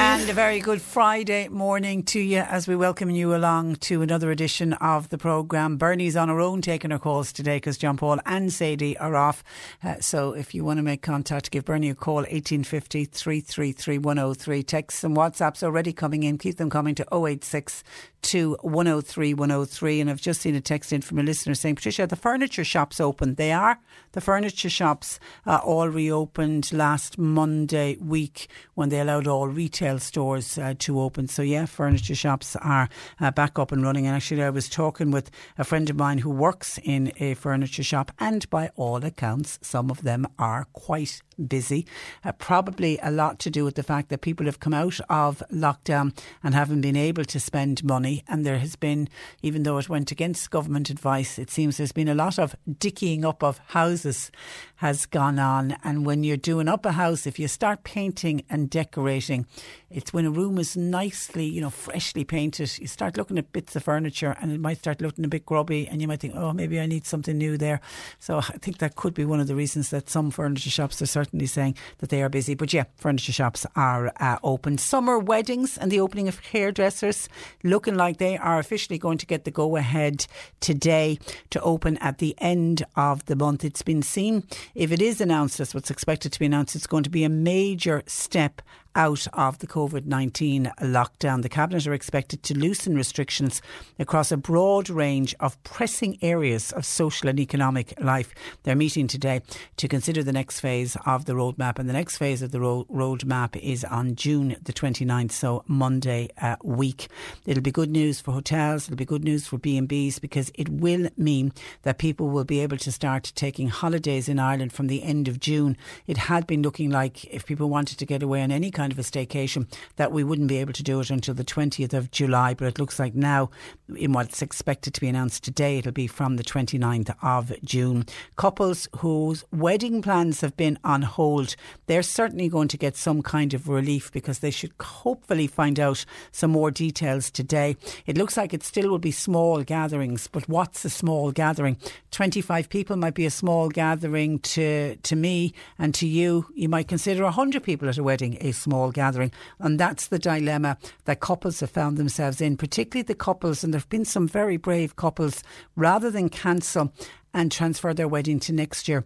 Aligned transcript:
And 0.00 0.30
a 0.30 0.32
very 0.32 0.60
good 0.60 0.80
Friday 0.80 1.48
morning 1.48 2.04
to 2.04 2.20
you 2.20 2.38
as 2.38 2.68
we 2.68 2.76
welcome 2.76 3.10
you 3.10 3.34
along 3.34 3.76
to 3.76 4.00
another 4.00 4.30
edition 4.30 4.74
of 4.74 5.08
the 5.08 5.18
programme. 5.18 5.76
Bernie's 5.76 6.14
on 6.14 6.28
her 6.28 6.38
own 6.38 6.62
taking 6.62 6.92
her 6.92 7.00
calls 7.00 7.32
today 7.32 7.56
because 7.56 7.76
John 7.76 7.96
Paul 7.96 8.20
and 8.24 8.52
Sadie 8.52 8.96
are 8.98 9.16
off. 9.16 9.42
Uh, 9.82 9.96
so 10.00 10.34
if 10.34 10.54
you 10.54 10.64
want 10.64 10.76
to 10.76 10.84
make 10.84 11.02
contact, 11.02 11.50
give 11.50 11.64
Bernie 11.64 11.90
a 11.90 11.96
call 11.96 12.18
1850 12.18 13.06
333 13.06 13.98
103. 13.98 14.62
Texts 14.62 15.02
and 15.02 15.16
WhatsApps 15.16 15.64
already 15.64 15.92
coming 15.92 16.22
in. 16.22 16.38
Keep 16.38 16.58
them 16.58 16.70
coming 16.70 16.94
to 16.94 17.06
086 17.12 17.82
to 18.22 18.56
103 18.62 19.34
103. 19.34 20.00
And 20.00 20.10
I've 20.10 20.20
just 20.20 20.40
seen 20.40 20.54
a 20.54 20.60
text 20.60 20.92
in 20.92 21.00
from 21.00 21.18
a 21.18 21.22
listener 21.22 21.54
saying, 21.54 21.76
Patricia, 21.76 22.06
the 22.06 22.16
furniture 22.16 22.64
shops 22.64 23.00
open. 23.00 23.34
They 23.34 23.52
are. 23.52 23.78
The 24.12 24.20
furniture 24.20 24.70
shops 24.70 25.20
uh, 25.46 25.60
all 25.64 25.88
reopened 25.88 26.72
last 26.72 27.18
Monday 27.18 27.96
week 28.00 28.48
when 28.74 28.88
they 28.88 29.00
allowed 29.00 29.26
all 29.26 29.48
retail 29.48 29.98
stores 29.98 30.58
uh, 30.58 30.74
to 30.80 31.00
open. 31.00 31.28
So, 31.28 31.42
yeah, 31.42 31.66
furniture 31.66 32.14
shops 32.14 32.56
are 32.56 32.88
uh, 33.20 33.30
back 33.30 33.58
up 33.58 33.72
and 33.72 33.82
running. 33.82 34.06
And 34.06 34.16
actually, 34.16 34.42
I 34.42 34.50
was 34.50 34.68
talking 34.68 35.10
with 35.10 35.30
a 35.56 35.64
friend 35.64 35.88
of 35.90 35.96
mine 35.96 36.18
who 36.18 36.30
works 36.30 36.78
in 36.82 37.12
a 37.18 37.34
furniture 37.34 37.82
shop, 37.82 38.12
and 38.18 38.48
by 38.50 38.70
all 38.76 39.04
accounts, 39.04 39.58
some 39.62 39.90
of 39.90 40.02
them 40.02 40.26
are 40.38 40.66
quite 40.72 41.22
busy. 41.46 41.86
Uh, 42.24 42.32
probably 42.32 42.98
a 43.02 43.10
lot 43.10 43.38
to 43.40 43.50
do 43.50 43.64
with 43.64 43.74
the 43.74 43.82
fact 43.82 44.08
that 44.08 44.20
people 44.20 44.46
have 44.46 44.60
come 44.60 44.74
out 44.74 44.98
of 45.08 45.42
lockdown 45.52 46.16
and 46.42 46.54
haven't 46.54 46.80
been 46.80 46.96
able 46.96 47.24
to 47.24 47.40
spend 47.40 47.84
money. 47.84 48.24
And 48.28 48.44
there 48.44 48.58
has 48.58 48.76
been, 48.76 49.08
even 49.42 49.62
though 49.62 49.78
it 49.78 49.88
went 49.88 50.10
against 50.10 50.50
government 50.50 50.90
advice, 50.90 51.38
it 51.38 51.50
seems 51.50 51.76
there's 51.76 51.92
been 51.92 52.08
a 52.08 52.14
lot 52.14 52.38
of 52.38 52.56
dickying 52.78 53.24
up 53.24 53.42
of 53.42 53.58
houses 53.68 54.30
has 54.78 55.06
gone 55.06 55.38
on. 55.38 55.76
And 55.82 56.06
when 56.06 56.22
you're 56.22 56.36
doing 56.36 56.68
up 56.68 56.86
a 56.86 56.92
house, 56.92 57.26
if 57.26 57.38
you 57.38 57.48
start 57.48 57.82
painting 57.82 58.44
and 58.48 58.70
decorating, 58.70 59.44
it's 59.90 60.12
when 60.12 60.24
a 60.24 60.30
room 60.30 60.56
is 60.58 60.76
nicely, 60.76 61.46
you 61.46 61.60
know, 61.60 61.70
freshly 61.70 62.22
painted, 62.22 62.78
you 62.78 62.86
start 62.86 63.16
looking 63.16 63.38
at 63.38 63.52
bits 63.52 63.74
of 63.74 63.82
furniture 63.82 64.36
and 64.40 64.52
it 64.52 64.60
might 64.60 64.78
start 64.78 65.00
looking 65.00 65.24
a 65.24 65.28
bit 65.28 65.44
grubby 65.46 65.88
and 65.88 66.00
you 66.00 66.06
might 66.06 66.20
think, 66.20 66.34
oh, 66.36 66.52
maybe 66.52 66.78
I 66.78 66.86
need 66.86 67.06
something 67.06 67.36
new 67.36 67.56
there. 67.56 67.80
So 68.20 68.38
I 68.38 68.58
think 68.58 68.78
that 68.78 68.94
could 68.94 69.14
be 69.14 69.24
one 69.24 69.40
of 69.40 69.48
the 69.48 69.56
reasons 69.56 69.90
that 69.90 70.08
some 70.08 70.30
furniture 70.30 70.70
shops 70.70 71.02
are 71.02 71.06
certainly 71.06 71.46
saying 71.46 71.74
that 71.98 72.10
they 72.10 72.22
are 72.22 72.28
busy. 72.28 72.54
But 72.54 72.72
yeah, 72.72 72.84
furniture 72.96 73.32
shops 73.32 73.66
are 73.74 74.12
uh, 74.20 74.38
open. 74.44 74.78
Summer 74.78 75.18
weddings 75.18 75.76
and 75.76 75.90
the 75.90 76.00
opening 76.00 76.28
of 76.28 76.38
hairdressers 76.38 77.28
looking 77.64 77.96
like 77.96 78.18
they 78.18 78.36
are 78.38 78.58
officially 78.60 78.98
going 78.98 79.18
to 79.18 79.26
get 79.26 79.44
the 79.44 79.50
go 79.50 79.76
ahead 79.76 80.26
today 80.60 81.18
to 81.50 81.60
open 81.62 81.96
at 81.98 82.18
the 82.18 82.36
end 82.38 82.84
of 82.94 83.24
the 83.26 83.34
month. 83.34 83.64
It's 83.64 83.82
been 83.82 84.02
seen, 84.02 84.44
if 84.74 84.92
it 84.92 85.02
is 85.02 85.20
announced 85.20 85.60
as 85.60 85.74
what's 85.74 85.90
expected 85.90 86.32
to 86.32 86.38
be 86.38 86.46
announced, 86.46 86.76
it's 86.76 86.86
going 86.86 87.04
to 87.04 87.10
be 87.10 87.24
a 87.24 87.28
major 87.28 88.02
step 88.06 88.62
out 88.98 89.28
of 89.32 89.60
the 89.60 89.66
COVID 89.66 90.06
19 90.06 90.72
lockdown. 90.80 91.42
The 91.42 91.48
Cabinet 91.48 91.86
are 91.86 91.94
expected 91.94 92.42
to 92.42 92.58
loosen 92.58 92.96
restrictions 92.96 93.62
across 93.96 94.32
a 94.32 94.36
broad 94.36 94.90
range 94.90 95.36
of 95.38 95.62
pressing 95.62 96.18
areas 96.20 96.72
of 96.72 96.84
social 96.84 97.28
and 97.28 97.38
economic 97.38 97.94
life. 98.00 98.34
They're 98.64 98.74
meeting 98.74 99.06
today 99.06 99.42
to 99.76 99.86
consider 99.86 100.24
the 100.24 100.32
next 100.32 100.58
phase 100.58 100.96
of 101.06 101.26
the 101.26 101.34
roadmap, 101.34 101.78
and 101.78 101.88
the 101.88 101.92
next 101.92 102.16
phase 102.16 102.42
of 102.42 102.50
the 102.50 102.58
ro- 102.60 102.86
roadmap 102.92 103.54
is 103.62 103.84
on 103.84 104.16
June 104.16 104.56
the 104.60 104.72
29th, 104.72 105.30
so 105.30 105.62
Monday 105.68 106.28
uh, 106.42 106.56
week. 106.64 107.06
It'll 107.46 107.62
be 107.62 107.70
good 107.70 107.90
news 107.90 108.20
for 108.20 108.32
hotels, 108.32 108.88
it'll 108.88 108.96
be 108.96 109.04
good 109.04 109.22
news 109.22 109.46
for 109.46 109.58
B&Bs 109.58 110.20
because 110.20 110.50
it 110.56 110.68
will 110.68 111.08
mean 111.16 111.52
that 111.82 111.98
people 111.98 112.30
will 112.30 112.44
be 112.44 112.58
able 112.60 112.78
to 112.78 112.90
start 112.90 113.32
taking 113.36 113.68
holidays 113.68 114.28
in 114.28 114.40
Ireland 114.40 114.72
from 114.72 114.88
the 114.88 115.04
end 115.04 115.28
of 115.28 115.38
June. 115.38 115.76
It 116.08 116.16
had 116.16 116.48
been 116.48 116.62
looking 116.62 116.90
like 116.90 117.24
if 117.26 117.46
people 117.46 117.70
wanted 117.70 117.98
to 117.98 118.06
get 118.06 118.24
away 118.24 118.42
on 118.42 118.50
any 118.50 118.72
kind 118.72 118.87
of 118.92 118.98
a 118.98 119.02
staycation 119.02 119.66
that 119.96 120.12
we 120.12 120.24
wouldn't 120.24 120.48
be 120.48 120.58
able 120.58 120.72
to 120.72 120.82
do 120.82 121.00
it 121.00 121.10
until 121.10 121.34
the 121.34 121.44
20th 121.44 121.92
of 121.92 122.10
July. 122.10 122.54
But 122.54 122.68
it 122.68 122.78
looks 122.78 122.98
like 122.98 123.14
now, 123.14 123.50
in 123.96 124.12
what's 124.12 124.42
expected 124.42 124.94
to 124.94 125.00
be 125.00 125.08
announced 125.08 125.42
today, 125.44 125.78
it'll 125.78 125.92
be 125.92 126.06
from 126.06 126.36
the 126.36 126.44
29th 126.44 127.14
of 127.22 127.52
June. 127.64 128.06
Couples 128.36 128.88
whose 128.98 129.44
wedding 129.52 130.02
plans 130.02 130.40
have 130.40 130.56
been 130.56 130.78
on 130.84 131.02
hold, 131.02 131.56
they're 131.86 132.02
certainly 132.02 132.48
going 132.48 132.68
to 132.68 132.76
get 132.76 132.96
some 132.96 133.22
kind 133.22 133.54
of 133.54 133.68
relief 133.68 134.12
because 134.12 134.38
they 134.38 134.50
should 134.50 134.72
hopefully 134.80 135.46
find 135.46 135.80
out 135.80 136.04
some 136.30 136.50
more 136.50 136.70
details 136.70 137.30
today. 137.30 137.76
It 138.06 138.16
looks 138.16 138.36
like 138.36 138.54
it 138.54 138.62
still 138.62 138.88
will 138.88 138.98
be 138.98 139.10
small 139.10 139.62
gatherings, 139.62 140.28
but 140.28 140.48
what's 140.48 140.84
a 140.84 140.90
small 140.90 141.32
gathering? 141.32 141.76
25 142.10 142.68
people 142.68 142.96
might 142.96 143.14
be 143.14 143.26
a 143.26 143.30
small 143.30 143.68
gathering 143.68 144.38
to, 144.40 144.96
to 144.96 145.16
me 145.16 145.52
and 145.78 145.94
to 145.94 146.06
you. 146.06 146.46
You 146.54 146.68
might 146.68 146.88
consider 146.88 147.24
100 147.24 147.62
people 147.62 147.88
at 147.88 147.98
a 147.98 148.02
wedding 148.02 148.38
a 148.40 148.52
small 148.52 148.77
gathering. 148.90 149.32
And 149.58 149.78
that's 149.78 150.08
the 150.08 150.18
dilemma 150.18 150.78
that 151.04 151.20
couples 151.20 151.60
have 151.60 151.70
found 151.70 151.96
themselves 151.96 152.40
in, 152.40 152.56
particularly 152.56 153.02
the 153.02 153.14
couples, 153.14 153.62
and 153.62 153.72
there 153.72 153.80
have 153.80 153.88
been 153.88 154.04
some 154.04 154.28
very 154.28 154.56
brave 154.56 154.96
couples, 154.96 155.42
rather 155.76 156.10
than 156.10 156.28
cancel 156.28 156.92
and 157.34 157.52
transfer 157.52 157.92
their 157.92 158.08
wedding 158.08 158.40
to 158.40 158.52
next 158.52 158.88
year. 158.88 159.04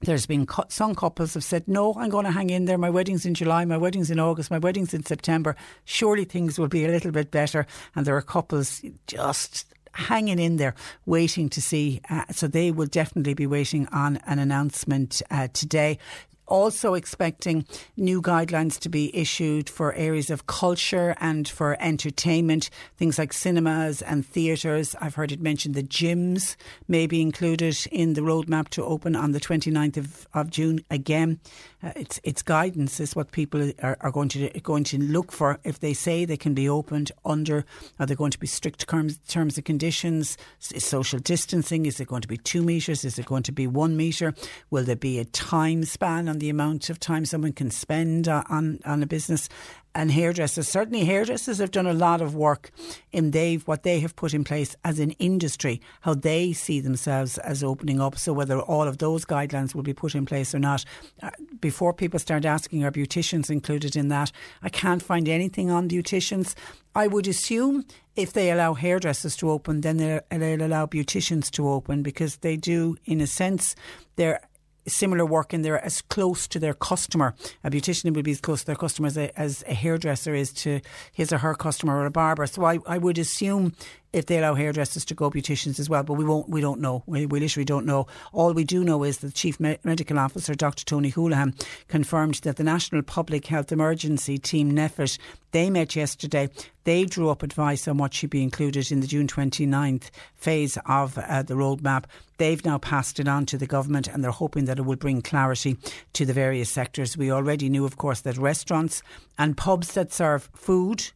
There's 0.00 0.26
been 0.26 0.46
some 0.68 0.94
couples 0.94 1.34
have 1.34 1.44
said, 1.44 1.66
no, 1.66 1.94
I'm 1.94 2.10
going 2.10 2.26
to 2.26 2.30
hang 2.30 2.50
in 2.50 2.66
there. 2.66 2.76
My 2.76 2.90
wedding's 2.90 3.24
in 3.24 3.34
July, 3.34 3.64
my 3.64 3.78
wedding's 3.78 4.10
in 4.10 4.18
August, 4.18 4.50
my 4.50 4.58
wedding's 4.58 4.92
in 4.92 5.04
September. 5.04 5.56
Surely 5.84 6.24
things 6.24 6.58
will 6.58 6.68
be 6.68 6.84
a 6.84 6.88
little 6.88 7.12
bit 7.12 7.30
better. 7.30 7.66
And 7.94 8.04
there 8.04 8.16
are 8.16 8.22
couples 8.22 8.82
just 9.06 9.66
hanging 9.92 10.38
in 10.38 10.56
there, 10.56 10.74
waiting 11.06 11.48
to 11.50 11.62
see. 11.62 12.00
Uh, 12.10 12.24
so 12.30 12.46
they 12.46 12.70
will 12.70 12.86
definitely 12.86 13.34
be 13.34 13.46
waiting 13.46 13.86
on 13.92 14.18
an 14.26 14.38
announcement 14.38 15.22
uh, 15.30 15.48
today 15.52 15.98
also 16.46 16.94
expecting 16.94 17.66
new 17.96 18.20
guidelines 18.20 18.78
to 18.80 18.88
be 18.88 19.14
issued 19.16 19.68
for 19.68 19.92
areas 19.94 20.30
of 20.30 20.46
culture 20.46 21.14
and 21.20 21.48
for 21.48 21.76
entertainment, 21.80 22.70
things 22.96 23.18
like 23.18 23.32
cinemas 23.32 24.02
and 24.02 24.26
theatres. 24.26 24.94
I've 25.00 25.14
heard 25.14 25.32
it 25.32 25.40
mentioned 25.40 25.74
the 25.74 25.82
gyms 25.82 26.56
may 26.88 27.06
be 27.06 27.20
included 27.20 27.76
in 27.90 28.14
the 28.14 28.20
roadmap 28.20 28.68
to 28.70 28.84
open 28.84 29.16
on 29.16 29.32
the 29.32 29.40
29th 29.40 29.96
of, 29.96 30.28
of 30.34 30.50
June 30.50 30.80
again. 30.90 31.40
Uh, 31.84 31.92
it's 31.96 32.18
it's 32.24 32.42
guidance 32.42 32.98
is 32.98 33.14
what 33.14 33.30
people 33.30 33.70
are, 33.82 33.96
are, 34.00 34.10
going 34.10 34.28
to 34.28 34.48
going 34.60 34.84
to 34.84 34.96
look 34.98 35.30
for 35.30 35.58
if 35.64 35.80
they 35.80 35.92
say 35.92 36.24
they 36.24 36.36
can 36.36 36.54
be 36.54 36.66
opened 36.66 37.12
under 37.26 37.66
are 37.98 38.06
there 38.06 38.16
going 38.16 38.30
to 38.30 38.38
be 38.38 38.46
strict 38.46 38.88
terms 38.88 39.18
terms 39.28 39.56
and 39.58 39.66
conditions 39.66 40.38
is 40.72 40.82
social 40.84 41.18
distancing 41.18 41.84
is 41.84 42.00
it 42.00 42.08
going 42.08 42.22
to 42.22 42.28
be 42.28 42.38
2 42.38 42.62
meters 42.62 43.04
is 43.04 43.18
it 43.18 43.26
going 43.26 43.42
to 43.42 43.52
be 43.52 43.66
1 43.66 43.96
meter 43.96 44.32
will 44.70 44.84
there 44.84 44.96
be 44.96 45.18
a 45.18 45.26
time 45.26 45.84
span 45.84 46.26
on 46.34 46.40
the 46.40 46.50
amount 46.50 46.90
of 46.90 46.98
time 46.98 47.24
someone 47.24 47.52
can 47.52 47.70
spend 47.70 48.26
on, 48.28 48.80
on 48.84 49.02
a 49.02 49.06
business 49.06 49.48
and 49.94 50.10
hairdressers. 50.10 50.66
Certainly, 50.66 51.04
hairdressers 51.04 51.58
have 51.58 51.70
done 51.70 51.86
a 51.86 51.92
lot 51.92 52.20
of 52.20 52.34
work 52.34 52.72
in 53.12 53.30
they've 53.30 53.62
what 53.68 53.84
they 53.84 54.00
have 54.00 54.16
put 54.16 54.34
in 54.34 54.42
place 54.42 54.74
as 54.84 54.98
an 54.98 55.12
industry, 55.12 55.80
how 56.00 56.14
they 56.14 56.52
see 56.52 56.80
themselves 56.80 57.38
as 57.38 57.62
opening 57.62 58.00
up. 58.00 58.18
So 58.18 58.32
whether 58.32 58.58
all 58.58 58.88
of 58.88 58.98
those 58.98 59.24
guidelines 59.24 59.76
will 59.76 59.84
be 59.84 59.94
put 59.94 60.16
in 60.16 60.26
place 60.26 60.52
or 60.52 60.58
not, 60.58 60.84
uh, 61.22 61.30
before 61.60 61.94
people 61.94 62.18
start 62.18 62.44
asking, 62.44 62.82
are 62.82 62.90
beauticians 62.90 63.48
included 63.48 63.94
in 63.94 64.08
that? 64.08 64.32
I 64.60 64.70
can't 64.70 65.02
find 65.02 65.28
anything 65.28 65.70
on 65.70 65.88
beauticians. 65.88 66.54
I 66.96 67.06
would 67.06 67.28
assume 67.28 67.84
if 68.16 68.32
they 68.32 68.50
allow 68.50 68.74
hairdressers 68.74 69.36
to 69.36 69.50
open, 69.52 69.82
then 69.82 69.98
they'll, 69.98 70.20
they'll 70.30 70.66
allow 70.66 70.86
beauticians 70.86 71.48
to 71.52 71.68
open 71.68 72.02
because 72.02 72.38
they 72.38 72.56
do, 72.56 72.96
in 73.04 73.20
a 73.20 73.28
sense, 73.28 73.76
they're 74.16 74.40
similar 74.86 75.24
work 75.24 75.52
and 75.52 75.64
they're 75.64 75.84
as 75.84 76.02
close 76.02 76.46
to 76.48 76.58
their 76.58 76.74
customer. 76.74 77.34
A 77.62 77.70
beautician 77.70 78.14
will 78.14 78.22
be 78.22 78.32
as 78.32 78.40
close 78.40 78.60
to 78.60 78.66
their 78.66 78.76
customer 78.76 79.06
as 79.06 79.16
a, 79.16 79.38
as 79.38 79.64
a 79.66 79.74
hairdresser 79.74 80.34
is 80.34 80.52
to 80.52 80.80
his 81.12 81.32
or 81.32 81.38
her 81.38 81.54
customer 81.54 81.98
or 81.98 82.06
a 82.06 82.10
barber. 82.10 82.46
So 82.46 82.64
I, 82.64 82.78
I 82.86 82.98
would 82.98 83.18
assume 83.18 83.72
if 84.14 84.26
they 84.26 84.38
allow 84.38 84.54
hairdressers 84.54 85.04
to 85.06 85.14
go 85.14 85.30
beauticians 85.30 85.78
as 85.78 85.90
well. 85.90 86.02
But 86.02 86.14
we 86.14 86.24
won't. 86.24 86.48
We 86.48 86.60
don't 86.60 86.80
know. 86.80 87.02
We, 87.06 87.26
we 87.26 87.40
literally 87.40 87.64
don't 87.64 87.84
know. 87.84 88.06
All 88.32 88.52
we 88.52 88.64
do 88.64 88.84
know 88.84 89.02
is 89.02 89.18
that 89.18 89.28
the 89.28 89.32
chief 89.32 89.60
Me- 89.60 89.78
medical 89.84 90.18
officer, 90.18 90.54
Dr. 90.54 90.84
Tony 90.84 91.10
Holohan, 91.10 91.54
confirmed 91.88 92.36
that 92.36 92.56
the 92.56 92.64
National 92.64 93.02
Public 93.02 93.46
Health 93.46 93.72
Emergency 93.72 94.38
Team 94.38 94.72
NPHET 94.72 95.18
they 95.54 95.70
met 95.70 95.94
yesterday. 95.94 96.48
They 96.82 97.04
drew 97.04 97.30
up 97.30 97.44
advice 97.44 97.86
on 97.86 97.96
what 97.96 98.12
should 98.12 98.30
be 98.30 98.42
included 98.42 98.90
in 98.90 98.98
the 98.98 99.06
June 99.06 99.28
29th 99.28 100.10
phase 100.34 100.76
of 100.86 101.16
uh, 101.16 101.44
the 101.44 101.54
roadmap. 101.54 102.06
They've 102.38 102.64
now 102.64 102.78
passed 102.78 103.20
it 103.20 103.28
on 103.28 103.46
to 103.46 103.56
the 103.56 103.66
government 103.68 104.08
and 104.08 104.24
they're 104.24 104.32
hoping 104.32 104.64
that 104.64 104.80
it 104.80 104.82
will 104.82 104.96
bring 104.96 105.22
clarity 105.22 105.76
to 106.14 106.26
the 106.26 106.32
various 106.32 106.70
sectors. 106.70 107.16
We 107.16 107.30
already 107.30 107.68
knew, 107.68 107.84
of 107.84 107.96
course, 107.96 108.20
that 108.22 108.36
restaurants 108.36 109.00
and 109.38 109.56
pubs 109.56 109.94
that 109.94 110.12
serve 110.12 110.50
food, 110.56 111.12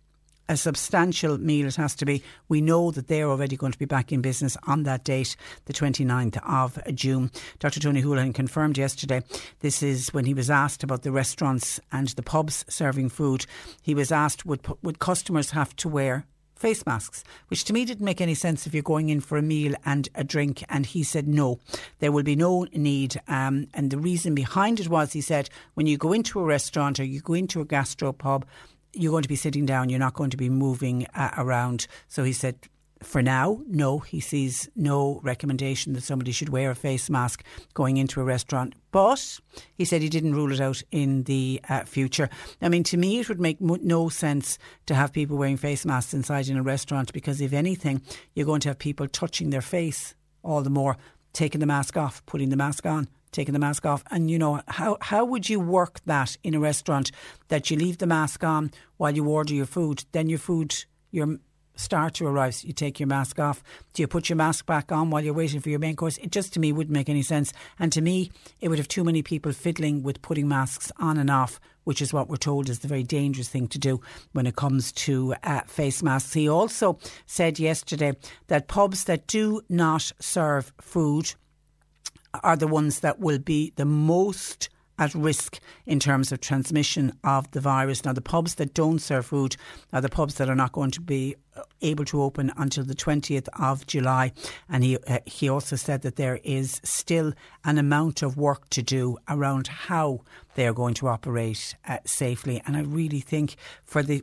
a 0.48 0.56
substantial 0.56 1.38
meal 1.38 1.66
it 1.66 1.76
has 1.76 1.94
to 1.96 2.04
be. 2.04 2.22
We 2.48 2.60
know 2.60 2.90
that 2.90 3.08
they're 3.08 3.28
already 3.28 3.56
going 3.56 3.72
to 3.72 3.78
be 3.78 3.84
back 3.84 4.12
in 4.12 4.22
business 4.22 4.56
on 4.66 4.84
that 4.84 5.04
date, 5.04 5.36
the 5.66 5.72
29th 5.72 6.38
of 6.48 6.78
June. 6.94 7.30
Dr. 7.58 7.80
Tony 7.80 8.02
Holohan 8.02 8.34
confirmed 8.34 8.78
yesterday 8.78 9.22
this 9.60 9.82
is 9.82 10.12
when 10.12 10.24
he 10.24 10.34
was 10.34 10.50
asked 10.50 10.82
about 10.82 11.02
the 11.02 11.12
restaurants 11.12 11.80
and 11.92 12.08
the 12.08 12.22
pubs 12.22 12.64
serving 12.68 13.10
food. 13.10 13.46
He 13.82 13.94
was 13.94 14.12
asked 14.12 14.46
would, 14.46 14.66
would 14.82 14.98
customers 14.98 15.50
have 15.50 15.74
to 15.76 15.88
wear 15.88 16.26
face 16.58 16.84
masks, 16.84 17.22
which 17.48 17.64
to 17.64 17.72
me 17.72 17.84
didn't 17.84 18.04
make 18.04 18.20
any 18.20 18.34
sense 18.34 18.66
if 18.66 18.74
you're 18.74 18.82
going 18.82 19.08
in 19.08 19.20
for 19.20 19.38
a 19.38 19.42
meal 19.42 19.74
and 19.84 20.08
a 20.14 20.24
drink. 20.24 20.64
And 20.68 20.84
he 20.84 21.02
said, 21.02 21.28
no, 21.28 21.60
there 22.00 22.12
will 22.12 22.24
be 22.24 22.36
no 22.36 22.66
need. 22.72 23.20
Um, 23.28 23.68
and 23.74 23.90
the 23.90 23.98
reason 23.98 24.34
behind 24.34 24.80
it 24.80 24.88
was, 24.88 25.12
he 25.12 25.20
said, 25.20 25.48
when 25.74 25.86
you 25.86 25.96
go 25.96 26.12
into 26.12 26.40
a 26.40 26.44
restaurant 26.44 26.98
or 26.98 27.04
you 27.04 27.20
go 27.20 27.34
into 27.34 27.60
a 27.60 27.66
gastropub, 27.66 28.42
you're 28.93 29.12
going 29.12 29.23
to 29.23 29.29
be 29.29 29.37
sitting 29.37 29.67
down, 29.67 29.88
you're 29.88 29.99
not 29.99 30.14
going 30.14 30.31
to 30.31 30.37
be 30.37 30.49
moving 30.49 31.06
uh, 31.14 31.31
around. 31.37 31.87
So 32.08 32.25
he 32.25 32.32
said, 32.32 32.56
for 33.02 33.23
now, 33.23 33.61
no, 33.69 34.00
he 34.00 34.20
sees 34.20 34.69
no 34.75 35.20
recommendation 35.23 35.93
that 35.93 36.02
somebody 36.02 36.32
should 36.32 36.49
wear 36.49 36.70
a 36.70 36.75
face 36.75 37.08
mask 37.08 37.44
going 37.75 37.96
into 37.96 38.20
a 38.20 38.25
restaurant. 38.25 38.75
But 38.90 39.38
he 39.75 39.85
said 39.85 40.02
he 40.02 40.08
didn't 40.08 40.35
rule 40.35 40.52
it 40.52 40.61
out 40.61 40.82
in 40.90 41.23
the 41.25 41.61
uh, 41.69 41.85
future. 41.85 42.29
I 42.61 42.69
mean, 42.69 42.82
to 42.85 42.96
me, 42.96 43.20
it 43.20 43.29
would 43.29 43.40
make 43.40 43.61
no 43.61 44.08
sense 44.08 44.58
to 44.87 44.94
have 44.94 45.12
people 45.12 45.37
wearing 45.37 45.56
face 45.56 45.84
masks 45.84 46.14
inside 46.14 46.49
in 46.49 46.56
a 46.56 46.62
restaurant 46.62 47.12
because, 47.12 47.41
if 47.41 47.52
anything, 47.52 48.02
you're 48.34 48.46
going 48.46 48.61
to 48.62 48.70
have 48.70 48.79
people 48.79 49.06
touching 49.06 49.50
their 49.50 49.62
face 49.62 50.14
all 50.43 50.62
the 50.62 50.70
more, 50.70 50.96
taking 51.32 51.61
the 51.61 51.67
mask 51.67 51.96
off, 51.96 52.25
putting 52.26 52.49
the 52.49 52.56
mask 52.56 52.84
on 52.84 53.08
taking 53.32 53.52
the 53.52 53.58
mask 53.58 53.86
off. 53.86 54.02
And 54.10 54.30
you 54.30 54.38
know, 54.38 54.60
how 54.69 54.98
how 55.00 55.25
would 55.25 55.48
you 55.48 55.60
work 55.60 56.00
that 56.06 56.36
in 56.42 56.54
a 56.54 56.60
restaurant 56.60 57.10
that 57.48 57.70
you 57.70 57.76
leave 57.76 57.98
the 57.98 58.06
mask 58.06 58.44
on 58.44 58.70
while 58.96 59.14
you 59.14 59.28
order 59.28 59.54
your 59.54 59.66
food, 59.66 60.04
then 60.12 60.28
your 60.28 60.38
food 60.38 60.84
your 61.10 61.38
starter 61.78 62.26
arrives, 62.26 62.64
you 62.64 62.72
take 62.72 63.00
your 63.00 63.06
mask 63.06 63.38
off. 63.38 63.62
Do 63.94 64.02
you 64.02 64.08
put 64.08 64.28
your 64.28 64.36
mask 64.36 64.66
back 64.66 64.92
on 64.92 65.10
while 65.10 65.25
you're 65.25 65.34
waiting 65.34 65.60
for 65.60 65.70
your 65.70 65.78
main 65.78 65.96
course? 65.96 66.19
It 66.19 66.32
just 66.32 66.52
to 66.54 66.60
me 66.60 66.72
wouldn't 66.72 66.92
make 66.92 67.08
any 67.08 67.22
sense. 67.22 67.52
And 67.78 67.92
to 67.92 68.00
me, 68.00 68.30
it 68.60 68.69
would 68.69 68.78
have 68.78 68.88
too 68.88 69.04
many 69.04 69.22
people 69.22 69.52
fiddling 69.52 70.02
with 70.02 70.20
putting 70.20 70.48
masks 70.48 70.92
on 70.98 71.19
and 71.19 71.31
off, 71.31 71.60
which 71.84 72.02
is 72.02 72.12
what 72.12 72.28
we're 72.28 72.36
told 72.36 72.69
is 72.69 72.81
the 72.81 72.88
very 72.88 73.04
dangerous 73.04 73.48
thing 73.48 73.69
to 73.69 73.78
do 73.78 74.00
when 74.32 74.46
it 74.46 74.56
comes 74.56 74.92
to 74.92 75.34
uh, 75.44 75.60
face 75.62 76.02
masks. 76.02 76.34
He 76.34 76.48
also 76.48 76.98
said 77.26 77.58
yesterday 77.58 78.14
that 78.48 78.69
pubs 78.69 79.04
that 79.04 79.26
do 79.26 79.62
not 79.69 80.12
serve 80.20 80.72
food 80.81 81.34
are 82.42 82.56
the 82.56 82.66
ones 82.66 83.00
that 83.00 83.19
will 83.19 83.38
be 83.38 83.72
the 83.76 83.84
most 83.84 84.69
at 84.98 85.14
risk 85.14 85.60
in 85.86 86.00
terms 86.00 86.32
of 86.32 86.40
transmission 86.40 87.12
of 87.22 87.50
the 87.52 87.60
virus. 87.60 88.04
Now, 88.04 88.12
the 88.12 88.20
pubs 88.20 88.56
that 88.56 88.75
don't 88.75 88.98
serve 88.98 89.26
food 89.26 89.56
are 89.92 90.00
the 90.00 90.08
pubs 90.08 90.34
that 90.34 90.50
are 90.50 90.56
not 90.56 90.72
going 90.72 90.90
to 90.92 91.00
be 91.00 91.36
uh, 91.56 91.62
able 91.82 92.04
to 92.06 92.22
open 92.22 92.52
until 92.56 92.84
the 92.84 92.94
20th 92.94 93.48
of 93.58 93.86
July. 93.86 94.32
And 94.69 94.82
he, 94.82 94.98
uh, 95.06 95.20
he 95.25 95.48
also 95.48 95.76
said 95.76 96.02
that 96.02 96.16
there 96.16 96.40
is 96.42 96.80
still 96.82 97.32
an 97.64 97.78
amount 97.78 98.22
of 98.22 98.36
work 98.36 98.69
to 98.70 98.82
do 98.82 99.19
around 99.28 99.69
how 99.69 100.20
they 100.54 100.66
are 100.66 100.74
going 100.74 100.94
to 100.94 101.08
operate 101.08 101.76
uh, 101.86 101.98
safely. 102.04 102.60
And 102.66 102.76
I 102.76 102.81
really 102.81 103.20
think 103.20 103.56
for 103.84 104.02
the 104.02 104.22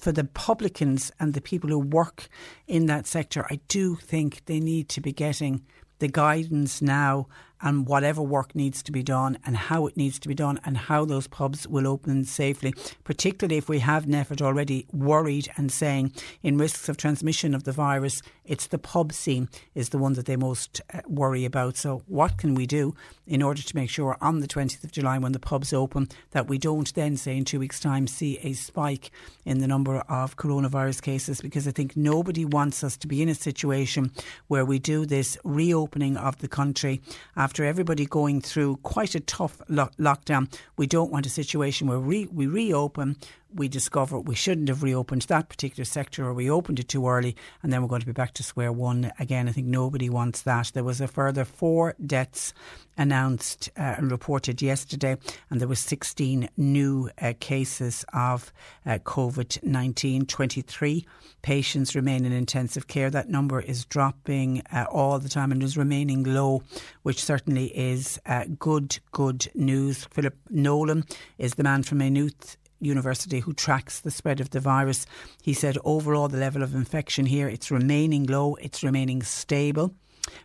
for 0.00 0.12
the 0.12 0.22
publicans 0.22 1.10
and 1.18 1.34
the 1.34 1.40
people 1.40 1.70
who 1.70 1.78
work 1.80 2.28
in 2.68 2.86
that 2.86 3.04
sector, 3.04 3.44
I 3.50 3.58
do 3.66 3.96
think 3.96 4.44
they 4.44 4.60
need 4.60 4.88
to 4.90 5.00
be 5.00 5.12
getting 5.12 5.64
the 5.98 6.08
guidance 6.08 6.80
now 6.80 7.26
and 7.60 7.86
whatever 7.86 8.22
work 8.22 8.54
needs 8.54 8.82
to 8.82 8.92
be 8.92 9.02
done 9.02 9.38
and 9.44 9.56
how 9.56 9.86
it 9.86 9.96
needs 9.96 10.18
to 10.18 10.28
be 10.28 10.34
done 10.34 10.60
and 10.64 10.76
how 10.76 11.04
those 11.04 11.26
pubs 11.26 11.66
will 11.66 11.86
open 11.86 12.24
safely, 12.24 12.74
particularly 13.04 13.56
if 13.56 13.68
we 13.68 13.80
have 13.80 14.06
NPHET 14.06 14.42
already 14.42 14.86
worried 14.92 15.48
and 15.56 15.70
saying 15.72 16.12
in 16.42 16.58
risks 16.58 16.88
of 16.88 16.96
transmission 16.96 17.54
of 17.54 17.64
the 17.64 17.72
virus, 17.72 18.22
it's 18.44 18.66
the 18.66 18.78
pub 18.78 19.12
scene 19.12 19.48
is 19.74 19.90
the 19.90 19.98
one 19.98 20.14
that 20.14 20.26
they 20.26 20.36
most 20.36 20.80
uh, 20.92 21.00
worry 21.06 21.44
about. 21.44 21.76
So 21.76 22.02
what 22.06 22.38
can 22.38 22.54
we 22.54 22.66
do 22.66 22.94
in 23.26 23.42
order 23.42 23.60
to 23.60 23.76
make 23.76 23.90
sure 23.90 24.16
on 24.20 24.40
the 24.40 24.48
20th 24.48 24.84
of 24.84 24.92
July 24.92 25.18
when 25.18 25.32
the 25.32 25.38
pubs 25.38 25.72
open 25.72 26.08
that 26.30 26.48
we 26.48 26.58
don't 26.58 26.92
then 26.94 27.16
say 27.16 27.36
in 27.36 27.44
two 27.44 27.60
weeks 27.60 27.78
time 27.78 28.06
see 28.06 28.38
a 28.42 28.54
spike 28.54 29.10
in 29.44 29.58
the 29.58 29.66
number 29.66 29.98
of 30.08 30.36
coronavirus 30.36 31.02
cases 31.02 31.40
because 31.40 31.68
I 31.68 31.72
think 31.72 31.96
nobody 31.96 32.44
wants 32.44 32.82
us 32.82 32.96
to 32.98 33.06
be 33.06 33.20
in 33.20 33.28
a 33.28 33.34
situation 33.34 34.10
where 34.46 34.64
we 34.64 34.78
do 34.78 35.04
this 35.04 35.36
reopening 35.44 36.16
of 36.16 36.38
the 36.38 36.48
country 36.48 37.02
after 37.36 37.47
everybody 37.64 38.06
going 38.06 38.40
through 38.40 38.76
quite 38.82 39.14
a 39.14 39.20
tough 39.20 39.60
lo- 39.68 39.90
lockdown, 39.98 40.52
we 40.76 40.86
don't 40.86 41.10
want 41.10 41.26
a 41.26 41.30
situation 41.30 41.88
where 41.88 42.00
we, 42.00 42.26
we 42.26 42.46
reopen, 42.46 43.16
we 43.54 43.68
discover 43.68 44.18
we 44.18 44.34
shouldn't 44.34 44.68
have 44.68 44.82
reopened 44.82 45.22
that 45.22 45.48
particular 45.48 45.84
sector 45.84 46.26
or 46.26 46.34
we 46.34 46.50
opened 46.50 46.78
it 46.78 46.88
too 46.88 47.08
early 47.08 47.34
and 47.62 47.72
then 47.72 47.80
we're 47.80 47.88
going 47.88 48.00
to 48.00 48.06
be 48.06 48.12
back 48.12 48.34
to 48.34 48.42
square 48.42 48.72
one 48.72 49.10
again. 49.18 49.48
I 49.48 49.52
think 49.52 49.66
nobody 49.66 50.10
wants 50.10 50.42
that. 50.42 50.70
There 50.74 50.84
was 50.84 51.00
a 51.00 51.08
further 51.08 51.44
four 51.44 51.94
deaths 52.04 52.52
announced 52.96 53.70
uh, 53.76 53.94
and 53.96 54.10
reported 54.10 54.60
yesterday 54.60 55.16
and 55.50 55.60
there 55.60 55.68
was 55.68 55.78
16 55.80 56.50
new 56.56 57.10
uh, 57.20 57.32
cases 57.40 58.04
of 58.12 58.52
uh, 58.84 58.98
COVID-19. 58.98 60.28
23 60.28 61.06
patients 61.40 61.94
remain 61.94 62.26
in 62.26 62.32
intensive 62.32 62.86
care. 62.86 63.08
That 63.08 63.30
number 63.30 63.60
is 63.60 63.86
dropping 63.86 64.62
uh, 64.72 64.84
all 64.90 65.18
the 65.18 65.28
time 65.28 65.52
and 65.52 65.62
is 65.62 65.78
remaining 65.78 66.22
low, 66.22 66.62
which 67.02 67.24
certainly 67.24 67.66
is 67.76 68.20
uh, 68.26 68.44
good, 68.58 68.98
good 69.12 69.48
news. 69.54 70.04
Philip 70.10 70.36
Nolan 70.50 71.04
is 71.38 71.54
the 71.54 71.64
man 71.64 71.82
from 71.82 71.98
Maynooth 71.98 72.57
University 72.80 73.40
who 73.40 73.52
tracks 73.52 74.00
the 74.00 74.10
spread 74.10 74.40
of 74.40 74.50
the 74.50 74.60
virus. 74.60 75.06
He 75.42 75.52
said 75.52 75.78
overall 75.84 76.28
the 76.28 76.38
level 76.38 76.62
of 76.62 76.74
infection 76.74 77.26
here 77.26 77.48
it's 77.48 77.70
remaining 77.70 78.24
low, 78.24 78.54
it's 78.56 78.82
remaining 78.82 79.22
stable. 79.22 79.94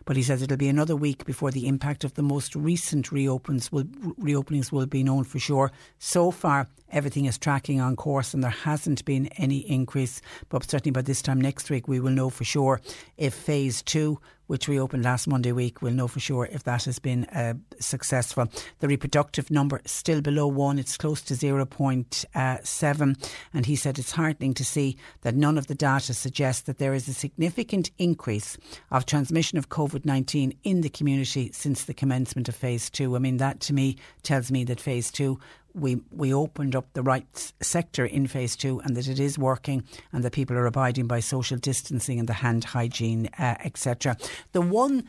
But 0.04 0.16
he 0.16 0.22
says 0.22 0.42
it'll 0.42 0.56
be 0.56 0.68
another 0.68 0.96
week 0.96 1.24
before 1.24 1.50
the 1.50 1.66
impact 1.68 2.04
of 2.04 2.14
the 2.14 2.22
most 2.22 2.54
recent 2.56 3.12
reopens 3.12 3.70
will, 3.70 3.84
reopenings 3.84 4.72
will 4.72 4.86
be 4.86 5.02
known 5.02 5.24
for 5.24 5.38
sure. 5.38 5.72
So 5.98 6.30
far, 6.30 6.68
everything 6.94 7.26
is 7.26 7.36
tracking 7.36 7.80
on 7.80 7.96
course 7.96 8.32
and 8.32 8.42
there 8.42 8.50
hasn't 8.50 9.04
been 9.04 9.26
any 9.36 9.58
increase. 9.58 10.22
But 10.48 10.70
certainly 10.70 10.92
by 10.92 11.02
this 11.02 11.20
time 11.20 11.40
next 11.40 11.68
week, 11.68 11.88
we 11.88 12.00
will 12.00 12.12
know 12.12 12.30
for 12.30 12.44
sure 12.44 12.80
if 13.18 13.34
phase 13.34 13.82
two 13.82 14.20
which 14.46 14.68
we 14.68 14.78
opened 14.78 15.04
last 15.04 15.26
Monday 15.26 15.52
week, 15.52 15.80
we'll 15.80 15.92
know 15.92 16.08
for 16.08 16.20
sure 16.20 16.48
if 16.52 16.64
that 16.64 16.84
has 16.84 16.98
been 16.98 17.24
uh, 17.26 17.54
successful. 17.80 18.46
The 18.80 18.88
reproductive 18.88 19.50
number 19.50 19.80
still 19.86 20.20
below 20.20 20.46
one, 20.46 20.78
it's 20.78 20.96
close 20.96 21.22
to 21.22 21.34
0.7. 21.34 23.30
And 23.54 23.66
he 23.66 23.76
said 23.76 23.98
it's 23.98 24.12
heartening 24.12 24.54
to 24.54 24.64
see 24.64 24.96
that 25.22 25.34
none 25.34 25.56
of 25.56 25.66
the 25.66 25.74
data 25.74 26.12
suggests 26.12 26.62
that 26.62 26.78
there 26.78 26.94
is 26.94 27.08
a 27.08 27.14
significant 27.14 27.90
increase 27.98 28.58
of 28.90 29.06
transmission 29.06 29.58
of 29.58 29.68
COVID 29.68 30.04
19 30.04 30.52
in 30.62 30.82
the 30.82 30.90
community 30.90 31.50
since 31.52 31.84
the 31.84 31.94
commencement 31.94 32.48
of 32.48 32.54
phase 32.54 32.90
two. 32.90 33.16
I 33.16 33.18
mean, 33.18 33.38
that 33.38 33.60
to 33.60 33.72
me 33.72 33.96
tells 34.22 34.50
me 34.50 34.64
that 34.64 34.80
phase 34.80 35.10
two 35.10 35.38
we 35.74 36.00
we 36.10 36.32
opened 36.32 36.76
up 36.76 36.86
the 36.92 37.02
right 37.02 37.52
sector 37.60 38.06
in 38.06 38.26
phase 38.26 38.56
two 38.56 38.80
and 38.80 38.96
that 38.96 39.08
it 39.08 39.18
is 39.18 39.38
working 39.38 39.82
and 40.12 40.24
that 40.24 40.32
people 40.32 40.56
are 40.56 40.66
abiding 40.66 41.06
by 41.06 41.20
social 41.20 41.58
distancing 41.58 42.18
and 42.18 42.28
the 42.28 42.34
hand 42.34 42.64
hygiene, 42.64 43.28
uh, 43.38 43.56
etc. 43.64 44.16
The 44.52 44.60
one 44.60 45.04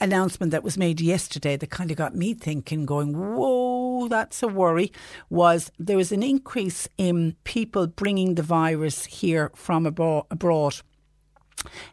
announcement 0.00 0.52
that 0.52 0.62
was 0.62 0.78
made 0.78 1.00
yesterday 1.00 1.56
that 1.56 1.70
kind 1.70 1.90
of 1.90 1.96
got 1.96 2.14
me 2.14 2.34
thinking, 2.34 2.86
going, 2.86 3.16
whoa, 3.16 4.08
that's 4.08 4.42
a 4.42 4.48
worry, 4.48 4.92
was 5.28 5.70
there 5.78 5.96
was 5.96 6.12
an 6.12 6.22
increase 6.22 6.88
in 6.96 7.36
people 7.44 7.86
bringing 7.86 8.34
the 8.34 8.42
virus 8.42 9.04
here 9.04 9.50
from 9.54 9.86
abroad. 9.86 10.80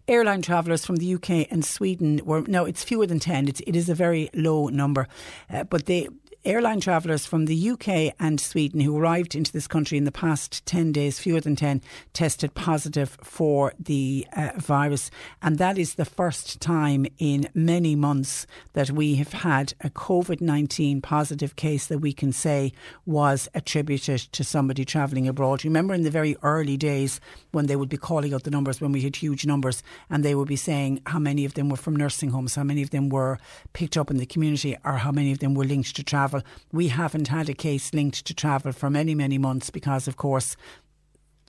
Airline 0.08 0.44
travellers 0.44 0.86
from 0.86 0.98
the 0.98 1.16
UK 1.16 1.48
and 1.50 1.66
Sweden 1.66 2.22
were 2.24 2.42
no, 2.42 2.66
it's 2.66 2.84
fewer 2.84 3.08
than 3.08 3.20
ten. 3.20 3.48
It's 3.48 3.62
it 3.66 3.76
is 3.76 3.90
a 3.90 3.96
very 3.96 4.30
low 4.34 4.68
number, 4.68 5.08
uh, 5.50 5.64
but 5.64 5.88
they 5.88 6.08
airline 6.46 6.80
travellers 6.80 7.26
from 7.26 7.46
the 7.46 7.72
UK 7.72 8.14
and 8.20 8.40
Sweden 8.40 8.80
who 8.82 8.98
arrived 8.98 9.36
into 9.36 9.52
this 9.52 9.68
country 9.68 9.98
in 9.98 10.04
the 10.04 10.12
past 10.12 10.66
10 10.66 10.92
days, 10.92 11.18
fewer 11.18 11.42
than 11.42 11.56
10, 11.56 11.82
tested 12.14 12.54
positive 12.54 13.18
for 13.24 13.74
the 13.80 14.28
uh, 14.34 14.52
virus. 14.58 15.10
And 15.42 15.58
that 15.58 15.78
is 15.78 15.96
the 15.96 16.06
first 16.06 16.62
time 16.62 17.08
in 17.18 17.50
many 17.54 17.96
months 17.96 18.46
that 18.74 18.92
we 18.92 19.16
have 19.16 19.34
had 19.34 19.74
a 19.82 19.90
COVID 19.90 20.42
19 20.42 21.02
positive 21.02 21.56
case 21.56 21.88
that 21.88 22.00
we 22.00 22.14
can 22.14 22.32
say 22.32 22.74
was 23.06 23.50
attributed 23.56 24.20
to 24.20 24.44
somebody 24.44 24.86
travelling 24.86 25.28
abroad. 25.28 25.64
You 25.64 25.70
remember 25.70 25.94
in 25.94 26.04
the 26.04 26.12
very 26.12 26.36
early 26.44 26.78
days 26.78 27.20
when 27.52 27.66
they 27.66 27.76
would 27.76 27.90
be 27.90 27.98
calling 27.98 28.34
out 28.34 28.44
the 28.44 28.52
numbers 28.52 28.80
when 28.80 28.92
we 28.92 29.02
had 29.02 29.16
huge 29.16 29.46
numbers 29.46 29.82
and 30.10 30.24
they 30.24 30.36
would 30.36 30.48
be 30.48 30.56
saying 30.56 31.02
how 31.08 31.20
many 31.20 31.46
of 31.46 31.56
them 31.56 31.70
were 31.70 31.78
from 31.78 31.96
nursing 31.96 32.30
homes, 32.30 32.56
how 32.56 32.64
many 32.64 32.84
of 32.84 32.92
them 32.92 33.10
were 33.10 33.40
picked 33.74 33.98
up 33.98 34.12
in 34.12 34.18
the 34.18 34.26
community, 34.26 34.78
or 34.84 34.94
how 34.94 35.12
many 35.12 35.32
of 35.32 35.40
them 35.40 35.56
were 35.56 35.66
linked 35.66 35.96
to 35.96 36.04
travel 36.04 36.35
travel. 36.36 36.52
We 36.72 36.90
haven't 36.90 37.28
had 37.28 37.50
a 37.50 37.54
case 37.54 37.94
linked 37.94 38.26
to 38.26 38.34
travel 38.34 38.72
for 38.72 38.90
many, 38.90 39.16
many 39.16 39.38
months 39.38 39.70
because, 39.70 40.08
of 40.08 40.18
course, 40.18 40.56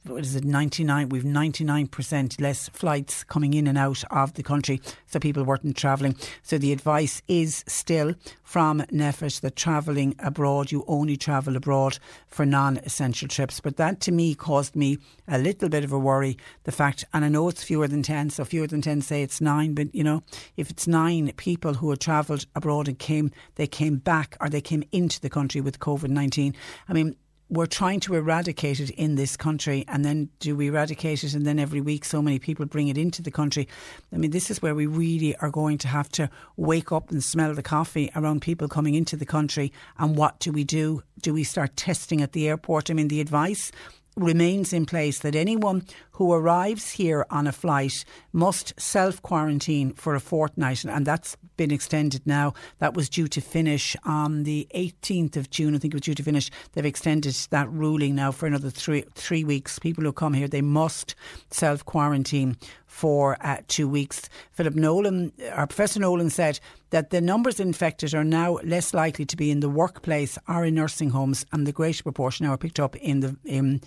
what 0.08 0.22
is 0.22 0.36
it, 0.36 0.44
99, 0.44 1.08
we've 1.08 1.22
99% 1.22 2.40
less 2.40 2.68
flights 2.70 3.24
coming 3.24 3.54
in 3.54 3.66
and 3.66 3.78
out 3.78 4.04
of 4.10 4.34
the 4.34 4.42
country, 4.42 4.80
so 5.06 5.18
people 5.18 5.44
weren't 5.44 5.76
travelling. 5.76 6.16
So 6.42 6.58
the 6.58 6.72
advice 6.72 7.22
is 7.28 7.64
still 7.66 8.14
from 8.42 8.80
NPHET 8.92 9.40
that 9.40 9.56
travelling 9.56 10.14
abroad, 10.18 10.70
you 10.70 10.84
only 10.86 11.16
travel 11.16 11.56
abroad 11.56 11.98
for 12.28 12.46
non 12.46 12.78
essential 12.78 13.28
trips. 13.28 13.60
But 13.60 13.76
that 13.76 14.00
to 14.02 14.12
me 14.12 14.34
caused 14.34 14.76
me 14.76 14.98
a 15.26 15.38
little 15.38 15.68
bit 15.68 15.84
of 15.84 15.92
a 15.92 15.98
worry. 15.98 16.38
The 16.64 16.72
fact, 16.72 17.04
and 17.12 17.24
I 17.24 17.28
know 17.28 17.48
it's 17.48 17.64
fewer 17.64 17.88
than 17.88 18.02
10, 18.02 18.30
so 18.30 18.44
fewer 18.44 18.66
than 18.66 18.82
10 18.82 19.02
say 19.02 19.22
it's 19.22 19.40
nine, 19.40 19.74
but 19.74 19.94
you 19.94 20.04
know, 20.04 20.22
if 20.56 20.70
it's 20.70 20.86
nine 20.86 21.32
people 21.36 21.74
who 21.74 21.90
had 21.90 22.00
travelled 22.00 22.46
abroad 22.54 22.88
and 22.88 22.98
came, 22.98 23.30
they 23.56 23.66
came 23.66 23.96
back 23.96 24.36
or 24.40 24.48
they 24.48 24.60
came 24.60 24.84
into 24.92 25.20
the 25.20 25.30
country 25.30 25.60
with 25.60 25.80
COVID 25.80 26.08
19, 26.08 26.54
I 26.88 26.92
mean, 26.92 27.16
we're 27.48 27.66
trying 27.66 28.00
to 28.00 28.14
eradicate 28.14 28.80
it 28.80 28.90
in 28.90 29.14
this 29.14 29.36
country 29.36 29.84
and 29.86 30.04
then 30.04 30.28
do 30.40 30.56
we 30.56 30.68
eradicate 30.68 31.22
it 31.22 31.32
and 31.32 31.46
then 31.46 31.58
every 31.58 31.80
week 31.80 32.04
so 32.04 32.20
many 32.20 32.38
people 32.38 32.66
bring 32.66 32.88
it 32.88 32.98
into 32.98 33.22
the 33.22 33.30
country. 33.30 33.68
I 34.12 34.16
mean 34.16 34.32
this 34.32 34.50
is 34.50 34.60
where 34.60 34.74
we 34.74 34.86
really 34.86 35.36
are 35.36 35.50
going 35.50 35.78
to 35.78 35.88
have 35.88 36.08
to 36.10 36.28
wake 36.56 36.90
up 36.90 37.10
and 37.10 37.22
smell 37.22 37.54
the 37.54 37.62
coffee 37.62 38.10
around 38.16 38.42
people 38.42 38.68
coming 38.68 38.94
into 38.94 39.16
the 39.16 39.26
country 39.26 39.72
and 39.98 40.16
what 40.16 40.40
do 40.40 40.50
we 40.50 40.64
do? 40.64 41.02
Do 41.20 41.32
we 41.32 41.44
start 41.44 41.76
testing 41.76 42.20
at 42.20 42.32
the 42.32 42.48
airport? 42.48 42.90
I 42.90 42.94
mean 42.94 43.08
the 43.08 43.20
advice 43.20 43.70
remains 44.16 44.72
in 44.72 44.86
place 44.86 45.18
that 45.18 45.34
anyone 45.34 45.84
who 46.12 46.32
arrives 46.32 46.92
here 46.92 47.26
on 47.30 47.46
a 47.46 47.52
flight 47.52 48.04
must 48.32 48.72
self 48.80 49.20
quarantine 49.20 49.92
for 49.92 50.14
a 50.14 50.20
fortnight, 50.20 50.84
and 50.84 51.06
that's 51.06 51.36
been 51.56 51.70
extended 51.70 52.22
now. 52.26 52.54
That 52.78 52.94
was 52.94 53.08
due 53.08 53.28
to 53.28 53.40
finish 53.40 53.94
on 54.04 54.44
the 54.44 54.66
18th 54.74 55.36
of 55.36 55.50
June. 55.50 55.74
I 55.74 55.78
think 55.78 55.92
it 55.92 55.96
was 55.96 56.02
due 56.02 56.14
to 56.14 56.22
finish. 56.22 56.50
They've 56.72 56.86
extended 56.86 57.34
that 57.50 57.70
ruling 57.70 58.14
now 58.14 58.32
for 58.32 58.46
another 58.46 58.70
three 58.70 59.04
three 59.14 59.44
weeks. 59.44 59.78
People 59.78 60.04
who 60.04 60.12
come 60.12 60.34
here 60.34 60.48
they 60.48 60.62
must 60.62 61.14
self 61.50 61.84
quarantine 61.84 62.56
for 62.96 63.36
uh, 63.42 63.58
two 63.68 63.86
weeks. 63.86 64.30
Philip 64.52 64.74
Nolan, 64.74 65.30
our 65.52 65.66
Professor 65.66 66.00
Nolan 66.00 66.30
said 66.30 66.58
that 66.88 67.10
the 67.10 67.20
numbers 67.20 67.60
infected 67.60 68.14
are 68.14 68.24
now 68.24 68.58
less 68.64 68.94
likely 68.94 69.26
to 69.26 69.36
be 69.36 69.50
in 69.50 69.60
the 69.60 69.68
workplace 69.68 70.38
or 70.48 70.64
in 70.64 70.76
nursing 70.76 71.10
homes, 71.10 71.44
and 71.52 71.66
the 71.66 71.72
greater 71.72 72.02
proportion 72.02 72.46
are 72.46 72.56
picked 72.56 72.80
up 72.80 72.96
in 72.96 73.20
the 73.20 73.36
in 73.44 73.82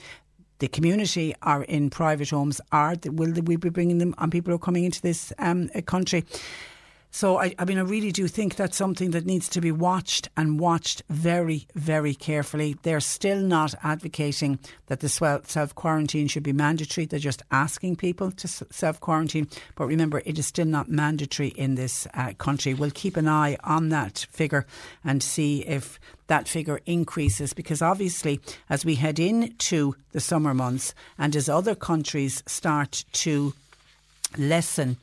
the 0.59 0.67
community 0.67 1.33
are 1.41 1.63
in 1.63 1.89
private 1.89 2.29
homes. 2.29 2.61
Are 2.71 2.95
will 3.05 3.33
we 3.41 3.55
be 3.55 3.69
bringing 3.69 3.97
them 3.97 4.13
on 4.19 4.29
people 4.29 4.51
who 4.51 4.57
are 4.57 4.59
coming 4.59 4.83
into 4.83 5.01
this 5.01 5.33
um, 5.39 5.69
country? 5.87 6.23
So, 7.11 7.39
I, 7.39 7.55
I, 7.57 7.65
mean, 7.65 7.79
I 7.79 7.81
really 7.81 8.11
do 8.11 8.27
think 8.27 8.55
that's 8.55 8.77
something 8.77 9.11
that 9.11 9.25
needs 9.25 9.49
to 9.49 9.61
be 9.61 9.71
watched 9.71 10.29
and 10.37 10.59
watched 10.59 11.01
very, 11.09 11.67
very 11.73 12.13
carefully. 12.13 12.77
They're 12.83 12.99
still 12.99 13.39
not 13.39 13.73
advocating 13.83 14.59
that 14.87 14.99
the 14.99 15.09
self 15.09 15.73
quarantine 15.73 16.27
should 16.27 16.43
be 16.43 16.53
mandatory. 16.53 17.07
They're 17.07 17.19
just 17.19 17.41
asking 17.49 17.95
people 17.95 18.31
to 18.31 18.47
self 18.47 18.99
quarantine. 18.99 19.47
But 19.75 19.87
remember, 19.87 20.21
it 20.23 20.37
is 20.37 20.45
still 20.45 20.67
not 20.67 20.87
mandatory 20.87 21.49
in 21.49 21.73
this 21.75 22.07
uh, 22.13 22.33
country. 22.37 22.75
We'll 22.75 22.91
keep 22.91 23.17
an 23.17 23.27
eye 23.27 23.57
on 23.63 23.89
that 23.89 24.27
figure 24.29 24.67
and 25.03 25.23
see 25.23 25.65
if 25.65 25.99
that 26.27 26.47
figure 26.47 26.79
increases 26.85 27.53
because 27.53 27.81
obviously, 27.81 28.39
as 28.69 28.85
we 28.85 28.95
head 28.95 29.17
into 29.17 29.95
the 30.11 30.19
summer 30.19 30.53
months 30.53 30.93
and 31.17 31.35
as 31.35 31.49
other 31.49 31.73
countries 31.73 32.43
start 32.45 33.03
to 33.13 33.53
lessen 34.37 34.97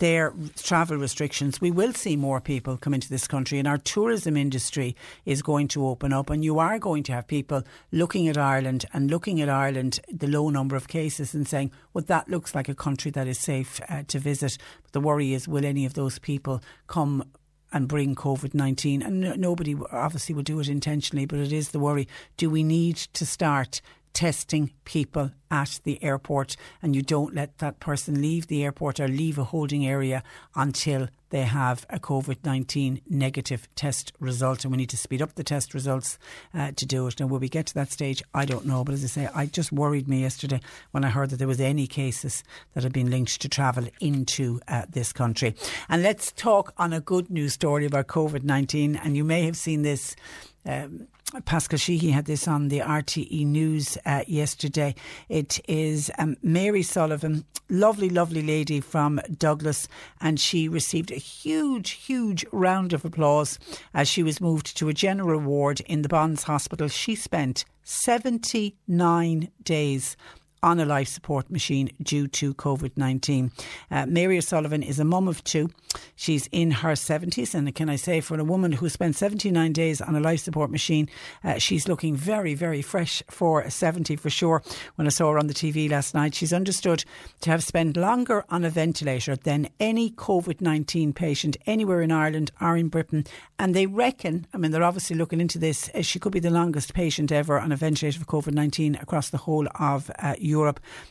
their 0.00 0.32
travel 0.56 0.96
restrictions, 0.96 1.60
we 1.60 1.70
will 1.70 1.92
see 1.92 2.16
more 2.16 2.40
people 2.40 2.76
come 2.76 2.92
into 2.92 3.08
this 3.08 3.28
country 3.28 3.58
and 3.58 3.68
our 3.68 3.78
tourism 3.78 4.36
industry 4.36 4.96
is 5.24 5.42
going 5.42 5.68
to 5.68 5.86
open 5.86 6.12
up 6.12 6.30
and 6.30 6.44
you 6.44 6.58
are 6.58 6.78
going 6.78 7.02
to 7.04 7.12
have 7.12 7.28
people 7.28 7.62
looking 7.92 8.26
at 8.26 8.36
Ireland 8.36 8.86
and 8.92 9.10
looking 9.10 9.40
at 9.40 9.48
Ireland, 9.48 10.00
the 10.12 10.26
low 10.26 10.50
number 10.50 10.74
of 10.74 10.88
cases 10.88 11.34
and 11.34 11.46
saying, 11.46 11.70
well, 11.92 12.04
that 12.08 12.28
looks 12.28 12.54
like 12.54 12.68
a 12.68 12.74
country 12.74 13.10
that 13.12 13.28
is 13.28 13.38
safe 13.38 13.80
uh, 13.88 14.02
to 14.08 14.18
visit. 14.18 14.58
But 14.82 14.92
the 14.92 15.00
worry 15.00 15.32
is, 15.34 15.46
will 15.46 15.64
any 15.64 15.84
of 15.84 15.94
those 15.94 16.18
people 16.18 16.62
come 16.86 17.24
and 17.72 17.86
bring 17.86 18.14
COVID 18.14 18.54
19. 18.54 19.02
And 19.02 19.38
nobody 19.38 19.76
obviously 19.92 20.34
will 20.34 20.42
do 20.42 20.60
it 20.60 20.68
intentionally, 20.68 21.26
but 21.26 21.38
it 21.38 21.52
is 21.52 21.70
the 21.70 21.78
worry. 21.78 22.08
Do 22.36 22.50
we 22.50 22.62
need 22.62 22.96
to 22.96 23.24
start 23.24 23.80
testing 24.12 24.72
people 24.84 25.30
at 25.50 25.80
the 25.84 26.02
airport 26.02 26.56
and 26.82 26.94
you 26.94 27.02
don't 27.02 27.34
let 27.34 27.58
that 27.58 27.80
person 27.80 28.20
leave 28.20 28.46
the 28.46 28.62
airport 28.62 29.00
or 29.00 29.08
leave 29.08 29.38
a 29.38 29.44
holding 29.44 29.86
area 29.86 30.22
until 30.54 31.08
they 31.30 31.42
have 31.42 31.86
a 31.88 31.98
COVID 31.98 32.44
19 32.44 33.00
negative 33.08 33.68
test 33.74 34.12
result. 34.18 34.64
And 34.64 34.72
we 34.72 34.78
need 34.78 34.90
to 34.90 34.96
speed 34.96 35.22
up 35.22 35.34
the 35.34 35.44
test 35.44 35.74
results 35.74 36.18
uh, 36.52 36.72
to 36.76 36.86
do 36.86 37.06
it. 37.06 37.18
Now, 37.18 37.26
will 37.26 37.38
we 37.38 37.48
get 37.48 37.66
to 37.66 37.74
that 37.74 37.90
stage? 37.90 38.22
I 38.34 38.44
don't 38.44 38.66
know. 38.66 38.84
But 38.84 38.94
as 38.94 39.04
I 39.04 39.06
say, 39.06 39.28
I 39.34 39.46
just 39.46 39.72
worried 39.72 40.08
me 40.08 40.20
yesterday 40.20 40.60
when 40.90 41.04
I 41.04 41.10
heard 41.10 41.30
that 41.30 41.36
there 41.36 41.48
was 41.48 41.60
any 41.60 41.86
cases 41.86 42.44
that 42.74 42.82
had 42.82 42.92
been 42.92 43.10
linked 43.10 43.40
to 43.40 43.48
travel 43.48 43.86
into 44.00 44.60
uh, 44.68 44.86
this 44.90 45.12
country. 45.12 45.54
And 45.88 46.02
let's 46.02 46.32
talk 46.32 46.74
on 46.78 46.92
a 46.92 47.00
good 47.00 47.30
news 47.30 47.54
story 47.54 47.86
about 47.86 48.08
COVID 48.08 48.42
19. 48.42 48.96
And 48.96 49.16
you 49.16 49.24
may 49.24 49.44
have 49.44 49.56
seen 49.56 49.82
this. 49.82 50.16
Um, 50.64 51.08
Paschal 51.44 51.78
Sheehy 51.78 52.10
had 52.10 52.24
this 52.24 52.48
on 52.48 52.68
the 52.68 52.80
RTE 52.80 53.46
News 53.46 53.96
uh, 54.04 54.24
yesterday. 54.26 54.96
It 55.28 55.60
is 55.68 56.10
um, 56.18 56.36
Mary 56.42 56.82
Sullivan, 56.82 57.44
lovely, 57.68 58.10
lovely 58.10 58.42
lady 58.42 58.80
from 58.80 59.20
Douglas, 59.38 59.86
and 60.20 60.40
she 60.40 60.68
received 60.68 61.12
a 61.12 61.16
huge, 61.16 61.90
huge 61.90 62.44
round 62.50 62.92
of 62.92 63.04
applause 63.04 63.60
as 63.94 64.08
she 64.08 64.24
was 64.24 64.40
moved 64.40 64.76
to 64.76 64.88
a 64.88 64.94
general 64.94 65.40
ward 65.40 65.80
in 65.82 66.02
the 66.02 66.08
Bons 66.08 66.42
Hospital. 66.44 66.88
She 66.88 67.14
spent 67.14 67.64
79 67.84 69.50
days 69.62 70.16
on 70.62 70.80
a 70.80 70.84
life 70.84 71.08
support 71.08 71.50
machine 71.50 71.90
due 72.02 72.28
to 72.28 72.54
COVID 72.54 72.92
19. 72.96 73.50
Uh, 73.90 74.06
Mary 74.06 74.38
O'Sullivan 74.38 74.82
is 74.82 74.98
a 74.98 75.04
mum 75.04 75.28
of 75.28 75.42
two. 75.44 75.70
She's 76.14 76.48
in 76.52 76.70
her 76.70 76.92
70s, 76.92 77.54
and 77.54 77.74
can 77.74 77.88
I 77.88 77.96
say, 77.96 78.20
for 78.20 78.38
a 78.38 78.44
woman 78.44 78.72
who 78.72 78.88
spent 78.88 79.16
79 79.16 79.72
days 79.72 80.00
on 80.00 80.14
a 80.14 80.20
life 80.20 80.40
support 80.40 80.70
machine, 80.70 81.08
uh, 81.42 81.58
she's 81.58 81.88
looking 81.88 82.14
very, 82.14 82.54
very 82.54 82.82
fresh 82.82 83.22
for 83.28 83.68
70 83.68 84.16
for 84.16 84.30
sure. 84.30 84.62
When 84.96 85.06
I 85.06 85.10
saw 85.10 85.32
her 85.32 85.38
on 85.38 85.46
the 85.46 85.54
TV 85.54 85.90
last 85.90 86.14
night, 86.14 86.34
she's 86.34 86.52
understood 86.52 87.04
to 87.40 87.50
have 87.50 87.64
spent 87.64 87.96
longer 87.96 88.44
on 88.50 88.64
a 88.64 88.70
ventilator 88.70 89.36
than 89.36 89.68
any 89.80 90.10
COVID 90.10 90.60
19 90.60 91.12
patient 91.12 91.56
anywhere 91.66 92.02
in 92.02 92.12
Ireland 92.12 92.52
or 92.60 92.76
in 92.76 92.88
Britain. 92.88 93.24
And 93.58 93.74
they 93.74 93.86
reckon, 93.86 94.46
I 94.54 94.58
mean, 94.58 94.70
they're 94.70 94.82
obviously 94.82 95.16
looking 95.16 95.40
into 95.40 95.58
this, 95.58 95.90
uh, 95.94 96.02
she 96.02 96.18
could 96.18 96.32
be 96.32 96.40
the 96.40 96.50
longest 96.50 96.94
patient 96.94 97.32
ever 97.32 97.58
on 97.58 97.72
a 97.72 97.76
ventilator 97.76 98.18
for 98.18 98.26
COVID 98.26 98.52
19 98.52 98.96
across 98.96 99.30
the 99.30 99.38
whole 99.38 99.66
of 99.78 100.10
uh, 100.18 100.34
Europe. 100.38 100.49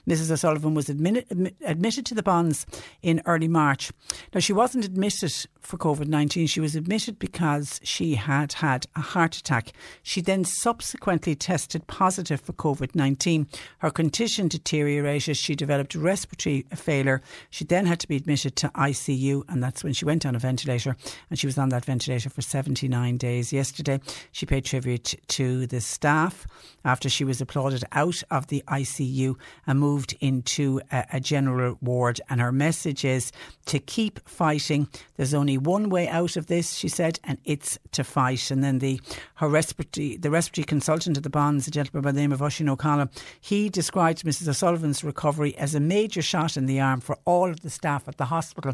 Mrs. 0.07 0.31
O'Sullivan 0.31 0.73
was 0.73 0.89
admitted, 0.89 1.53
admitted 1.65 2.05
to 2.05 2.15
the 2.15 2.23
Bons 2.23 2.65
in 3.01 3.21
early 3.25 3.47
March. 3.47 3.91
Now, 4.33 4.39
she 4.39 4.53
wasn't 4.53 4.85
admitted 4.85 5.33
for 5.59 5.77
COVID 5.77 6.07
19. 6.07 6.47
She 6.47 6.59
was 6.59 6.75
admitted 6.75 7.19
because 7.19 7.79
she 7.83 8.15
had 8.15 8.53
had 8.53 8.87
a 8.95 9.01
heart 9.01 9.37
attack. 9.37 9.71
She 10.01 10.21
then 10.21 10.43
subsequently 10.43 11.35
tested 11.35 11.85
positive 11.87 12.41
for 12.41 12.53
COVID 12.53 12.95
19. 12.95 13.47
Her 13.79 13.91
condition 13.91 14.47
deteriorated. 14.47 15.37
She 15.37 15.55
developed 15.55 15.95
respiratory 15.95 16.65
failure. 16.73 17.21
She 17.49 17.65
then 17.65 17.85
had 17.85 17.99
to 17.99 18.07
be 18.07 18.15
admitted 18.15 18.55
to 18.57 18.69
ICU, 18.69 19.43
and 19.47 19.61
that's 19.61 19.83
when 19.83 19.93
she 19.93 20.05
went 20.05 20.25
on 20.25 20.35
a 20.35 20.39
ventilator. 20.39 20.95
And 21.29 21.37
she 21.37 21.47
was 21.47 21.57
on 21.57 21.69
that 21.69 21.85
ventilator 21.85 22.29
for 22.29 22.41
79 22.41 23.17
days. 23.17 23.53
Yesterday, 23.53 23.99
she 24.31 24.45
paid 24.45 24.65
tribute 24.65 25.15
to 25.27 25.67
the 25.67 25.81
staff 25.81 26.47
after 26.83 27.09
she 27.09 27.23
was 27.23 27.41
applauded 27.41 27.83
out 27.91 28.23
of 28.31 28.47
the 28.47 28.63
ICU 28.67 29.28
ICU 29.29 29.35
and 29.67 29.79
moved 29.79 30.15
into 30.19 30.81
a, 30.91 31.05
a 31.13 31.19
general 31.19 31.77
ward. 31.81 32.21
And 32.29 32.41
her 32.41 32.51
message 32.51 33.05
is 33.05 33.31
to 33.65 33.79
keep 33.79 34.27
fighting. 34.27 34.87
There's 35.15 35.33
only 35.33 35.57
one 35.57 35.89
way 35.89 36.07
out 36.07 36.37
of 36.37 36.47
this, 36.47 36.75
she 36.75 36.87
said, 36.87 37.19
and 37.23 37.37
it's 37.45 37.77
to 37.91 38.03
fight. 38.03 38.51
And 38.51 38.63
then 38.63 38.79
the 38.79 38.99
her 39.35 39.49
respiratory, 39.49 40.17
the 40.17 40.31
respiratory 40.31 40.65
consultant 40.65 41.17
at 41.17 41.23
the 41.23 41.29
Bons, 41.29 41.67
a 41.67 41.71
gentleman 41.71 42.03
by 42.03 42.11
the 42.11 42.19
name 42.19 42.31
of 42.31 42.41
Oisin 42.41 42.69
O'Connell, 42.69 43.09
he 43.39 43.69
described 43.69 44.23
Mrs. 44.23 44.47
O'Sullivan's 44.47 45.03
recovery 45.03 45.55
as 45.57 45.75
a 45.75 45.79
major 45.79 46.21
shot 46.21 46.57
in 46.57 46.65
the 46.65 46.79
arm 46.79 47.01
for 47.01 47.17
all 47.25 47.49
of 47.49 47.61
the 47.61 47.69
staff 47.69 48.07
at 48.07 48.17
the 48.17 48.25
hospital. 48.25 48.73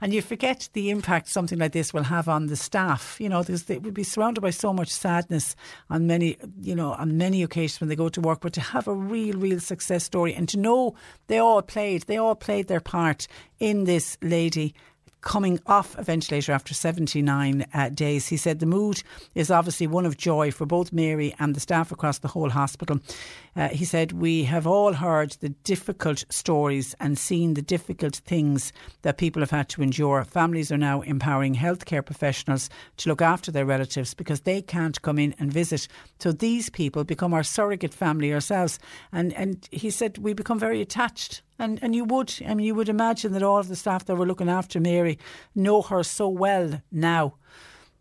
And 0.00 0.12
you 0.12 0.22
forget 0.22 0.68
the 0.72 0.90
impact 0.90 1.28
something 1.28 1.58
like 1.58 1.72
this 1.72 1.92
will 1.92 2.04
have 2.04 2.28
on 2.28 2.46
the 2.46 2.56
staff. 2.56 3.16
You 3.20 3.28
know, 3.28 3.42
they 3.42 3.78
would 3.78 3.94
be 3.94 4.04
surrounded 4.04 4.40
by 4.40 4.50
so 4.50 4.72
much 4.72 4.90
sadness 4.90 5.56
on 5.90 6.06
many, 6.06 6.36
you 6.60 6.74
know, 6.74 6.92
on 6.92 7.16
many 7.16 7.42
occasions 7.42 7.80
when 7.80 7.88
they 7.88 7.96
go 7.96 8.08
to 8.08 8.20
work. 8.20 8.40
But 8.40 8.52
to 8.54 8.60
have 8.60 8.88
a 8.88 8.94
real, 8.94 9.38
real 9.38 9.60
success 9.60 9.95
story 10.00 10.34
and 10.34 10.48
to 10.48 10.58
know 10.58 10.94
they 11.26 11.38
all 11.38 11.62
played, 11.62 12.02
they 12.02 12.16
all 12.16 12.34
played 12.34 12.68
their 12.68 12.80
part 12.80 13.26
in 13.58 13.84
this 13.84 14.18
lady 14.22 14.74
coming 15.26 15.58
off 15.66 15.98
a 15.98 16.04
ventilator 16.04 16.52
after 16.52 16.72
79 16.72 17.66
uh, 17.74 17.88
days. 17.88 18.28
He 18.28 18.36
said 18.36 18.60
the 18.60 18.64
mood 18.64 19.02
is 19.34 19.50
obviously 19.50 19.88
one 19.88 20.06
of 20.06 20.16
joy 20.16 20.52
for 20.52 20.66
both 20.66 20.92
Mary 20.92 21.34
and 21.40 21.52
the 21.52 21.58
staff 21.58 21.90
across 21.90 22.18
the 22.18 22.28
whole 22.28 22.50
hospital. 22.50 23.00
Uh, 23.56 23.66
he 23.68 23.84
said, 23.84 24.12
We 24.12 24.44
have 24.44 24.68
all 24.68 24.92
heard 24.92 25.32
the 25.40 25.48
difficult 25.48 26.24
stories 26.30 26.94
and 27.00 27.18
seen 27.18 27.54
the 27.54 27.62
difficult 27.62 28.14
things 28.14 28.72
that 29.02 29.18
people 29.18 29.42
have 29.42 29.50
had 29.50 29.68
to 29.70 29.82
endure. 29.82 30.22
Families 30.22 30.70
are 30.70 30.78
now 30.78 31.00
empowering 31.00 31.56
healthcare 31.56 32.06
professionals 32.06 32.70
to 32.98 33.08
look 33.08 33.20
after 33.20 33.50
their 33.50 33.66
relatives 33.66 34.14
because 34.14 34.42
they 34.42 34.62
can't 34.62 35.02
come 35.02 35.18
in 35.18 35.34
and 35.40 35.52
visit. 35.52 35.88
So 36.20 36.30
these 36.30 36.70
people 36.70 37.02
become 37.02 37.34
our 37.34 37.42
surrogate 37.42 37.94
family 37.94 38.32
ourselves. 38.32 38.78
And, 39.10 39.34
and 39.34 39.68
he 39.72 39.90
said, 39.90 40.18
We 40.18 40.34
become 40.34 40.60
very 40.60 40.80
attached 40.80 41.42
and 41.58 41.78
and 41.82 41.94
you 41.94 42.04
would, 42.04 42.34
I 42.46 42.54
mean, 42.54 42.66
you 42.66 42.74
would 42.74 42.88
imagine 42.88 43.32
that 43.32 43.42
all 43.42 43.58
of 43.58 43.68
the 43.68 43.76
staff 43.76 44.04
that 44.06 44.16
were 44.16 44.26
looking 44.26 44.48
after 44.48 44.80
Mary 44.80 45.18
know 45.54 45.82
her 45.82 46.02
so 46.02 46.28
well 46.28 46.82
now, 46.92 47.34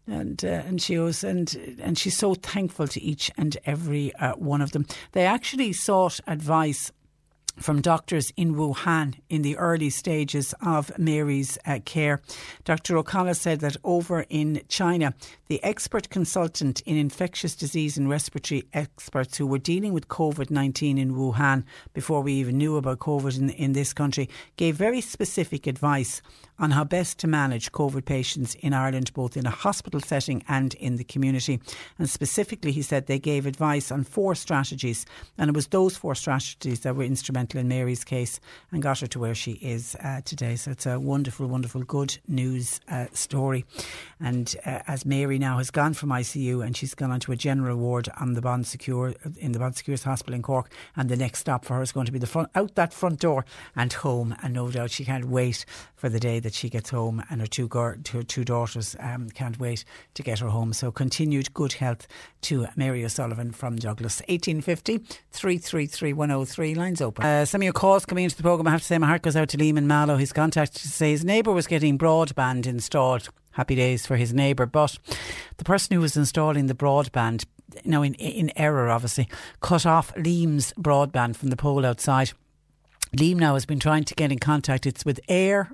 and 0.07 0.43
uh, 0.43 0.63
and 0.67 0.81
she 0.81 0.97
was 0.97 1.23
and 1.23 1.77
and 1.81 1.97
she's 1.97 2.17
so 2.17 2.35
thankful 2.35 2.87
to 2.87 3.01
each 3.01 3.31
and 3.37 3.57
every 3.65 4.13
uh, 4.15 4.33
one 4.33 4.61
of 4.61 4.71
them. 4.71 4.85
They 5.13 5.25
actually 5.25 5.73
sought 5.73 6.19
advice 6.27 6.91
from 7.57 7.81
doctors 7.81 8.31
in 8.35 8.55
Wuhan 8.55 9.15
in 9.29 9.41
the 9.41 9.57
early 9.57 9.89
stages 9.89 10.53
of 10.61 10.97
Mary's 10.97 11.57
uh, 11.65 11.79
care. 11.85 12.21
Dr. 12.63 12.97
O'Connell 12.97 13.33
said 13.33 13.59
that 13.61 13.77
over 13.83 14.25
in 14.29 14.61
China, 14.67 15.13
the 15.47 15.63
expert 15.63 16.09
consultant 16.09 16.81
in 16.81 16.97
infectious 16.97 17.55
disease 17.55 17.97
and 17.97 18.09
respiratory 18.09 18.63
experts 18.73 19.37
who 19.37 19.47
were 19.47 19.57
dealing 19.57 19.93
with 19.93 20.07
COVID 20.07 20.49
19 20.49 20.97
in 20.97 21.15
Wuhan 21.15 21.63
before 21.93 22.21
we 22.21 22.33
even 22.33 22.57
knew 22.57 22.77
about 22.77 22.99
COVID 22.99 23.39
in, 23.39 23.49
in 23.51 23.73
this 23.73 23.93
country 23.93 24.29
gave 24.57 24.75
very 24.75 25.01
specific 25.01 25.67
advice 25.67 26.21
on 26.59 26.71
how 26.71 26.83
best 26.83 27.17
to 27.19 27.27
manage 27.27 27.71
COVID 27.71 28.05
patients 28.05 28.55
in 28.55 28.73
Ireland, 28.73 29.13
both 29.13 29.35
in 29.37 29.45
a 29.45 29.49
hospital 29.49 29.99
setting 29.99 30.43
and 30.47 30.73
in 30.75 30.95
the 30.95 31.03
community. 31.03 31.59
And 31.99 32.09
specifically, 32.09 32.71
he 32.71 32.81
said 32.81 33.07
they 33.07 33.19
gave 33.19 33.45
advice 33.45 33.91
on 33.91 34.03
four 34.03 34.35
strategies, 34.35 35.05
and 35.37 35.49
it 35.49 35.55
was 35.55 35.67
those 35.67 35.97
four 35.97 36.15
strategies 36.15 36.81
that 36.81 36.95
were 36.95 37.03
instrumental 37.03 37.59
in 37.59 37.67
Mary's 37.67 38.03
case 38.03 38.39
and 38.71 38.81
got 38.81 38.99
her 38.99 39.07
to 39.07 39.19
where 39.19 39.35
she 39.35 39.53
is 39.53 39.95
uh, 40.03 40.21
today. 40.23 40.55
So 40.55 40.71
it's 40.71 40.85
a 40.85 40.99
wonderful, 40.99 41.47
wonderful, 41.47 41.83
good 41.83 42.17
news 42.27 42.79
uh, 42.89 43.07
story. 43.13 43.65
And 44.19 44.55
uh, 44.65 44.79
as 44.87 45.05
Mary 45.05 45.39
now 45.39 45.57
has 45.57 45.71
gone 45.71 45.93
from 45.93 46.09
ICU 46.09 46.65
and 46.65 46.75
she's 46.75 46.95
gone 46.95 47.11
onto 47.11 47.31
a 47.31 47.35
general 47.35 47.77
ward 47.77 48.09
on 48.19 48.33
the 48.33 48.41
Bon 48.41 48.63
Secours 48.63 49.15
in 49.37 49.51
the 49.51 49.59
Bon 49.59 49.73
Secours 49.73 50.03
Hospital 50.03 50.35
in 50.35 50.41
Cork, 50.41 50.71
and 50.95 51.09
the 51.09 51.17
next 51.17 51.39
stop 51.39 51.65
for 51.65 51.75
her 51.75 51.81
is 51.81 51.91
going 51.91 52.05
to 52.05 52.11
be 52.11 52.19
the 52.19 52.27
front 52.27 52.49
out 52.55 52.75
that 52.75 52.93
front 52.93 53.19
door 53.19 53.45
and 53.75 53.91
home. 53.91 54.35
And 54.41 54.53
no 54.53 54.71
doubt 54.71 54.91
she 54.91 55.05
can't 55.05 55.25
wait 55.25 55.65
for 56.05 56.09
the 56.09 56.19
day 56.19 56.39
that 56.39 56.53
she 56.53 56.69
gets 56.69 56.91
home, 56.91 57.23
and 57.31 57.41
her 57.41 57.47
two, 57.47 57.67
her 57.67 57.97
two 57.97 58.43
daughters 58.43 58.95
um, 58.99 59.27
can't 59.31 59.59
wait 59.59 59.83
to 60.13 60.21
get 60.21 60.37
her 60.37 60.49
home. 60.49 60.71
So 60.71 60.91
continued 60.91 61.51
good 61.55 61.73
health 61.73 62.07
to 62.41 62.67
Mary 62.75 63.03
O'Sullivan 63.03 63.51
from 63.51 63.75
Douglas. 63.77 64.21
1850 64.27 64.99
333 65.31 66.13
103. 66.13 66.75
Lines 66.75 67.01
open. 67.01 67.25
Uh, 67.25 67.43
some 67.43 67.61
of 67.61 67.63
your 67.63 67.73
calls 67.73 68.05
coming 68.05 68.25
into 68.25 68.37
the 68.37 68.43
programme. 68.43 68.67
I 68.67 68.69
have 68.69 68.81
to 68.81 68.85
say 68.85 68.99
my 68.99 69.07
heart 69.07 69.23
goes 69.23 69.35
out 69.35 69.49
to 69.49 69.57
Liam 69.57 69.79
and 69.79 69.87
Mallow. 69.87 70.17
He's 70.17 70.31
contacted 70.31 70.79
to 70.83 70.89
say 70.89 71.09
his 71.09 71.25
neighbour 71.25 71.51
was 71.51 71.65
getting 71.65 71.97
broadband 71.97 72.67
installed. 72.67 73.29
Happy 73.53 73.73
days 73.73 74.05
for 74.05 74.15
his 74.15 74.31
neighbour. 74.31 74.67
But 74.67 74.99
the 75.57 75.63
person 75.63 75.95
who 75.95 76.01
was 76.01 76.15
installing 76.15 76.67
the 76.67 76.75
broadband, 76.75 77.45
you 77.83 77.89
know, 77.89 78.03
in, 78.03 78.13
in 78.13 78.51
error 78.55 78.89
obviously, 78.89 79.27
cut 79.59 79.87
off 79.87 80.13
Liam's 80.13 80.71
broadband 80.73 81.35
from 81.35 81.49
the 81.49 81.57
pole 81.57 81.83
outside 81.83 82.33
Liam 83.15 83.37
now 83.37 83.53
has 83.53 83.65
been 83.65 83.79
trying 83.79 84.03
to 84.03 84.15
get 84.15 84.31
in 84.31 84.39
contact. 84.39 84.85
It's 84.85 85.05
with 85.05 85.19
eir 85.27 85.69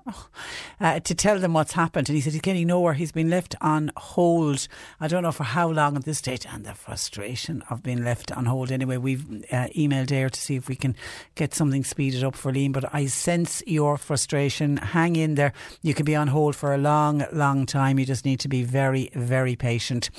uh, 0.80 1.00
to 1.00 1.16
tell 1.16 1.40
them 1.40 1.54
what's 1.54 1.74
happened. 1.74 2.08
And 2.08 2.16
he 2.16 2.22
said 2.22 2.34
he's 2.34 2.42
getting 2.42 2.68
nowhere. 2.68 2.94
He's 2.94 3.12
been 3.12 3.30
left 3.30 3.56
on 3.62 3.92
hold. 3.98 4.68
I 5.00 5.08
don't 5.08 5.24
know 5.24 5.32
for 5.32 5.44
how 5.44 5.70
long 5.70 5.96
at 5.96 6.06
this 6.06 6.20
stage. 6.20 6.46
And 6.46 6.66
the 6.66 6.74
frustration 6.74 7.64
of 7.70 7.82
being 7.82 8.04
left 8.04 8.32
on 8.32 8.46
hold. 8.46 8.72
Anyway, 8.72 8.98
we've 8.98 9.26
uh, 9.52 9.68
emailed 9.76 10.08
eir 10.08 10.30
to 10.30 10.40
see 10.40 10.56
if 10.56 10.68
we 10.68 10.76
can 10.76 10.96
get 11.36 11.54
something 11.54 11.84
speeded 11.84 12.24
up 12.24 12.36
for 12.36 12.52
Liam. 12.52 12.74
But 12.74 12.94
I 12.94 13.08
sense 13.08 13.64
your 13.66 13.98
frustration. 13.98 14.78
Hang 14.78 15.16
in 15.16 15.36
there. 15.36 15.54
You 15.82 15.94
can 15.94 16.06
be 16.06 16.16
on 16.16 16.28
hold 16.28 16.56
for 16.56 16.74
a 16.74 16.78
long, 16.78 17.26
long 17.32 17.66
time. 17.66 17.98
You 17.98 18.06
just 18.06 18.26
need 18.26 18.40
to 18.42 18.50
be 18.50 18.64
very, 18.64 19.10
very 19.16 19.56
patient. 19.56 20.12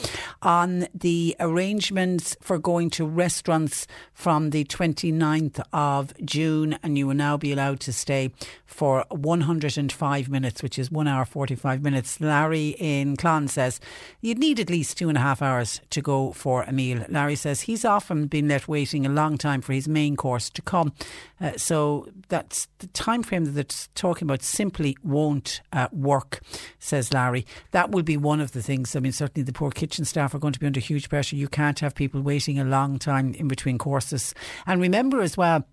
On 0.43 0.89
the 0.93 1.37
arrangements 1.39 2.37
for 2.41 2.59
going 2.59 2.91
to 2.91 3.07
restaurants 3.07 3.87
from 4.13 4.51
the 4.51 4.65
29th 4.65 5.63
of 5.73 6.13
June, 6.25 6.79
and 6.83 6.99
you 6.99 7.12
will 7.13 7.19
now 7.19 7.37
be 7.37 7.53
allowed 7.53 7.79
to 7.79 7.93
stay 7.93 8.31
for 8.65 9.05
105 9.11 10.29
minutes, 10.31 10.63
which 10.63 10.79
is 10.79 10.91
one 10.91 11.07
hour 11.07 11.27
45 11.27 11.83
minutes. 11.83 12.21
Larry 12.23 12.71
in 12.79 13.17
Clon 13.19 13.49
says 13.49 13.81
you'd 14.23 14.39
need 14.39 14.59
at 14.59 14.71
least 14.71 14.97
two 14.97 15.11
and 15.11 15.19
a 15.19 15.21
half 15.21 15.43
hours 15.43 15.83
to 15.91 16.01
go 16.01 16.33
for 16.33 16.63
a 16.63 16.73
meal. 16.73 17.05
Larry 17.11 17.37
says 17.37 17.63
he's 17.63 17.85
often 17.85 18.27
been 18.29 18.49
left 18.49 18.67
waiting 18.67 19.05
a 19.05 19.11
long 19.11 19.37
time 19.37 19.61
for 19.61 19.75
his 19.75 19.87
main 19.87 20.17
course 20.17 20.49
to 20.49 20.63
come. 20.63 20.95
Uh, 21.39 21.53
so 21.57 22.09
that's 22.29 22.69
the 22.79 22.87
time 22.89 23.23
frame 23.23 23.45
that 23.45 23.51
they're 23.51 23.87
talking 23.95 24.27
about 24.27 24.43
simply 24.43 24.97
won't 25.03 25.61
uh, 25.73 25.89
work, 25.93 26.41
says 26.79 27.13
Larry. 27.13 27.45
That 27.73 27.91
will 27.91 28.03
be 28.03 28.17
one 28.17 28.41
of 28.41 28.53
the 28.53 28.63
things. 28.63 28.97
I 28.97 29.01
mean, 29.01 29.13
certainly 29.13 29.45
the 29.45 29.53
poor 29.53 29.71
kitchen 29.71 30.07
staff 30.07 30.35
are 30.35 30.39
going 30.39 30.55
to 30.55 30.61
be 30.61 30.67
under 30.67 30.81
huge 30.81 31.11
pressure. 31.11 31.37
You 31.37 31.49
can't 31.49 31.81
have 31.81 31.95
people 31.95 32.23
waiting 32.23 32.59
a 32.59 32.65
long 32.65 32.99
time 32.99 33.35
in 33.35 33.49
between 33.49 33.77
courses. 33.77 34.35
And 34.67 34.81
remember 34.81 35.21
as 35.21 35.37
well, 35.37 35.67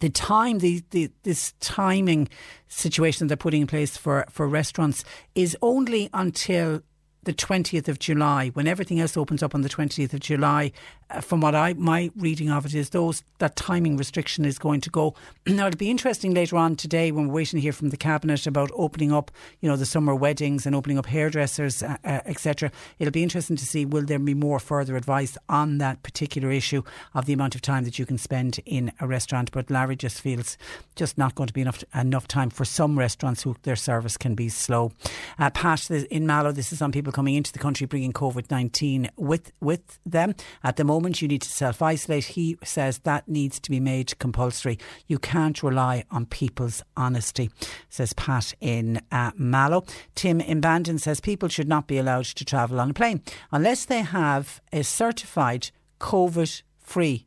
the 0.00 0.10
time, 0.10 0.58
the, 0.58 0.82
the, 0.90 1.10
this 1.22 1.52
timing 1.60 2.28
situation 2.68 3.26
they're 3.26 3.36
putting 3.36 3.62
in 3.62 3.66
place 3.66 3.96
for, 3.96 4.24
for 4.30 4.48
restaurants 4.48 5.04
is 5.34 5.56
only 5.62 6.10
until 6.12 6.82
the 7.22 7.32
20th 7.32 7.88
of 7.88 7.98
July, 7.98 8.48
when 8.50 8.66
everything 8.66 9.00
else 9.00 9.16
opens 9.16 9.42
up 9.42 9.54
on 9.54 9.62
the 9.62 9.68
20th 9.68 10.14
of 10.14 10.20
July, 10.20 10.72
from 11.20 11.40
what 11.40 11.54
I 11.54 11.72
my 11.74 12.10
reading 12.16 12.50
of 12.50 12.66
it 12.66 12.74
is 12.74 12.90
those 12.90 13.22
that 13.38 13.54
timing 13.54 13.96
restriction 13.96 14.44
is 14.44 14.58
going 14.58 14.80
to 14.80 14.90
go. 14.90 15.14
now 15.46 15.68
it'll 15.68 15.78
be 15.78 15.90
interesting 15.90 16.34
later 16.34 16.56
on 16.56 16.74
today 16.74 17.12
when 17.12 17.28
we're 17.28 17.34
waiting 17.34 17.58
to 17.58 17.62
hear 17.62 17.72
from 17.72 17.90
the 17.90 17.96
cabinet 17.96 18.46
about 18.46 18.70
opening 18.74 19.12
up, 19.12 19.30
you 19.60 19.68
know, 19.68 19.76
the 19.76 19.86
summer 19.86 20.14
weddings 20.14 20.66
and 20.66 20.74
opening 20.74 20.98
up 20.98 21.06
hairdressers, 21.06 21.82
uh, 21.82 21.96
uh, 22.04 22.20
etc. 22.26 22.72
It'll 22.98 23.12
be 23.12 23.22
interesting 23.22 23.56
to 23.56 23.64
see 23.64 23.84
will 23.84 24.04
there 24.04 24.18
be 24.18 24.34
more 24.34 24.58
further 24.58 24.96
advice 24.96 25.38
on 25.48 25.78
that 25.78 26.02
particular 26.02 26.50
issue 26.50 26.82
of 27.14 27.26
the 27.26 27.32
amount 27.32 27.54
of 27.54 27.62
time 27.62 27.84
that 27.84 27.98
you 27.98 28.06
can 28.06 28.18
spend 28.18 28.58
in 28.64 28.92
a 29.00 29.06
restaurant. 29.06 29.52
But 29.52 29.70
Larry 29.70 29.96
just 29.96 30.20
feels 30.20 30.58
just 30.96 31.16
not 31.16 31.34
going 31.36 31.48
to 31.48 31.54
be 31.54 31.60
enough 31.60 31.84
enough 31.94 32.26
time 32.26 32.50
for 32.50 32.64
some 32.64 32.98
restaurants 32.98 33.42
who 33.42 33.54
their 33.62 33.76
service 33.76 34.16
can 34.16 34.34
be 34.34 34.48
slow. 34.48 34.92
Uh, 35.38 35.50
Pat 35.50 35.88
in 35.90 36.26
Mallow, 36.26 36.52
this 36.52 36.72
is 36.72 36.82
on 36.82 36.90
people 36.90 37.12
coming 37.12 37.34
into 37.34 37.52
the 37.52 37.58
country 37.58 37.86
bringing 37.86 38.12
COVID 38.12 38.50
nineteen 38.50 39.08
with 39.16 39.52
with 39.60 39.98
them 40.04 40.34
at 40.64 40.76
the 40.76 40.84
moment 40.84 40.95
moment 40.96 41.20
you 41.20 41.28
need 41.28 41.42
to 41.42 41.50
self 41.50 41.82
isolate. 41.82 42.24
He 42.24 42.56
says 42.64 43.00
that 43.00 43.28
needs 43.28 43.60
to 43.60 43.70
be 43.70 43.80
made 43.80 44.18
compulsory. 44.18 44.78
You 45.06 45.18
can't 45.18 45.62
rely 45.62 46.04
on 46.10 46.24
people's 46.24 46.82
honesty, 46.96 47.50
says 47.90 48.14
Pat 48.14 48.54
in 48.62 49.02
uh, 49.12 49.32
Mallow. 49.36 49.84
Tim 50.14 50.40
in 50.40 50.62
Bandon 50.62 50.98
says 50.98 51.20
people 51.20 51.50
should 51.50 51.68
not 51.68 51.86
be 51.86 51.98
allowed 51.98 52.24
to 52.24 52.44
travel 52.46 52.80
on 52.80 52.90
a 52.90 52.94
plane 52.94 53.20
unless 53.52 53.84
they 53.84 54.00
have 54.00 54.62
a 54.72 54.82
certified 54.82 55.70
COVID 56.00 56.62
free 56.78 57.26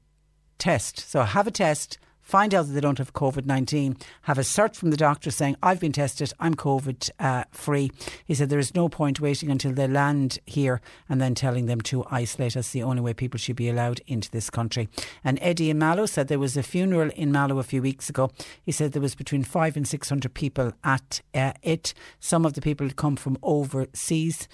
test. 0.57 0.99
So 1.07 1.21
have 1.21 1.45
a 1.45 1.51
test 1.51 1.99
find 2.29 2.53
out 2.53 2.67
that 2.67 2.73
they 2.73 2.79
don't 2.79 2.99
have 2.99 3.13
COVID 3.13 3.47
19, 3.47 3.97
have 4.23 4.37
a 4.37 4.41
cert 4.41 4.75
from 4.75 4.91
the 4.91 4.97
doctor 4.97 5.31
saying, 5.31 5.55
I've 5.63 5.79
been 5.79 5.91
tested, 5.91 6.31
I'm 6.39 6.53
COVID 6.53 7.09
uh, 7.19 7.45
free. 7.49 7.91
He 8.23 8.35
said 8.35 8.49
there 8.49 8.59
is 8.59 8.75
no 8.75 8.87
point 8.87 9.19
waiting 9.19 9.49
until 9.49 9.71
they 9.71 9.87
land 9.87 10.37
here 10.45 10.79
and 11.09 11.19
then 11.19 11.33
telling 11.33 11.65
them 11.65 11.81
to 11.81 12.05
isolate. 12.11 12.53
That's 12.53 12.69
the 12.69 12.83
only 12.83 13.01
way 13.01 13.15
people 13.15 13.39
should 13.39 13.55
be 13.55 13.67
allowed 13.67 14.01
into 14.05 14.29
this 14.29 14.51
country. 14.51 14.89
And 15.23 15.39
Eddie 15.41 15.71
in 15.71 15.79
Mallow 15.79 16.05
said 16.05 16.27
there 16.27 16.37
was 16.37 16.55
a 16.55 16.61
funeral 16.61 17.09
in 17.15 17.31
Mallow 17.31 17.57
a 17.57 17.63
few 17.63 17.81
weeks 17.81 18.09
ago. 18.09 18.29
He 18.63 18.71
said 18.71 18.91
there 18.91 19.01
was 19.01 19.15
between 19.15 19.43
five 19.43 19.75
and 19.75 19.87
600 19.87 20.31
people 20.35 20.71
at 20.83 21.21
uh, 21.33 21.53
it. 21.63 21.95
Some 22.19 22.45
of 22.45 22.53
the 22.53 22.61
people 22.61 22.85
had 22.85 22.95
come 22.95 23.15
from 23.15 23.39
overseas. 23.41 24.47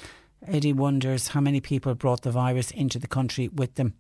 Eddie 0.47 0.71
wonders 0.71 1.29
how 1.29 1.41
many 1.41 1.59
people 1.59 1.93
brought 1.93 2.21
the 2.21 2.31
virus 2.31 2.71
into 2.71 2.99
the 2.99 3.07
country 3.07 3.49
with 3.49 3.75
them. 3.75 3.95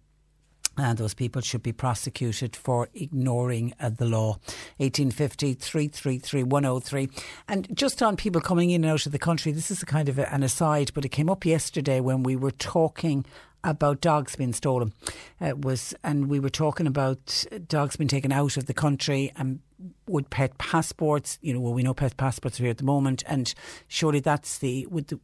And 0.77 0.97
those 0.97 1.13
people 1.13 1.41
should 1.41 1.63
be 1.63 1.71
prosecuted 1.71 2.55
for 2.55 2.89
ignoring 2.93 3.73
uh, 3.79 3.89
the 3.89 4.05
law. 4.05 4.37
1850 4.77 5.53
333 5.53 6.43
103. 6.43 7.09
And 7.47 7.67
just 7.75 8.01
on 8.01 8.15
people 8.17 8.41
coming 8.41 8.71
in 8.71 8.83
and 8.83 8.91
out 8.91 9.05
of 9.05 9.11
the 9.11 9.19
country, 9.19 9.51
this 9.51 9.71
is 9.71 9.81
a 9.81 9.85
kind 9.85 10.09
of 10.09 10.19
a, 10.19 10.31
an 10.33 10.43
aside, 10.43 10.91
but 10.93 11.05
it 11.05 11.09
came 11.09 11.29
up 11.29 11.45
yesterday 11.45 11.99
when 11.99 12.23
we 12.23 12.35
were 12.35 12.51
talking 12.51 13.25
about 13.63 14.01
dogs 14.01 14.35
being 14.35 14.53
stolen. 14.53 14.93
Uh, 15.41 15.53
was 15.57 15.93
and 16.03 16.29
we 16.29 16.39
were 16.39 16.49
talking 16.49 16.87
about 16.87 17.45
dogs 17.67 17.95
being 17.95 18.07
taken 18.07 18.31
out 18.31 18.57
of 18.57 18.67
the 18.67 18.73
country 18.73 19.31
and 19.35 19.59
would 20.07 20.29
pet 20.29 20.57
passports. 20.57 21.37
You 21.41 21.53
know, 21.53 21.59
well, 21.59 21.73
we 21.73 21.83
know 21.83 21.93
pet 21.93 22.15
passports 22.17 22.59
are 22.59 22.63
here 22.63 22.71
at 22.71 22.77
the 22.77 22.83
moment, 22.83 23.23
and 23.27 23.53
surely 23.87 24.19
that's 24.19 24.59
the 24.59 24.85
would 24.87 25.07
the 25.07 25.19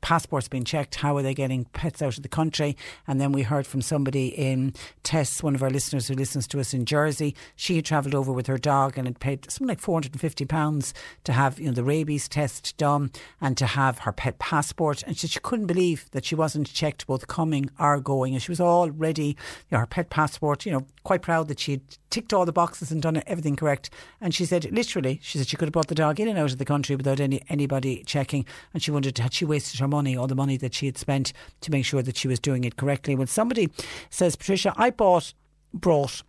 passports 0.00 0.48
being 0.48 0.64
checked. 0.64 0.96
How 0.96 1.16
are 1.16 1.22
they 1.22 1.34
getting 1.34 1.64
pets 1.66 2.02
out 2.02 2.16
of 2.16 2.22
the 2.22 2.28
country? 2.28 2.76
And 3.06 3.20
then 3.20 3.32
we 3.32 3.42
heard 3.42 3.66
from 3.66 3.82
somebody 3.82 4.28
in 4.28 4.74
Tess, 5.02 5.42
one 5.42 5.54
of 5.54 5.62
our 5.62 5.70
listeners 5.70 6.08
who 6.08 6.14
listens 6.14 6.46
to 6.48 6.60
us 6.60 6.74
in 6.74 6.84
Jersey. 6.84 7.34
She 7.56 7.76
had 7.76 7.84
travelled 7.84 8.14
over 8.14 8.32
with 8.32 8.46
her 8.46 8.58
dog 8.58 8.96
and 8.96 9.06
had 9.06 9.20
paid 9.20 9.50
something 9.50 9.68
like 9.68 9.80
four 9.80 9.96
hundred 9.96 10.12
and 10.12 10.20
fifty 10.20 10.44
pounds 10.44 10.94
to 11.24 11.32
have 11.32 11.58
you 11.58 11.66
know 11.66 11.72
the 11.72 11.84
rabies 11.84 12.28
test 12.28 12.76
done 12.76 13.10
and 13.40 13.56
to 13.56 13.66
have 13.66 14.00
her 14.00 14.12
pet 14.12 14.38
passport. 14.38 15.02
And 15.02 15.16
she, 15.16 15.26
she 15.26 15.40
couldn't 15.40 15.66
believe 15.66 16.10
that 16.12 16.24
she 16.24 16.34
wasn't 16.34 16.72
checked 16.72 17.06
both 17.06 17.26
coming 17.26 17.70
or 17.78 18.00
going. 18.00 18.34
And 18.34 18.42
she 18.42 18.50
was 18.50 18.60
all 18.60 18.90
ready. 18.90 19.36
You 19.68 19.72
know, 19.72 19.78
her 19.78 19.86
pet 19.86 20.10
passport. 20.10 20.66
You 20.66 20.72
know, 20.72 20.86
quite 21.04 21.22
proud 21.22 21.48
that 21.48 21.60
she 21.60 21.72
had 21.72 21.82
ticked 22.10 22.32
all 22.32 22.44
the 22.44 22.52
boxes 22.52 22.90
and 22.90 23.00
done 23.00 23.22
everything 23.26 23.56
correct. 23.56 23.90
And 24.20 24.34
she 24.34 24.44
said, 24.44 24.70
literally, 24.72 25.20
she 25.22 25.38
said 25.38 25.48
she 25.48 25.56
could 25.56 25.66
have 25.66 25.72
brought 25.72 25.88
the 25.88 25.94
dog 25.94 26.20
in 26.20 26.28
and 26.28 26.38
out 26.38 26.52
of 26.52 26.58
the 26.58 26.64
country 26.64 26.96
without 26.96 27.20
any 27.20 27.42
anybody 27.48 28.02
checking. 28.04 28.44
And 28.74 28.82
she 28.82 28.90
wondered 28.90 29.16
had 29.18 29.32
she 29.32 29.44
wasted 29.44 29.80
her 29.80 29.88
money, 29.88 30.16
all 30.16 30.26
the 30.26 30.34
money 30.34 30.56
that 30.58 30.74
she 30.74 30.86
had 30.86 30.98
spent 30.98 31.32
to 31.62 31.70
make 31.70 31.84
sure 31.84 32.02
that 32.02 32.16
she 32.16 32.28
was 32.28 32.40
doing 32.40 32.64
it 32.64 32.76
correctly. 32.76 33.14
When 33.14 33.26
somebody 33.26 33.70
says, 34.10 34.36
Patricia, 34.36 34.74
I 34.76 34.90
bought, 34.90 35.32
brought 35.72 36.22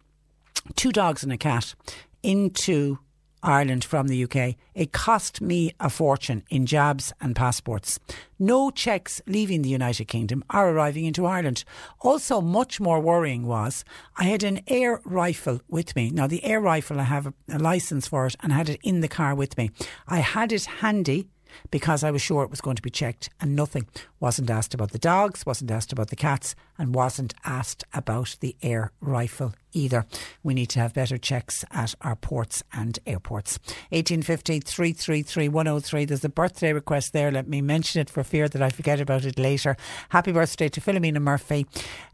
two 0.76 0.92
dogs 0.92 1.24
and 1.24 1.34
a 1.34 1.38
cat 1.38 1.76
into 2.24 3.00
Ireland 3.44 3.84
from 3.84 4.08
the 4.08 4.24
UK, 4.24 4.56
it 4.76 4.92
cost 4.92 5.42
me 5.42 5.74
a 5.80 5.90
fortune 5.90 6.44
in 6.50 6.66
jabs 6.66 7.14
and 7.20 7.36
passports. 7.36 8.00
No 8.40 8.72
checks 8.72 9.22
leaving 9.28 9.62
the 9.62 9.70
United 9.70 10.06
Kingdom 10.06 10.44
are 10.50 10.70
arriving 10.70 11.06
into 11.06 11.26
Ireland. 11.26 11.64
Also, 12.00 12.42
much 12.42 12.80
more 12.80 13.00
worrying 13.00 13.46
was 13.46 13.84
I 14.18 14.26
had 14.26 14.44
an 14.44 14.62
air 14.68 15.02
rifle 15.06 15.62
with 15.68 15.96
me. 15.96 16.10
Now, 16.12 16.28
the 16.28 16.44
air 16.44 16.62
rifle, 16.62 17.00
I 17.00 17.04
have 17.04 17.28
a, 17.28 17.34
a 17.50 17.60
license 17.60 18.08
for 18.08 18.26
it 18.26 18.36
and 18.42 18.52
had 18.52 18.70
it 18.70 18.80
in 18.84 19.02
the 19.02 19.08
car 19.08 19.36
with 19.36 19.58
me. 19.58 19.72
I 20.08 20.20
had 20.20 20.52
it 20.52 20.66
handy 20.66 21.28
because 21.70 22.04
I 22.04 22.12
was 22.12 22.22
sure 22.22 22.44
it 22.44 22.50
was 22.50 22.62
going 22.62 22.76
to 22.76 22.82
be 22.82 22.90
checked 22.90 23.30
and 23.40 23.56
nothing. 23.56 23.88
Wasn't 24.20 24.50
asked 24.50 24.74
about 24.74 24.92
the 24.92 25.00
dogs, 25.00 25.46
wasn't 25.46 25.72
asked 25.72 25.92
about 25.92 26.10
the 26.10 26.16
cats, 26.16 26.56
and 26.78 26.96
wasn't 26.96 27.34
asked 27.44 27.84
about 27.94 28.38
the 28.40 28.56
air 28.62 28.92
rifle 29.02 29.54
either. 29.74 30.06
We 30.44 30.54
need 30.54 30.68
to 30.68 30.80
have 30.80 30.94
better 30.94 31.18
checks 31.18 31.64
at 31.72 31.96
our 32.02 32.16
ports 32.16 32.64
and 32.74 32.98
airports. 33.06 33.60
1850 33.90 34.60
333 34.60 35.50
103. 35.50 36.06
There's 36.06 36.26
a 36.26 36.30
birthday 36.30 36.74
request 36.74 37.14
there. 37.14 37.32
Let 37.32 37.48
me 37.48 37.62
mention 37.62 38.02
it 38.02 38.10
for 38.10 38.24
fear 38.24 38.48
that 38.50 38.62
I 38.62 38.70
forget 38.70 39.00
about 39.00 39.26
it 39.26 39.40
later. 39.40 39.78
Happy 40.10 40.32
birthday 40.32 40.70
to 40.70 40.82
Philomena 40.82 41.22
Murphy. 41.22 41.66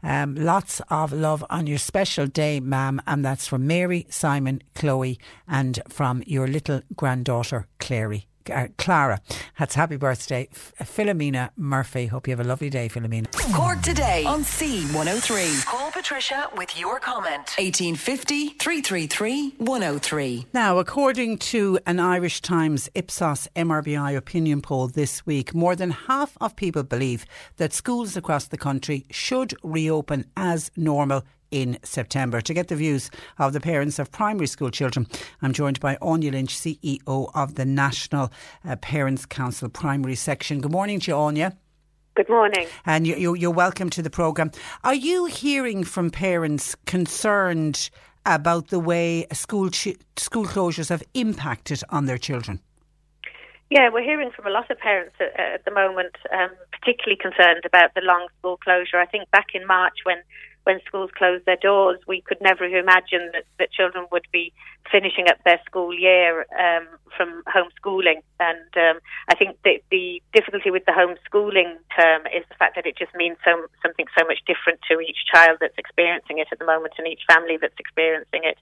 Um, 0.02 0.34
lots 0.34 0.80
of 0.90 1.12
love 1.12 1.44
on 1.50 1.66
your 1.66 1.78
special 1.78 2.26
day, 2.26 2.60
ma'am. 2.60 3.00
And 3.06 3.24
that's 3.24 3.46
from 3.46 3.66
Mary, 3.66 4.06
Simon, 4.10 4.62
Chloe, 4.74 5.18
and 5.46 5.80
from 5.88 6.22
your 6.26 6.46
little 6.46 6.82
granddaughter, 6.94 7.66
Clary 7.78 8.27
uh, 8.50 8.68
Clara. 8.78 9.20
That's 9.58 9.74
happy 9.74 9.96
birthday, 9.96 10.48
Philomena 10.52 11.50
Murphy. 11.56 12.06
Hope 12.06 12.26
you 12.26 12.32
have 12.32 12.44
a 12.44 12.48
lovely 12.48 12.70
day, 12.70 12.88
Philomena. 12.88 13.26
Cork 13.54 13.80
today 13.82 14.24
on 14.24 14.42
C103. 14.42 15.64
Call 15.66 15.90
Patricia 15.90 16.48
with 16.56 16.78
your 16.78 17.00
comment. 17.00 17.54
1850 17.58 18.50
333 18.50 19.54
103. 19.58 20.46
Now, 20.52 20.78
according 20.78 21.38
to 21.38 21.78
an 21.86 22.00
Irish 22.00 22.40
Times 22.40 22.88
Ipsos 22.94 23.48
MRBI 23.56 24.16
opinion 24.16 24.62
poll 24.62 24.88
this 24.88 25.26
week, 25.26 25.54
more 25.54 25.76
than 25.76 25.90
half 25.90 26.36
of 26.40 26.56
people 26.56 26.82
believe 26.82 27.26
that 27.56 27.72
schools 27.72 28.16
across 28.16 28.46
the 28.46 28.58
country 28.58 29.06
should 29.10 29.54
reopen 29.62 30.24
as 30.36 30.70
normal 30.76 31.24
in 31.50 31.78
September. 31.82 32.40
To 32.40 32.54
get 32.54 32.68
the 32.68 32.76
views 32.76 33.10
of 33.38 33.52
the 33.52 33.60
parents 33.60 33.98
of 33.98 34.10
primary 34.10 34.46
school 34.46 34.70
children, 34.70 35.06
I'm 35.42 35.52
joined 35.52 35.80
by 35.80 35.96
Áine 35.96 36.32
Lynch, 36.32 36.56
CEO 36.56 37.30
of 37.34 37.54
the 37.54 37.64
National 37.64 38.30
uh, 38.64 38.76
Parents 38.76 39.26
Council 39.26 39.68
Primary 39.68 40.14
Section. 40.14 40.60
Good 40.60 40.72
morning 40.72 41.00
to 41.00 41.10
you, 41.10 41.16
Áine. 41.16 41.56
Good 42.14 42.28
morning. 42.28 42.66
And 42.84 43.06
you, 43.06 43.34
you're 43.34 43.50
welcome 43.50 43.90
to 43.90 44.02
the 44.02 44.10
programme. 44.10 44.50
Are 44.82 44.94
you 44.94 45.26
hearing 45.26 45.84
from 45.84 46.10
parents 46.10 46.74
concerned 46.86 47.90
about 48.26 48.68
the 48.68 48.80
way 48.80 49.26
school 49.32 49.70
ch- 49.70 49.96
school 50.16 50.44
closures 50.44 50.88
have 50.88 51.02
impacted 51.14 51.82
on 51.90 52.06
their 52.06 52.18
children? 52.18 52.60
Yeah, 53.70 53.90
we're 53.92 54.02
hearing 54.02 54.30
from 54.34 54.46
a 54.46 54.50
lot 54.50 54.70
of 54.70 54.78
parents 54.78 55.14
at, 55.20 55.38
at 55.38 55.64
the 55.64 55.70
moment, 55.70 56.16
um, 56.32 56.50
particularly 56.72 57.18
concerned 57.20 57.64
about 57.66 57.94
the 57.94 58.00
long 58.00 58.26
school 58.38 58.56
closure. 58.56 58.98
I 58.98 59.06
think 59.06 59.30
back 59.30 59.48
in 59.54 59.66
March 59.66 59.98
when 60.04 60.16
when 60.68 60.84
schools 60.84 61.10
closed 61.16 61.46
their 61.46 61.56
doors, 61.56 61.98
we 62.06 62.20
could 62.20 62.36
never 62.42 62.68
have 62.68 62.84
imagined 62.84 63.32
that, 63.32 63.48
that 63.58 63.72
children 63.72 64.04
would 64.12 64.28
be 64.30 64.52
finishing 64.92 65.24
up 65.26 65.40
their 65.42 65.58
school 65.64 65.96
year 65.96 66.44
um, 66.60 66.86
from 67.16 67.42
homeschooling. 67.48 68.20
And 68.38 68.68
um, 68.76 69.00
I 69.28 69.34
think 69.34 69.56
that 69.64 69.80
the 69.90 70.22
difficulty 70.34 70.70
with 70.70 70.84
the 70.84 70.92
homeschooling 70.92 71.80
term 71.98 72.28
is 72.28 72.44
the 72.52 72.58
fact 72.60 72.76
that 72.76 72.84
it 72.84 72.98
just 72.98 73.14
means 73.16 73.38
so, 73.46 73.64
something 73.80 74.04
so 74.12 74.26
much 74.28 74.44
different 74.44 74.80
to 74.92 75.00
each 75.00 75.24
child 75.32 75.56
that's 75.58 75.78
experiencing 75.78 76.36
it 76.36 76.48
at 76.52 76.58
the 76.58 76.66
moment 76.66 76.92
and 76.98 77.08
each 77.08 77.24
family 77.26 77.56
that's 77.56 77.80
experiencing 77.80 78.44
it. 78.44 78.58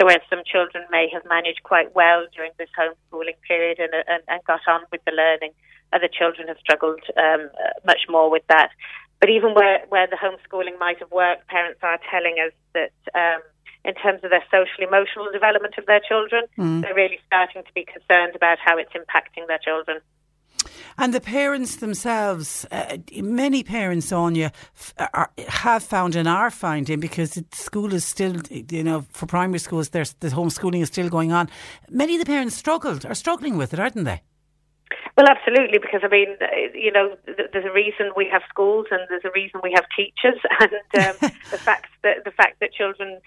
So, 0.00 0.06
where 0.06 0.18
some 0.30 0.42
children 0.48 0.84
may 0.90 1.08
have 1.12 1.22
managed 1.28 1.62
quite 1.62 1.94
well 1.94 2.26
during 2.34 2.50
this 2.58 2.72
homeschooling 2.72 3.36
period 3.46 3.78
and, 3.78 3.92
and, 3.94 4.22
and 4.26 4.40
got 4.44 4.64
on 4.66 4.80
with 4.90 5.04
the 5.04 5.12
learning, 5.12 5.52
other 5.92 6.08
children 6.08 6.48
have 6.48 6.58
struggled 6.58 7.00
um, 7.16 7.50
much 7.86 8.08
more 8.08 8.28
with 8.30 8.42
that. 8.48 8.70
But 9.24 9.30
even 9.30 9.54
where, 9.54 9.80
where 9.88 10.06
the 10.06 10.16
homeschooling 10.16 10.78
might 10.78 10.98
have 10.98 11.10
worked, 11.10 11.48
parents 11.48 11.80
are 11.82 11.98
telling 12.10 12.36
us 12.46 12.52
that 12.74 12.92
um, 13.14 13.40
in 13.82 13.94
terms 13.94 14.22
of 14.22 14.28
their 14.28 14.44
social 14.50 14.86
emotional 14.86 15.32
development 15.32 15.76
of 15.78 15.86
their 15.86 16.00
children, 16.06 16.44
mm. 16.58 16.82
they're 16.82 16.94
really 16.94 17.18
starting 17.26 17.62
to 17.62 17.72
be 17.74 17.86
concerned 17.86 18.36
about 18.36 18.58
how 18.62 18.76
it's 18.76 18.92
impacting 18.92 19.46
their 19.48 19.56
children. 19.64 20.00
And 20.98 21.14
the 21.14 21.22
parents 21.22 21.76
themselves, 21.76 22.66
uh, 22.70 22.98
many 23.16 23.62
parents, 23.62 24.10
Áine, 24.10 24.52
f- 24.76 24.94
have 25.48 25.82
found 25.82 26.16
and 26.16 26.28
are 26.28 26.50
finding 26.50 27.00
because 27.00 27.42
school 27.52 27.94
is 27.94 28.04
still, 28.04 28.42
you 28.50 28.84
know, 28.84 29.06
for 29.10 29.24
primary 29.24 29.58
schools, 29.58 29.88
there's 29.88 30.12
the 30.20 30.28
homeschooling 30.28 30.82
is 30.82 30.88
still 30.88 31.08
going 31.08 31.32
on. 31.32 31.48
Many 31.88 32.16
of 32.16 32.20
the 32.20 32.26
parents 32.26 32.56
struggled, 32.56 33.06
are 33.06 33.14
struggling 33.14 33.56
with 33.56 33.72
it, 33.72 33.80
aren't 33.80 34.04
they? 34.04 34.20
Well, 35.16 35.28
absolutely, 35.28 35.78
because 35.78 36.00
I 36.02 36.08
mean, 36.08 36.36
you 36.74 36.90
know, 36.90 37.16
there's 37.26 37.64
a 37.64 37.72
reason 37.72 38.10
we 38.16 38.28
have 38.30 38.42
schools 38.48 38.86
and 38.90 39.00
there's 39.08 39.24
a 39.24 39.30
reason 39.34 39.60
we 39.62 39.72
have 39.72 39.84
teachers, 39.94 40.40
and 40.60 41.06
um, 41.06 41.16
the 41.50 41.58
fact 41.58 41.86
that 42.02 42.24
the 42.24 42.32
fact 42.32 42.58
that 42.60 42.72
children 42.72 43.20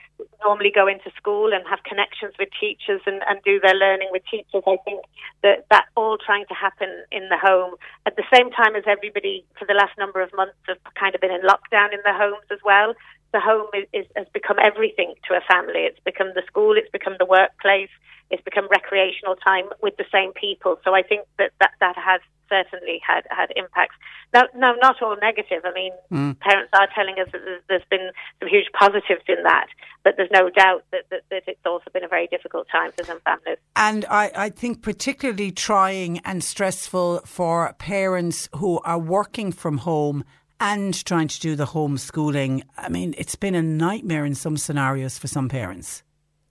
normally 0.44 0.72
go 0.74 0.88
into 0.88 1.10
school 1.16 1.54
and 1.54 1.64
have 1.68 1.82
connections 1.84 2.34
with 2.38 2.50
teachers 2.60 3.02
and, 3.06 3.22
and 3.30 3.40
do 3.44 3.60
their 3.60 3.74
learning 3.74 4.10
with 4.12 4.24
teachers, 4.30 4.64
I 4.68 4.78
think 4.84 5.02
that 5.44 5.66
that 5.72 5.86
all 5.96 6.18
trying 6.18 6.46
to 6.48 6.54
happen 6.54 6.90
in 7.12 7.30
the 7.30 7.38
home 7.38 7.76
at 8.06 8.16
the 8.18 8.24
same 8.34 8.52
time 8.52 8.76
as 8.76 8.84
everybody 8.86 9.46
for 9.58 9.66
the 9.66 9.74
last 9.74 9.98
number 9.98 10.22
of 10.22 10.34
months 10.36 10.60
have 10.68 10.78
kind 11.00 11.16
of 11.16 11.22
been 11.22 11.32
in 11.32 11.42
lockdown 11.42 11.94
in 11.94 12.00
their 12.04 12.18
homes 12.18 12.46
as 12.52 12.60
well. 12.66 12.94
The 13.34 13.40
home 13.40 13.68
is, 13.74 13.88
is 13.94 14.06
has 14.16 14.28
become 14.34 14.58
everything 14.64 15.14
to 15.28 15.36
a 15.36 15.42
family. 15.42 15.82
It's 15.82 16.00
become 16.06 16.32
the 16.34 16.44
school. 16.48 16.78
It's 16.78 16.90
become 16.92 17.16
the 17.20 17.26
workplace 17.26 17.90
it's 18.30 18.44
become 18.44 18.68
recreational 18.70 19.36
time 19.36 19.66
with 19.82 19.96
the 19.98 20.06
same 20.12 20.34
people. 20.34 20.78
So 20.84 20.94
I 20.94 21.02
think 21.02 21.26
that 21.38 21.52
that, 21.60 21.72
that 21.80 21.96
has 21.98 22.22
certainly 22.50 23.00
had 23.06 23.24
had 23.30 23.52
impacts. 23.56 23.96
Now, 24.34 24.44
now, 24.56 24.74
not 24.82 25.02
all 25.02 25.16
negative. 25.22 25.64
I 25.66 25.74
mean, 25.74 25.92
mm. 26.12 26.40
parents 26.40 26.70
are 26.74 26.88
telling 26.96 27.16
us 27.20 27.30
that 27.32 27.42
there's 27.68 27.84
been 27.90 28.10
some 28.40 28.50
huge 28.50 28.68
positives 28.78 29.24
in 29.28 29.44
that, 29.44 29.68
but 30.04 30.16
there's 30.18 30.32
no 30.32 30.50
doubt 30.50 30.84
that, 30.92 31.04
that, 31.10 31.22
that 31.30 31.44
it's 31.48 31.66
also 31.66 31.90
been 31.94 32.04
a 32.04 32.08
very 32.08 32.28
difficult 32.28 32.68
time 32.72 32.92
for 32.98 33.04
some 33.04 33.20
families. 33.22 33.58
And 33.76 34.06
I, 34.10 34.32
I 34.36 34.50
think 34.50 34.82
particularly 34.82 35.52
trying 35.52 36.20
and 36.20 36.44
stressful 36.44 37.22
for 37.26 37.74
parents 37.80 38.50
who 38.56 38.80
are 38.80 39.00
working 39.00 39.52
from 39.52 39.80
home 39.80 40.24
and 40.60 41.06
trying 41.06 41.28
to 41.28 41.40
do 41.40 41.56
the 41.56 41.66
homeschooling. 41.66 42.64
I 42.78 42.90
mean, 42.90 43.14
it's 43.18 43.36
been 43.36 43.56
a 43.56 43.62
nightmare 43.62 44.26
in 44.26 44.36
some 44.36 44.58
scenarios 44.58 45.18
for 45.18 45.28
some 45.28 45.50
parents. 45.50 46.04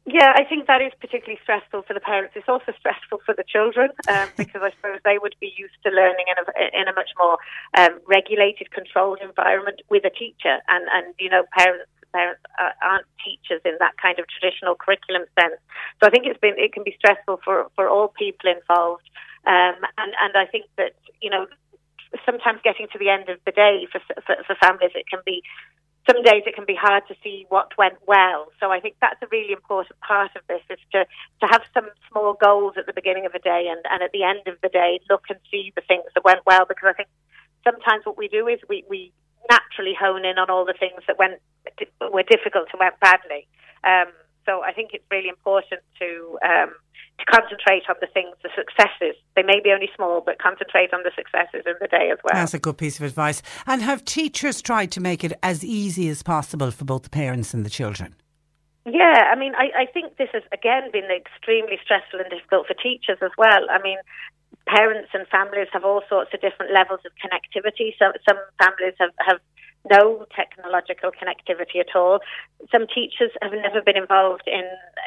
Yeah, 0.06 0.32
I 0.36 0.44
think 0.44 0.68
that 0.68 0.80
is 0.80 0.92
particularly 1.00 1.40
stressful 1.42 1.82
for 1.82 1.92
the 1.92 1.98
parents. 1.98 2.34
It's 2.36 2.48
also 2.48 2.70
stressful 2.78 3.26
for 3.26 3.34
the 3.34 3.42
children 3.42 3.90
um, 4.08 4.28
because 4.36 4.62
I 4.62 4.70
suppose 4.70 5.00
they 5.04 5.18
would 5.18 5.34
be 5.40 5.52
used 5.58 5.74
to 5.82 5.90
learning 5.90 6.26
in 6.30 6.38
a, 6.38 6.80
in 6.80 6.86
a 6.86 6.94
much 6.94 7.10
more 7.18 7.38
um, 7.76 7.98
regulated, 8.06 8.70
controlled 8.70 9.18
environment 9.20 9.82
with 9.90 10.04
a 10.04 10.10
teacher, 10.10 10.62
and 10.68 10.86
and 10.94 11.12
you 11.18 11.28
know 11.28 11.42
parents 11.58 11.90
parents 12.14 12.40
aren't 12.80 13.06
teachers 13.18 13.60
in 13.64 13.74
that 13.80 13.98
kind 14.00 14.18
of 14.18 14.24
traditional 14.30 14.74
curriculum 14.74 15.26
sense. 15.38 15.58
So 16.00 16.06
I 16.06 16.10
think 16.10 16.24
it's 16.26 16.38
been 16.38 16.54
it 16.56 16.72
can 16.72 16.84
be 16.84 16.94
stressful 16.96 17.40
for 17.44 17.66
for 17.74 17.88
all 17.88 18.08
people 18.08 18.46
involved, 18.46 19.10
um, 19.44 19.74
and 19.98 20.14
and 20.22 20.32
I 20.38 20.46
think 20.46 20.66
that 20.78 20.94
you 21.20 21.30
know 21.30 21.46
sometimes 22.24 22.60
getting 22.62 22.86
to 22.92 22.98
the 22.98 23.08
end 23.08 23.28
of 23.28 23.38
the 23.44 23.52
day 23.52 23.86
for 23.90 24.00
for, 24.26 24.36
for 24.46 24.54
families 24.56 24.92
it 24.94 25.06
can 25.08 25.20
be 25.24 25.42
some 26.08 26.22
days 26.22 26.42
it 26.46 26.54
can 26.54 26.64
be 26.64 26.76
hard 26.78 27.02
to 27.08 27.14
see 27.22 27.46
what 27.48 27.76
went 27.76 27.96
well. 28.06 28.46
So 28.60 28.70
I 28.70 28.80
think 28.80 28.94
that's 29.00 29.20
a 29.22 29.26
really 29.30 29.52
important 29.52 29.98
part 30.00 30.30
of 30.36 30.42
this 30.46 30.62
is 30.70 30.78
to, 30.92 31.04
to 31.40 31.46
have 31.50 31.62
some 31.74 31.90
small 32.08 32.34
goals 32.34 32.74
at 32.78 32.86
the 32.86 32.92
beginning 32.92 33.26
of 33.26 33.32
the 33.32 33.40
day 33.40 33.66
and, 33.68 33.80
and 33.90 34.02
at 34.02 34.12
the 34.12 34.22
end 34.22 34.46
of 34.46 34.54
the 34.62 34.68
day 34.68 35.00
look 35.10 35.24
and 35.28 35.38
see 35.50 35.72
the 35.74 35.82
things 35.82 36.04
that 36.14 36.24
went 36.24 36.40
well 36.46 36.64
because 36.68 36.86
I 36.86 36.92
think 36.92 37.08
sometimes 37.64 38.06
what 38.06 38.16
we 38.16 38.28
do 38.28 38.46
is 38.46 38.60
we, 38.68 38.84
we 38.88 39.12
naturally 39.50 39.94
hone 39.98 40.24
in 40.24 40.38
on 40.38 40.48
all 40.48 40.64
the 40.64 40.78
things 40.78 41.02
that 41.06 41.18
went 41.18 41.40
were 42.00 42.22
difficult 42.22 42.68
and 42.72 42.78
went 42.78 42.98
badly. 43.00 43.46
Um, 43.82 44.12
so 44.46 44.62
I 44.62 44.72
think 44.72 44.90
it's 44.94 45.04
really 45.10 45.28
important 45.28 45.82
to 45.98 46.38
um, 46.44 46.70
to 47.18 47.24
concentrate 47.24 47.82
on 47.88 47.96
the 48.00 48.06
things, 48.08 48.36
the 48.42 48.50
successes. 48.54 49.16
They 49.34 49.42
may 49.42 49.60
be 49.62 49.70
only 49.70 49.88
small, 49.96 50.20
but 50.20 50.38
concentrate 50.38 50.92
on 50.92 51.02
the 51.02 51.10
successes 51.16 51.64
in 51.66 51.74
the 51.80 51.88
day 51.88 52.10
as 52.10 52.18
well. 52.22 52.34
That's 52.34 52.54
a 52.54 52.58
good 52.58 52.76
piece 52.76 52.98
of 52.98 53.06
advice. 53.06 53.42
And 53.66 53.82
have 53.82 54.04
teachers 54.04 54.60
tried 54.60 54.90
to 54.92 55.00
make 55.00 55.24
it 55.24 55.32
as 55.42 55.64
easy 55.64 56.08
as 56.08 56.22
possible 56.22 56.70
for 56.70 56.84
both 56.84 57.04
the 57.04 57.10
parents 57.10 57.54
and 57.54 57.64
the 57.64 57.70
children? 57.70 58.14
Yeah, 58.84 59.32
I 59.32 59.34
mean, 59.34 59.54
I, 59.56 59.82
I 59.82 59.86
think 59.86 60.16
this 60.16 60.28
has 60.32 60.44
again 60.52 60.92
been 60.92 61.10
extremely 61.10 61.78
stressful 61.82 62.20
and 62.20 62.30
difficult 62.30 62.68
for 62.68 62.74
teachers 62.74 63.18
as 63.20 63.32
well. 63.36 63.66
I 63.68 63.82
mean, 63.82 63.98
parents 64.66 65.10
and 65.12 65.26
families 65.26 65.66
have 65.72 65.84
all 65.84 66.02
sorts 66.08 66.30
of 66.34 66.40
different 66.40 66.72
levels 66.72 67.00
of 67.04 67.12
connectivity. 67.18 67.94
So 67.98 68.12
some 68.28 68.38
families 68.62 68.94
have, 69.00 69.10
have 69.26 69.40
no 69.90 70.26
technological 70.34 71.10
connectivity 71.10 71.80
at 71.80 71.94
all. 71.94 72.20
Some 72.70 72.86
teachers 72.86 73.30
have 73.42 73.52
never 73.52 73.82
been 73.82 73.96
involved 73.96 74.44
in, 74.46 74.64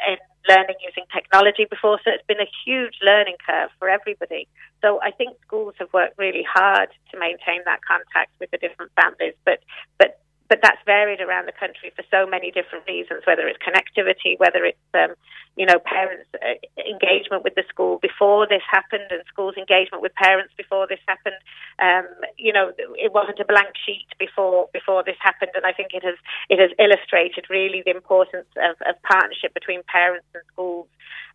in 0.08 0.16
learning 0.48 0.76
using 0.84 1.04
technology 1.12 1.66
before, 1.68 1.98
so 2.04 2.10
it's 2.10 2.26
been 2.26 2.40
a 2.40 2.50
huge 2.64 2.98
learning 3.02 3.36
curve 3.44 3.70
for 3.78 3.88
everybody. 3.88 4.48
So 4.80 5.00
I 5.02 5.10
think 5.10 5.36
schools 5.46 5.74
have 5.78 5.92
worked 5.92 6.18
really 6.18 6.44
hard 6.48 6.88
to 7.12 7.18
maintain 7.18 7.60
that 7.66 7.80
contact 7.84 8.30
with 8.40 8.50
the 8.50 8.58
different 8.58 8.92
families, 9.00 9.34
but 9.44 9.60
but 9.98 10.19
but 10.50 10.58
that's 10.62 10.82
varied 10.84 11.20
around 11.22 11.46
the 11.46 11.54
country 11.54 11.94
for 11.94 12.02
so 12.10 12.26
many 12.26 12.50
different 12.50 12.84
reasons, 12.90 13.22
whether 13.24 13.46
it's 13.46 13.62
connectivity, 13.62 14.34
whether 14.36 14.66
it's, 14.66 14.90
um, 14.94 15.14
you 15.54 15.64
know, 15.64 15.78
parents' 15.78 16.26
uh, 16.34 16.58
engagement 16.76 17.44
with 17.46 17.54
the 17.54 17.62
school 17.70 18.02
before 18.02 18.48
this 18.50 18.60
happened 18.68 19.06
and 19.10 19.22
schools' 19.30 19.54
engagement 19.56 20.02
with 20.02 20.12
parents 20.18 20.52
before 20.58 20.88
this 20.90 20.98
happened. 21.06 21.38
Um, 21.78 22.10
you 22.36 22.52
know, 22.52 22.72
it 22.98 23.14
wasn't 23.14 23.38
a 23.38 23.46
blank 23.46 23.78
sheet 23.86 24.10
before 24.18 24.68
before 24.72 25.04
this 25.06 25.16
happened, 25.22 25.52
and 25.54 25.64
I 25.64 25.72
think 25.72 25.94
it 25.94 26.02
has 26.02 26.18
it 26.50 26.58
has 26.58 26.74
illustrated 26.82 27.46
really 27.48 27.82
the 27.86 27.94
importance 27.94 28.50
of, 28.58 28.74
of 28.82 29.00
partnership 29.06 29.54
between 29.54 29.82
parents 29.86 30.26
and 30.34 30.42
schools, 30.52 30.88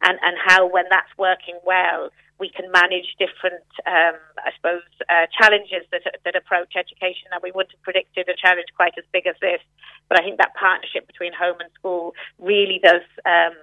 and 0.04 0.19
and 0.21 0.36
how 0.43 0.67
when 0.67 0.86
that's 0.91 1.15
working 1.17 1.56
well, 1.63 2.12
we 2.39 2.50
can 2.50 2.69
manage 2.71 3.15
different, 3.17 3.63
um, 3.88 4.19
I 4.38 4.52
suppose, 4.56 4.84
uh, 5.08 5.28
challenges 5.32 5.88
that, 5.91 6.04
that 6.24 6.36
approach 6.36 6.74
education. 6.76 7.32
And 7.32 7.41
we 7.41 7.52
wouldn't 7.52 7.71
have 7.71 7.84
predicted 7.84 8.28
a 8.28 8.36
challenge 8.36 8.67
quite 8.76 8.93
as 8.98 9.06
big 9.13 9.28
as 9.28 9.36
this, 9.41 9.62
but 10.10 10.19
I 10.19 10.24
think 10.24 10.38
that 10.38 10.54
partnership 10.60 11.08
between 11.08 11.32
home 11.34 11.58
and 11.60 11.69
school 11.80 12.13
really 12.39 12.80
does 12.84 13.06
um, 13.26 13.56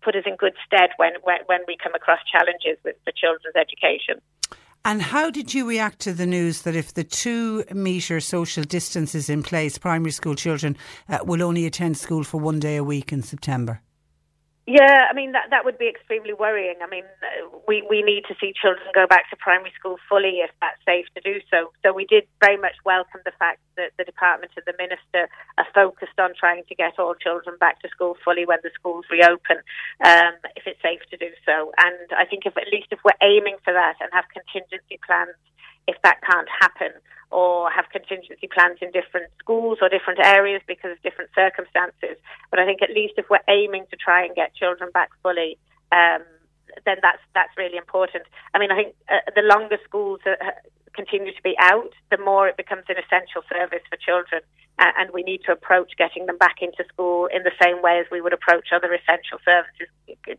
put 0.00 0.16
us 0.16 0.24
in 0.26 0.36
good 0.36 0.54
stead 0.66 0.90
when, 0.96 1.12
when, 1.22 1.38
when 1.46 1.60
we 1.66 1.76
come 1.76 1.94
across 1.94 2.20
challenges 2.30 2.78
with 2.84 2.96
the 3.04 3.12
children's 3.12 3.56
education. 3.56 4.20
And 4.84 5.02
how 5.02 5.30
did 5.30 5.52
you 5.52 5.68
react 5.68 5.98
to 6.00 6.14
the 6.14 6.24
news 6.24 6.62
that 6.62 6.76
if 6.76 6.94
the 6.94 7.04
two 7.04 7.64
metre 7.72 8.20
social 8.20 8.64
distance 8.64 9.14
is 9.14 9.28
in 9.28 9.42
place, 9.42 9.76
primary 9.76 10.12
school 10.12 10.34
children 10.34 10.76
uh, 11.08 11.18
will 11.24 11.42
only 11.42 11.66
attend 11.66 11.98
school 11.98 12.24
for 12.24 12.40
one 12.40 12.60
day 12.60 12.76
a 12.76 12.84
week 12.84 13.12
in 13.12 13.22
September? 13.22 13.82
Yeah, 14.68 15.08
I 15.08 15.16
mean 15.16 15.32
that 15.32 15.48
that 15.48 15.64
would 15.64 15.80
be 15.80 15.88
extremely 15.88 16.36
worrying. 16.36 16.76
I 16.84 16.88
mean, 16.92 17.08
we 17.66 17.80
we 17.88 18.02
need 18.04 18.28
to 18.28 18.36
see 18.36 18.52
children 18.52 18.84
go 18.92 19.06
back 19.08 19.24
to 19.30 19.36
primary 19.40 19.72
school 19.72 19.96
fully 20.12 20.44
if 20.44 20.52
that's 20.60 20.76
safe 20.84 21.08
to 21.16 21.24
do 21.24 21.40
so. 21.48 21.72
So 21.80 21.96
we 21.96 22.04
did 22.04 22.28
very 22.44 22.60
much 22.60 22.76
welcome 22.84 23.24
the 23.24 23.32
fact 23.40 23.64
that 23.80 23.96
the 23.96 24.04
department 24.04 24.52
and 24.60 24.68
the 24.68 24.76
minister 24.76 25.32
are 25.56 25.64
focused 25.72 26.20
on 26.20 26.36
trying 26.36 26.68
to 26.68 26.74
get 26.74 27.00
all 27.00 27.14
children 27.16 27.56
back 27.58 27.80
to 27.80 27.88
school 27.88 28.20
fully 28.22 28.44
when 28.44 28.60
the 28.62 28.68
schools 28.76 29.08
reopen, 29.08 29.56
um, 30.04 30.36
if 30.52 30.68
it's 30.68 30.82
safe 30.84 31.00
to 31.08 31.16
do 31.16 31.32
so. 31.48 31.72
And 31.80 32.12
I 32.12 32.26
think 32.28 32.44
if 32.44 32.52
at 32.60 32.68
least 32.68 32.92
if 32.92 33.00
we're 33.08 33.16
aiming 33.24 33.56
for 33.64 33.72
that 33.72 33.96
and 34.04 34.12
have 34.12 34.28
contingency 34.28 35.00
plans 35.00 35.32
if 35.88 35.96
that 36.04 36.20
can't 36.22 36.48
happen 36.60 36.92
or 37.30 37.70
have 37.70 37.86
contingency 37.90 38.48
plans 38.52 38.78
in 38.80 38.90
different 38.92 39.28
schools 39.38 39.78
or 39.82 39.88
different 39.88 40.20
areas 40.20 40.62
because 40.66 40.92
of 40.92 41.02
different 41.02 41.30
circumstances. 41.34 42.16
But 42.50 42.60
I 42.60 42.64
think 42.64 42.80
at 42.82 42.90
least 42.90 43.14
if 43.16 43.26
we're 43.28 43.44
aiming 43.48 43.84
to 43.90 43.96
try 43.96 44.24
and 44.24 44.34
get 44.34 44.54
children 44.54 44.90
back 44.92 45.10
fully, 45.22 45.58
um, 45.92 46.22
then 46.84 46.96
that's 47.02 47.20
that's 47.34 47.52
really 47.56 47.76
important. 47.76 48.24
I 48.54 48.58
mean, 48.58 48.70
I 48.70 48.76
think 48.76 48.94
uh, 49.08 49.24
the 49.34 49.42
longer 49.42 49.78
schools 49.84 50.20
uh, 50.24 50.34
continue 50.94 51.32
to 51.32 51.42
be 51.42 51.54
out, 51.58 51.92
the 52.10 52.18
more 52.18 52.48
it 52.48 52.56
becomes 52.56 52.84
an 52.88 52.96
essential 52.96 53.42
service 53.52 53.84
for 53.90 53.96
children, 53.96 54.40
uh, 54.78 54.92
and 54.98 55.10
we 55.12 55.22
need 55.22 55.40
to 55.46 55.52
approach 55.52 55.92
getting 55.96 56.26
them 56.26 56.38
back 56.38 56.56
into 56.60 56.84
school 56.92 57.26
in 57.26 57.42
the 57.42 57.52
same 57.62 57.82
way 57.82 57.98
as 58.00 58.06
we 58.10 58.20
would 58.20 58.32
approach 58.32 58.68
other 58.72 58.92
essential 58.92 59.38
services 59.44 59.88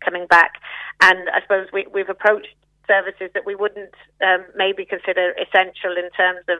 coming 0.03 0.25
back. 0.27 0.53
And 1.01 1.29
I 1.29 1.41
suppose 1.41 1.67
we, 1.71 1.85
we've 1.93 2.09
approached 2.09 2.55
services 2.89 3.29
that 3.37 3.45
we 3.45 3.53
wouldn't 3.53 3.93
um, 4.25 4.41
maybe 4.55 4.83
consider 4.85 5.37
essential 5.37 5.93
in 5.93 6.09
terms 6.17 6.41
of 6.49 6.57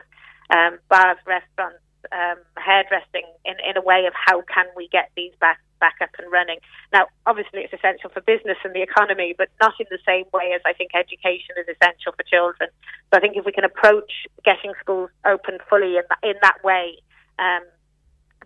um, 0.54 0.78
bars, 0.88 1.18
restaurants, 1.26 1.82
um, 2.12 2.38
hairdressing 2.56 3.26
in, 3.44 3.56
in 3.68 3.76
a 3.76 3.82
way 3.82 4.06
of 4.06 4.14
how 4.14 4.40
can 4.42 4.66
we 4.76 4.88
get 4.88 5.10
these 5.16 5.32
back 5.40 5.58
back 5.80 5.96
up 6.02 6.10
and 6.18 6.30
running. 6.30 6.58
Now, 6.92 7.06
obviously, 7.24 7.60
it's 7.64 7.72
essential 7.72 8.10
for 8.10 8.20
business 8.20 8.58
and 8.62 8.74
the 8.74 8.82
economy, 8.82 9.34
but 9.36 9.48
not 9.60 9.72
in 9.80 9.86
the 9.90 9.98
same 10.06 10.26
way 10.32 10.52
as 10.54 10.60
I 10.66 10.74
think 10.74 10.90
education 10.94 11.56
is 11.56 11.66
essential 11.66 12.12
for 12.12 12.22
children. 12.28 12.68
So 13.10 13.16
I 13.16 13.20
think 13.20 13.36
if 13.36 13.46
we 13.46 13.52
can 13.52 13.64
approach 13.64 14.28
getting 14.44 14.72
schools 14.78 15.08
open 15.24 15.58
fully 15.68 15.96
in 15.96 16.04
that, 16.08 16.20
in 16.22 16.36
that 16.42 16.62
way, 16.62 17.00
um, 17.38 17.64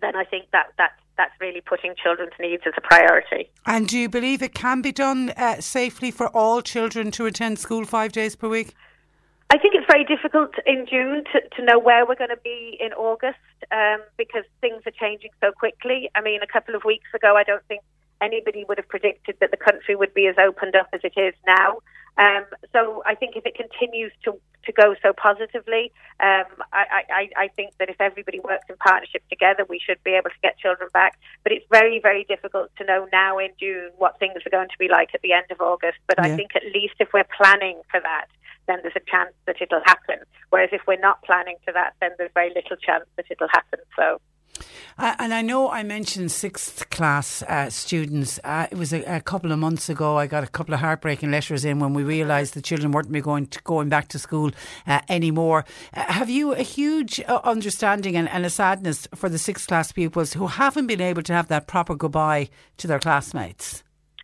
then 0.01 0.15
I 0.15 0.23
think 0.23 0.47
that 0.51 0.71
that's 0.77 0.95
that's 1.17 1.33
really 1.39 1.61
putting 1.61 1.93
children's 2.01 2.33
needs 2.39 2.63
as 2.65 2.73
a 2.77 2.81
priority. 2.81 3.49
And 3.65 3.87
do 3.87 3.97
you 3.97 4.09
believe 4.09 4.41
it 4.41 4.53
can 4.53 4.81
be 4.81 4.91
done 4.91 5.31
uh, 5.31 5.61
safely 5.61 6.11
for 6.11 6.27
all 6.27 6.61
children 6.61 7.11
to 7.11 7.25
attend 7.25 7.59
school 7.59 7.85
five 7.85 8.11
days 8.11 8.35
per 8.35 8.49
week? 8.49 8.73
I 9.49 9.57
think 9.57 9.75
it's 9.75 9.85
very 9.89 10.03
difficult 10.03 10.51
in 10.65 10.87
June 10.89 11.23
to, 11.31 11.41
to 11.55 11.63
know 11.63 11.77
where 11.77 12.05
we're 12.05 12.15
going 12.15 12.31
to 12.31 12.43
be 12.43 12.77
in 12.79 12.93
August 12.93 13.37
um, 13.71 13.99
because 14.17 14.43
things 14.59 14.81
are 14.85 14.91
changing 14.91 15.29
so 15.39 15.51
quickly. 15.51 16.09
I 16.15 16.21
mean, 16.21 16.41
a 16.41 16.47
couple 16.47 16.75
of 16.75 16.83
weeks 16.83 17.07
ago, 17.13 17.35
I 17.37 17.43
don't 17.43 17.63
think 17.67 17.81
anybody 18.21 18.65
would 18.67 18.77
have 18.77 18.87
predicted 18.87 19.37
that 19.41 19.51
the 19.51 19.57
country 19.57 19.95
would 19.95 20.13
be 20.13 20.27
as 20.27 20.35
opened 20.39 20.75
up 20.75 20.87
as 20.93 21.01
it 21.03 21.13
is 21.19 21.35
now. 21.45 21.77
Um, 22.17 22.45
so 22.71 23.03
I 23.05 23.15
think 23.15 23.35
if 23.35 23.45
it 23.45 23.55
continues 23.55 24.11
to, 24.23 24.39
to 24.65 24.71
go 24.71 24.95
so 25.01 25.11
positively, 25.13 25.91
um, 26.19 26.45
I, 26.71 27.03
I, 27.09 27.29
I 27.37 27.47
think 27.55 27.73
that 27.79 27.89
if 27.89 27.99
everybody 27.99 28.39
works 28.39 28.65
in 28.69 28.77
partnership 28.77 29.23
together, 29.29 29.65
we 29.67 29.79
should 29.79 30.01
be 30.03 30.11
able 30.11 30.29
to 30.29 30.39
get 30.41 30.57
children 30.57 30.89
back. 30.93 31.19
But 31.43 31.51
it's 31.51 31.65
very, 31.69 31.99
very 31.99 32.23
difficult 32.23 32.71
to 32.77 32.85
know 32.85 33.07
now 33.11 33.37
in 33.37 33.49
June 33.59 33.91
what 33.97 34.17
things 34.19 34.41
are 34.45 34.49
going 34.49 34.69
to 34.69 34.77
be 34.79 34.87
like 34.87 35.09
at 35.13 35.21
the 35.21 35.33
end 35.33 35.47
of 35.51 35.59
August. 35.59 35.97
But 36.07 36.17
yeah. 36.19 36.33
I 36.33 36.35
think 36.35 36.55
at 36.55 36.63
least 36.73 36.95
if 36.99 37.09
we're 37.13 37.27
planning 37.35 37.81
for 37.91 37.99
that, 37.99 38.27
then 38.67 38.79
there's 38.81 38.95
a 38.95 39.11
chance 39.11 39.33
that 39.45 39.57
it'll 39.61 39.83
happen. 39.85 40.19
Whereas 40.49 40.69
if 40.71 40.81
we're 40.87 40.99
not 40.99 41.21
planning 41.23 41.57
for 41.63 41.71
that, 41.73 41.93
then 42.01 42.11
there's 42.17 42.31
very 42.33 42.51
little 42.55 42.77
chance 42.77 43.05
that 43.17 43.25
it'll 43.29 43.49
happen. 43.49 43.79
So. 43.97 44.19
Uh, 44.97 45.13
and 45.19 45.33
I 45.33 45.41
know 45.41 45.69
I 45.69 45.83
mentioned 45.83 46.31
sixth 46.31 46.89
class 46.89 47.43
uh, 47.43 47.69
students. 47.69 48.39
Uh, 48.43 48.67
it 48.71 48.77
was 48.77 48.93
a, 48.93 49.01
a, 49.03 49.19
couple 49.19 49.51
of 49.51 49.59
months 49.59 49.89
ago. 49.89 50.17
I 50.17 50.25
got 50.27 50.43
a 50.43 50.47
couple 50.47 50.73
of 50.73 50.79
heartbreaking 50.79 51.31
letters 51.31 51.65
in 51.65 51.79
when 51.79 51.93
we 51.93 52.03
realised 52.03 52.53
the 52.53 52.61
children 52.61 52.91
weren't 52.91 53.11
going 53.21 53.47
to, 53.47 53.61
going 53.63 53.89
back 53.89 54.07
to 54.09 54.19
school 54.19 54.51
uh, 54.87 55.01
anymore. 55.09 55.65
Uh, 55.93 56.11
have 56.13 56.29
you 56.29 56.53
a 56.53 56.61
huge 56.61 57.19
uh, 57.27 57.41
understanding 57.43 58.15
and, 58.15 58.29
and, 58.29 58.45
a 58.45 58.49
sadness 58.49 59.07
for 59.13 59.27
the 59.27 59.37
sixth 59.37 59.67
class 59.67 59.91
pupils 59.91 60.33
who 60.33 60.47
haven't 60.47 60.87
been 60.87 61.01
able 61.01 61.23
to 61.23 61.33
have 61.33 61.49
that 61.49 61.67
proper 61.67 61.95
goodbye 61.95 62.47
to 62.77 62.87
their 62.87 62.99
classmates? 62.99 63.83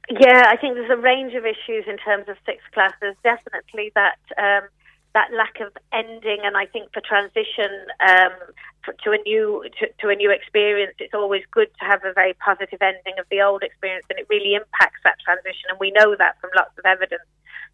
Yeah, 0.10 0.44
I 0.48 0.58
think 0.58 0.76
there's 0.76 0.92
a 0.92 1.02
range 1.02 1.34
of 1.34 1.46
issues 1.46 1.86
in 1.88 1.98
terms 1.98 2.30
of 2.30 2.38
sixth 2.46 2.70
class. 2.74 2.92
There's 3.02 3.16
definitely 3.24 3.92
that. 3.96 4.20
Um, 4.38 4.70
that 5.14 5.30
lack 5.34 5.60
of 5.60 5.76
ending. 5.92 6.40
And 6.44 6.56
I 6.56 6.66
think 6.66 6.94
for 6.94 7.02
transition 7.02 7.70
um, 8.00 8.32
to 9.04 9.12
a 9.12 9.18
new 9.24 9.66
to, 9.80 9.88
to, 10.00 10.10
a 10.10 10.16
new 10.16 10.32
experience, 10.32 10.96
it's 11.00 11.14
always 11.14 11.44
good 11.52 11.70
to 11.80 11.86
have 11.86 12.04
a 12.06 12.14
very 12.14 12.34
positive 12.34 12.82
ending 12.82 13.20
of 13.20 13.26
the 13.30 13.42
old 13.42 13.64
experience, 13.64 14.06
and 14.10 14.20
it 14.20 14.28
really 14.30 14.56
impacts 14.56 15.00
that 15.04 15.20
transition. 15.24 15.70
And 15.70 15.80
we 15.80 15.92
know 15.92 16.16
that 16.16 16.40
from 16.40 16.52
lots 16.56 16.78
of 16.78 16.86
evidence. 16.86 17.28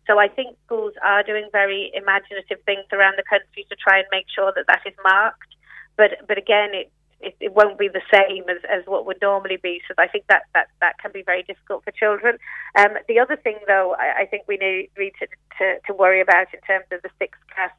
So 0.08 0.19
I 0.19 0.28
think 0.28 0.58
schools 0.65 0.93
are 1.04 1.21
doing 1.21 1.50
very 1.52 1.91
imaginative 1.93 2.63
things 2.65 2.86
around 2.91 3.15
the 3.17 3.28
country 3.28 3.65
to 3.69 3.76
try 3.76 4.00
and 4.00 4.08
make 4.12 4.26
sure 4.34 4.54
that 4.56 4.65
that 4.67 4.82
is 4.86 4.93
marked. 5.04 5.54
But 5.95 6.26
but 6.28 6.38
again, 6.38 6.73
it 6.73 6.91
it, 7.21 7.36
it, 7.39 7.53
won't 7.53 7.80
be 7.80 7.88
the 7.88 8.01
same 8.13 8.43
as, 8.49 8.58
as 8.69 8.86
what 8.86 9.06
would 9.06 9.17
normally 9.21 9.58
be. 9.58 9.82
So 9.88 9.93
I 9.97 10.08
think 10.08 10.25
that, 10.30 10.43
that, 10.53 10.67
that 10.82 10.99
can 10.99 11.12
be 11.12 11.23
very 11.23 11.43
difficult 11.43 11.84
for 11.84 11.91
children. 11.91 12.38
Um, 12.77 12.97
the 13.08 13.19
other 13.19 13.36
thing, 13.36 13.58
though, 13.67 13.95
I, 13.97 14.21
I 14.21 14.25
think 14.25 14.43
we 14.47 14.58
need, 14.58 14.89
to, 14.97 15.27
to, 15.58 15.80
to, 15.88 15.93
worry 15.93 16.21
about 16.21 16.47
in 16.53 16.62
terms 16.62 16.86
of 16.91 17.01
the 17.01 17.10
sixth 17.17 17.41
class 17.53 17.71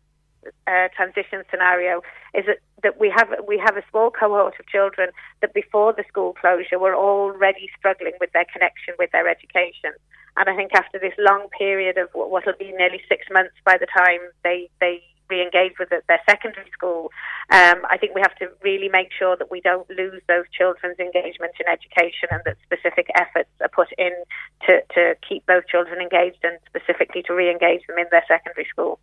uh, 0.66 0.88
transition 0.96 1.42
scenario 1.50 2.02
is 2.34 2.46
that, 2.46 2.58
that 2.82 3.00
we 3.00 3.12
have 3.14 3.28
we 3.46 3.58
have 3.58 3.76
a 3.76 3.82
small 3.90 4.10
cohort 4.10 4.54
of 4.58 4.66
children 4.66 5.10
that 5.40 5.52
before 5.52 5.92
the 5.92 6.04
school 6.08 6.32
closure 6.34 6.78
were 6.78 6.94
already 6.94 7.68
struggling 7.76 8.12
with 8.20 8.32
their 8.32 8.46
connection 8.52 8.94
with 8.98 9.10
their 9.10 9.28
education. 9.28 9.92
And 10.36 10.48
I 10.48 10.54
think 10.54 10.70
after 10.74 10.98
this 10.98 11.14
long 11.18 11.48
period 11.58 11.98
of 11.98 12.08
what 12.12 12.30
will 12.46 12.52
be 12.58 12.72
nearly 12.72 13.02
six 13.08 13.26
months 13.30 13.54
by 13.64 13.76
the 13.78 13.86
time 13.86 14.20
they 14.44 14.70
they 14.80 15.02
re-engage 15.28 15.78
with 15.78 15.92
at 15.92 16.06
their 16.06 16.20
secondary 16.28 16.70
school. 16.70 17.10
Um, 17.50 17.82
I 17.90 17.96
think 17.98 18.14
we 18.14 18.20
have 18.20 18.34
to 18.36 18.48
really 18.62 18.88
make 18.88 19.08
sure 19.16 19.36
that 19.36 19.50
we 19.50 19.60
don't 19.60 19.88
lose 19.90 20.22
those 20.28 20.44
children's 20.56 20.98
engagement 20.98 21.52
in 21.60 21.66
education 21.68 22.28
and 22.30 22.42
that 22.44 22.56
specific 22.64 23.08
efforts 23.14 23.50
are 23.60 23.68
put 23.68 23.88
in 23.98 24.12
to, 24.66 24.80
to 24.94 25.14
keep 25.26 25.46
those 25.46 25.62
children 25.70 26.00
engaged 26.00 26.38
and 26.42 26.58
specifically 26.66 27.22
to 27.22 27.34
re-engage 27.34 27.86
them 27.86 27.98
in 27.98 28.06
their 28.10 28.24
secondary 28.28 28.66
school. 28.70 28.98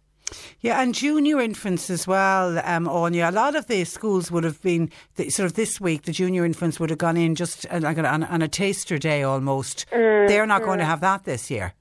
Yeah, 0.60 0.82
and 0.82 0.96
junior 0.96 1.40
infants 1.40 1.90
as 1.90 2.08
well, 2.08 2.58
um, 2.60 2.88
Áine. 2.88 3.28
A 3.28 3.32
lot 3.32 3.56
of 3.56 3.68
the 3.68 3.84
schools 3.84 4.32
would 4.32 4.44
have 4.44 4.62
been 4.62 4.90
the, 5.16 5.30
sort 5.30 5.46
of 5.46 5.54
this 5.54 5.80
week. 5.80 6.04
The 6.04 6.12
junior 6.12 6.46
infants 6.46 6.80
would 6.80 6.90
have 6.90 6.98
gone 6.98 7.18
in 7.18 7.36
just 7.36 7.68
uh, 7.70 7.80
like 7.82 7.98
on, 8.00 8.24
on 8.24 8.42
a 8.42 8.48
taster 8.48 8.98
day 8.98 9.22
almost. 9.22 9.86
Mm, 9.92 10.28
They're 10.28 10.48
not 10.48 10.64
mm. 10.64 10.66
going 10.66 10.80
to 10.80 10.86
have 10.86 11.02
that 11.02 11.26
this 11.26 11.52
year. 11.52 11.74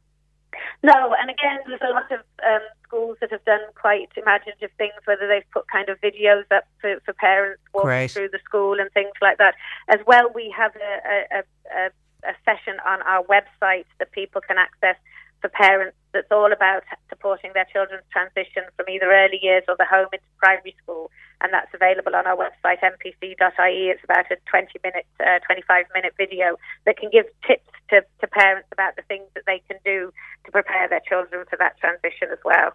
No, 0.82 1.14
and 1.18 1.30
again, 1.30 1.60
there's 1.66 1.80
a 1.80 1.94
lot 1.94 2.12
of 2.12 2.20
um, 2.44 2.60
schools 2.94 3.16
that 3.20 3.30
have 3.30 3.44
done 3.44 3.60
quite 3.74 4.08
imaginative 4.16 4.70
things, 4.78 4.94
whether 5.04 5.26
they've 5.26 5.48
put 5.52 5.66
kind 5.68 5.88
of 5.88 6.00
videos 6.00 6.44
up 6.50 6.64
for, 6.80 7.00
for 7.04 7.12
parents 7.14 7.62
walking 7.72 7.88
Great. 7.88 8.10
through 8.10 8.28
the 8.28 8.38
school 8.44 8.78
and 8.80 8.90
things 8.92 9.12
like 9.20 9.38
that. 9.38 9.54
As 9.88 10.00
well, 10.06 10.30
we 10.34 10.54
have 10.56 10.72
a, 10.76 11.38
a, 11.38 11.42
a, 11.76 11.86
a 12.28 12.34
session 12.44 12.78
on 12.86 13.02
our 13.02 13.24
website 13.24 13.86
that 13.98 14.12
people 14.12 14.40
can 14.40 14.58
access 14.58 14.96
for 15.40 15.48
parents 15.48 15.96
that's 16.14 16.30
all 16.30 16.52
about 16.52 16.84
supporting 17.10 17.50
their 17.52 17.66
children's 17.70 18.04
transition 18.10 18.62
from 18.76 18.86
either 18.88 19.10
early 19.12 19.38
years 19.42 19.64
or 19.68 19.76
the 19.78 19.84
home 19.84 20.08
into 20.12 20.24
primary 20.38 20.74
school. 20.82 21.10
And 21.40 21.52
that's 21.52 21.74
available 21.74 22.14
on 22.14 22.26
our 22.26 22.36
website, 22.36 22.80
npc.ie. 22.80 23.90
It's 23.90 24.04
about 24.04 24.30
a 24.30 24.36
20 24.48 24.78
minute, 24.82 25.06
uh, 25.20 25.40
25 25.44 25.86
minute 25.92 26.14
video 26.16 26.56
that 26.86 26.96
can 26.96 27.10
give 27.10 27.26
tips 27.46 27.68
to, 27.90 28.02
to 28.20 28.26
parents 28.26 28.68
about 28.72 28.96
the 28.96 29.02
things 29.02 29.26
that 29.34 29.44
they 29.46 29.60
can 29.68 29.78
do 29.84 30.12
to 30.46 30.50
prepare 30.52 30.88
their 30.88 31.02
children 31.06 31.44
for 31.50 31.56
that 31.56 31.78
transition 31.78 32.28
as 32.32 32.38
well. 32.44 32.72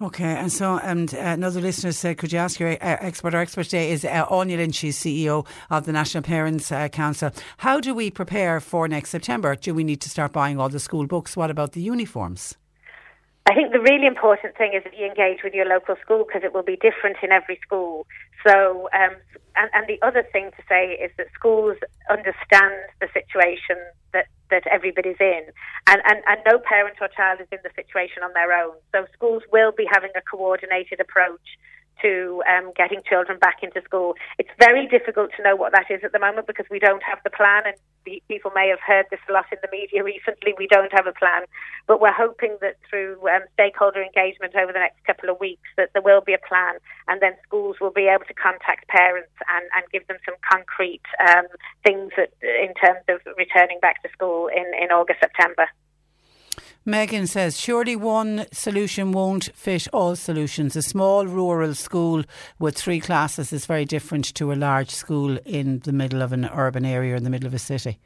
Okay, 0.00 0.36
and 0.36 0.52
so 0.52 0.78
and 0.78 1.12
uh, 1.12 1.18
another 1.18 1.60
listener 1.60 1.90
said, 1.90 2.18
could 2.18 2.32
you 2.32 2.38
ask 2.38 2.60
your 2.60 2.70
uh, 2.70 2.76
expert? 2.80 3.34
Our 3.34 3.40
expert 3.40 3.64
today 3.64 3.90
is 3.90 4.04
uh, 4.04 4.26
Áine 4.26 4.56
Lynch, 4.56 4.76
she's 4.76 4.96
CEO 4.96 5.44
of 5.70 5.86
the 5.86 5.92
National 5.92 6.22
Parents 6.22 6.70
uh, 6.70 6.88
Council. 6.88 7.30
How 7.58 7.80
do 7.80 7.94
we 7.94 8.10
prepare 8.10 8.60
for 8.60 8.86
next 8.86 9.10
September? 9.10 9.56
Do 9.56 9.74
we 9.74 9.82
need 9.82 10.00
to 10.02 10.08
start 10.08 10.32
buying 10.32 10.60
all 10.60 10.68
the 10.68 10.78
school 10.78 11.06
books? 11.06 11.36
What 11.36 11.50
about 11.50 11.72
the 11.72 11.80
uniforms? 11.80 12.56
I 13.48 13.54
think 13.54 13.72
the 13.72 13.80
really 13.80 14.06
important 14.06 14.58
thing 14.58 14.74
is 14.76 14.84
that 14.84 14.92
you 14.92 15.06
engage 15.06 15.42
with 15.42 15.54
your 15.54 15.64
local 15.64 15.96
school 16.04 16.26
because 16.28 16.42
it 16.44 16.52
will 16.52 16.62
be 16.62 16.76
different 16.76 17.16
in 17.22 17.32
every 17.32 17.58
school. 17.64 18.06
So, 18.46 18.90
um, 18.92 19.16
and, 19.56 19.70
and 19.72 19.88
the 19.88 19.96
other 20.04 20.22
thing 20.22 20.50
to 20.52 20.62
say 20.68 20.92
is 21.00 21.10
that 21.16 21.28
schools 21.32 21.78
understand 22.10 22.76
the 23.00 23.08
situation 23.16 23.80
that, 24.12 24.26
that 24.50 24.66
everybody's 24.66 25.16
in, 25.18 25.48
and, 25.88 26.02
and, 26.04 26.20
and 26.28 26.40
no 26.44 26.58
parent 26.60 26.98
or 27.00 27.08
child 27.08 27.40
is 27.40 27.48
in 27.50 27.58
the 27.64 27.72
situation 27.74 28.22
on 28.22 28.34
their 28.34 28.52
own. 28.52 28.76
So, 28.92 29.06
schools 29.16 29.42
will 29.50 29.72
be 29.72 29.88
having 29.90 30.10
a 30.14 30.20
coordinated 30.20 31.00
approach 31.00 31.56
to 32.02 32.42
um, 32.48 32.72
getting 32.76 33.02
children 33.08 33.38
back 33.38 33.62
into 33.62 33.80
school. 33.82 34.14
It's 34.38 34.50
very 34.58 34.86
difficult 34.86 35.30
to 35.36 35.42
know 35.42 35.56
what 35.56 35.72
that 35.72 35.90
is 35.90 36.00
at 36.04 36.12
the 36.12 36.18
moment 36.18 36.46
because 36.46 36.66
we 36.70 36.78
don't 36.78 37.02
have 37.02 37.18
the 37.24 37.30
plan, 37.30 37.64
and 37.66 37.76
people 38.28 38.50
may 38.54 38.68
have 38.68 38.80
heard 38.80 39.06
this 39.10 39.20
a 39.28 39.32
lot 39.32 39.46
in 39.52 39.58
the 39.62 39.68
media 39.70 40.02
recently. 40.02 40.54
We 40.56 40.66
don't 40.66 40.92
have 40.92 41.06
a 41.06 41.12
plan, 41.12 41.44
but 41.86 42.00
we're 42.00 42.12
hoping 42.12 42.56
that 42.60 42.76
through 42.88 43.20
um, 43.28 43.42
stakeholder 43.54 44.02
engagement 44.02 44.54
over 44.54 44.72
the 44.72 44.78
next 44.78 45.04
couple 45.04 45.28
of 45.30 45.38
weeks 45.40 45.68
that 45.76 45.90
there 45.92 46.02
will 46.02 46.22
be 46.22 46.34
a 46.34 46.42
plan, 46.46 46.76
and 47.08 47.20
then 47.20 47.32
schools 47.44 47.76
will 47.80 47.92
be 47.92 48.08
able 48.08 48.24
to 48.26 48.34
contact 48.34 48.88
parents 48.88 49.32
and, 49.48 49.66
and 49.76 49.84
give 49.92 50.06
them 50.06 50.18
some 50.24 50.36
concrete 50.48 51.04
um, 51.28 51.46
things 51.84 52.12
that, 52.16 52.30
in 52.42 52.72
terms 52.74 53.04
of 53.08 53.20
returning 53.36 53.78
back 53.80 54.02
to 54.02 54.08
school 54.12 54.48
in, 54.48 54.66
in 54.80 54.90
August, 54.90 55.20
September. 55.20 55.68
Megan 56.88 57.26
says, 57.26 57.60
surely 57.60 57.94
one 57.94 58.46
solution 58.50 59.12
won't 59.12 59.54
fit 59.54 59.86
all 59.92 60.16
solutions. 60.16 60.74
A 60.74 60.80
small 60.80 61.26
rural 61.26 61.74
school 61.74 62.24
with 62.58 62.78
three 62.78 62.98
classes 62.98 63.52
is 63.52 63.66
very 63.66 63.84
different 63.84 64.24
to 64.36 64.52
a 64.52 64.56
large 64.56 64.88
school 64.88 65.36
in 65.44 65.80
the 65.80 65.92
middle 65.92 66.22
of 66.22 66.32
an 66.32 66.46
urban 66.46 66.86
area, 66.86 67.14
in 67.14 67.24
the 67.24 67.30
middle 67.30 67.46
of 67.46 67.52
a 67.52 67.58
city. 67.58 67.98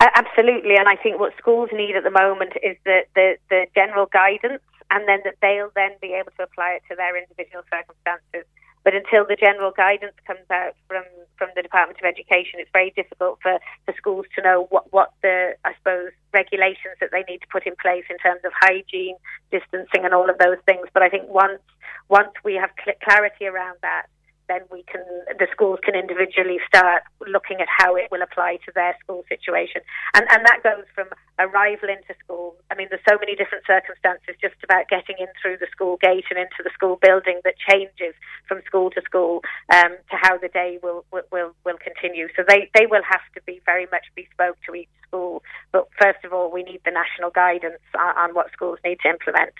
Absolutely, 0.00 0.74
and 0.74 0.88
I 0.88 0.96
think 0.96 1.20
what 1.20 1.34
schools 1.38 1.70
need 1.72 1.94
at 1.94 2.02
the 2.02 2.10
moment 2.10 2.54
is 2.64 2.76
the, 2.84 3.02
the, 3.14 3.36
the 3.48 3.66
general 3.76 4.06
guidance 4.06 4.62
and 4.90 5.06
then 5.06 5.20
that 5.22 5.36
they'll 5.40 5.70
then 5.76 5.92
be 6.02 6.14
able 6.14 6.32
to 6.36 6.42
apply 6.42 6.70
it 6.70 6.82
to 6.90 6.96
their 6.96 7.16
individual 7.16 7.62
circumstances. 7.70 8.44
But 8.84 8.94
until 8.94 9.24
the 9.24 9.36
general 9.36 9.72
guidance 9.72 10.12
comes 10.26 10.44
out 10.52 10.76
from, 10.86 11.04
from 11.38 11.48
the 11.56 11.62
Department 11.62 11.98
of 11.98 12.04
Education, 12.06 12.60
it's 12.60 12.70
very 12.72 12.92
difficult 12.94 13.38
for, 13.42 13.58
for 13.86 13.94
schools 13.96 14.26
to 14.36 14.42
know 14.42 14.66
what, 14.68 14.92
what 14.92 15.12
the, 15.22 15.56
I 15.64 15.72
suppose, 15.78 16.12
regulations 16.32 17.00
that 17.00 17.10
they 17.10 17.24
need 17.28 17.38
to 17.38 17.48
put 17.50 17.66
in 17.66 17.74
place 17.80 18.04
in 18.10 18.18
terms 18.18 18.42
of 18.44 18.52
hygiene, 18.60 19.16
distancing, 19.50 20.04
and 20.04 20.12
all 20.12 20.28
of 20.28 20.36
those 20.38 20.58
things. 20.66 20.86
But 20.92 21.02
I 21.02 21.08
think 21.08 21.28
once 21.28 21.60
once 22.08 22.32
we 22.44 22.54
have 22.54 22.70
cl- 22.84 22.96
clarity 23.02 23.46
around 23.46 23.78
that, 23.82 24.06
then 24.48 24.60
we 24.70 24.84
can 24.84 25.02
the 25.38 25.46
schools 25.52 25.78
can 25.82 25.94
individually 25.94 26.58
start 26.66 27.02
looking 27.26 27.60
at 27.60 27.68
how 27.68 27.96
it 27.96 28.08
will 28.10 28.22
apply 28.22 28.58
to 28.66 28.72
their 28.74 28.96
school 29.02 29.24
situation. 29.28 29.80
And 30.14 30.26
and 30.30 30.44
that 30.46 30.62
goes 30.62 30.84
from 30.94 31.08
arrival 31.38 31.88
into 31.88 32.14
school. 32.22 32.56
I 32.70 32.74
mean 32.74 32.88
there's 32.90 33.04
so 33.08 33.18
many 33.18 33.34
different 33.34 33.64
circumstances 33.66 34.36
just 34.40 34.56
about 34.62 34.88
getting 34.88 35.16
in 35.18 35.28
through 35.40 35.58
the 35.58 35.68
school 35.70 35.96
gate 36.00 36.24
and 36.30 36.38
into 36.38 36.62
the 36.62 36.70
school 36.74 36.98
building 37.00 37.40
that 37.44 37.54
changes 37.58 38.14
from 38.46 38.62
school 38.66 38.90
to 38.90 39.02
school 39.02 39.42
um, 39.72 39.96
to 40.10 40.16
how 40.20 40.38
the 40.38 40.48
day 40.48 40.78
will 40.82 41.04
will 41.12 41.54
will 41.64 41.78
continue. 41.78 42.28
So 42.36 42.44
they 42.46 42.70
they 42.74 42.86
will 42.86 43.04
have 43.08 43.24
to 43.34 43.40
be 43.42 43.60
very 43.64 43.86
much 43.90 44.06
bespoke 44.14 44.56
to 44.66 44.74
each 44.74 44.92
school. 45.06 45.42
But 45.72 45.88
first 46.00 46.24
of 46.24 46.32
all 46.32 46.50
we 46.50 46.62
need 46.62 46.80
the 46.84 46.92
national 46.92 47.30
guidance 47.30 47.82
on, 47.98 48.16
on 48.16 48.34
what 48.34 48.52
schools 48.52 48.78
need 48.84 48.98
to 49.02 49.08
implement 49.08 49.54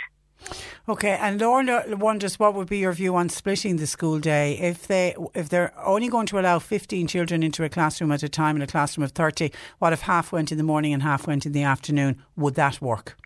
Okay, 0.86 1.16
and 1.18 1.40
Lorna 1.40 1.84
wonders 1.96 2.38
what 2.38 2.54
would 2.54 2.68
be 2.68 2.78
your 2.78 2.92
view 2.92 3.16
on 3.16 3.30
splitting 3.30 3.76
the 3.76 3.86
school 3.86 4.18
day 4.18 4.58
if 4.58 4.86
they 4.86 5.16
if 5.34 5.48
they're 5.48 5.72
only 5.82 6.08
going 6.08 6.26
to 6.26 6.38
allow 6.38 6.58
fifteen 6.58 7.06
children 7.06 7.42
into 7.42 7.64
a 7.64 7.70
classroom 7.70 8.12
at 8.12 8.22
a 8.22 8.28
time 8.28 8.56
in 8.56 8.62
a 8.62 8.66
classroom 8.66 9.04
of 9.04 9.12
thirty. 9.12 9.50
What 9.78 9.94
if 9.94 10.02
half 10.02 10.32
went 10.32 10.52
in 10.52 10.58
the 10.58 10.64
morning 10.64 10.92
and 10.92 11.02
half 11.02 11.26
went 11.26 11.46
in 11.46 11.52
the 11.52 11.62
afternoon? 11.62 12.22
Would 12.36 12.54
that 12.56 12.82
work? 12.82 13.16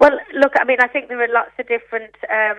Well, 0.00 0.18
look, 0.34 0.52
I 0.58 0.64
mean, 0.64 0.78
I 0.80 0.88
think 0.88 1.08
there 1.08 1.22
are 1.22 1.32
lots 1.32 1.52
of 1.58 1.68
different 1.68 2.14
um, 2.26 2.58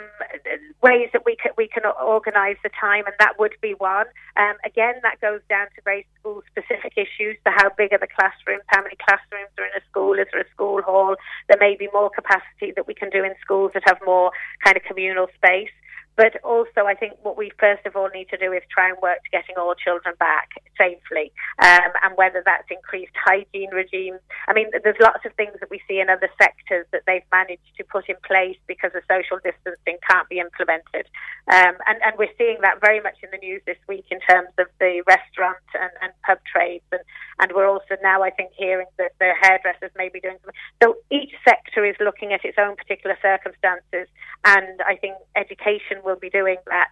ways 0.82 1.10
that 1.12 1.26
we 1.26 1.36
can 1.36 1.52
we 1.58 1.68
can 1.68 1.84
organise 1.86 2.58
the 2.64 2.70
time, 2.70 3.06
and 3.06 3.16
that 3.20 3.38
would 3.38 3.56
be 3.62 3.74
one. 3.74 4.08
Um, 4.38 4.56
again, 4.64 4.96
that 5.04 5.20
goes 5.20 5.42
down 5.50 5.68
to 5.76 5.82
very 5.84 6.08
school 6.20 6.44
specific 6.50 6.94
issues. 6.96 7.36
So, 7.44 7.52
how 7.54 7.70
big 7.78 7.92
are 7.92 8.00
the 8.00 8.08
classrooms? 8.08 8.64
How 8.68 8.82
many 8.82 8.96
classrooms 8.96 9.52
are 9.58 9.66
in 9.66 9.76
a 9.76 9.84
school? 9.90 10.14
Is 10.14 10.28
there 10.32 10.42
a 10.42 10.50
school 10.50 10.82
hall? 10.82 11.16
There 11.50 11.60
may 11.60 11.76
be 11.76 11.90
more 11.94 12.10
capacity 12.10 12.72
that 12.76 12.88
we 12.88 12.94
can 12.94 13.10
do 13.10 13.24
in 13.24 13.36
schools 13.42 13.72
that 13.74 13.84
have 13.86 14.00
more 14.06 14.32
kind 14.64 14.78
of 14.78 14.84
communal 14.84 15.28
space. 15.36 15.76
But 16.18 16.42
also, 16.44 16.88
I 16.88 16.96
think 16.96 17.14
what 17.24 17.38
we 17.38 17.52
first 17.60 17.86
of 17.86 17.96
all 17.96 18.10
need 18.14 18.30
to 18.30 18.38
do 18.38 18.54
is 18.54 18.64
try 18.72 18.88
and 18.88 18.98
work 19.02 19.24
to 19.24 19.30
getting 19.32 19.58
all 19.58 19.76
children 19.76 20.16
back 20.18 20.50
safely, 20.78 21.32
um, 21.60 21.92
and 22.04 22.16
whether 22.16 22.42
that's 22.46 22.68
increased 22.72 23.12
hygiene 23.16 23.72
regimes. 23.72 24.20
I 24.48 24.54
mean, 24.54 24.68
there's 24.84 25.00
lots 25.02 25.26
of 25.26 25.34
things 25.34 25.60
that 25.60 25.70
we 25.70 25.82
see 25.88 26.00
in 26.00 26.10
other 26.10 26.30
sectors 26.42 26.86
that 26.92 27.04
they've 27.06 27.28
managed 27.32 27.68
to 27.78 27.84
put 27.84 28.08
in 28.08 28.16
place 28.26 28.58
because 28.68 28.92
the 28.94 29.04
social 29.12 29.44
distancing 29.44 29.98
can't 30.10 30.30
be 30.30 30.40
implemented, 30.40 31.06
um, 31.52 31.76
and 31.88 32.00
and 32.00 32.16
we're 32.18 32.32
seeing 32.38 32.60
that 32.62 32.80
very 32.80 33.02
much 33.02 33.20
in 33.22 33.30
the 33.32 33.38
news 33.38 33.62
this 33.66 33.80
week 33.88 34.06
in 34.10 34.20
terms 34.22 34.50
of 34.58 34.68
the 34.80 35.04
restaurant 35.08 35.68
and, 35.76 35.92
and 36.02 36.14
pub 36.24 36.40
trades, 36.48 36.86
and 36.92 37.02
and 37.40 37.52
we're 37.52 37.68
also 37.68 38.00
now, 38.02 38.24
I 38.24 38.30
think, 38.30 38.52
hearing 38.56 38.88
that 38.98 39.12
the 39.20 39.34
hairdressers 39.42 39.92
may 39.98 40.08
be 40.08 40.22
doing 40.22 40.38
something. 40.40 40.56
So 40.82 40.96
each 41.12 41.34
sector 41.44 41.84
is 41.84 41.96
looking 42.00 42.32
at 42.32 42.46
its 42.46 42.58
own 42.58 42.76
particular 42.78 43.18
circumstances, 43.22 44.08
and 44.46 44.80
I 44.88 44.96
think 44.96 45.16
education 45.36 46.00
will 46.06 46.16
be 46.16 46.30
doing 46.30 46.58
that 46.68 46.90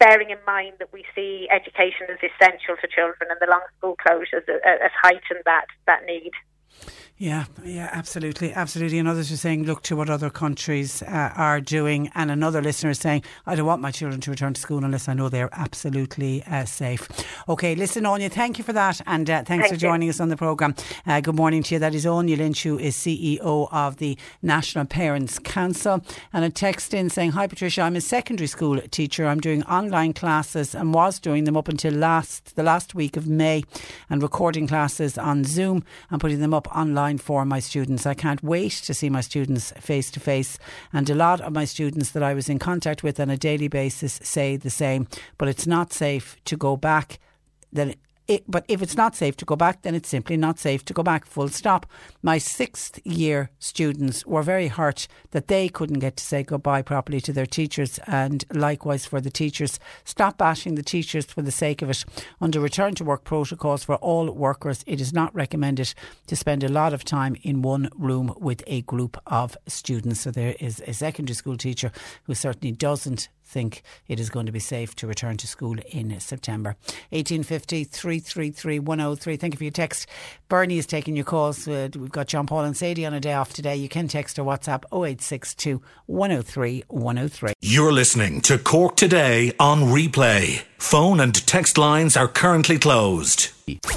bearing 0.00 0.30
in 0.30 0.38
mind 0.46 0.72
that 0.78 0.92
we 0.92 1.04
see 1.14 1.46
education 1.52 2.08
as 2.08 2.18
essential 2.18 2.74
for 2.80 2.88
children 2.88 3.28
and 3.30 3.38
the 3.40 3.46
long 3.46 3.60
school 3.76 3.96
closures 4.00 4.42
has 4.64 4.90
heightened 5.00 5.44
that, 5.44 5.66
that 5.86 6.04
need. 6.06 6.32
Yeah, 7.20 7.44
yeah, 7.62 7.90
absolutely, 7.92 8.54
absolutely. 8.54 8.98
And 8.98 9.06
others 9.06 9.30
are 9.30 9.36
saying, 9.36 9.64
look 9.64 9.82
to 9.82 9.94
what 9.94 10.08
other 10.08 10.30
countries 10.30 11.02
uh, 11.02 11.30
are 11.36 11.60
doing. 11.60 12.10
And 12.14 12.30
another 12.30 12.62
listener 12.62 12.88
is 12.88 12.98
saying, 12.98 13.24
I 13.44 13.54
don't 13.54 13.66
want 13.66 13.82
my 13.82 13.90
children 13.90 14.22
to 14.22 14.30
return 14.30 14.54
to 14.54 14.60
school 14.60 14.82
unless 14.82 15.06
I 15.06 15.12
know 15.12 15.28
they're 15.28 15.50
absolutely 15.52 16.42
uh, 16.44 16.64
safe. 16.64 17.06
Okay, 17.46 17.74
listen, 17.74 18.04
Áine, 18.04 18.32
thank 18.32 18.56
you 18.56 18.64
for 18.64 18.72
that. 18.72 19.02
And 19.06 19.28
uh, 19.28 19.42
thanks 19.42 19.64
thank 19.64 19.74
for 19.74 19.78
joining 19.78 20.06
you. 20.06 20.12
us 20.12 20.20
on 20.20 20.30
the 20.30 20.36
programme. 20.38 20.74
Uh, 21.06 21.20
good 21.20 21.34
morning 21.34 21.62
to 21.64 21.74
you. 21.74 21.78
That 21.78 21.94
is 21.94 22.06
Áine 22.06 22.38
Lynch, 22.38 22.62
who 22.62 22.78
is 22.78 22.96
CEO 22.96 23.68
of 23.70 23.98
the 23.98 24.16
National 24.40 24.86
Parents 24.86 25.38
Council. 25.38 26.02
And 26.32 26.42
a 26.42 26.48
text 26.48 26.94
in 26.94 27.10
saying, 27.10 27.32
Hi, 27.32 27.46
Patricia, 27.46 27.82
I'm 27.82 27.96
a 27.96 28.00
secondary 28.00 28.46
school 28.46 28.80
teacher. 28.90 29.26
I'm 29.26 29.40
doing 29.40 29.62
online 29.64 30.14
classes 30.14 30.74
and 30.74 30.94
was 30.94 31.18
doing 31.18 31.44
them 31.44 31.58
up 31.58 31.68
until 31.68 31.92
last 31.92 32.56
the 32.56 32.62
last 32.62 32.94
week 32.94 33.18
of 33.18 33.28
May 33.28 33.62
and 34.08 34.22
recording 34.22 34.66
classes 34.66 35.18
on 35.18 35.44
Zoom 35.44 35.84
and 36.10 36.18
putting 36.18 36.40
them 36.40 36.54
up 36.54 36.66
online 36.74 37.09
for 37.18 37.44
my 37.44 37.60
students. 37.60 38.06
I 38.06 38.14
can't 38.14 38.42
wait 38.42 38.72
to 38.72 38.94
see 38.94 39.10
my 39.10 39.20
students 39.20 39.72
face 39.78 40.10
to 40.12 40.20
face. 40.20 40.58
And 40.92 41.08
a 41.08 41.14
lot 41.14 41.40
of 41.40 41.52
my 41.52 41.64
students 41.64 42.10
that 42.10 42.22
I 42.22 42.34
was 42.34 42.48
in 42.48 42.58
contact 42.58 43.02
with 43.02 43.20
on 43.20 43.30
a 43.30 43.36
daily 43.36 43.68
basis 43.68 44.20
say 44.22 44.56
the 44.56 44.70
same. 44.70 45.08
But 45.38 45.48
it's 45.48 45.66
not 45.66 45.92
safe 45.92 46.36
to 46.44 46.56
go 46.56 46.76
back 46.76 47.18
then 47.72 47.94
It, 48.30 48.44
but 48.46 48.64
if 48.68 48.80
it's 48.80 48.96
not 48.96 49.16
safe 49.16 49.36
to 49.38 49.44
go 49.44 49.56
back, 49.56 49.82
then 49.82 49.96
it's 49.96 50.08
simply 50.08 50.36
not 50.36 50.60
safe 50.60 50.84
to 50.84 50.94
go 50.94 51.02
back. 51.02 51.26
Full 51.26 51.48
stop. 51.48 51.84
My 52.22 52.38
sixth 52.38 53.04
year 53.04 53.50
students 53.58 54.24
were 54.24 54.44
very 54.44 54.68
hurt 54.68 55.08
that 55.32 55.48
they 55.48 55.68
couldn't 55.68 55.98
get 55.98 56.16
to 56.18 56.24
say 56.24 56.44
goodbye 56.44 56.82
properly 56.82 57.20
to 57.22 57.32
their 57.32 57.44
teachers, 57.44 57.98
and 58.06 58.44
likewise 58.54 59.04
for 59.04 59.20
the 59.20 59.32
teachers. 59.32 59.80
Stop 60.04 60.38
bashing 60.38 60.76
the 60.76 60.84
teachers 60.84 61.26
for 61.26 61.42
the 61.42 61.50
sake 61.50 61.82
of 61.82 61.90
it. 61.90 62.04
Under 62.40 62.60
return 62.60 62.94
to 62.94 63.04
work 63.04 63.24
protocols 63.24 63.82
for 63.82 63.96
all 63.96 64.30
workers, 64.30 64.84
it 64.86 65.00
is 65.00 65.12
not 65.12 65.34
recommended 65.34 65.92
to 66.28 66.36
spend 66.36 66.62
a 66.62 66.68
lot 66.68 66.94
of 66.94 67.04
time 67.04 67.34
in 67.42 67.62
one 67.62 67.88
room 67.98 68.32
with 68.38 68.62
a 68.68 68.82
group 68.82 69.16
of 69.26 69.56
students. 69.66 70.20
So 70.20 70.30
there 70.30 70.54
is 70.60 70.80
a 70.86 70.92
secondary 70.92 71.34
school 71.34 71.56
teacher 71.56 71.90
who 72.26 72.34
certainly 72.36 72.70
doesn't 72.70 73.28
think 73.50 73.82
it 74.08 74.20
is 74.20 74.30
going 74.30 74.46
to 74.46 74.52
be 74.52 74.60
safe 74.60 74.94
to 74.96 75.06
return 75.06 75.36
to 75.38 75.46
school 75.46 75.76
in 75.88 76.18
September. 76.20 76.76
1850 77.10 77.84
333 77.84 78.78
103. 78.78 79.36
Thank 79.36 79.54
you 79.54 79.58
for 79.58 79.64
your 79.64 79.70
text. 79.72 80.06
Bernie 80.48 80.78
is 80.78 80.86
taking 80.86 81.16
your 81.16 81.24
calls. 81.24 81.66
Uh, 81.66 81.88
we've 81.94 82.10
got 82.10 82.28
John 82.28 82.46
Paul 82.46 82.64
and 82.64 82.76
Sadie 82.76 83.06
on 83.06 83.14
a 83.14 83.20
day 83.20 83.34
off 83.34 83.52
today. 83.52 83.76
You 83.76 83.88
can 83.88 84.08
text 84.08 84.38
or 84.38 84.44
WhatsApp 84.44 84.84
0862 84.92 85.82
103 86.06 86.84
103. 86.88 87.52
You're 87.60 87.92
listening 87.92 88.40
to 88.42 88.58
Cork 88.58 88.96
Today 88.96 89.52
on 89.58 89.82
replay. 89.82 90.62
Phone 90.78 91.20
and 91.20 91.34
text 91.46 91.76
lines 91.78 92.16
are 92.16 92.28
currently 92.28 92.78
closed. 92.78 93.50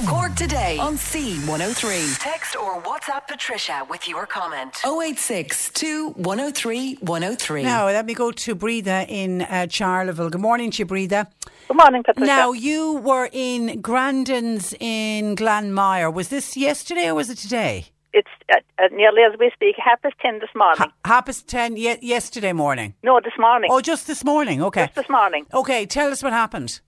Cork 0.07 0.35
today 0.35 0.77
on 0.79 0.95
C103. 0.95 2.19
Text 2.19 2.55
or 2.55 2.81
WhatsApp 2.81 3.27
Patricia 3.27 3.85
with 3.89 4.07
your 4.07 4.25
comment. 4.25 4.77
086 4.85 5.71
103 6.15 6.95
103. 6.95 7.63
Now, 7.63 7.85
let 7.85 8.05
me 8.05 8.13
go 8.13 8.31
to 8.31 8.55
Breatha 8.55 9.05
in 9.07 9.41
uh, 9.43 9.67
Charleville. 9.69 10.29
Good 10.29 10.41
morning 10.41 10.71
to 10.71 10.79
you, 10.79 10.85
Breatha. 10.85 11.27
Good 11.67 11.77
morning, 11.77 12.03
Patricia. 12.03 12.25
Now, 12.25 12.51
you 12.51 12.93
were 12.97 13.29
in 13.31 13.81
Grandin's 13.81 14.73
in 14.79 15.35
Glanmire. 15.35 16.13
Was 16.13 16.27
this 16.29 16.55
yesterday 16.57 17.07
or 17.07 17.15
was 17.15 17.29
it 17.29 17.37
today? 17.37 17.85
it's 18.13 18.29
uh, 18.51 18.59
uh, 18.77 18.87
nearly 18.91 19.23
as 19.23 19.37
we 19.39 19.49
speak, 19.55 19.75
half 19.83 20.01
past 20.03 20.13
ten 20.21 20.39
this 20.39 20.49
morning. 20.55 20.77
Ha- 20.77 20.93
half 21.03 21.25
past 21.25 21.47
10 21.47 21.77
ye- 21.77 21.97
yesterday 22.01 22.53
morning. 22.53 22.93
no, 23.03 23.19
this 23.19 23.33
morning. 23.39 23.69
Oh, 23.73 23.81
just 23.81 24.05
this 24.07 24.23
morning. 24.23 24.61
Okay. 24.61 24.83
Just 24.85 24.95
this 24.95 25.09
morning. 25.09 25.45
Okay, 25.53 25.85
tell 25.85 26.11
us 26.11 26.21
what 26.21 26.31
happened. 26.31 26.79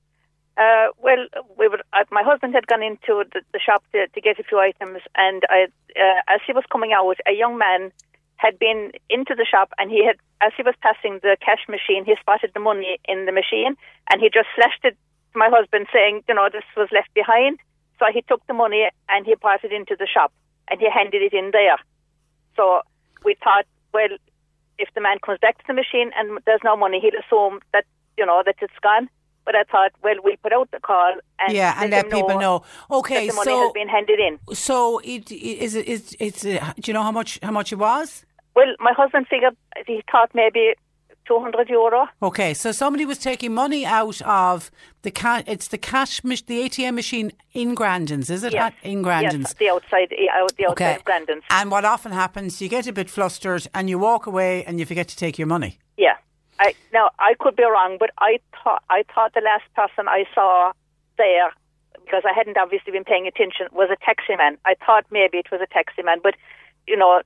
Uh, 0.57 0.87
well, 1.01 1.27
we 1.57 1.67
were. 1.67 1.79
Uh, 1.91 2.05
my 2.11 2.23
husband 2.23 2.53
had 2.53 2.67
gone 2.67 2.81
into 2.81 3.23
the, 3.33 3.41
the 3.51 3.59
shop 3.59 3.83
to, 3.91 4.07
to 4.07 4.21
get 4.21 4.39
a 4.39 4.43
few 4.43 4.59
items, 4.59 5.01
and 5.15 5.43
I, 5.49 5.67
uh, 5.99 6.21
as 6.33 6.39
he 6.47 6.53
was 6.53 6.63
coming 6.71 6.93
out, 6.93 7.17
a 7.27 7.33
young 7.33 7.57
man 7.57 7.91
had 8.37 8.57
been 8.57 8.91
into 9.09 9.35
the 9.35 9.45
shop, 9.45 9.71
and 9.77 9.91
he 9.91 10.05
had, 10.05 10.15
as 10.41 10.53
he 10.55 10.63
was 10.63 10.75
passing 10.81 11.19
the 11.23 11.35
cash 11.43 11.67
machine, 11.67 12.05
he 12.05 12.15
spotted 12.19 12.51
the 12.53 12.59
money 12.59 12.99
in 13.05 13.25
the 13.25 13.31
machine, 13.31 13.75
and 14.09 14.21
he 14.21 14.29
just 14.29 14.47
flashed 14.55 14.83
it 14.83 14.95
to 15.33 15.37
my 15.37 15.49
husband, 15.51 15.87
saying, 15.91 16.23
"You 16.27 16.35
know, 16.35 16.47
this 16.51 16.63
was 16.77 16.87
left 16.91 17.13
behind." 17.13 17.59
So 17.99 18.05
he 18.13 18.21
took 18.21 18.45
the 18.47 18.53
money 18.53 18.87
and 19.09 19.25
he 19.25 19.35
brought 19.35 19.63
it 19.63 19.73
into 19.73 19.95
the 19.97 20.07
shop, 20.07 20.31
and 20.69 20.79
he 20.79 20.89
handed 20.89 21.21
it 21.21 21.33
in 21.33 21.51
there. 21.51 21.77
So 22.55 22.81
we 23.23 23.35
thought, 23.43 23.65
well, 23.93 24.11
if 24.77 24.89
the 24.93 25.01
man 25.01 25.19
comes 25.19 25.39
back 25.39 25.57
to 25.57 25.63
the 25.67 25.73
machine 25.73 26.11
and 26.17 26.39
there's 26.45 26.63
no 26.63 26.75
money, 26.75 26.99
he'll 26.99 27.19
assume 27.19 27.59
that 27.73 27.85
you 28.17 28.25
know 28.25 28.43
that 28.45 28.55
it's 28.61 28.79
gone. 28.81 29.09
But 29.45 29.55
I 29.55 29.63
thought, 29.63 29.91
well, 30.03 30.15
we 30.23 30.35
put 30.37 30.53
out 30.53 30.71
the 30.71 30.79
call 30.79 31.13
and 31.39 31.53
yeah, 31.53 31.75
and 31.81 31.91
let 31.91 32.09
people 32.09 32.39
know. 32.39 32.63
Okay, 32.89 33.27
that 33.27 33.31
the 33.31 33.35
money 33.35 33.51
so 33.51 33.61
has 33.61 33.71
been 33.73 33.87
handed 33.87 34.19
in. 34.19 34.39
so 34.55 34.99
it, 34.99 35.31
is 35.31 35.75
it 35.75 35.87
is 35.87 36.15
it's 36.19 36.43
uh, 36.45 36.73
do 36.79 36.89
you 36.89 36.93
know 36.93 37.03
how 37.03 37.11
much 37.11 37.39
how 37.43 37.51
much 37.51 37.71
it 37.71 37.77
was? 37.77 38.25
Well, 38.55 38.73
my 38.79 38.93
husband 38.93 39.27
figured 39.29 39.55
he 39.85 40.01
thought 40.11 40.31
maybe 40.33 40.73
two 41.27 41.39
hundred 41.39 41.69
euro. 41.69 42.07
Okay, 42.21 42.53
so 42.53 42.71
somebody 42.71 43.05
was 43.05 43.17
taking 43.17 43.53
money 43.53 43.85
out 43.85 44.21
of 44.23 44.71
the 45.01 45.11
ca- 45.11 45.43
it's 45.45 45.67
the 45.67 45.77
cash 45.77 46.21
the 46.21 46.29
ATM 46.31 46.95
machine 46.95 47.31
in 47.53 47.75
Grandin's, 47.75 48.29
is 48.29 48.43
it? 48.43 48.53
Yes. 48.53 48.73
In 48.83 49.01
Grandin's. 49.01 49.47
Yes, 49.49 49.53
the 49.53 49.69
outside, 49.69 50.13
out 50.33 50.55
the 50.55 50.65
outside 50.65 50.71
Okay. 50.71 50.95
of 50.95 51.03
Grandin's. 51.03 51.43
And 51.49 51.71
what 51.71 51.85
often 51.85 52.11
happens, 52.11 52.61
you 52.61 52.69
get 52.69 52.87
a 52.87 52.93
bit 52.93 53.09
flustered 53.09 53.67
and 53.73 53.89
you 53.89 53.99
walk 53.99 54.25
away 54.25 54.63
and 54.65 54.79
you 54.79 54.85
forget 54.85 55.07
to 55.09 55.15
take 55.15 55.37
your 55.37 55.47
money. 55.47 55.79
Yeah. 55.97 56.15
I 56.59 56.73
now 56.93 57.11
I 57.19 57.35
could 57.39 57.55
be 57.55 57.63
wrong, 57.63 57.97
but 57.99 58.11
I 58.17 58.39
thought 58.63 58.83
I 58.89 59.03
thought 59.13 59.33
the 59.33 59.41
last 59.41 59.65
person 59.75 60.07
I 60.07 60.25
saw 60.33 60.71
there 61.17 61.51
because 61.93 62.23
I 62.25 62.33
hadn't 62.35 62.57
obviously 62.57 62.91
been 62.91 63.03
paying 63.03 63.27
attention 63.27 63.67
was 63.71 63.89
a 63.91 63.97
taxi 64.05 64.35
man. 64.37 64.57
I 64.65 64.75
thought 64.85 65.05
maybe 65.11 65.37
it 65.37 65.51
was 65.51 65.61
a 65.61 65.67
taxi 65.67 66.03
man, 66.03 66.19
but 66.21 66.35
you 66.87 66.95
know 66.95 67.21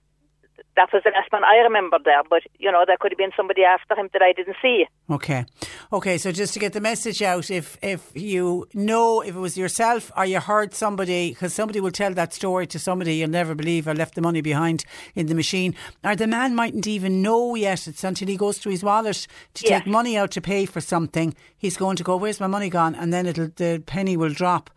that 0.75 0.89
was 0.93 1.01
the 1.03 1.11
last 1.11 1.31
one 1.31 1.43
I 1.43 1.57
remember 1.57 1.97
there. 2.03 2.21
But 2.29 2.43
you 2.57 2.71
know 2.71 2.83
there 2.85 2.97
could 2.99 3.11
have 3.11 3.17
been 3.17 3.31
somebody 3.35 3.63
after 3.63 3.95
him 3.95 4.09
that 4.13 4.21
I 4.21 4.33
didn't 4.33 4.57
see. 4.61 4.85
Okay. 5.09 5.45
Okay, 5.91 6.17
so 6.17 6.31
just 6.31 6.53
to 6.53 6.59
get 6.59 6.73
the 6.73 6.81
message 6.81 7.21
out, 7.21 7.49
if 7.49 7.77
if 7.81 8.11
you 8.13 8.67
know 8.73 9.21
if 9.21 9.35
it 9.35 9.39
was 9.39 9.57
yourself 9.57 10.11
or 10.15 10.25
you 10.25 10.39
heard 10.39 10.73
somebody, 10.73 11.29
because 11.29 11.53
somebody 11.53 11.79
will 11.79 11.91
tell 11.91 12.13
that 12.13 12.33
story 12.33 12.67
to 12.67 12.79
somebody 12.79 13.15
you'll 13.15 13.29
never 13.29 13.55
believe 13.55 13.87
I 13.87 13.93
left 13.93 14.15
the 14.15 14.21
money 14.21 14.41
behind 14.41 14.85
in 15.15 15.27
the 15.27 15.35
machine, 15.35 15.75
or 16.03 16.15
the 16.15 16.27
man 16.27 16.55
mightn't 16.55 16.87
even 16.87 17.21
know 17.21 17.55
yet. 17.55 17.87
It's 17.87 18.03
until 18.03 18.27
he 18.27 18.37
goes 18.37 18.59
to 18.59 18.69
his 18.69 18.83
wallet 18.83 19.27
to 19.55 19.65
Yeah. 19.67 19.79
take 19.79 19.87
money 19.87 20.17
out 20.17 20.31
to 20.31 20.41
pay 20.41 20.65
for 20.65 20.81
something, 20.81 21.33
he's 21.57 21.77
going 21.77 21.95
to 21.97 22.03
go, 22.03 22.15
where's 22.17 22.39
my 22.39 22.47
money 22.47 22.69
gone? 22.69 22.95
And 22.95 23.11
then 23.13 23.25
it'll 23.25 23.49
the 23.55 23.81
penny 23.85 24.15
will 24.15 24.33
drop. 24.33 24.69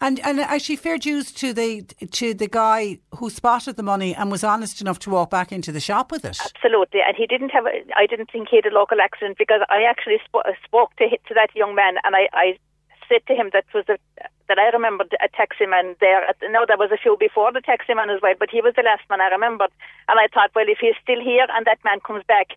And 0.00 0.20
and 0.20 0.40
uh, 0.40 0.44
actually, 0.48 0.76
fair 0.76 0.98
dues 0.98 1.32
to 1.32 1.52
the 1.52 1.82
to 2.12 2.34
the 2.34 2.48
guy 2.48 2.98
who 3.16 3.30
spotted 3.30 3.76
the 3.76 3.82
money 3.82 4.14
and 4.14 4.30
was 4.30 4.44
honest 4.44 4.80
enough 4.80 4.98
to 5.00 5.10
walk 5.10 5.30
back 5.30 5.52
into 5.52 5.72
the 5.72 5.80
shop 5.80 6.12
with 6.12 6.24
it. 6.24 6.38
Absolutely, 6.40 7.00
and 7.06 7.16
he 7.16 7.26
didn't 7.26 7.50
have. 7.50 7.64
I 7.96 8.06
didn't 8.06 8.30
think 8.30 8.48
he 8.50 8.56
had 8.56 8.66
a 8.66 8.74
local 8.74 9.00
accident 9.00 9.38
because 9.38 9.62
I 9.70 9.82
actually 9.82 10.18
sp- 10.20 10.44
uh, 10.44 10.52
spoke 10.64 10.94
to 10.96 11.08
to 11.08 11.34
that 11.34 11.54
young 11.54 11.74
man, 11.74 11.96
and 12.04 12.14
I, 12.14 12.28
I 12.34 12.58
said 13.08 13.26
to 13.26 13.34
him 13.34 13.50
that 13.52 13.64
was 13.72 13.84
a, 13.88 13.96
that 14.48 14.58
I 14.58 14.68
remembered 14.68 15.16
a 15.24 15.28
taxi 15.28 15.66
man 15.66 15.96
there. 16.00 16.26
No, 16.50 16.64
there 16.66 16.76
was 16.76 16.90
a 16.92 17.00
few 17.00 17.16
before 17.18 17.52
the 17.52 17.60
taxi 17.60 17.94
man 17.94 18.10
as 18.10 18.20
well, 18.22 18.34
but 18.38 18.50
he 18.50 18.60
was 18.60 18.74
the 18.76 18.82
last 18.82 19.02
one 19.08 19.20
I 19.20 19.28
remembered. 19.28 19.70
And 20.08 20.20
I 20.20 20.28
thought, 20.32 20.50
well, 20.54 20.68
if 20.68 20.78
he's 20.80 20.94
still 21.02 21.22
here 21.22 21.46
and 21.56 21.66
that 21.66 21.82
man 21.84 22.00
comes 22.00 22.24
back, 22.26 22.48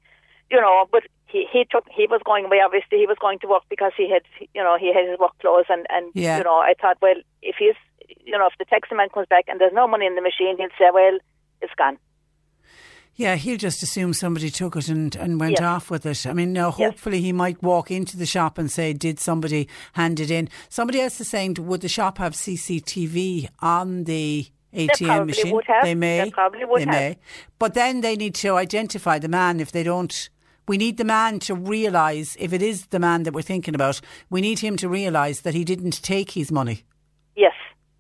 you 0.52 0.60
know, 0.60 0.88
but 0.92 1.04
he 1.30 1.46
he 1.52 1.66
took 1.70 1.86
he 1.96 2.08
was 2.08 2.22
going 2.26 2.46
away. 2.46 2.60
Obviously, 2.66 2.98
he 2.98 3.06
was 3.08 3.18
going 3.22 3.40
to 3.40 3.48
work 3.48 3.64
because 3.70 3.92
he 3.96 4.10
had 4.10 4.24
you 4.54 4.64
know 4.64 4.78
he 4.80 4.94
had 4.94 5.08
his 5.10 5.20
work 5.20 5.38
clothes, 5.40 5.66
and 5.70 5.86
and 5.90 6.12
Yeah. 6.14 6.38
you 6.40 6.44
know 6.44 6.58
I 6.58 6.74
thought, 6.82 6.98
well, 7.02 7.16
if 7.42 7.56
he's 7.60 7.76
you 8.26 8.38
know 8.38 8.48
if 8.48 8.54
the 8.60 8.66
taxi 8.66 8.96
man 8.96 9.10
comes 9.10 9.28
back 9.30 9.46
and 9.48 9.60
there's 9.60 9.74
no 9.74 9.88
money 9.88 10.06
in 10.06 10.16
the 10.16 10.22
machine, 10.22 10.58
he'll 10.58 10.70
say, 10.78 10.90
well, 10.94 11.18
it's 11.62 11.74
gone. 11.78 11.98
Yeah, 13.16 13.36
he'll 13.36 13.58
just 13.58 13.84
assume 13.84 14.14
somebody 14.14 14.50
took 14.50 14.78
it 14.78 14.88
and, 14.88 15.14
and 15.18 15.42
went 15.42 15.60
Yes. 15.60 15.62
off 15.62 15.92
with 15.92 16.06
it. 16.06 16.26
I 16.26 16.32
mean, 16.32 16.54
now 16.54 16.72
hopefully 16.72 17.20
he 17.20 17.34
might 17.34 17.62
walk 17.62 17.92
into 17.92 18.16
the 18.16 18.26
shop 18.26 18.58
and 18.58 18.72
say, 18.72 18.94
Did 18.94 19.20
somebody 19.20 19.68
hand 19.94 20.22
it 20.22 20.32
in? 20.32 20.48
Somebody 20.70 21.02
else 21.02 21.20
is 21.20 21.28
saying, 21.28 21.56
Would 21.60 21.82
the 21.82 21.90
shop 21.90 22.18
have 22.20 22.34
CCTV 22.34 23.50
on 23.60 24.06
the 24.06 24.48
ATM 24.74 25.26
machine? 25.26 25.54
would 25.54 25.66
have. 25.68 25.84
They 25.84 25.96
may. 25.96 26.24
They 26.24 26.32
probably 26.32 26.64
would 26.64 26.80
They 26.80 26.86
have. 26.86 26.94
may. 26.94 27.18
But 27.58 27.74
then 27.74 28.00
they 28.00 28.16
need 28.16 28.36
to 28.36 28.56
identify 28.56 29.20
the 29.20 29.28
man 29.28 29.60
if 29.60 29.72
they 29.74 29.84
don't. 29.84 30.30
We 30.70 30.78
need 30.78 30.98
the 30.98 31.04
man 31.04 31.40
to 31.40 31.56
realise, 31.56 32.36
if 32.40 32.54
it 32.54 32.62
is 32.62 32.86
the 32.88 33.00
man 33.00 33.24
that 33.24 33.34
we're 33.34 33.42
thinking 33.42 33.74
about, 33.74 34.00
we 34.30 34.40
need 34.40 34.60
him 34.60 34.78
to 34.78 34.88
realise 34.88 35.42
that 35.42 35.56
he 35.56 35.64
didn't 35.64 36.04
take 36.04 36.30
his 36.32 36.52
money. 36.52 36.84
Yes, 37.36 37.56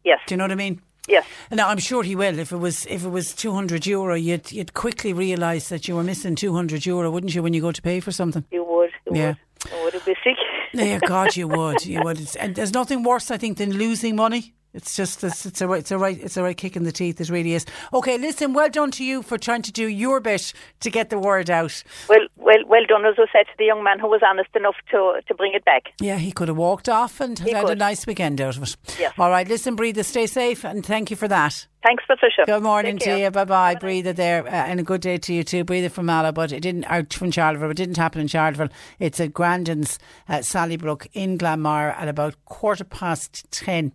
yes, 0.05 0.20
Do 0.28 0.34
you 0.34 0.38
know 0.38 0.43
what 0.43 0.51
I 0.51 0.55
mean? 0.55 0.80
yes. 1.07 1.26
Now 1.51 1.70
I'm 1.70 1.80
sure 1.80 2.03
he 2.03 2.15
will. 2.15 2.38
If 2.38 2.51
it 2.51 2.57
was 2.57 2.86
if 2.86 3.03
it 3.03 3.09
was 3.09 3.34
two 3.34 3.53
hundred 3.53 3.88
euro, 3.88 4.13
you'd 4.13 4.51
you'd 4.51 4.76
quickly 4.76 5.13
realise 5.13 5.70
that 5.70 5.88
you 5.88 5.95
were 5.95 6.03
missing 6.03 6.36
two 6.36 6.53
hundred 6.53 6.86
euro, 6.86 7.09
wouldn't 7.09 7.34
you, 7.34 7.41
when 7.41 7.53
you 7.55 7.61
go 7.61 7.72
to 7.72 7.82
pay 7.82 7.99
for 8.01 8.11
something? 8.11 8.45
You 8.51 8.63
would. 8.65 8.91
You 9.07 9.15
Yeah. 9.20 9.34
would. 9.63 9.72
You 9.72 9.84
would 9.99 10.05
be 10.05 10.15
sick. 10.24 10.38
Yeah, 10.74 10.99
God, 10.99 11.36
you 11.36 11.47
would. 11.47 11.84
You 11.84 12.03
would. 12.03 12.20
And 12.39 12.53
there's 12.53 12.74
nothing 12.74 13.01
worse, 13.01 13.32
I 13.32 13.38
think, 13.38 13.57
than 13.57 13.72
losing 13.74 14.15
money. 14.15 14.53
It's 14.74 14.95
just 14.95 15.24
it's, 15.24 15.45
it's 15.45 15.61
a 15.61 15.67
right 15.67 15.80
it's 15.80 15.91
a 15.91 15.97
right 15.97 16.20
it's 16.20 16.38
a 16.38 16.43
right 16.43 16.55
kick 16.55 16.76
in 16.76 16.84
the 16.84 16.91
teeth. 16.91 17.20
It 17.20 17.30
really 17.30 17.53
is. 17.53 17.65
Okay, 17.93 18.17
listen. 18.17 18.53
Well 18.53 18.70
done 18.70 18.91
to 18.91 19.03
you 19.03 19.24
for 19.24 19.38
trying 19.38 19.63
to 19.63 19.72
do 19.72 19.88
your 19.88 20.20
bit 20.20 20.53
to 20.82 20.89
get 20.91 21.09
the 21.09 21.17
word 21.17 21.49
out. 21.49 21.84
Well, 22.07 22.28
well, 22.38 22.63
well 22.67 22.86
done, 22.88 23.05
as 23.05 23.15
I 23.17 23.26
said 23.32 23.45
to 23.45 23.53
the 23.57 23.65
young 23.65 23.84
man 23.84 23.99
who 23.99 24.07
was 24.07 24.22
honest 24.28 24.49
enough 24.55 24.76
to 24.91 25.22
to 25.28 25.34
bring 25.34 25.53
it 25.53 25.65
back. 25.65 25.93
Yeah, 25.99 26.17
he 26.17 26.32
could 26.32 26.49
have 26.49 26.57
walked 26.57 26.88
off 26.88 27.20
and 27.20 27.38
He 27.39 27.51
had 27.51 27.70
a 27.70 27.76
nice 27.76 28.05
weekend 28.05 28.39
out 28.41 28.57
of 28.57 28.63
it. 28.63 28.76
Yes. 28.99 29.13
All 29.17 29.30
right, 29.30 29.47
listen, 29.47 29.76
breathe, 29.76 29.99
stay 30.03 30.28
safe, 30.28 30.63
and 30.63 30.86
thank 30.86 31.09
you 31.09 31.15
for 31.17 31.28
that. 31.28 31.65
Thanks, 31.84 32.03
Patricia. 32.05 32.43
Good 32.45 32.61
morning 32.61 32.97
Take 32.97 32.99
to 32.99 33.05
care. 33.05 33.17
you. 33.20 33.32
Bye 33.32 33.45
bye. 33.45 33.76
Breathe 33.76 34.05
there. 34.05 34.45
Uh, 34.45 34.49
and 34.49 34.82
a 34.82 34.84
good 34.84 35.01
day 35.01 35.17
to 35.17 35.34
you 35.34 35.43
too. 35.43 35.63
Breathe 35.63 35.89
from 35.91 36.07
Mallow, 36.07 36.32
but 36.34 36.51
it 36.51 36.59
didn't, 36.59 36.84
out 36.86 37.13
from 37.13 37.32
Charleville, 37.32 37.70
but 37.70 37.80
it 37.80 37.84
didn't 37.84 37.97
happen 37.97 38.20
in 38.20 38.28
Charleville. 38.28 38.70
It's 38.99 39.20
at 39.20 39.34
Grandin's 39.34 39.97
at 40.28 40.43
Sallybrook 40.43 41.07
in 41.13 41.38
Glanmire 41.38 41.95
at 41.97 42.09
about 42.09 42.36
quarter 42.45 42.84
past 42.84 43.49
10. 43.51 43.93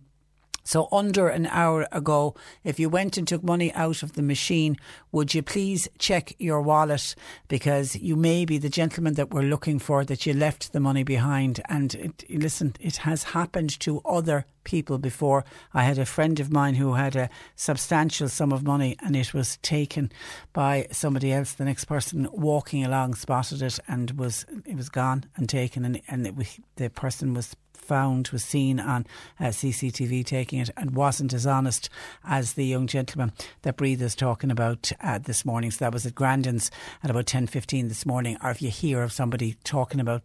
So 0.65 0.87
under 0.91 1.27
an 1.27 1.45
hour 1.45 1.87
ago, 1.91 2.33
if 2.63 2.79
you 2.79 2.89
went 2.89 3.17
and 3.17 3.27
took 3.27 3.43
money 3.43 3.71
out 3.73 4.01
of 4.01 4.13
the 4.13 4.23
machine, 4.23 4.77
would 5.11 5.35
you 5.35 5.43
please 5.43 5.87
check 5.99 6.35
your 6.39 6.59
wallet 6.59 7.15
because 7.47 7.95
you 7.95 8.15
may 8.15 8.45
be 8.45 8.57
the 8.57 8.67
gentleman 8.67 9.13
that 9.13 9.29
we're 9.29 9.43
looking 9.43 9.77
for 9.77 10.03
that 10.05 10.25
you 10.25 10.33
left 10.33 10.73
the 10.73 10.79
money 10.79 11.03
behind. 11.03 11.61
And 11.69 11.93
it, 11.93 12.25
listen, 12.29 12.73
it 12.79 12.97
has 12.97 13.23
happened 13.23 13.79
to 13.81 14.01
other 14.05 14.47
people 14.63 14.97
before. 14.97 15.45
I 15.71 15.83
had 15.83 15.99
a 15.99 16.05
friend 16.05 16.39
of 16.39 16.51
mine 16.51 16.73
who 16.73 16.95
had 16.95 17.15
a 17.15 17.29
substantial 17.55 18.27
sum 18.27 18.51
of 18.51 18.63
money 18.63 18.97
and 19.05 19.15
it 19.15 19.35
was 19.35 19.57
taken 19.57 20.11
by 20.51 20.87
somebody 20.91 21.31
else. 21.31 21.53
The 21.53 21.65
next 21.65 21.85
person 21.85 22.27
walking 22.33 22.83
along 22.83 23.13
spotted 23.13 23.61
it 23.61 23.79
and 23.87 24.11
was 24.11 24.47
it 24.65 24.75
was 24.75 24.89
gone 24.89 25.25
and 25.35 25.47
taken 25.47 25.85
and, 25.85 26.01
and 26.07 26.25
it 26.25 26.59
the 26.75 26.89
person 26.89 27.35
was 27.35 27.55
found 27.85 28.29
was 28.29 28.43
seen 28.43 28.79
on 28.79 29.05
uh, 29.39 29.45
CCTV 29.45 30.25
taking 30.25 30.59
it 30.59 30.69
and 30.75 30.95
wasn't 30.95 31.33
as 31.33 31.45
honest 31.45 31.89
as 32.23 32.53
the 32.53 32.65
young 32.65 32.87
gentleman 32.87 33.31
that 33.61 33.77
Breathe 33.77 34.01
is 34.01 34.15
talking 34.15 34.51
about 34.51 34.91
uh, 35.01 35.19
this 35.19 35.45
morning. 35.45 35.71
So 35.71 35.85
that 35.85 35.93
was 35.93 36.05
at 36.05 36.15
Grandin's 36.15 36.71
at 37.03 37.09
about 37.09 37.25
10.15 37.25 37.87
this 37.89 38.05
morning. 38.05 38.37
Or 38.43 38.49
if 38.49 38.61
you 38.61 38.69
hear 38.69 39.03
of 39.03 39.11
somebody 39.11 39.55
talking 39.63 39.99
about 39.99 40.23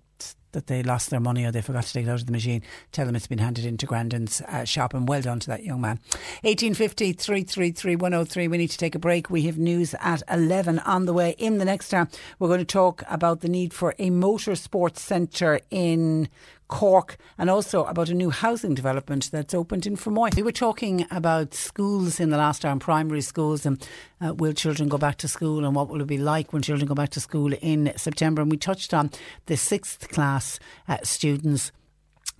that 0.52 0.66
they 0.66 0.82
lost 0.82 1.11
their 1.11 1.20
money 1.20 1.44
or 1.44 1.52
they 1.52 1.61
forgot 1.61 1.84
to 1.84 1.92
take 1.92 2.06
it 2.06 2.11
out 2.11 2.20
of 2.20 2.26
the 2.26 2.32
machine, 2.32 2.62
tell 2.92 3.06
them 3.06 3.14
it's 3.14 3.26
been 3.26 3.38
handed 3.38 3.64
into 3.64 3.86
Grandin's 3.86 4.40
uh, 4.42 4.64
shop 4.64 4.94
and 4.94 5.08
well 5.08 5.22
done 5.22 5.40
to 5.40 5.46
that 5.48 5.64
young 5.64 5.80
man. 5.80 6.00
1850 6.42 7.12
333 7.12 7.96
103. 7.96 8.48
We 8.48 8.58
need 8.58 8.70
to 8.70 8.78
take 8.78 8.94
a 8.94 8.98
break. 8.98 9.30
We 9.30 9.42
have 9.42 9.58
news 9.58 9.94
at 10.00 10.22
11 10.30 10.80
on 10.80 11.06
the 11.06 11.12
way. 11.12 11.34
In 11.38 11.58
the 11.58 11.64
next 11.64 11.92
hour, 11.94 12.08
we're 12.38 12.48
going 12.48 12.58
to 12.58 12.64
talk 12.64 13.02
about 13.08 13.40
the 13.40 13.48
need 13.48 13.72
for 13.72 13.94
a 13.98 14.11
motor 14.11 14.56
sports 14.56 15.02
centre 15.02 15.61
in 15.70 16.28
Cork, 16.70 17.18
and 17.36 17.50
also 17.50 17.84
about 17.84 18.08
a 18.08 18.14
new 18.14 18.30
housing 18.30 18.74
development 18.74 19.30
that's 19.32 19.52
opened 19.52 19.86
in 19.86 19.96
Fermoy. 19.96 20.34
We 20.36 20.42
were 20.42 20.52
talking 20.52 21.04
about 21.10 21.52
schools 21.52 22.20
in 22.20 22.30
the 22.30 22.38
last 22.38 22.64
hour, 22.64 22.78
primary 22.78 23.20
schools, 23.20 23.66
and 23.66 23.86
uh, 24.20 24.34
will 24.34 24.52
children 24.52 24.88
go 24.88 24.96
back 24.96 25.16
to 25.18 25.28
school, 25.28 25.64
and 25.64 25.74
what 25.74 25.88
will 25.88 26.00
it 26.00 26.06
be 26.06 26.16
like 26.16 26.52
when 26.52 26.62
children 26.62 26.86
go 26.86 26.94
back 26.94 27.10
to 27.10 27.20
school 27.20 27.52
in 27.60 27.92
September? 27.96 28.40
And 28.40 28.50
we 28.50 28.56
touched 28.56 28.94
on 28.94 29.10
the 29.46 29.56
sixth 29.56 30.08
class 30.10 30.60
uh, 30.88 30.98
students 31.02 31.72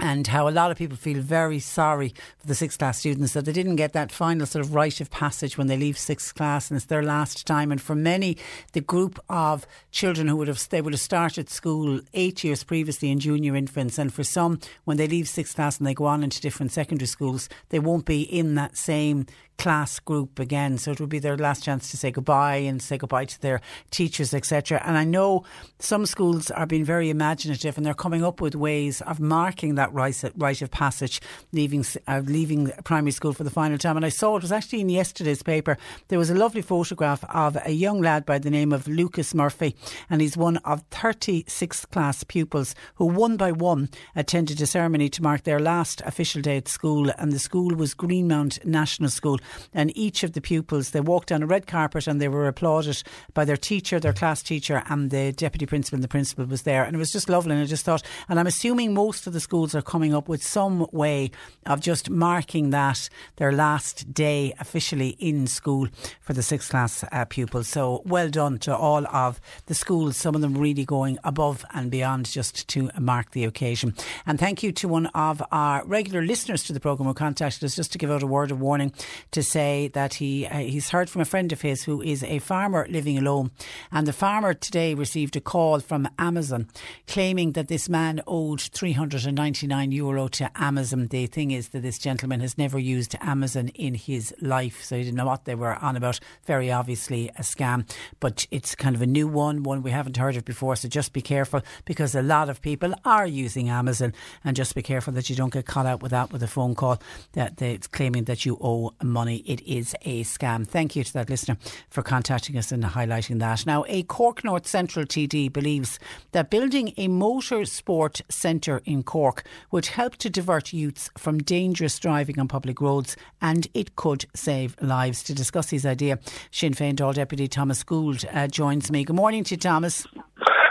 and 0.01 0.27
how 0.27 0.49
a 0.49 0.51
lot 0.51 0.71
of 0.71 0.79
people 0.79 0.97
feel 0.97 1.21
very 1.21 1.59
sorry 1.59 2.15
for 2.39 2.47
the 2.47 2.55
sixth 2.55 2.79
class 2.79 2.99
students 2.99 3.33
that 3.35 3.45
they 3.45 3.53
didn't 3.53 3.77
get 3.77 3.93
that 3.93 4.11
final 4.11 4.47
sort 4.47 4.65
of 4.65 4.75
rite 4.75 5.01
of 5.01 5.11
passage 5.11 5.59
when 5.59 5.67
they 5.67 5.77
leave 5.77 5.99
sixth 5.99 6.35
class 6.35 6.71
and 6.71 6.77
it's 6.77 6.87
their 6.87 7.03
last 7.03 7.47
time. 7.47 7.71
And 7.71 7.81
for 7.81 7.95
many, 7.95 8.37
the 8.73 8.81
group 8.81 9.19
of 9.29 9.67
children 9.91 10.29
who 10.29 10.37
would 10.37 10.49
have 10.49 10.69
they 10.71 10.81
would 10.81 10.93
have 10.93 11.01
started 11.01 11.51
school 11.51 12.01
eight 12.15 12.43
years 12.45 12.65
previously 12.65 13.11
in 13.11 13.21
junior 13.21 13.55
infants, 13.57 13.99
and 13.99 14.13
for 14.13 14.25
some, 14.25 14.61
when 14.85 14.97
they 14.97 15.07
leave 15.07 15.29
sixth 15.29 15.55
class 15.55 15.79
and 15.79 15.87
they 15.87 15.95
go 15.95 16.07
on 16.07 16.23
into 16.23 16.41
different 16.41 16.73
secondary 16.73 17.07
schools, 17.07 17.49
they 17.69 17.79
won't 17.79 18.05
be 18.05 18.23
in 18.23 18.55
that 18.55 18.77
same 18.77 19.27
class 19.61 19.99
group 19.99 20.39
again. 20.39 20.79
So 20.79 20.91
it 20.91 20.99
will 20.99 21.07
be 21.07 21.19
their 21.19 21.37
last 21.37 21.63
chance 21.63 21.91
to 21.91 21.99
say 21.99 22.11
goodbye 22.11 22.57
and 22.57 22.81
say 22.81 22.97
goodbye 22.97 23.27
to 23.27 23.41
their 23.43 23.61
teachers, 23.91 24.33
etc. 24.33 24.83
And 24.87 24.97
I 24.97 25.05
know 25.05 25.45
some 25.79 26.07
schools 26.07 26.51
are 26.51 26.65
being 26.65 26.83
very 26.83 27.11
imaginative 27.11 27.77
and 27.77 27.85
they're 27.85 27.93
coming 27.93 28.25
up 28.25 28.41
with 28.41 28.55
ways 28.55 29.03
of 29.03 29.21
marking 29.21 29.75
that 29.75 29.93
rite 29.93 30.63
of 30.63 30.71
passage, 30.71 31.21
leaving 31.53 31.85
uh, 32.09 32.23
leaving 32.25 32.73
primary 32.85 33.11
school 33.11 33.35
for 33.35 33.45
the 33.45 33.51
final 33.51 33.77
time. 33.77 33.97
And 33.97 34.07
I 34.07 34.09
saw 34.09 34.37
it 34.37 34.43
was 34.43 34.51
actually 34.51 34.81
in 34.81 34.89
yesterday's 34.89 35.43
paper. 35.43 35.77
There 36.09 36.19
was 36.19 36.31
a 36.31 36.35
lovely 36.35 36.63
photograph 36.63 37.23
of 37.25 37.59
a 37.67 37.73
young 37.73 38.01
lad 38.01 38.25
by 38.25 38.39
the 38.39 38.51
name 38.51 38.73
of 38.73 38.89
Lucas 38.89 39.35
Murphy, 39.35 39.77
and 40.09 40.23
he's 40.23 40.39
one 40.39 40.57
of 40.59 40.89
36th 40.89 41.91
class 41.91 42.25
pupils 42.25 42.75
who 42.95 43.05
one 43.05 43.37
by 43.37 43.53
one 43.53 43.91
attended 44.17 44.59
a 44.63 44.67
ceremony 44.67 45.11
to 45.11 45.23
mark 45.23 45.43
their 45.43 45.61
last 45.61 46.01
official 46.07 46.41
day 46.41 46.57
at 46.57 46.69
school. 46.69 47.11
And 47.19 47.31
the 47.31 47.39
school 47.39 47.75
was 47.75 47.93
Greenmount 47.93 48.65
National 48.65 49.11
School 49.11 49.39
and 49.73 49.97
each 49.97 50.23
of 50.23 50.33
the 50.33 50.41
pupils 50.41 50.91
they 50.91 51.01
walked 51.01 51.29
down 51.29 51.43
a 51.43 51.47
red 51.47 51.67
carpet 51.67 52.07
and 52.07 52.21
they 52.21 52.29
were 52.29 52.49
applauded 52.49 53.03
by 53.35 53.45
their 53.45 53.57
teacher, 53.57 54.01
their 54.01 54.13
class 54.13 54.43
teacher, 54.43 54.83
and 54.89 55.11
the 55.11 55.33
deputy 55.33 55.67
principal. 55.67 55.97
And 55.97 56.05
the 56.05 56.09
principal 56.09 56.45
was 56.47 56.63
there, 56.63 56.85
and 56.85 56.95
it 56.95 56.99
was 56.99 57.13
just 57.13 57.29
lovely. 57.29 57.53
And 57.53 57.63
I 57.63 57.67
just 57.67 57.85
thought, 57.85 58.03
and 58.29 58.39
I'm 58.39 58.47
assuming 58.47 58.95
most 58.95 59.27
of 59.27 59.33
the 59.33 59.41
schools 59.41 59.75
are 59.75 59.83
coming 59.83 60.15
up 60.15 60.29
with 60.29 60.43
some 60.43 60.87
way 60.93 61.31
of 61.67 61.81
just 61.81 62.11
marking 62.11 62.71
that 62.71 63.09
their 63.37 63.53
last 63.53 64.13
day 64.15 64.55
officially 64.59 65.11
in 65.19 65.47
school 65.47 65.89
for 66.21 66.33
the 66.33 66.43
sixth 66.43 66.71
class 66.71 67.05
uh, 67.11 67.25
pupils. 67.25 67.69
So 67.69 68.03
well 68.05 68.29
done 68.29 68.59
to 68.61 68.77
all 68.77 69.07
of 69.09 69.41
the 69.67 69.75
schools. 69.75 70.17
Some 70.17 70.35
of 70.35 70.41
them 70.41 70.57
really 70.57 70.85
going 70.85 71.19
above 71.25 71.65
and 71.73 71.91
beyond 71.91 72.27
just 72.27 72.69
to 72.69 72.91
mark 72.99 73.33
the 73.33 73.45
occasion. 73.45 73.95
And 74.27 74.39
thank 74.39 74.63
you 74.63 74.73
to 74.73 74.89
one 74.89 75.07
of 75.07 75.43
our 75.51 75.85
regular 75.85 76.23
listeners 76.23 76.65
to 76.65 76.73
the 76.73 76.81
programme 76.81 77.09
who 77.09 77.15
contacted 77.15 77.65
us 77.65 77.77
just 77.77 77.93
to 77.93 77.99
give 77.99 78.11
out 78.11 78.23
a 78.23 78.27
word 78.27 78.51
of 78.51 78.61
warning 78.61 78.93
to 79.33 79.43
say 79.43 79.89
that 79.89 80.15
he 80.15 80.47
uh, 80.47 80.59
he's 80.59 80.91
heard 80.91 81.09
from 81.09 81.23
a 81.23 81.25
friend 81.25 81.53
of 81.53 81.61
his 81.61 81.85
who 81.85 82.03
is 82.03 82.23
a 82.25 82.39
farmer 82.41 82.87
living 82.91 83.19
alone, 83.19 83.51
and 83.93 84.07
the 84.07 84.13
farmer 84.13 84.55
today 84.55 84.95
received 84.95 85.37
a 85.37 85.41
call 85.41 85.81
from 85.81 86.09
Amazon 86.19 86.69
claiming 87.07 87.53
that 87.53 87.69
this 87.69 87.89
man 87.89 88.21
owed 88.27 88.61
399 88.61 89.93
euro 89.93 90.29
to 90.29 90.51
Amazon. 90.55 91.07
The 91.09 91.27
thing 91.27 91.51
is 91.51 91.69
that 91.69 91.83
this 91.83 91.99
gentleman 91.99 92.41
has 92.41 92.59
never 92.59 92.79
used 92.79 93.15
Amazon 93.21 93.69
in 93.69 93.95
his 93.95 94.35
life, 94.41 94.83
so 94.83 94.97
he 94.97 95.05
didn't 95.05 95.17
know 95.17 95.27
what 95.27 95.45
they 95.45 95.55
were 95.55 95.77
on 95.77 95.97
about. 95.97 96.19
Very 96.47 96.73
obviously 96.73 97.29
a 97.31 97.43
scam, 97.43 97.89
but 98.19 98.47
it's 98.51 98.75
kind 98.75 98.97
of 98.97 99.03
a 99.03 99.07
new 99.07 99.29
one, 99.29 99.63
one 99.63 99.83
we 99.83 99.91
haven't 99.91 100.17
heard 100.17 100.37
of 100.37 100.45
before. 100.45 100.77
So 100.77 100.89
just 100.89 101.13
be 101.13 101.23
careful 101.23 101.63
because 101.85 102.15
a 102.15 102.23
lot 102.23 102.49
of 102.49 102.61
people 102.61 102.95
are 103.05 103.27
using 103.27 103.69
Amazon, 103.69 104.13
and 104.45 104.57
just 104.57 104.75
be 104.75 104.83
careful 104.83 105.13
that 105.15 105.31
you 105.31 105.37
don't 105.37 105.53
get 105.53 105.67
caught 105.67 105.87
out 105.87 106.03
with 106.03 106.11
that 106.11 106.33
with 106.33 106.43
a 106.43 106.49
phone 106.49 106.75
call 106.75 107.01
that 107.33 107.59
they, 107.59 107.73
it's 107.73 107.87
claiming 107.87 108.25
that 108.25 108.45
you 108.45 108.59
owe 108.61 108.93
money 109.03 109.20
money. 109.21 109.43
It 109.45 109.61
is 109.67 109.95
a 110.01 110.25
scam. 110.25 110.67
Thank 110.67 110.97
you 110.97 111.05
to 111.05 111.13
that 111.13 111.29
listener 111.29 111.59
for 111.91 112.03
contacting 112.03 112.57
us 112.57 112.73
and 112.73 112.83
highlighting 112.83 113.39
that. 113.41 113.67
Now, 113.67 113.85
a 113.87 114.03
Cork 114.05 114.43
North 114.45 114.67
Central 114.67 115.05
TD 115.05 115.53
believes 115.53 115.99
that 116.33 116.49
building 116.49 116.95
a 116.97 117.07
motor 117.09 117.67
sport 117.67 118.23
centre 118.31 118.81
in 118.87 119.03
Cork 119.03 119.45
would 119.73 119.87
help 119.87 120.17
to 120.17 120.31
divert 120.31 120.73
youths 120.73 121.11
from 121.19 121.37
dangerous 121.37 121.99
driving 121.99 122.39
on 122.41 122.49
public 122.49 122.81
roads 122.81 123.15
and 123.43 123.69
it 123.75 123.95
could 123.95 124.25
save 124.35 124.75
lives. 124.81 125.23
To 125.25 125.35
discuss 125.35 125.69
his 125.69 125.85
idea, 125.85 126.19
Sinn 126.51 126.73
Féin 126.73 126.95
Dáil 126.95 127.13
Deputy 127.13 127.47
Thomas 127.47 127.83
Gould 127.85 128.25
uh, 128.33 128.47
joins 128.47 128.91
me. 128.91 129.05
Good 129.05 129.17
morning 129.17 129.45
to 129.45 129.55
you, 129.55 129.59
Thomas. 129.59 130.07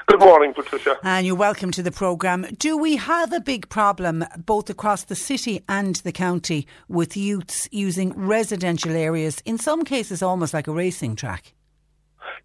Good 0.10 0.22
morning, 0.22 0.56
Patricia. 0.56 0.98
And 1.04 1.28
you're 1.28 1.36
welcome 1.36 1.70
to 1.70 1.84
the 1.84 1.92
programme. 1.92 2.48
Do 2.58 2.76
we 2.76 2.96
have 2.96 3.32
a 3.32 3.40
big 3.40 3.70
problem, 3.70 4.26
both 4.44 4.68
across 4.68 5.04
the 5.04 5.14
city 5.14 5.64
and 5.70 5.98
the 5.98 6.12
county, 6.12 6.66
with 6.88 7.16
youths 7.16 7.70
using 7.72 8.14
residential 8.14 8.96
areas, 8.96 9.40
in 9.46 9.60
some 9.60 9.84
cases 9.86 10.24
almost 10.24 10.52
like 10.52 10.68
a 10.68 10.72
racing 10.72 11.16
track? 11.16 11.54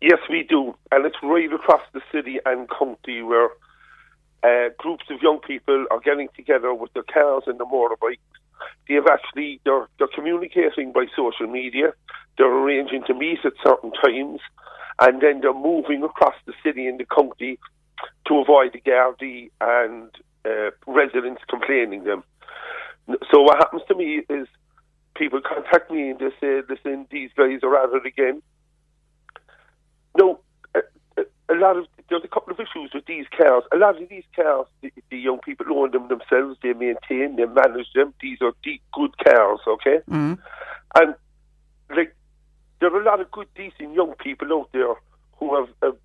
Yes, 0.02 0.18
we 0.28 0.42
do. 0.42 0.74
And 0.92 1.06
it's 1.06 1.16
right 1.22 1.50
across 1.50 1.80
the 1.94 2.02
city 2.12 2.36
and 2.44 2.68
county 2.68 3.22
where 3.22 3.48
uh, 4.42 4.68
groups 4.78 5.04
of 5.08 5.22
young 5.22 5.38
people 5.38 5.86
are 5.90 6.00
getting 6.00 6.28
together 6.36 6.74
with 6.74 6.92
their 6.92 7.02
cars 7.04 7.44
and 7.46 7.58
their 7.58 7.66
motorbikes. 7.66 8.18
They've 8.90 9.06
actually, 9.10 9.62
they're, 9.64 9.88
they're 9.98 10.14
communicating 10.14 10.92
by 10.92 11.06
social 11.16 11.46
media. 11.46 11.94
They're 12.36 12.52
arranging 12.52 13.04
to 13.06 13.14
meet 13.14 13.38
at 13.42 13.54
certain 13.64 13.92
times 13.92 14.40
and 15.00 15.20
then 15.20 15.40
they're 15.40 15.52
moving 15.52 16.02
across 16.02 16.34
the 16.46 16.52
city 16.62 16.86
and 16.86 16.98
the 16.98 17.06
county 17.06 17.58
to 18.26 18.38
avoid 18.38 18.72
the 18.72 18.80
Gardaí 18.80 19.50
and 19.60 20.10
uh, 20.44 20.70
residents 20.86 21.42
complaining 21.48 22.04
them. 22.04 22.22
So 23.30 23.42
what 23.42 23.58
happens 23.58 23.82
to 23.88 23.94
me 23.94 24.22
is 24.28 24.48
people 25.14 25.40
contact 25.40 25.90
me 25.90 26.10
and 26.10 26.18
they 26.18 26.30
say, 26.40 26.62
listen, 26.68 27.06
these 27.10 27.30
guys 27.36 27.60
are 27.62 27.76
at 27.76 27.94
it 27.94 28.06
again. 28.06 28.42
No, 30.16 30.40
a, 30.74 30.80
a, 31.48 31.54
lot 31.54 31.76
of 31.76 31.86
there's 32.08 32.24
a 32.24 32.28
couple 32.28 32.52
of 32.52 32.60
issues 32.60 32.90
with 32.94 33.04
these 33.06 33.26
cars. 33.36 33.64
A 33.72 33.76
lot 33.76 34.00
of 34.00 34.08
these 34.08 34.24
cars, 34.34 34.66
the, 34.80 34.92
the 35.10 35.18
young 35.18 35.40
people 35.40 35.66
own 35.76 35.90
them 35.90 36.08
themselves. 36.08 36.58
They 36.62 36.72
maintain, 36.72 37.36
they 37.36 37.46
manage 37.46 37.92
them. 37.94 38.14
These 38.20 38.38
are 38.40 38.52
deep, 38.62 38.82
good 38.92 39.16
cars, 39.18 39.60
okay. 39.66 39.98
Mm. 40.08 40.38
And 40.96 41.14
like 41.90 42.14
there 42.84 42.94
are 42.94 43.00
a 43.00 43.04
lot 43.06 43.18
of 43.18 43.30
good, 43.30 43.48
decent 43.54 43.94
young 43.94 44.12
people 44.22 44.52
out 44.52 44.68
there 44.74 44.94
who 45.38 45.54
have 45.54 45.68
a 45.80 45.96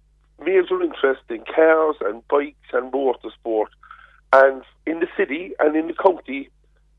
major 0.41 0.81
interest 0.81 1.19
in 1.29 1.43
cars 1.53 1.97
and 1.99 2.25
bikes 2.29 2.71
and 2.71 2.89
motorsport. 2.89 3.65
And 4.31 4.63
in 4.85 5.01
the 5.01 5.07
city 5.17 5.51
and 5.59 5.75
in 5.75 5.87
the 5.87 5.93
county, 5.93 6.49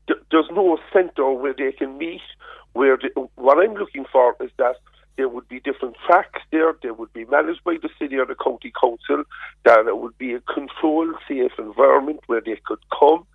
th- 0.05 0.19
there's 0.29 0.49
no 0.51 0.77
centre 0.93 1.31
where 1.31 1.55
they 1.57 1.71
can 1.71 1.97
meet. 1.97 2.21
Where 2.73 2.95
the, 2.95 3.09
what 3.37 3.57
I'm 3.57 3.73
looking 3.73 4.05
for 4.11 4.35
is 4.39 4.51
that 4.59 4.75
there 5.17 5.27
would 5.27 5.49
be 5.49 5.59
different 5.59 5.95
tracks 6.05 6.41
there. 6.51 6.75
They 6.83 6.91
would 6.91 7.11
be 7.13 7.25
managed 7.25 7.63
by 7.63 7.77
the 7.81 7.89
city 7.97 8.17
or 8.17 8.27
the 8.27 8.35
county 8.35 8.71
council. 8.79 9.23
That 9.65 9.87
it 9.87 9.97
would 9.97 10.15
be 10.19 10.35
a 10.35 10.41
controlled, 10.41 11.15
safe 11.27 11.53
environment 11.57 12.19
where 12.27 12.41
they 12.45 12.61
could 12.67 12.83
come. 12.99 13.25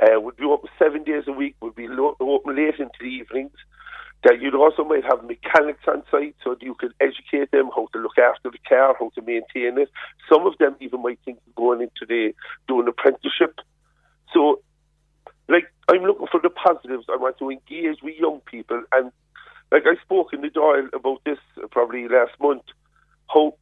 Uh, 0.00 0.20
would 0.20 0.36
be 0.36 0.44
open 0.44 0.70
seven 0.78 1.02
days 1.02 1.24
a 1.26 1.32
week. 1.32 1.56
Would 1.60 1.74
be 1.74 1.88
lo- 1.88 2.16
open 2.20 2.54
late 2.54 2.78
into 2.78 2.98
the 3.00 3.06
evenings 3.06 3.50
that 4.24 4.40
you'd 4.40 4.54
also 4.54 4.84
might 4.84 5.04
have 5.04 5.24
mechanics 5.24 5.84
on 5.86 6.02
site 6.10 6.34
so 6.42 6.50
that 6.54 6.62
you 6.62 6.74
could 6.74 6.92
educate 7.00 7.50
them 7.52 7.70
how 7.74 7.86
to 7.92 7.98
look 7.98 8.18
after 8.18 8.50
the 8.50 8.58
car, 8.68 8.96
how 8.98 9.10
to 9.14 9.22
maintain 9.22 9.78
it. 9.78 9.88
Some 10.28 10.46
of 10.46 10.58
them 10.58 10.76
even 10.80 11.02
might 11.02 11.20
think 11.24 11.38
of 11.46 11.54
going 11.54 11.82
into 11.82 12.04
the 12.08 12.34
doing 12.66 12.88
apprenticeship. 12.88 13.60
So, 14.34 14.60
like, 15.48 15.72
I'm 15.88 16.02
looking 16.02 16.26
for 16.30 16.40
the 16.40 16.50
positives. 16.50 17.06
I 17.08 17.16
want 17.16 17.38
to 17.38 17.50
engage 17.50 18.02
with 18.02 18.16
young 18.18 18.40
people, 18.40 18.82
and 18.92 19.12
like 19.70 19.84
I 19.86 20.00
spoke 20.02 20.32
in 20.32 20.40
the 20.40 20.48
Dáil 20.48 20.92
about 20.92 21.22
this 21.24 21.38
probably 21.70 22.08
last 22.08 22.32
month, 22.40 22.62
how 23.32 23.54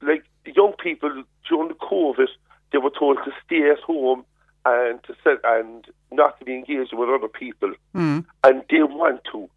like 0.00 0.24
young 0.46 0.74
people 0.82 1.24
during 1.48 1.68
the 1.68 1.74
COVID, 1.74 2.28
they 2.72 2.78
were 2.78 2.90
told 2.98 3.18
to 3.24 3.32
stay 3.44 3.70
at 3.70 3.80
home 3.80 4.24
and 4.64 5.02
to 5.04 5.14
set 5.24 5.38
and 5.44 5.86
not 6.10 6.38
to 6.38 6.44
be 6.44 6.54
engaged 6.54 6.92
with 6.92 7.08
other 7.08 7.28
people, 7.28 7.72
mm. 7.94 8.24
and 8.44 8.62
they 8.70 8.82
want 8.82 9.22
to. 9.32 9.48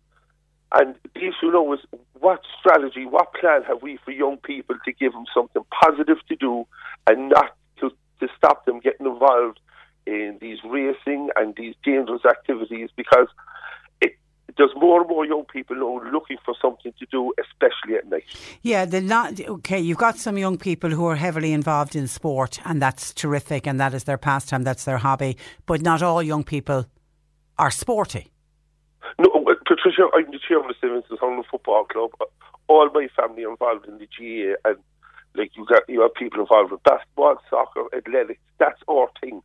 And 0.71 0.95
the 1.13 1.21
issue 1.21 1.51
now 1.51 1.71
is 1.73 1.79
what 2.19 2.41
strategy, 2.59 3.05
what 3.05 3.33
plan 3.33 3.63
have 3.63 3.81
we 3.81 3.97
for 4.03 4.11
young 4.11 4.37
people 4.37 4.75
to 4.83 4.91
give 4.91 5.13
them 5.13 5.25
something 5.33 5.63
positive 5.71 6.17
to 6.27 6.35
do 6.35 6.65
and 7.07 7.29
not 7.29 7.55
to, 7.79 7.91
to 8.19 8.27
stop 8.35 8.65
them 8.65 8.79
getting 8.79 9.05
involved 9.05 9.59
in 10.07 10.37
these 10.41 10.57
racing 10.65 11.29
and 11.35 11.55
these 11.55 11.75
dangerous 11.83 12.25
activities 12.25 12.89
because 12.95 13.27
there's 14.57 14.71
more 14.75 15.01
and 15.01 15.09
more 15.09 15.25
young 15.25 15.45
people 15.45 15.75
now 15.75 16.01
looking 16.11 16.37
for 16.45 16.53
something 16.61 16.93
to 16.99 17.05
do, 17.11 17.33
especially 17.39 17.95
at 17.95 18.07
night. 18.07 18.23
Yeah, 18.61 18.85
the 18.85 19.01
not 19.01 19.39
okay. 19.39 19.79
You've 19.79 19.97
got 19.97 20.17
some 20.17 20.37
young 20.37 20.57
people 20.57 20.89
who 20.89 21.05
are 21.07 21.15
heavily 21.15 21.51
involved 21.51 21.95
in 21.95 22.07
sport, 22.07 22.59
and 22.65 22.81
that's 22.81 23.13
terrific, 23.13 23.67
and 23.67 23.79
that 23.79 23.93
is 23.93 24.05
their 24.05 24.17
pastime, 24.17 24.63
that's 24.63 24.85
their 24.85 24.97
hobby. 24.97 25.37
But 25.65 25.81
not 25.81 26.01
all 26.01 26.23
young 26.23 26.43
people 26.43 26.85
are 27.57 27.71
sporty. 27.71 28.31
No, 29.19 29.29
uh, 29.47 29.55
Patricia, 29.65 30.07
I'm 30.13 30.31
the 30.31 30.39
chairman 30.47 30.69
of 30.69 30.75
St 30.77 30.91
Vincent's 30.91 31.21
Hurling 31.21 31.43
Football 31.49 31.85
Club. 31.85 32.11
All 32.67 32.89
my 32.93 33.07
family 33.15 33.43
are 33.45 33.51
involved 33.51 33.87
in 33.87 33.97
the 33.97 34.07
GAA, 34.07 34.69
and 34.69 34.77
like 35.35 35.51
you 35.55 35.65
got 35.65 35.83
you 35.89 36.01
have 36.01 36.13
people 36.15 36.39
involved 36.39 36.71
with 36.71 36.83
basketball, 36.83 37.35
soccer, 37.49 37.83
athletics. 37.95 38.39
That's 38.57 38.81
our 38.89 39.09
thing. 39.19 39.41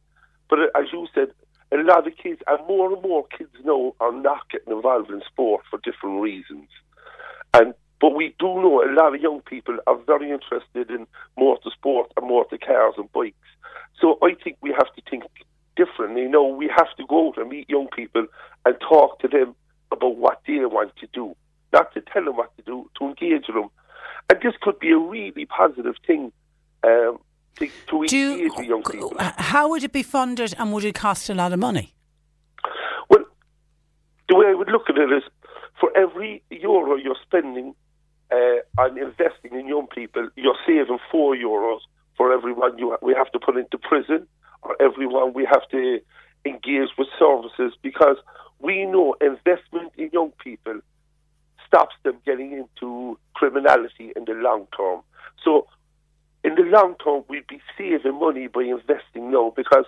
But 0.48 0.60
uh, 0.60 0.78
as 0.78 0.86
you 0.92 1.06
said, 1.14 1.32
a 1.72 1.76
lot 1.76 2.06
of 2.06 2.16
kids, 2.16 2.40
and 2.46 2.66
more 2.66 2.92
and 2.92 3.02
more 3.02 3.26
kids 3.36 3.50
now, 3.64 3.94
are 4.00 4.12
not 4.12 4.50
getting 4.50 4.72
involved 4.72 5.10
in 5.10 5.22
sport 5.26 5.62
for 5.70 5.78
different 5.82 6.20
reasons. 6.20 6.68
And 7.54 7.74
but 8.00 8.14
we 8.14 8.34
do 8.38 8.46
know 8.46 8.82
a 8.82 8.90
lot 8.92 9.14
of 9.14 9.20
young 9.20 9.42
people 9.42 9.76
are 9.86 9.98
very 10.06 10.30
interested 10.30 10.90
in 10.90 11.06
more 11.36 11.58
to 11.58 11.70
motorsport 11.70 12.06
and 12.16 12.28
motor 12.28 12.56
cars 12.56 12.94
and 12.96 13.12
bikes. 13.12 13.36
So 14.00 14.18
I 14.22 14.34
think 14.42 14.56
we 14.62 14.70
have 14.70 14.92
to 14.94 15.02
think 15.10 15.24
differently. 15.76 16.22
You 16.22 16.30
know, 16.30 16.46
we 16.46 16.70
have 16.74 16.88
to 16.96 17.04
go 17.06 17.28
out 17.28 17.38
and 17.38 17.50
meet 17.50 17.68
young 17.68 17.88
people 17.94 18.26
and 18.64 18.74
talk 18.80 19.18
to 19.20 19.28
them 19.28 19.54
about 19.92 20.16
what 20.16 20.40
they 20.46 20.64
want 20.64 20.96
to 20.96 21.08
do, 21.12 21.36
not 21.74 21.92
to 21.92 22.00
tell 22.00 22.24
them 22.24 22.36
what 22.36 22.56
to 22.56 22.62
do, 22.62 22.90
to 22.98 23.08
engage 23.08 23.46
them. 23.46 23.68
And 24.30 24.40
this 24.42 24.54
could 24.62 24.78
be 24.78 24.92
a 24.92 24.98
really 24.98 25.44
positive 25.44 25.96
thing 26.06 26.32
um, 26.84 27.18
to, 27.56 27.66
to 27.88 28.06
Do 28.06 28.42
engage 28.42 28.66
young 28.66 28.82
people. 28.82 29.12
How 29.18 29.68
would 29.68 29.84
it 29.84 29.92
be 29.92 30.02
funded, 30.02 30.54
and 30.58 30.72
would 30.72 30.84
it 30.84 30.94
cost 30.94 31.28
a 31.30 31.34
lot 31.34 31.52
of 31.52 31.58
money? 31.58 31.94
Well, 33.08 33.24
the 34.28 34.36
way 34.36 34.46
I 34.46 34.54
would 34.54 34.68
look 34.68 34.88
at 34.88 34.96
it 34.96 35.12
is, 35.12 35.22
for 35.78 35.90
every 35.96 36.42
euro 36.50 36.96
you're 36.96 37.16
spending 37.22 37.74
uh, 38.30 38.80
on 38.80 38.98
investing 38.98 39.52
in 39.58 39.66
young 39.66 39.86
people, 39.86 40.28
you're 40.36 40.58
saving 40.66 40.98
four 41.10 41.34
euros 41.34 41.80
for 42.16 42.32
everyone 42.32 42.76
you 42.78 42.96
we 43.02 43.14
have 43.14 43.30
to 43.32 43.38
put 43.38 43.56
into 43.56 43.78
prison 43.78 44.26
or 44.62 44.76
everyone 44.80 45.32
we 45.32 45.46
have 45.50 45.66
to 45.70 45.98
engage 46.44 46.90
with 46.98 47.08
services 47.18 47.72
because 47.82 48.16
we 48.58 48.84
know 48.84 49.16
investment 49.20 49.92
in 49.96 50.10
young 50.12 50.32
people 50.42 50.80
stops 51.66 51.94
them 52.02 52.18
getting 52.26 52.52
into 52.52 53.18
criminality 53.34 54.12
in 54.16 54.24
the 54.26 54.32
long 54.32 54.66
term. 54.76 55.00
So, 55.44 55.66
in 56.44 56.54
the 56.54 56.62
long 56.62 56.94
term, 57.04 57.24
we'd 57.28 57.46
be 57.46 57.60
saving 57.76 58.18
money 58.18 58.46
by 58.46 58.62
investing 58.62 59.30
now 59.30 59.52
because 59.56 59.84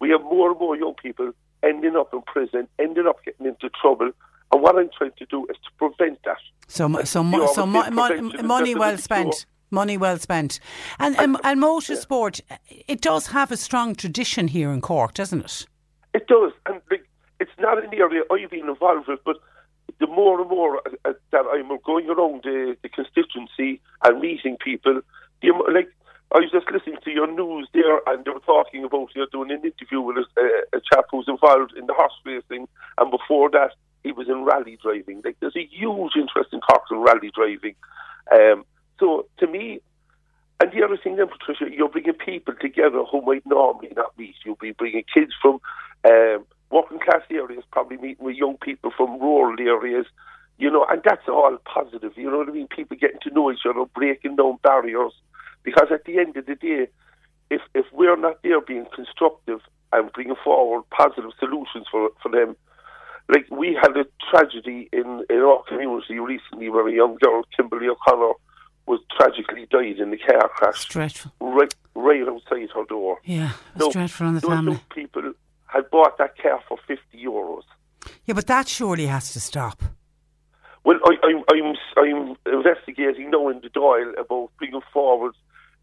we 0.00 0.10
have 0.10 0.22
more 0.22 0.50
and 0.50 0.60
more 0.60 0.76
young 0.76 0.94
people 0.94 1.32
ending 1.62 1.96
up 1.96 2.12
in 2.12 2.22
prison, 2.22 2.68
ending 2.78 3.06
up 3.06 3.24
getting 3.24 3.46
into 3.46 3.70
trouble. 3.80 4.10
And 4.52 4.62
what 4.62 4.76
I'm 4.76 4.90
trying 4.96 5.12
to 5.18 5.26
do 5.26 5.46
is 5.46 5.56
to 5.56 5.70
prevent 5.78 6.22
that. 6.24 6.36
So, 6.68 6.88
so, 7.04 7.24
mo- 7.24 7.52
so 7.52 7.66
mo- 7.66 7.90
money 7.90 8.74
well 8.74 8.98
spent. 8.98 9.32
cure. 9.32 9.44
Money 9.70 9.96
well 9.96 10.18
spent, 10.18 10.60
and 11.00 11.18
and, 11.18 11.36
and 11.42 11.60
motorsport, 11.60 12.40
it 12.86 13.00
does 13.00 13.28
have 13.28 13.50
a 13.50 13.56
strong 13.56 13.96
tradition 13.96 14.46
here 14.46 14.70
in 14.70 14.80
Cork, 14.80 15.14
doesn't 15.14 15.40
it? 15.44 15.66
It 16.12 16.28
does, 16.28 16.52
and 16.66 16.80
like, 16.92 17.04
it's 17.40 17.50
not 17.58 17.82
an 17.82 17.92
area 17.92 18.22
I've 18.30 18.50
been 18.50 18.68
involved 18.68 19.08
with, 19.08 19.18
but 19.24 19.38
the 19.98 20.06
more 20.06 20.40
and 20.40 20.48
more 20.48 20.76
uh, 20.76 20.90
uh, 21.06 21.12
that 21.32 21.44
I'm 21.52 21.76
going 21.84 22.08
around 22.08 22.42
the, 22.44 22.76
the 22.82 22.88
constituency 22.88 23.80
and 24.04 24.20
meeting 24.20 24.56
people, 24.62 25.00
amo- 25.50 25.72
like 25.72 25.88
I 26.32 26.38
was 26.38 26.50
just 26.50 26.70
listening 26.70 26.98
to 27.04 27.10
your 27.10 27.30
news 27.30 27.68
there, 27.72 28.00
and 28.06 28.24
they 28.24 28.30
were 28.30 28.40
talking 28.40 28.84
about 28.84 29.10
you're 29.14 29.26
doing 29.30 29.50
an 29.50 29.64
interview 29.64 30.00
with 30.00 30.16
a, 30.16 30.26
a, 30.40 30.78
a 30.78 30.80
chap 30.92 31.06
who's 31.10 31.28
involved 31.28 31.74
in 31.76 31.86
the 31.86 31.94
horse 31.94 32.12
racing, 32.24 32.66
and 32.98 33.10
before 33.10 33.50
that 33.50 33.72
he 34.02 34.12
was 34.12 34.28
in 34.28 34.44
rally 34.44 34.78
driving. 34.82 35.22
Like 35.24 35.36
there's 35.40 35.56
a 35.56 35.68
huge 35.70 36.12
interest 36.16 36.52
in 36.52 36.60
Cork 36.60 36.84
and 36.90 37.02
rally 37.02 37.30
driving. 37.34 37.74
Um, 38.32 38.64
so 39.00 39.26
to 39.38 39.46
me, 39.46 39.80
and 40.60 40.70
the 40.72 40.84
other 40.84 40.96
thing 40.96 41.16
then, 41.16 41.28
Patricia, 41.28 41.74
you're 41.74 41.88
bringing 41.88 42.14
people 42.14 42.54
together 42.60 43.02
who 43.04 43.22
might 43.22 43.44
normally 43.46 43.92
not 43.96 44.16
meet. 44.16 44.34
You'll 44.44 44.56
be 44.56 44.72
bringing 44.72 45.04
kids 45.12 45.32
from 45.42 45.58
um, 46.04 46.44
working 46.70 47.00
class 47.00 47.22
areas, 47.30 47.64
probably 47.72 47.96
meeting 47.96 48.24
with 48.24 48.36
young 48.36 48.56
people 48.58 48.92
from 48.96 49.18
rural 49.20 49.56
areas, 49.58 50.06
you 50.58 50.70
know, 50.70 50.86
and 50.88 51.02
that's 51.04 51.28
all 51.28 51.56
positive. 51.64 52.12
You 52.16 52.30
know 52.30 52.38
what 52.38 52.48
I 52.48 52.52
mean? 52.52 52.68
People 52.68 52.96
getting 52.96 53.20
to 53.22 53.30
know 53.30 53.50
each 53.50 53.66
other, 53.68 53.84
breaking 53.94 54.36
down 54.36 54.58
barriers. 54.62 55.12
Because 55.64 55.88
at 55.90 56.04
the 56.04 56.18
end 56.18 56.36
of 56.36 56.46
the 56.46 56.54
day, 56.54 56.88
if 57.50 57.62
if 57.74 57.86
we're 57.92 58.16
not 58.16 58.42
there 58.42 58.60
being 58.60 58.86
constructive 58.94 59.60
and 59.92 60.12
bringing 60.12 60.36
forward 60.44 60.82
positive 60.90 61.30
solutions 61.38 61.86
for 61.90 62.10
for 62.22 62.30
them, 62.30 62.56
like 63.28 63.46
we 63.50 63.74
had 63.80 63.96
a 63.96 64.04
tragedy 64.30 64.88
in 64.92 65.24
in 65.30 65.38
our 65.38 65.62
community 65.68 66.18
recently 66.18 66.68
where 66.68 66.86
a 66.88 66.92
young 66.92 67.16
girl, 67.22 67.42
Kimberly 67.56 67.88
O'Connor, 67.88 68.34
was 68.86 69.00
tragically 69.16 69.66
died 69.70 69.98
in 69.98 70.12
a 70.12 70.18
car 70.18 70.48
crash 70.50 70.84
dreadful. 70.86 71.32
right 71.40 71.74
right 71.94 72.26
outside 72.28 72.68
her 72.74 72.84
door. 72.88 73.18
Yeah, 73.24 73.52
it's 73.74 73.80
No, 73.80 73.90
dreadful 73.90 74.26
on 74.26 74.34
the 74.34 74.40
Those 74.40 74.50
family. 74.50 74.80
people 74.90 75.32
had 75.66 75.90
bought 75.90 76.18
that 76.18 76.36
car 76.38 76.60
for 76.68 76.76
fifty 76.86 77.24
euros. 77.24 77.62
Yeah, 78.26 78.34
but 78.34 78.46
that 78.48 78.68
surely 78.68 79.06
has 79.06 79.32
to 79.32 79.40
stop. 79.40 79.82
Well, 80.84 80.98
I, 81.06 81.12
I'm 81.26 81.42
I'm 81.50 81.74
I'm 81.96 82.36
investigating 82.52 83.30
now 83.30 83.48
in 83.48 83.60
the 83.62 83.70
Dáil 83.70 84.18
about 84.20 84.50
bringing 84.58 84.82
forward 84.92 85.32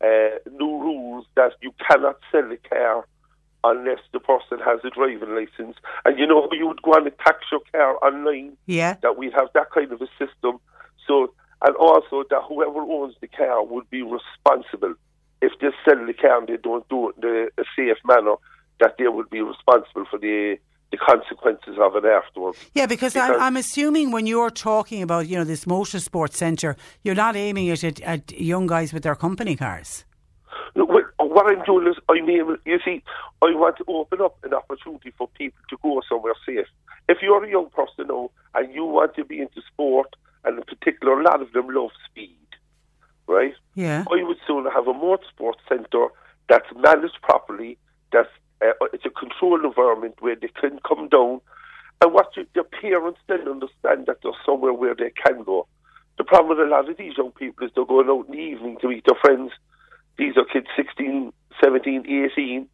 uh, 0.03 0.49
new 0.51 0.79
rules 0.79 1.25
that 1.35 1.53
you 1.61 1.73
cannot 1.87 2.17
sell 2.31 2.51
a 2.51 2.57
car 2.57 3.05
unless 3.63 3.99
the 4.11 4.19
person 4.19 4.57
has 4.65 4.79
a 4.83 4.89
driving 4.89 5.35
license. 5.35 5.77
And 6.05 6.17
you 6.17 6.25
know, 6.25 6.47
you 6.51 6.67
would 6.67 6.81
go 6.81 6.91
on 6.91 7.05
and 7.05 7.17
tax 7.19 7.39
your 7.51 7.61
car 7.71 7.97
online. 8.03 8.57
Yeah. 8.65 8.95
That 9.01 9.17
we'd 9.17 9.33
have 9.33 9.49
that 9.53 9.71
kind 9.71 9.91
of 9.91 10.01
a 10.01 10.07
system. 10.17 10.59
So, 11.07 11.33
and 11.61 11.75
also 11.75 12.23
that 12.29 12.41
whoever 12.47 12.79
owns 12.79 13.15
the 13.21 13.27
car 13.27 13.63
would 13.63 13.89
be 13.89 14.01
responsible 14.01 14.95
if 15.41 15.51
they 15.59 15.69
sell 15.85 16.05
the 16.05 16.13
car 16.13 16.39
and 16.39 16.47
they 16.47 16.57
don't 16.57 16.87
do 16.89 17.09
it 17.09 17.15
in 17.23 17.49
a 17.57 17.63
safe 17.75 17.97
manner. 18.05 18.35
That 18.79 18.95
they 18.97 19.07
would 19.07 19.29
be 19.29 19.41
responsible 19.41 20.05
for 20.09 20.17
the 20.17 20.57
the 20.91 20.97
consequences 20.97 21.77
of 21.79 21.95
it 21.95 22.05
afterwards. 22.05 22.57
Yeah, 22.73 22.85
because, 22.85 23.15
I'm, 23.15 23.39
I'm 23.39 23.57
assuming 23.57 24.11
when 24.11 24.27
you're 24.27 24.49
talking 24.49 25.01
about, 25.01 25.27
you 25.27 25.37
know, 25.37 25.45
this 25.45 25.65
motorsport 25.65 26.33
centre, 26.33 26.75
you're 27.03 27.15
not 27.15 27.35
aiming 27.35 27.67
it 27.67 27.83
at, 27.83 28.01
at 28.01 28.31
young 28.31 28.67
guys 28.67 28.93
with 28.93 29.03
their 29.03 29.15
company 29.15 29.55
cars. 29.55 30.05
No, 30.75 30.85
well, 30.85 31.03
what 31.17 31.47
I'm 31.47 31.63
doing 31.63 31.87
is 31.87 31.95
I'm 32.09 32.29
able, 32.29 32.57
you 32.65 32.79
see, 32.83 33.03
I 33.41 33.55
want 33.55 33.77
to 33.77 33.85
open 33.87 34.21
up 34.21 34.37
an 34.43 34.53
opportunity 34.53 35.13
for 35.17 35.27
people 35.29 35.61
to 35.69 35.77
go 35.81 36.01
somewhere 36.07 36.33
safe. 36.45 36.67
If 37.07 37.19
you're 37.21 37.43
a 37.43 37.49
young 37.49 37.69
person 37.69 38.07
now 38.07 38.31
and 38.53 38.73
you 38.73 38.85
want 38.85 39.15
to 39.15 39.25
be 39.25 39.39
into 39.39 39.61
sport, 39.71 40.15
and 40.43 40.57
in 40.57 40.63
particular, 40.63 41.19
a 41.19 41.23
lot 41.23 41.41
of 41.41 41.51
them 41.53 41.67
love 41.69 41.91
speed, 42.09 42.35
right? 43.27 43.53
Yeah. 43.75 44.03
I 44.11 44.23
would 44.23 44.37
sooner 44.45 44.69
have 44.71 44.87
a 44.87 44.93
motorsport 44.93 45.53
centre 45.69 46.07
that's 46.49 46.67
managed 46.75 47.21
properly, 47.21 47.77
that's 48.11 48.29
uh, 48.61 48.85
it's 48.93 49.05
a 49.05 49.09
controlled 49.09 49.65
environment 49.65 50.15
where 50.19 50.35
they 50.35 50.49
can 50.49 50.79
come 50.87 51.09
down, 51.09 51.41
and 52.01 52.13
what 52.13 52.35
you, 52.35 52.45
their 52.53 52.63
parents 52.63 53.19
then 53.27 53.47
understand 53.47 54.05
that 54.07 54.17
there's 54.23 54.35
somewhere 54.45 54.73
where 54.73 54.95
they 54.95 55.11
can 55.11 55.43
go. 55.43 55.67
The 56.17 56.23
problem 56.23 56.57
with 56.57 56.67
a 56.67 56.69
lot 56.69 56.89
of 56.89 56.97
these 56.97 57.17
young 57.17 57.31
people 57.31 57.65
is 57.65 57.71
they're 57.75 57.85
going 57.85 58.09
out 58.09 58.27
in 58.27 58.31
the 58.31 58.37
evening 58.37 58.77
to 58.81 58.89
meet 58.89 59.05
their 59.05 59.17
friends. 59.21 59.51
These 60.17 60.37
are 60.37 60.45
kids 60.45 60.67
16, 60.75 61.31
17, 61.63 62.05
18, 62.35 62.67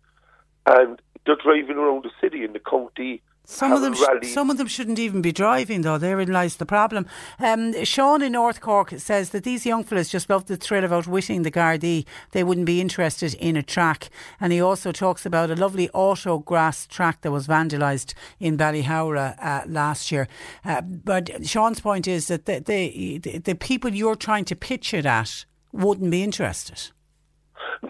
and 0.67 1.01
they're 1.25 1.35
driving 1.41 1.77
around 1.77 2.03
the 2.03 2.11
city 2.21 2.43
in 2.43 2.53
the 2.53 2.59
county. 2.59 3.21
Some 3.49 3.71
of 3.71 3.81
them, 3.81 3.93
sh- 3.93 4.33
some 4.33 4.49
of 4.49 4.57
them 4.57 4.67
shouldn't 4.67 4.99
even 4.99 5.21
be 5.21 5.31
driving, 5.31 5.81
though. 5.81 5.97
Therein 5.97 6.31
lies 6.33 6.57
the 6.57 6.65
problem. 6.65 7.05
Um, 7.39 7.85
Sean 7.85 8.21
in 8.21 8.33
North 8.33 8.59
Cork 8.59 8.93
says 8.97 9.29
that 9.29 9.45
these 9.45 9.65
young 9.65 9.85
fellas 9.85 10.09
just 10.09 10.29
love 10.29 10.47
the 10.47 10.57
thrill 10.57 10.83
of 10.83 10.91
outwitting 10.91 11.43
the 11.43 11.51
Gardaí. 11.51 12.05
They 12.33 12.43
wouldn't 12.43 12.65
be 12.65 12.81
interested 12.81 13.33
in 13.35 13.55
a 13.55 13.63
track. 13.63 14.09
And 14.41 14.51
he 14.51 14.59
also 14.59 14.91
talks 14.91 15.25
about 15.25 15.49
a 15.49 15.55
lovely 15.55 15.89
auto 15.91 16.39
grass 16.39 16.85
track 16.85 17.21
that 17.21 17.31
was 17.31 17.47
vandalised 17.47 18.13
in 18.37 18.57
Ballyhoura 18.57 19.41
uh, 19.41 19.63
last 19.65 20.11
year. 20.11 20.27
Uh, 20.65 20.81
but 20.81 21.47
Sean's 21.47 21.79
point 21.79 22.05
is 22.05 22.27
that 22.27 22.47
the, 22.47 22.59
the 22.59 23.39
the 23.39 23.55
people 23.55 23.93
you're 23.93 24.15
trying 24.15 24.43
to 24.45 24.55
pitch 24.57 24.93
it 24.93 25.05
at 25.05 25.45
wouldn't 25.71 26.11
be 26.11 26.21
interested. 26.21 26.91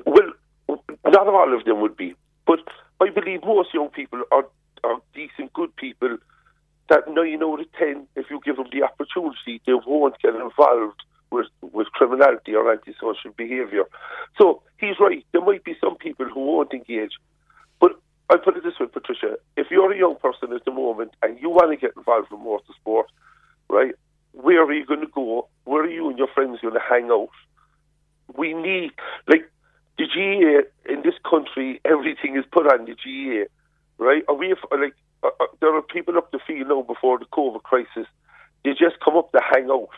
Well, 0.06 0.34
not 1.08 1.28
all 1.28 1.58
of 1.58 1.66
them 1.66 1.82
would 1.82 1.98
be, 1.98 2.16
but 2.46 2.60
I 3.02 3.10
believe 3.10 3.44
most 3.44 3.74
young 3.74 3.90
people 3.90 4.22
are, 4.32 4.46
are 4.84 5.00
decent, 5.14 5.54
good 5.54 5.76
people 5.76 6.18
that 6.90 7.08
nine 7.08 7.44
out 7.44 7.60
of 7.60 7.72
ten, 7.74 8.08
if 8.16 8.28
you 8.30 8.40
give 8.44 8.58
them 8.58 8.68
the 8.72 8.84
opportunity, 8.84 9.62
they 9.66 9.74
won't 9.86 10.20
get 10.22 10.36
involved 10.36 11.04
with, 11.32 11.48
with 11.62 11.88
criminality 11.88 12.56
or 12.56 12.72
antisocial 12.72 13.32
behaviour. 13.36 13.84
So 14.40 14.62
he's 14.78 15.00
right. 15.00 15.26
There 15.34 15.42
might 15.42 15.64
be 15.64 15.76
some 15.82 15.98
people 15.98 16.26
who 16.26 16.40
won't 16.40 16.74
engage. 16.74 17.12
But 17.80 18.00
I'll 18.30 18.38
put 18.38 18.58
it 18.58 18.64
this 18.64 18.80
way, 18.80 18.88
Patricia. 18.88 19.36
If 19.58 19.68
you're 19.70 19.92
a 19.92 19.98
young 19.98 20.16
person 20.16 20.54
at 20.54 20.64
the 20.66 20.72
moment 20.72 21.12
and 21.22 21.40
you 21.40 21.50
want 21.50 21.72
to 21.72 21.78
get 21.78 21.96
involved 21.98 22.32
in 22.32 22.38
motorsport, 22.38 23.06
right, 23.70 23.94
where 24.32 24.64
are 24.64 24.74
you 24.74 24.86
going 24.86 25.02
to 25.02 25.08
go? 25.08 25.48
Where 25.66 25.84
are 25.84 25.90
you 25.90 26.10
and 26.10 26.18
your 26.18 26.28
friends 26.28 26.60
going 26.62 26.74
to 26.74 26.80
hang 26.80 27.10
out? 27.12 27.30
We 28.38 28.54
need, 28.54 28.92
like, 29.28 29.50
the 29.98 30.06
GAA 30.06 30.92
in 30.94 31.02
this 31.02 31.16
country, 31.30 31.82
everything 31.84 32.38
is 32.38 32.46
put 32.52 32.72
on 32.72 32.86
the 32.86 32.94
GAA. 32.94 33.46
Right? 33.98 34.24
Are 34.28 34.36
we 34.36 34.50
like 34.72 34.94
uh, 35.24 35.30
uh, 35.40 35.46
there 35.60 35.76
are 35.76 35.82
people 35.82 36.18
up 36.18 36.32
the 36.32 36.40
field 36.46 36.68
now 36.68 36.82
before 36.84 37.18
the 37.20 37.26
COVID 37.26 37.64
crisis. 37.64 38.06
They 38.64 38.72
just 38.72 39.00
come 39.04 39.18
up 39.18 39.32
to 39.32 39.40
hang 39.52 39.70
out 39.72 39.90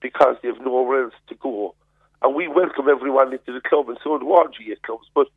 because 0.00 0.36
they 0.42 0.48
have 0.48 0.60
nowhere 0.60 1.04
else 1.04 1.14
to 1.28 1.34
go, 1.36 1.74
and 2.22 2.34
we 2.34 2.48
welcome 2.48 2.88
everyone 2.88 3.32
into 3.32 3.52
the 3.52 3.60
club, 3.60 3.88
and 3.88 3.98
so 4.02 4.18
do 4.18 4.30
all 4.32 4.44
GAA 4.48 4.74
clubs. 4.84 5.08
But 5.14 5.28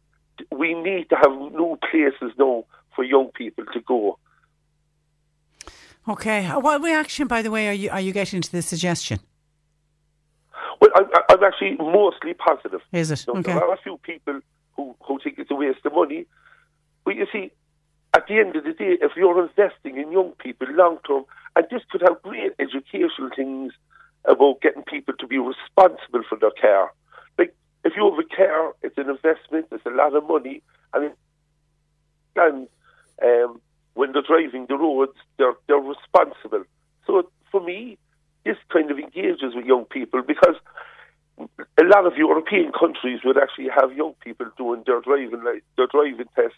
we 0.52 0.74
need 0.74 1.10
to 1.10 1.16
have 1.16 1.32
new 1.32 1.78
places 1.92 2.34
now 2.38 2.66
for 2.96 3.04
young 3.04 3.30
people 3.36 3.66
to 3.74 3.80
go. 3.82 4.18
Okay. 6.08 6.46
Uh, 6.48 6.60
What 6.60 6.82
reaction, 6.82 7.28
by 7.28 7.42
the 7.42 7.52
way, 7.52 7.68
are 7.68 7.74
you 7.74 7.90
are 7.92 8.02
you 8.02 8.12
getting 8.12 8.42
to 8.42 8.52
this 8.52 8.66
suggestion? 8.68 9.20
Well, 10.82 10.90
I, 10.96 11.02
I- 11.14 11.34
I'm 11.34 11.44
actually 11.44 11.76
mostly 11.78 12.34
positive. 12.34 12.82
Is 12.92 13.12
it? 13.12 13.26
Now, 13.28 13.34
Okay. 13.40 13.54
There 13.54 13.64
are 13.64 13.74
a 13.74 13.78
few 13.82 13.98
people 13.98 14.40
who, 14.76 14.96
who 15.04 15.20
think 15.24 15.38
it's 15.38 15.52
a 15.52 15.56
waste 15.56 15.86
of 15.86 15.94
money. 15.94 16.26
But 17.06 17.16
you 17.16 17.28
see, 17.32 17.52
at 18.14 18.28
the 18.28 18.40
end 18.40 18.56
of 18.56 18.64
the 18.64 18.74
day, 18.74 18.98
if 19.02 19.12
you're 19.16 19.42
investing 19.42 19.98
in 19.98 20.12
young 20.12 20.32
people 20.40 20.68
long 20.72 20.98
term, 21.08 21.26
and 21.56 21.66
this 21.70 21.82
could 21.92 22.02
have 22.02 22.22
great 22.24 22.54
educational 22.60 23.30
things 23.36 23.74
about 24.26 24.62
getting 24.62 24.84
people 24.84 25.14
to 25.20 25.28
be 25.28 25.38
responsible 25.38 26.24
for 26.28 26.38
their 26.40 26.52
care. 26.52 26.92
Like, 27.38 27.56
if 27.84 27.94
you 27.96 28.10
have 28.10 28.20
a 28.20 28.36
car, 28.36 28.74
it's 28.82 28.98
an 28.98 29.10
investment, 29.10 29.68
it's 29.72 29.86
a 29.86 29.92
lot 29.92 30.16
of 30.16 30.28
money, 30.28 30.62
and, 30.94 31.12
and 32.36 32.68
um, 33.24 33.62
when 33.94 34.12
they're 34.12 34.22
driving 34.22 34.66
the 34.68 34.78
roads, 34.78 35.18
they're, 35.38 35.54
they're 35.68 35.78
responsible. 35.78 36.64
So 37.06 37.30
for 37.52 37.62
me, 37.62 37.98
this 38.46 38.58
kind 38.72 38.90
of 38.90 38.98
engages 38.98 39.54
with 39.56 39.66
young 39.66 39.86
people 39.86 40.22
because 40.24 40.56
a 41.40 41.84
lot 41.84 42.06
of 42.06 42.18
European 42.18 42.72
countries 42.72 43.20
would 43.24 43.38
actually 43.38 43.70
have 43.70 43.96
young 43.96 44.14
people 44.24 44.48
doing 44.58 44.84
their 44.86 45.02
driving 45.02 45.44
like, 45.44 45.64
their 45.78 45.88
driving 45.88 46.28
tests 46.36 46.58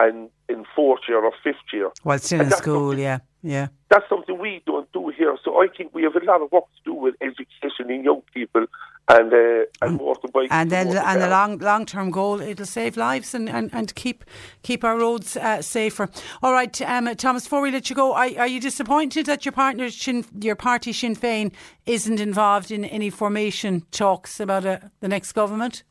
and 0.00 0.30
in 0.48 0.64
fourth 0.74 1.00
year 1.08 1.22
or 1.24 1.32
fifth 1.44 1.56
year. 1.72 1.90
Well, 2.04 2.18
still 2.18 2.40
in 2.40 2.50
school, 2.50 2.98
yeah, 2.98 3.18
yeah. 3.42 3.68
That's 3.90 4.08
something 4.08 4.38
we 4.38 4.62
don't 4.66 4.90
do 4.92 5.12
here. 5.16 5.36
So 5.44 5.62
I 5.62 5.68
think 5.76 5.94
we 5.94 6.02
have 6.02 6.16
a 6.16 6.24
lot 6.24 6.42
of 6.42 6.50
work 6.52 6.64
to 6.76 6.82
do 6.84 6.94
with 6.94 7.14
education 7.20 7.90
in 7.90 8.04
young 8.04 8.22
people 8.32 8.66
and 9.08 9.32
uh, 9.32 9.64
and 9.82 10.00
motorbikes. 10.00 10.48
And 10.50 10.70
then, 10.70 10.96
and 10.96 11.20
the 11.20 11.28
long 11.28 11.58
long 11.58 11.86
term 11.86 12.10
goal, 12.10 12.40
it'll 12.40 12.66
save 12.66 12.96
lives 12.96 13.34
and, 13.34 13.48
and, 13.48 13.70
and 13.72 13.94
keep 13.94 14.24
keep 14.62 14.84
our 14.84 14.98
roads 14.98 15.36
uh, 15.36 15.62
safer. 15.62 16.08
All 16.42 16.52
right, 16.52 16.80
um, 16.82 17.14
Thomas. 17.16 17.44
Before 17.44 17.62
we 17.62 17.70
let 17.70 17.90
you 17.90 17.96
go, 17.96 18.14
are, 18.14 18.30
are 18.38 18.48
you 18.48 18.60
disappointed 18.60 19.26
that 19.26 19.44
your 19.44 19.52
partner, 19.52 19.90
Sinn, 19.90 20.24
your 20.40 20.56
party 20.56 20.92
Sinn 20.92 21.16
Féin, 21.16 21.52
isn't 21.86 22.20
involved 22.20 22.70
in 22.70 22.84
any 22.84 23.10
formation 23.10 23.82
talks 23.90 24.40
about 24.40 24.64
uh, 24.64 24.78
the 25.00 25.08
next 25.08 25.32
government? 25.32 25.82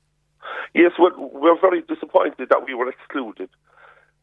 Yes, 0.73 0.91
we're, 0.99 1.17
we're 1.17 1.59
very 1.59 1.81
disappointed 1.81 2.49
that 2.49 2.65
we 2.65 2.73
were 2.73 2.89
excluded. 2.89 3.49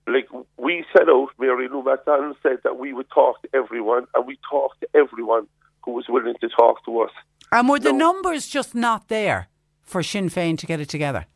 Like 0.06 0.28
we 0.56 0.84
set 0.92 1.02
out, 1.02 1.08
oh, 1.10 1.30
Mary 1.38 1.68
Lou 1.68 1.82
McDonald 1.82 2.36
said 2.42 2.58
that 2.62 2.78
we 2.78 2.92
would 2.92 3.10
talk 3.10 3.42
to 3.42 3.48
everyone, 3.54 4.06
and 4.14 4.26
we 4.26 4.38
talked 4.48 4.80
to 4.80 4.88
everyone 4.94 5.48
who 5.84 5.92
was 5.92 6.06
willing 6.08 6.34
to 6.40 6.48
talk 6.48 6.84
to 6.84 7.00
us. 7.00 7.10
And 7.50 7.68
were 7.68 7.78
the 7.80 7.92
No. 7.92 8.12
numbers 8.12 8.46
just 8.46 8.74
not 8.74 9.08
there 9.08 9.48
for 9.82 10.02
Sinn 10.02 10.28
Féin 10.28 10.58
to 10.58 10.66
get 10.66 10.80
it 10.80 10.88
together? 10.88 11.26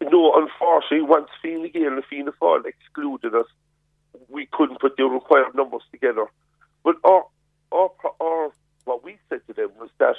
No, 0.00 0.34
unfortunately, 0.34 1.02
once 1.02 1.28
Fine 1.42 1.70
Gael 1.72 1.94
and 1.94 2.04
Fianna 2.04 2.32
Fáil 2.40 2.64
excluded 2.66 3.34
us, 3.34 3.46
we 4.28 4.46
couldn't 4.52 4.80
put 4.80 4.96
the 4.96 5.04
required 5.04 5.54
numbers 5.54 5.82
together. 5.90 6.26
But 6.84 6.96
our, 7.04 7.24
our, 7.72 7.90
our, 8.20 8.52
what 8.84 9.02
we 9.04 9.18
said 9.28 9.40
to 9.48 9.52
them 9.52 9.70
was 9.80 9.90
that 9.98 10.16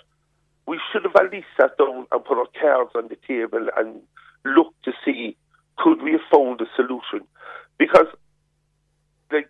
we 0.66 0.80
should 0.92 1.04
have 1.04 1.16
at 1.16 1.32
least 1.32 1.48
sat 1.60 1.78
down 1.78 2.08
and 2.12 2.26
put 2.26 2.38
our 2.38 2.48
cards 2.60 2.92
on 2.96 3.08
the 3.08 3.18
table 3.28 3.68
and 3.78 4.02
looked 4.44 4.84
to 4.84 4.94
see 5.06 5.38
could 5.78 6.02
we 6.02 6.12
have 6.14 6.22
found 6.32 6.62
a 6.62 6.66
solution. 6.76 7.26
Because, 7.78 8.08
like, 9.32 9.50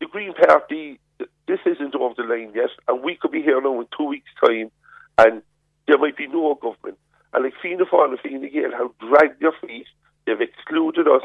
the 0.00 0.06
Green 0.06 0.34
Party, 0.34 0.98
this 1.46 1.60
isn't 1.66 1.94
over 1.94 2.14
the 2.16 2.24
line 2.24 2.52
yet, 2.54 2.70
and 2.86 3.02
we 3.02 3.16
could 3.16 3.32
be 3.32 3.42
here 3.42 3.60
now 3.60 3.80
in 3.80 3.86
two 3.96 4.04
weeks' 4.04 4.30
time, 4.42 4.70
and 5.18 5.42
there 5.86 5.98
might 5.98 6.16
be 6.16 6.26
no 6.26 6.54
government. 6.54 6.98
And 7.32 7.44
like 7.44 7.54
Fianna 7.60 7.84
Fáil 7.84 8.10
and 8.10 8.20
Fine 8.20 8.50
Gael 8.52 8.72
have 8.72 8.90
dragged 8.98 9.40
their 9.40 9.52
feet, 9.60 9.86
they've 10.26 10.40
excluded 10.40 11.08
us, 11.08 11.22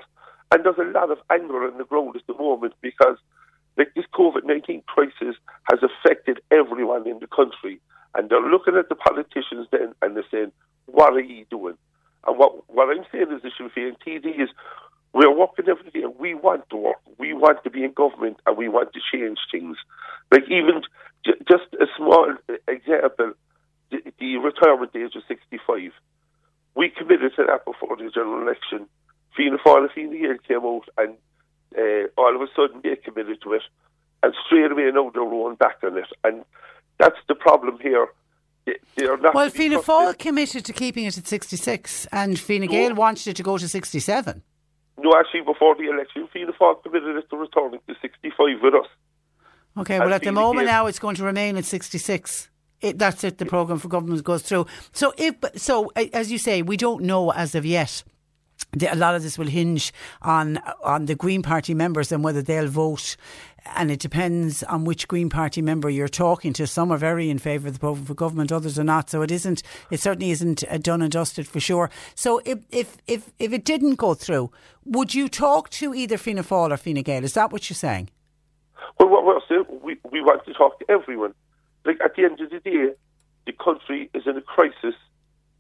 and 0.52 0.64
there's 0.64 0.78
a 0.78 0.92
lot 0.92 1.12
of 1.12 1.20
anger 1.32 1.68
on 1.68 1.78
the 1.78 1.86
ground 1.86 2.16
at 2.16 2.28
the 2.28 2.34
moment 2.34 2.74
because 2.82 3.18
like 3.78 3.94
this 3.96 4.06
COVID 4.14 4.44
nineteen 4.44 4.84
crisis 4.86 5.36
has 5.72 5.80
affected 5.82 6.40
everyone 6.52 7.08
in 7.08 7.20
the 7.20 7.28
country, 7.28 7.80
and 8.16 8.30
they're 8.30 8.42
looking 8.42 8.76
at 8.76 8.90
the 8.90 8.96
politicians 8.96 9.68
then 9.72 9.94
and 10.02 10.16
they're 10.16 10.32
saying, 10.32 10.52
"What 10.86 11.14
are 11.14 11.20
you 11.20 11.46
doing?" 11.50 11.78
And 12.28 12.38
what 12.38 12.70
what 12.70 12.90
I'm 12.90 13.06
saying 13.12 13.32
is 13.32 13.42
the 13.42 13.52
Sinn 13.58 13.72
Féin 13.76 13.96
TD 14.06 14.44
is 14.44 14.50
we're 15.14 15.34
working 15.34 15.66
every 15.70 15.92
day. 15.92 16.08
We 16.20 16.34
want 16.34 16.70
to 16.72 16.76
work. 16.76 16.98
We 17.20 17.34
want 17.34 17.64
to 17.64 17.70
be 17.70 17.84
in 17.84 17.94
government, 17.94 18.38
and 18.46 18.58
we 18.58 18.68
want 18.68 18.94
to 18.94 19.00
change 19.12 19.38
things. 19.52 19.78
Like 20.32 20.44
even 20.46 20.82
j- 21.24 21.40
just 21.50 21.72
a 21.80 21.86
small 21.96 22.34
example, 22.68 23.34
the, 23.92 24.00
the 24.20 24.38
retirement 24.38 24.92
age 24.96 25.16
of 25.16 25.22
65. 25.28 25.92
We 26.76 26.90
committed 26.90 27.34
to 27.36 27.46
that 27.46 27.64
before 27.66 27.96
the 27.96 28.10
general 28.10 28.42
election. 28.42 28.88
Fianna 29.38 29.58
Fáil 29.64 29.84
and 29.84 29.92
Fine 29.92 30.20
Gael 30.20 30.38
came 30.48 30.66
out, 30.66 30.90
and 30.98 31.16
uh, 31.78 32.10
all 32.18 32.36
of 32.36 32.42
a 32.42 32.48
sudden 32.56 32.82
they 32.84 32.96
committed 32.96 33.40
to 33.44 33.54
it, 33.54 33.64
and 34.24 34.34
straight 34.48 34.72
away 34.72 34.90
now 34.92 35.12
they're 35.14 35.22
rolling 35.22 35.56
back 35.58 35.78
on 35.84 35.98
it, 35.98 36.10
and 36.24 36.44
that's 36.98 37.20
the 37.28 37.36
problem 37.36 37.78
here. 37.80 38.08
They, 38.66 38.78
they 38.96 39.06
not 39.06 39.36
Well, 39.36 39.50
Fianna. 39.52 39.80
Fáil 39.80 40.18
committed 40.18 40.66
to 40.66 40.74
keeping 40.74 41.06
it 41.06 41.18
at 41.18 41.28
66 41.28 42.08
and 42.12 42.40
Fine 42.40 42.66
Gael 42.66 42.96
wanted 42.96 43.28
it 43.28 43.36
to 43.36 43.44
go 43.44 43.60
to 43.60 43.68
67. 43.68 44.42
No, 44.98 45.14
actually, 45.18 45.42
before 45.42 45.76
the 45.76 45.90
election, 45.90 46.28
Fianna 46.32 46.54
Fáil 46.54 46.82
committed 46.84 47.16
it 47.18 47.30
to 47.30 47.38
returning 47.38 47.80
to 47.88 47.96
65 48.02 48.62
with 48.62 48.74
us. 48.76 48.88
Okay, 49.78 49.96
And 49.96 50.06
well, 50.06 50.14
at 50.14 50.22
the 50.22 50.32
moment 50.32 50.68
Gael- 50.68 50.74
now 50.76 50.86
it's 50.88 51.00
going 51.00 51.16
to 51.16 51.24
remain 51.24 51.58
at 51.58 51.66
66. 51.66 52.50
It, 52.82 53.00
that's 53.00 53.24
it, 53.24 53.38
the 53.38 53.46
programme 53.46 53.80
for 53.80 53.88
government 53.88 54.24
goes 54.24 54.44
through. 54.44 54.68
So, 54.92 55.14
if, 55.18 55.36
so 55.56 55.92
as 55.96 56.32
you 56.32 56.38
say, 56.38 56.62
we 56.62 56.78
don't 56.78 57.04
know 57.04 57.32
as 57.32 57.56
of 57.56 57.66
yet. 57.66 58.04
The, 58.74 58.94
a 58.94 58.96
lot 58.96 59.16
of 59.16 59.24
this 59.24 59.38
will 59.38 59.48
hinge 59.48 59.92
on 60.22 60.60
on 60.84 61.06
the 61.06 61.16
Green 61.16 61.42
Party 61.42 61.74
members 61.74 62.12
and 62.12 62.24
whether 62.24 62.42
they'll 62.42 62.68
vote. 62.68 63.18
And 63.76 63.90
it 63.90 64.00
depends 64.00 64.62
on 64.64 64.84
which 64.84 65.08
Green 65.08 65.30
Party 65.30 65.62
member 65.62 65.90
you're 65.90 66.08
talking 66.08 66.54
to. 66.54 66.68
Some 66.68 66.92
are 66.92 66.98
very 66.98 67.30
in 67.30 67.40
favour 67.40 67.68
of 67.70 67.76
the 67.76 67.80
programme 67.80 68.06
for 68.06 68.14
government, 68.14 68.52
others 68.52 68.78
are 68.78 68.84
not. 68.84 69.10
So 69.10 69.22
it 69.22 69.32
isn't. 69.32 69.64
It 69.90 70.00
certainly 70.00 70.32
isn't 70.32 70.64
uh, 70.70 70.78
done 70.78 71.02
and 71.02 71.12
dusted 71.12 71.48
for 71.48 71.60
sure. 71.60 71.90
So 72.16 72.42
if 72.46 72.60
if 72.72 72.98
if 73.08 73.32
if 73.40 73.54
it 73.54 73.64
didn't 73.64 73.96
go 73.96 74.14
through, 74.14 74.52
would 74.86 75.14
you 75.14 75.30
talk 75.30 75.70
to 75.72 75.94
either 75.94 76.18
Fianna 76.18 76.44
Fáil 76.44 76.72
or 76.72 76.78
Fine 76.78 77.02
Gael? 77.04 77.24
Is 77.24 77.34
that 77.34 77.52
what 77.52 77.70
you're 77.70 77.76
saying? 77.76 78.10
Well, 79.00 79.10
what 79.10 79.26
we're 79.26 79.40
saying, 79.48 79.66
we, 79.82 79.98
we 80.12 80.22
want 80.22 80.46
to 80.46 80.54
talk 80.54 80.80
to 80.80 80.92
everyone. 80.92 81.34
Like, 81.86 82.00
at 82.04 82.16
the 82.16 82.24
end 82.26 82.40
of 82.42 82.50
the 82.50 82.60
day, 82.60 82.90
the 83.46 83.54
country 83.54 84.10
is 84.14 84.24
in 84.26 84.38
a 84.38 84.42
crisis. 84.42 84.96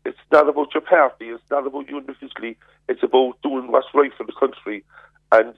It's 0.06 0.18
not 0.32 0.49
about 0.49 0.74
your 0.74 0.82
party, 0.82 1.30
it's 1.30 1.43
not 1.49 1.66
about 1.66 1.89
you 1.89 1.97
individually, 1.97 2.58
it's 2.89 3.04
about 3.04 3.41
doing 3.41 3.72
what's 3.72 3.88
right 3.93 4.12
for 4.18 4.26
the 4.26 4.34
country. 4.34 4.84
And 5.32 5.56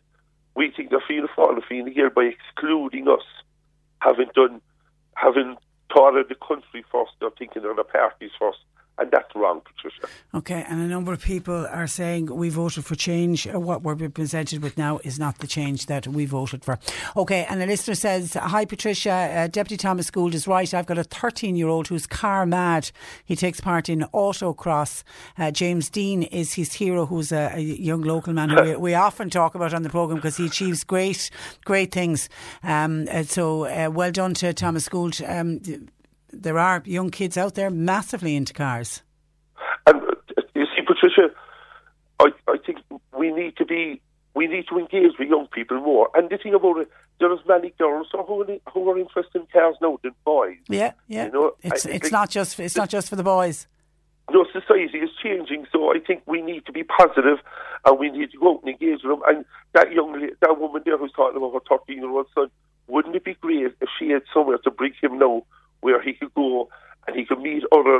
we 0.55 0.71
think 0.71 0.89
Fianna 1.07 1.27
Fáil 1.37 1.55
and 1.55 1.63
Fianna 1.63 1.91
Gael, 1.91 2.09
by 2.09 2.23
excluding 2.23 3.07
us, 3.07 3.23
having 3.99 4.29
done, 4.33 4.61
having 5.15 5.57
thought 5.93 6.17
of 6.17 6.29
the 6.29 6.35
country 6.35 6.83
first, 6.91 7.11
they're 7.19 7.29
thinking 7.37 7.65
of 7.65 7.75
the 7.75 7.83
parties 7.83 8.31
first. 8.39 8.59
And 8.97 9.11
that's 9.11 9.35
wrong, 9.35 9.61
Patricia. 9.61 10.07
Okay, 10.33 10.65
and 10.69 10.81
a 10.81 10.87
number 10.87 11.11
of 11.11 11.21
people 11.21 11.67
are 11.67 11.87
saying 11.87 12.33
we 12.33 12.49
voted 12.49 12.85
for 12.85 12.95
change. 12.95 13.45
Uh, 13.47 13.59
What 13.59 13.83
we're 13.83 13.95
being 13.95 14.11
presented 14.11 14.61
with 14.63 14.77
now 14.77 14.99
is 15.03 15.19
not 15.19 15.39
the 15.39 15.47
change 15.47 15.87
that 15.87 16.07
we 16.07 16.25
voted 16.25 16.63
for. 16.63 16.79
Okay, 17.17 17.45
and 17.49 17.61
a 17.61 17.65
listener 17.65 17.95
says, 17.95 18.33
Hi 18.35 18.63
Patricia, 18.63 19.11
uh, 19.11 19.47
Deputy 19.47 19.75
Thomas 19.77 20.09
Gould 20.09 20.33
is 20.33 20.47
right. 20.47 20.73
I've 20.73 20.85
got 20.85 20.97
a 20.97 21.03
13 21.03 21.55
year 21.57 21.67
old 21.67 21.87
who's 21.87 22.07
car 22.07 22.45
mad. 22.45 22.91
He 23.25 23.35
takes 23.35 23.59
part 23.59 23.89
in 23.89 24.05
autocross. 24.13 25.03
Uh, 25.37 25.51
James 25.51 25.89
Dean 25.89 26.23
is 26.23 26.53
his 26.53 26.73
hero, 26.73 27.05
who's 27.05 27.31
a, 27.31 27.51
a 27.55 27.59
young 27.59 28.01
local 28.01 28.31
man 28.33 28.49
who 28.49 28.61
we, 28.63 28.75
we 28.87 28.93
often 28.93 29.29
talk 29.29 29.55
about 29.55 29.73
on 29.73 29.83
the 29.83 29.89
programme 29.89 30.17
because 30.17 30.37
he 30.37 30.45
achieves 30.45 30.83
great, 30.85 31.29
great 31.65 31.91
things. 31.91 32.29
Um, 32.63 33.07
uh, 33.11 33.23
so 33.23 33.65
uh, 33.65 33.89
well 33.91 34.11
done 34.11 34.33
to 34.35 34.53
Thomas 34.53 34.87
Gould. 34.87 35.19
Um, 35.25 35.59
there 36.41 36.59
are 36.59 36.81
young 36.85 37.09
kids 37.09 37.37
out 37.37 37.55
there 37.55 37.69
massively 37.69 38.35
into 38.35 38.53
cars. 38.53 39.01
And 39.87 40.01
uh, 40.01 40.41
you 40.53 40.65
see, 40.65 40.81
Patricia, 40.85 41.33
I, 42.19 42.31
I 42.47 42.57
think 42.65 42.79
we 43.17 43.31
need 43.31 43.57
to 43.57 43.65
be, 43.65 44.01
we 44.33 44.47
need 44.47 44.65
to 44.69 44.77
engage 44.77 45.13
with 45.19 45.29
young 45.29 45.47
people 45.47 45.79
more. 45.79 46.09
And 46.13 46.29
the 46.29 46.37
thing 46.37 46.53
about 46.53 46.77
it, 46.77 46.89
there 47.19 47.29
there's 47.29 47.39
many 47.47 47.73
girls 47.77 48.07
who 48.11 48.19
are, 48.19 48.71
who 48.73 48.89
are 48.89 48.99
interested 48.99 49.41
in 49.41 49.47
cars 49.47 49.75
now 49.81 49.99
than 50.03 50.13
boys. 50.25 50.57
Yeah, 50.67 50.93
yeah. 51.07 51.27
You 51.27 51.31
know, 51.31 51.51
it's 51.63 51.85
it's 51.85 52.11
not 52.11 52.29
just 52.29 52.59
it's 52.59 52.75
not 52.75 52.89
just 52.89 53.09
for 53.09 53.15
the 53.15 53.23
boys. 53.23 53.67
No, 54.31 54.45
society 54.51 54.97
is 54.97 55.11
changing, 55.21 55.67
so 55.71 55.91
I 55.91 55.99
think 55.99 56.23
we 56.25 56.41
need 56.41 56.65
to 56.65 56.71
be 56.71 56.83
positive 56.83 57.37
and 57.85 57.99
we 57.99 58.09
need 58.09 58.31
to 58.31 58.39
go 58.39 58.55
out 58.55 58.63
and 58.63 58.69
engage 58.71 59.03
with 59.03 59.19
them. 59.19 59.21
And 59.27 59.45
that 59.73 59.91
young, 59.91 60.29
that 60.41 60.59
woman 60.59 60.81
there 60.83 60.97
who's 60.97 61.11
talking 61.11 61.37
about 61.37 61.53
her 61.53 61.77
13 61.77 61.97
year 61.97 62.09
old 62.09 62.25
son, 62.33 62.49
wouldn't 62.87 63.15
it 63.15 63.23
be 63.23 63.35
great 63.35 63.73
if 63.79 63.89
she 63.99 64.09
had 64.09 64.23
somewhere 64.33 64.57
to 64.59 64.71
bring 64.71 64.93
him 64.99 65.19
now 65.19 65.43
where 65.85 66.01
he 66.01 66.13
could 66.13 66.33
go 66.33 66.67
and 67.07 67.15
he 67.15 67.23
could 67.25 67.39
meet 67.39 67.63
other 67.71 67.97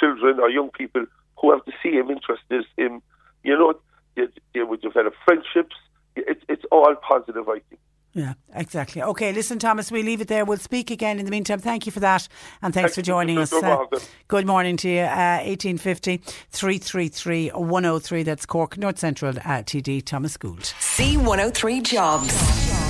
children 0.00 0.40
or 0.40 0.50
young 0.50 0.70
people 0.70 1.04
who 1.38 1.52
have 1.52 1.60
the 1.64 1.72
same 1.82 2.10
interest 2.10 2.42
as 2.50 2.64
him? 2.76 3.00
You 3.42 3.56
know, 3.58 3.74
they, 4.16 4.26
they 4.52 4.62
would 4.62 4.80
develop 4.82 5.14
friendships, 5.24 5.76
it's 6.16 6.42
it's 6.48 6.64
all 6.70 6.94
positive, 7.10 7.48
I 7.48 7.60
think. 7.68 7.80
Yeah, 8.16 8.34
exactly. 8.54 9.02
Okay, 9.02 9.32
listen, 9.32 9.58
Thomas, 9.58 9.90
we 9.90 10.04
leave 10.04 10.20
it 10.20 10.28
there. 10.28 10.44
We'll 10.44 10.58
speak 10.58 10.92
again 10.92 11.18
in 11.18 11.24
the 11.24 11.32
meantime. 11.32 11.58
Thank 11.58 11.84
you 11.84 11.90
for 11.90 11.98
that, 12.00 12.28
and 12.62 12.72
thanks 12.72 12.94
Thank 12.94 12.94
for 12.94 13.00
you. 13.00 13.14
joining 13.14 13.38
us. 13.38 13.50
No 13.52 13.88
Uh, 13.92 13.98
good 14.28 14.46
morning 14.46 14.76
to 14.78 14.88
you. 14.88 15.00
Uh, 15.00 15.42
1850 15.42 16.18
333 16.50 17.48
103. 17.48 18.22
That's 18.22 18.46
Cork 18.46 18.78
North 18.78 18.98
Central 19.00 19.36
uh, 19.38 19.62
TD 19.68 20.04
Thomas 20.04 20.36
Gould. 20.36 20.60
C103 20.60 21.82
Jobs. 21.82 22.83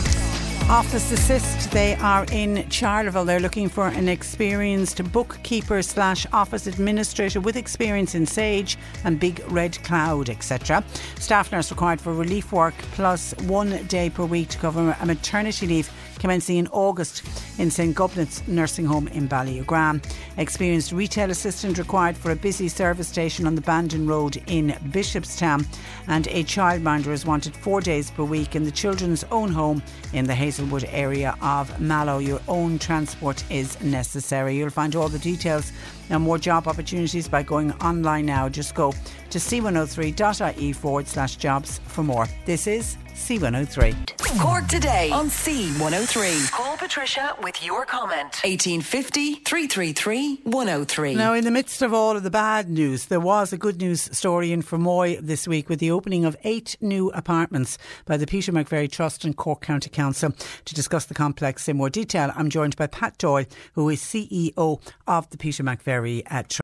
Office 0.71 1.13
Assist, 1.13 1.71
they 1.73 1.95
are 1.97 2.25
in 2.33 2.57
Charleville. 2.71 3.27
They're 3.27 3.39
looking 3.39 3.69
for 3.69 3.89
an 3.89 4.09
experienced 4.09 5.13
bookkeeper 5.13 5.83
slash 5.83 6.27
office 6.33 6.67
administrator 6.67 7.39
with 7.39 7.57
experience 7.57 8.15
in 8.15 8.25
Sage 8.25 8.79
and 9.05 9.21
Big 9.21 9.45
Red 9.51 9.79
Cloud, 9.85 10.31
etc. 10.31 10.83
Staff 11.17 11.53
nurse 11.53 11.71
required 11.71 12.01
for 12.01 12.15
relief 12.15 12.51
work 12.51 12.75
plus 12.93 13.35
one 13.43 13.85
day 13.89 14.09
per 14.09 14.25
week 14.25 14.49
to 14.49 14.59
cover 14.59 14.97
a 14.99 15.07
maternity 15.07 15.67
leave 15.67 15.91
commencing 16.19 16.57
in 16.57 16.67
August 16.69 17.23
in 17.59 17.71
St 17.71 17.97
Gubnet's 17.97 18.47
Nursing 18.49 18.87
Home 18.87 19.09
in 19.09 19.29
Ballyogram. 19.29 20.05
Experienced 20.37 20.93
retail 20.93 21.31
assistant 21.31 21.79
required 21.79 22.17
for 22.17 22.31
a 22.31 22.37
busy 22.37 22.69
service 22.69 23.09
station 23.09 23.47
on 23.47 23.55
the 23.55 23.61
Bandon 23.61 24.07
Road 24.07 24.43
in 24.47 24.71
Bishopstown. 24.91 25.67
And 26.09 26.27
a 26.29 26.45
childminder 26.45 27.09
is 27.09 27.25
wanted 27.25 27.57
four 27.57 27.81
days 27.81 28.11
per 28.11 28.25
week 28.25 28.57
in 28.57 28.65
the 28.65 28.71
children's 28.71 29.25
own 29.25 29.51
home 29.51 29.83
in 30.13 30.27
the 30.27 30.35
Hazelwood 30.35 30.85
area 30.91 31.37
of 31.41 31.81
Mallow. 31.81 32.19
Your 32.19 32.41
own 32.49 32.79
transport 32.79 33.45
is 33.51 33.81
necessary. 33.81 34.57
You'll 34.57 34.71
find 34.71 34.97
all 34.97 35.09
the 35.09 35.19
details 35.19 35.73
and 36.11 36.23
more 36.23 36.39
job 36.39 36.69
opportunities 36.69 37.29
by 37.29 37.43
going 37.43 37.73
online 37.75 38.27
now. 38.27 38.49
Just 38.49 38.75
go 38.75 38.93
to 39.31 39.39
c103.ie 39.39 40.73
forward 40.73 41.07
slash 41.07 41.37
jobs 41.37 41.81
for 41.87 42.03
more. 42.03 42.27
This 42.45 42.67
is 42.67 42.97
C103. 43.15 44.39
Cork 44.41 44.67
today 44.67 45.11
on 45.11 45.29
C103. 45.29 46.51
Call 46.51 46.77
Patricia 46.77 47.37
with 47.41 47.65
your 47.65 47.87
comment. 47.87 48.41
1850 48.43 49.37
333 49.37 50.41
103. 50.43 51.15
Now, 51.15 51.33
in 51.35 51.45
the 51.45 51.53
midst 51.53 51.81
of 51.83 51.95
all 51.95 52.17
of 52.17 52.25
the 52.25 52.31
bad 52.31 52.69
news, 52.69 53.07
there 53.07 53.21
was 53.21 53.53
a 53.53 53.57
good 53.57 53.81
news 53.81 54.03
story 54.17 54.51
in 54.53 54.63
Fermoy 54.63 55.21
this 55.21 55.47
week 55.47 55.69
with 55.69 55.79
the 55.79 55.93
opening 55.93 56.25
of 56.25 56.37
eight 56.43 56.77
new 56.81 57.11
apartments 57.11 57.79
by 58.05 58.17
the 58.17 58.27
Peter 58.27 58.51
McVerry 58.51 58.91
Trust 58.91 59.25
and 59.25 59.37
Cork 59.37 59.61
County 59.61 59.89
Council. 59.91 60.33
To 60.65 60.75
discuss 60.75 61.05
the 61.05 61.15
complex 61.15 61.69
in 61.69 61.77
more 61.77 61.91
detail, 61.91 62.33
I'm 62.35 62.51
joined 62.51 62.77
by 62.77 62.89
Pat 62.89 63.17
Doyle, 63.19 63.47
who 63.75 63.89
is 63.89 64.01
CEO 64.01 64.81
of 65.07 65.31
the 65.31 65.39
Peter 65.39 65.63
McVerry 65.63 66.23
uh, 66.31 66.43
Trust. 66.43 66.64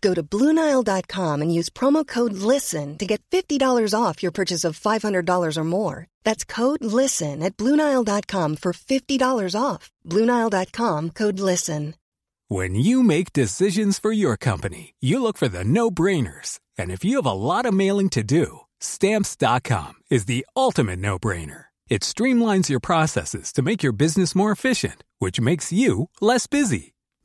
Go 0.00 0.14
to 0.14 0.22
BlueNile.com 0.22 1.42
and 1.42 1.54
use 1.54 1.70
promo 1.70 2.06
code 2.06 2.32
LISTEN 2.32 2.98
to 2.98 3.06
get 3.06 3.22
$50 3.30 3.94
off 3.94 4.22
your 4.22 4.32
purchase 4.32 4.64
of 4.64 4.78
$500 4.78 5.56
or 5.56 5.64
more. 5.64 6.06
That's 6.24 6.44
code 6.44 6.84
LISTEN 6.84 7.42
at 7.42 7.56
BlueNile.com 7.56 8.56
for 8.56 8.72
$50 8.72 9.60
off. 9.60 9.90
BlueNile.com 10.04 11.10
code 11.10 11.40
LISTEN. 11.40 11.94
When 12.48 12.76
you 12.76 13.02
make 13.02 13.32
decisions 13.32 13.98
for 13.98 14.12
your 14.12 14.36
company, 14.36 14.94
you 15.00 15.20
look 15.20 15.36
for 15.36 15.48
the 15.48 15.64
no 15.64 15.90
brainers. 15.90 16.60
And 16.78 16.92
if 16.92 17.04
you 17.04 17.16
have 17.16 17.26
a 17.26 17.32
lot 17.32 17.66
of 17.66 17.74
mailing 17.74 18.08
to 18.10 18.22
do, 18.22 18.60
stamps.com 18.80 19.94
is 20.10 20.26
the 20.26 20.46
ultimate 20.54 21.00
no 21.00 21.18
brainer. 21.18 21.64
It 21.88 22.02
streamlines 22.02 22.68
your 22.68 22.78
processes 22.80 23.52
to 23.54 23.62
make 23.62 23.82
your 23.82 23.92
business 23.92 24.34
more 24.36 24.52
efficient, 24.52 25.02
which 25.18 25.40
makes 25.40 25.72
you 25.72 26.08
less 26.20 26.46
busy. 26.46 26.94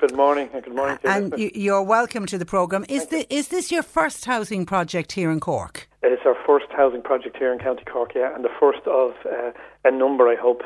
Good 0.00 0.16
morning, 0.16 0.48
and 0.54 0.64
good 0.64 0.74
morning 0.74 0.96
to. 1.02 1.10
And 1.10 1.38
you, 1.38 1.50
you're 1.54 1.82
welcome 1.82 2.24
to 2.24 2.38
the 2.38 2.46
programme. 2.46 2.86
Is, 2.88 3.08
the, 3.08 3.30
is 3.32 3.48
this 3.48 3.70
your 3.70 3.82
first 3.82 4.24
housing 4.24 4.64
project 4.64 5.12
here 5.12 5.30
in 5.30 5.40
Cork? 5.40 5.90
It's 6.02 6.22
our 6.24 6.38
first 6.46 6.68
housing 6.70 7.02
project 7.02 7.36
here 7.36 7.52
in 7.52 7.58
County 7.58 7.84
Cork, 7.84 8.12
yeah, 8.14 8.34
and 8.34 8.42
the 8.42 8.48
first 8.58 8.80
of 8.86 9.12
uh, 9.26 9.52
a 9.84 9.90
number, 9.90 10.26
I 10.26 10.36
hope, 10.36 10.62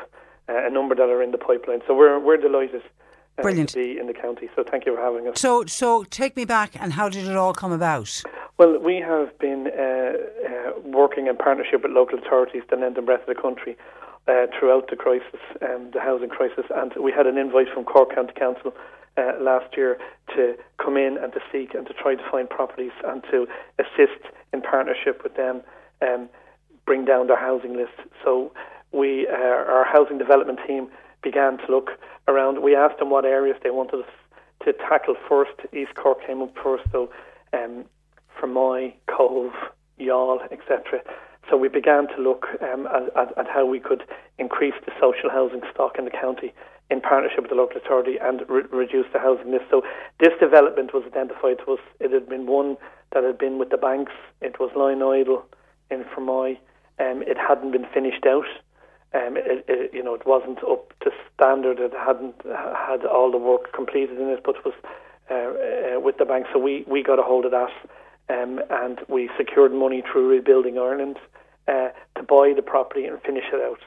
uh, 0.47 0.65
a 0.65 0.69
number 0.69 0.95
that 0.95 1.09
are 1.09 1.21
in 1.21 1.31
the 1.31 1.37
pipeline. 1.37 1.81
So 1.85 1.93
we're 1.93 2.17
we're 2.17 2.37
delighted 2.37 2.81
uh, 3.37 3.41
Brilliant. 3.41 3.71
to 3.71 3.75
be 3.75 3.99
in 3.99 4.07
the 4.07 4.13
county. 4.13 4.49
So 4.55 4.63
thank 4.63 4.85
you 4.85 4.95
for 4.95 5.01
having 5.01 5.27
us. 5.27 5.37
So, 5.37 5.65
so 5.65 6.05
take 6.05 6.37
me 6.37 6.45
back 6.45 6.71
and 6.79 6.93
how 6.93 7.09
did 7.09 7.27
it 7.27 7.35
all 7.35 7.53
come 7.53 7.73
about? 7.73 8.23
Well, 8.57 8.79
we 8.79 9.01
have 9.01 9.37
been 9.37 9.67
uh, 9.67 10.13
uh, 10.47 10.79
working 10.85 11.27
in 11.27 11.35
partnership 11.35 11.83
with 11.83 11.91
local 11.91 12.19
authorities 12.19 12.63
the 12.69 12.77
length 12.77 12.95
and 12.95 13.05
breadth 13.05 13.27
of 13.27 13.35
the 13.35 13.41
country 13.41 13.75
uh, 14.29 14.47
throughout 14.57 14.89
the 14.89 14.95
crisis, 14.95 15.41
um, 15.61 15.91
the 15.91 15.99
housing 15.99 16.29
crisis, 16.29 16.63
and 16.73 16.93
we 17.03 17.11
had 17.11 17.27
an 17.27 17.37
invite 17.37 17.67
from 17.73 17.83
Cork 17.83 18.15
County 18.15 18.31
Council 18.33 18.73
uh, 19.17 19.33
last 19.39 19.75
year 19.77 19.97
to 20.35 20.55
come 20.83 20.97
in 20.97 21.17
and 21.17 21.33
to 21.33 21.39
seek 21.51 21.73
and 21.73 21.87
to 21.87 21.93
try 21.93 22.15
to 22.15 22.23
find 22.31 22.49
properties 22.49 22.91
and 23.05 23.23
to 23.31 23.47
assist 23.79 24.21
in 24.53 24.61
partnership 24.61 25.21
with 25.23 25.35
them 25.35 25.61
um, 26.01 26.29
bring 26.85 27.05
down 27.05 27.27
their 27.27 27.39
housing 27.39 27.75
list. 27.75 27.97
So 28.23 28.51
we, 28.91 29.27
uh, 29.27 29.33
our 29.33 29.85
housing 29.85 30.17
development 30.17 30.59
team 30.67 30.89
began 31.21 31.57
to 31.57 31.65
look 31.69 31.91
around. 32.27 32.61
We 32.61 32.75
asked 32.75 32.99
them 32.99 33.09
what 33.09 33.25
areas 33.25 33.57
they 33.63 33.71
wanted 33.71 34.01
us 34.01 34.11
to 34.63 34.73
tackle 34.73 35.15
first. 35.27 35.53
East 35.73 35.95
Cork 35.95 36.25
came 36.25 36.41
up 36.41 36.53
first, 36.61 36.83
so 36.91 37.09
um, 37.53 37.85
Fermoy, 38.39 38.93
Cobh, 39.07 39.51
Youghal, 39.99 40.39
etc. 40.51 41.01
So 41.49 41.57
we 41.57 41.69
began 41.69 42.07
to 42.15 42.21
look 42.21 42.45
um, 42.61 42.87
at, 42.87 43.15
at, 43.15 43.37
at, 43.37 43.47
how 43.47 43.65
we 43.65 43.79
could 43.79 44.03
increase 44.39 44.73
the 44.85 44.91
social 44.99 45.29
housing 45.29 45.61
stock 45.71 45.97
in 45.97 46.05
the 46.05 46.11
county 46.11 46.53
in 46.89 47.01
partnership 47.01 47.41
with 47.41 47.49
the 47.49 47.55
local 47.55 47.77
authority 47.77 48.17
and 48.21 48.41
re- 48.47 48.63
reduce 48.71 49.07
the 49.11 49.19
housing 49.19 49.51
list. 49.51 49.65
So 49.71 49.81
this 50.19 50.33
development 50.39 50.93
was 50.93 51.03
identified 51.05 51.57
to 51.65 51.73
us. 51.73 51.79
It 51.99 52.11
had 52.11 52.29
been 52.29 52.45
one 52.45 52.77
that 53.13 53.23
had 53.23 53.37
been 53.37 53.57
with 53.57 53.69
the 53.69 53.77
banks. 53.77 54.13
It 54.41 54.59
was 54.59 54.69
lying 54.75 55.01
idle 55.01 55.45
in 55.89 56.03
Fermoy. 56.03 56.57
Um, 56.99 57.23
it 57.23 57.37
hadn't 57.37 57.71
been 57.71 57.87
finished 57.93 58.25
out. 58.25 58.45
Um, 59.13 59.37
it, 59.37 59.65
it, 59.67 59.93
you 59.93 60.03
know, 60.03 60.13
it 60.13 60.27
wasn't 60.27 60.59
up 60.63 60.93
to 61.01 61.11
standard. 61.33 61.79
It 61.79 61.93
hadn't 61.93 62.35
had 62.43 63.05
all 63.05 63.31
the 63.31 63.37
work 63.37 63.71
completed 63.73 64.19
in 64.19 64.27
it, 64.29 64.41
but 64.43 64.57
it 64.57 64.65
was 64.65 64.73
uh, 65.31 65.95
uh, 65.95 65.99
with 65.99 66.17
the 66.17 66.25
bank. 66.25 66.45
So 66.53 66.59
we, 66.59 66.85
we 66.87 67.01
got 67.01 67.17
a 67.17 67.23
hold 67.23 67.45
of 67.45 67.51
that, 67.51 67.71
um, 68.29 68.59
and 68.69 68.99
we 69.07 69.29
secured 69.37 69.73
money 69.73 70.03
through 70.11 70.27
Rebuilding 70.29 70.77
Ireland 70.77 71.17
uh, 71.67 71.89
to 72.15 72.23
buy 72.23 72.53
the 72.55 72.61
property 72.61 73.05
and 73.05 73.21
finish 73.21 73.45
it 73.51 73.61
out. 73.61 73.79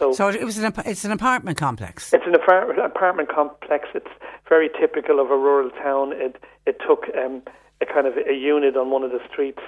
So, 0.00 0.12
so 0.14 0.28
it 0.28 0.44
was 0.44 0.56
an 0.56 0.72
it's 0.86 1.04
an 1.04 1.12
apartment 1.12 1.58
complex. 1.58 2.12
It's 2.14 2.24
an 2.26 2.34
apartment 2.34 3.28
complex. 3.28 3.88
It's 3.94 4.08
very 4.48 4.70
typical 4.80 5.20
of 5.20 5.30
a 5.30 5.36
rural 5.36 5.70
town. 5.70 6.12
It 6.14 6.42
it 6.64 6.78
took 6.86 7.04
um, 7.14 7.42
a 7.82 7.86
kind 7.86 8.06
of 8.06 8.14
a 8.16 8.32
unit 8.32 8.78
on 8.78 8.90
one 8.90 9.02
of 9.02 9.10
the 9.10 9.20
streets 9.30 9.60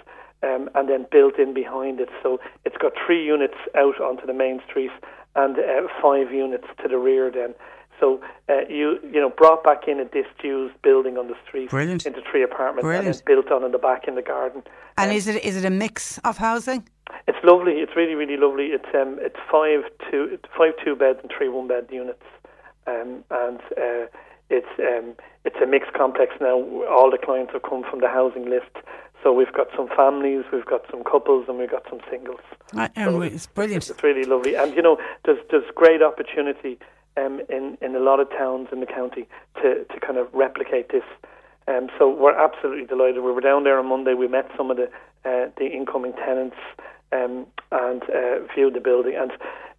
um, 0.42 0.70
and 0.74 0.88
then 0.88 1.06
built 1.12 1.38
in 1.38 1.52
behind 1.52 2.00
it. 2.00 2.08
So 2.22 2.40
it's 2.64 2.78
got 2.78 2.92
three 3.04 3.22
units 3.22 3.58
out 3.76 4.00
onto 4.00 4.26
the 4.26 4.32
main 4.32 4.60
street 4.66 4.90
and 5.36 5.58
uh, 5.58 5.86
five 6.00 6.32
units 6.32 6.66
to 6.82 6.88
the 6.88 6.96
rear. 6.96 7.30
Then, 7.30 7.54
so 8.00 8.18
uh, 8.48 8.66
you 8.70 8.98
you 9.02 9.20
know 9.20 9.28
brought 9.28 9.62
back 9.62 9.86
in 9.86 10.00
a 10.00 10.06
disused 10.06 10.80
building 10.82 11.18
on 11.18 11.28
the 11.28 11.36
street 11.46 11.68
Brilliant. 11.68 12.06
into 12.06 12.22
three 12.30 12.42
apartments 12.42 12.84
Brilliant. 12.84 13.06
and 13.06 13.14
then 13.14 13.22
built 13.26 13.52
on 13.52 13.64
in 13.64 13.72
the 13.72 13.78
back 13.78 14.08
in 14.08 14.14
the 14.14 14.22
garden. 14.22 14.62
And 14.96 15.10
um, 15.10 15.16
is 15.16 15.28
it 15.28 15.44
is 15.44 15.56
it 15.56 15.66
a 15.66 15.70
mix 15.70 16.16
of 16.24 16.38
housing? 16.38 16.88
It's 17.28 17.38
lovely. 17.44 17.74
It's 17.74 17.94
really 17.96 18.14
really 18.14 18.36
lovely. 18.36 18.66
It's 18.66 18.92
um 18.94 19.18
it's 19.20 19.38
five 19.50 19.84
two 20.10 20.38
five 20.56 20.74
two 20.84 20.96
beds 20.96 21.20
and 21.22 21.30
three 21.36 21.48
one 21.48 21.68
bed 21.68 21.86
units, 21.90 22.24
um 22.86 23.24
and. 23.30 23.60
Uh, 23.76 24.06
it's 24.52 24.68
um, 24.78 25.14
it's 25.46 25.56
a 25.62 25.66
mixed 25.66 25.94
complex 25.94 26.34
now. 26.38 26.60
All 26.86 27.10
the 27.10 27.16
clients 27.16 27.52
have 27.54 27.62
come 27.62 27.84
from 27.90 28.00
the 28.00 28.08
housing 28.08 28.50
list, 28.50 28.70
so 29.22 29.32
we've 29.32 29.52
got 29.52 29.68
some 29.74 29.88
families, 29.88 30.44
we've 30.52 30.66
got 30.66 30.82
some 30.90 31.02
couples, 31.04 31.46
and 31.48 31.58
we've 31.58 31.70
got 31.70 31.84
some 31.88 32.00
singles. 32.10 32.40
Uh, 32.76 32.88
so 32.94 33.22
it's 33.22 33.46
brilliant. 33.46 33.88
It's, 33.88 34.02
really 34.02 34.24
lovely, 34.24 34.54
and 34.54 34.74
you 34.74 34.82
know, 34.82 34.98
there's 35.24 35.38
there's 35.50 35.64
great 35.74 36.02
opportunity 36.02 36.78
um, 37.16 37.40
in 37.48 37.78
in 37.80 37.96
a 37.96 38.00
lot 38.00 38.20
of 38.20 38.28
towns 38.30 38.68
in 38.72 38.80
the 38.80 38.86
county 38.86 39.26
to 39.62 39.84
to 39.84 40.00
kind 40.00 40.18
of 40.18 40.28
replicate 40.34 40.90
this. 40.90 41.04
Um, 41.68 41.88
so 41.98 42.10
we're 42.10 42.36
absolutely 42.36 42.84
delighted. 42.84 43.22
We 43.22 43.32
were 43.32 43.40
down 43.40 43.64
there 43.64 43.78
on 43.78 43.86
Monday. 43.86 44.14
We 44.14 44.28
met 44.28 44.50
some 44.56 44.70
of 44.70 44.76
the 44.76 44.90
uh, 45.24 45.50
the 45.56 45.66
incoming 45.66 46.12
tenants 46.12 46.56
um, 47.12 47.46
and 47.70 48.02
uh, 48.04 48.46
viewed 48.54 48.74
the 48.74 48.80
building, 48.80 49.14
and 49.16 49.32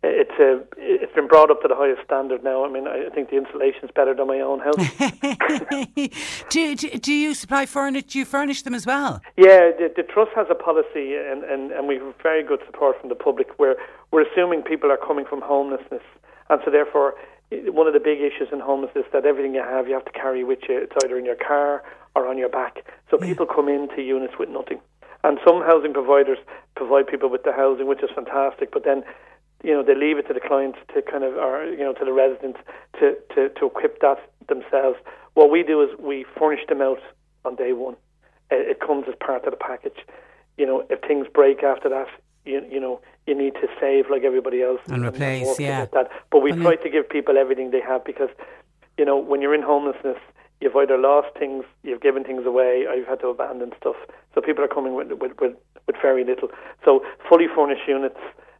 it's 0.03 0.37
a, 0.37 0.61
it's 0.77 1.13
been 1.13 1.27
brought 1.27 1.49
up 1.49 1.61
to 1.61 1.67
the 1.67 1.75
highest 1.75 2.03
standard 2.03 2.43
now. 2.43 2.65
I 2.65 2.69
mean, 2.69 2.87
I 2.87 3.09
think 3.09 3.29
the 3.29 3.37
insulation's 3.37 3.91
better 3.95 4.13
than 4.13 4.27
my 4.27 4.41
own 4.41 4.59
house. 4.59 4.75
do, 6.49 6.75
do, 6.75 6.89
do 6.99 7.13
you 7.13 7.33
supply 7.33 7.65
furniture? 7.65 8.07
Do 8.07 8.19
you 8.19 8.25
furnish 8.25 8.63
them 8.63 8.73
as 8.73 8.85
well? 8.85 9.21
Yeah, 9.37 9.71
the, 9.71 9.91
the 9.95 10.03
trust 10.03 10.31
has 10.35 10.47
a 10.49 10.55
policy, 10.55 11.15
and, 11.15 11.43
and, 11.45 11.71
and 11.71 11.87
we 11.87 11.95
have 11.95 12.13
very 12.21 12.43
good 12.43 12.59
support 12.65 12.99
from 12.99 13.09
the 13.09 13.15
public. 13.15 13.47
Where 13.57 13.77
we're 14.11 14.25
assuming 14.29 14.63
people 14.63 14.91
are 14.91 14.97
coming 14.97 15.25
from 15.25 15.41
homelessness, 15.41 16.03
and 16.49 16.61
so 16.65 16.71
therefore, 16.71 17.15
one 17.51 17.87
of 17.87 17.93
the 17.93 18.01
big 18.01 18.19
issues 18.19 18.49
in 18.51 18.59
homelessness 18.59 19.05
is 19.05 19.11
that 19.13 19.25
everything 19.25 19.55
you 19.55 19.63
have 19.63 19.87
you 19.87 19.93
have 19.93 20.05
to 20.05 20.11
carry 20.11 20.43
with 20.43 20.59
you. 20.67 20.79
It's 20.79 20.93
either 21.05 21.17
in 21.17 21.23
your 21.23 21.37
car 21.37 21.83
or 22.15 22.27
on 22.27 22.37
your 22.37 22.49
back. 22.49 22.85
So 23.09 23.17
yeah. 23.19 23.27
people 23.27 23.45
come 23.45 23.69
into 23.69 24.01
units 24.01 24.33
with 24.37 24.49
nothing. 24.49 24.79
And 25.23 25.39
some 25.45 25.61
housing 25.61 25.93
providers 25.93 26.37
provide 26.75 27.07
people 27.07 27.29
with 27.29 27.43
the 27.43 27.53
housing, 27.53 27.87
which 27.87 28.03
is 28.03 28.09
fantastic. 28.13 28.71
But 28.71 28.83
then 28.83 29.03
you 29.63 29.71
know, 29.71 29.81
they 29.81 29.95
leave 29.95 30.17
it 30.17 30.27
to 30.27 30.33
the 30.33 30.41
clients 30.41 30.77
to 30.93 31.01
kind 31.01 31.23
of, 31.23 31.35
or, 31.35 31.65
you 31.65 31.79
know, 31.79 31.93
to 31.93 32.05
the 32.05 32.11
residents 32.11 32.59
to, 32.99 33.15
to, 33.33 33.49
to 33.49 33.65
equip 33.65 34.01
that 34.01 34.17
themselves. 34.47 34.99
What 35.35 35.49
we 35.49 35.63
do 35.63 35.81
is 35.81 35.89
we 35.97 36.25
furnish 36.37 36.59
them 36.67 36.81
out 36.81 36.99
on 37.45 37.55
day 37.55 37.71
one. 37.71 37.95
It, 38.51 38.79
comes 38.81 39.05
as 39.07 39.15
part 39.25 39.45
of 39.45 39.51
the 39.51 39.57
package. 39.57 40.05
You 40.57 40.67
know, 40.67 40.85
if 40.89 41.01
things 41.01 41.25
break 41.33 41.63
after 41.63 41.89
that, 41.89 42.07
you, 42.45 42.63
you 42.69 42.79
know, 42.79 42.99
you 43.25 43.33
need 43.33 43.53
to 43.55 43.67
save 43.79 44.09
like 44.11 44.23
everybody 44.23 44.61
else. 44.61 44.81
And, 44.85 44.97
and 44.97 45.05
replace, 45.05 45.59
yeah. 45.59 45.85
That. 45.85 46.11
But 46.29 46.39
we 46.39 46.51
try 46.51 46.75
to 46.75 46.89
give 46.89 47.09
people 47.09 47.37
everything 47.37 47.71
they 47.71 47.79
have 47.79 48.03
because, 48.03 48.29
you 48.97 49.05
know, 49.05 49.17
when 49.17 49.41
you're 49.41 49.55
in 49.55 49.63
homelessness, 49.63 50.17
you've 50.63 50.75
either 50.75 50.97
lost 50.97 51.27
things, 51.37 51.65
you've 51.83 52.01
given 52.01 52.23
things 52.23 52.45
away, 52.45 52.85
or 52.87 52.95
you've 52.95 53.07
had 53.07 53.19
to 53.19 53.27
abandon 53.27 53.71
stuff. 53.77 53.97
So 54.33 54.39
people 54.39 54.63
are 54.63 54.69
coming 54.69 54.95
with, 54.95 55.11
with, 55.11 55.33
with, 55.39 55.55
with 55.85 55.95
very 56.01 56.23
little. 56.23 56.47
So 56.85 57.03
fully 57.27 57.47
furnished 57.53 57.87
units, 57.87 58.19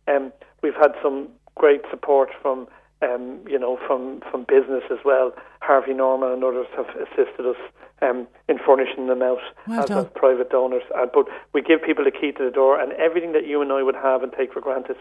um, 0.10 0.34
we've 0.62 0.76
had 0.76 0.92
some 1.02 1.30
great 1.56 1.82
support 1.90 2.30
from 2.42 2.68
um, 3.02 3.42
you 3.48 3.60
know 3.60 3.78
from 3.86 4.22
from 4.30 4.46
business 4.48 4.84
as 4.92 5.00
well. 5.04 5.34
Harvey 5.62 5.94
Norman 5.94 6.32
and 6.32 6.44
others 6.44 6.68
have 6.76 6.88
assisted 6.96 7.46
us 7.46 7.58
um, 8.02 8.28
in 8.48 8.58
furnishing 8.66 9.08
them 9.08 9.22
out 9.22 9.40
well 9.68 9.84
as, 9.84 9.92
as, 9.92 10.06
private 10.16 10.50
donors. 10.50 10.84
Uh, 10.96 11.06
but 11.14 11.28
we 11.54 11.62
give 11.62 11.82
people 11.84 12.04
the 12.06 12.12
key 12.12 12.32
to 12.32 12.46
the 12.46 12.52
door, 12.52 12.80
and 12.80 12.94
everything 12.94 13.34
that 13.34 13.46
you 13.46 13.62
and 13.62 13.72
I 13.72 13.84
would 13.84 13.96
have 13.96 14.24
and 14.24 14.32
take 14.32 14.54
for 14.54 14.62
granted 14.62 14.96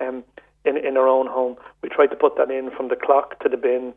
um, 0.00 0.22
in 0.64 0.76
in 0.76 0.96
our 0.96 1.08
own 1.08 1.26
home, 1.26 1.56
we 1.82 1.88
try 1.88 2.06
to 2.06 2.16
put 2.16 2.36
that 2.36 2.50
in 2.50 2.70
from 2.76 2.88
the 2.88 2.96
clock 2.96 3.38
to 3.40 3.48
the 3.48 3.56
bin 3.56 3.92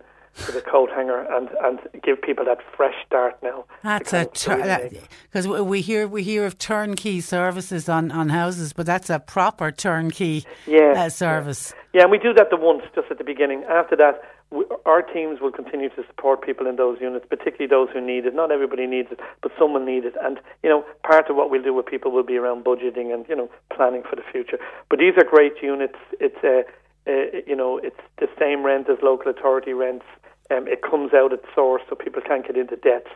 to 0.45 0.51
the 0.51 0.61
coat 0.61 0.89
hanger 0.89 1.25
and, 1.29 1.49
and 1.61 1.79
give 2.03 2.21
people 2.21 2.45
that 2.45 2.59
fresh 2.75 2.95
start 3.05 3.37
now. 3.43 3.65
That's 3.83 4.13
a 4.13 4.25
because 4.25 5.45
tur- 5.45 5.63
we 5.63 5.81
hear 5.81 6.07
we 6.07 6.23
hear 6.23 6.45
of 6.45 6.57
turnkey 6.57 7.21
services 7.21 7.89
on, 7.89 8.11
on 8.11 8.29
houses, 8.29 8.73
but 8.73 8.85
that's 8.85 9.09
a 9.09 9.19
proper 9.19 9.71
turnkey 9.71 10.45
yeah, 10.65 10.93
uh, 10.95 11.09
service. 11.09 11.73
Yeah. 11.93 11.99
yeah, 11.99 12.01
and 12.03 12.11
we 12.11 12.17
do 12.17 12.33
that 12.33 12.49
the 12.49 12.57
once 12.57 12.83
just 12.95 13.11
at 13.11 13.17
the 13.17 13.23
beginning. 13.23 13.63
After 13.69 13.95
that, 13.97 14.23
we, 14.49 14.65
our 14.85 15.01
teams 15.01 15.41
will 15.41 15.51
continue 15.51 15.89
to 15.89 16.03
support 16.07 16.41
people 16.43 16.67
in 16.67 16.75
those 16.75 16.99
units, 17.01 17.25
particularly 17.29 17.67
those 17.67 17.89
who 17.93 18.01
need 18.01 18.25
it. 18.25 18.33
Not 18.33 18.51
everybody 18.51 18.87
needs 18.87 19.09
it, 19.11 19.19
but 19.41 19.51
someone 19.59 19.85
will 19.85 19.93
need 19.93 20.05
it. 20.05 20.15
And 20.23 20.39
you 20.63 20.69
know, 20.69 20.85
part 21.03 21.29
of 21.29 21.35
what 21.35 21.49
we'll 21.49 21.63
do 21.63 21.73
with 21.73 21.85
people 21.85 22.11
will 22.11 22.23
be 22.23 22.37
around 22.37 22.63
budgeting 22.63 23.13
and 23.13 23.25
you 23.27 23.35
know 23.35 23.49
planning 23.75 24.03
for 24.09 24.15
the 24.15 24.23
future. 24.31 24.59
But 24.89 24.99
these 24.99 25.13
are 25.17 25.25
great 25.25 25.61
units. 25.61 25.97
It's 26.19 26.41
a 26.43 26.63
uh, 27.07 27.41
you 27.47 27.55
know, 27.55 27.79
it's 27.81 27.99
the 28.19 28.27
same 28.39 28.63
rent 28.63 28.89
as 28.89 28.97
local 29.01 29.31
authority 29.31 29.73
rents. 29.73 30.05
Um, 30.51 30.67
it 30.67 30.81
comes 30.81 31.13
out 31.13 31.31
at 31.33 31.41
source, 31.55 31.81
so 31.89 31.95
people 31.95 32.21
can't 32.21 32.45
get 32.45 32.57
into 32.57 32.75
debt. 32.75 33.07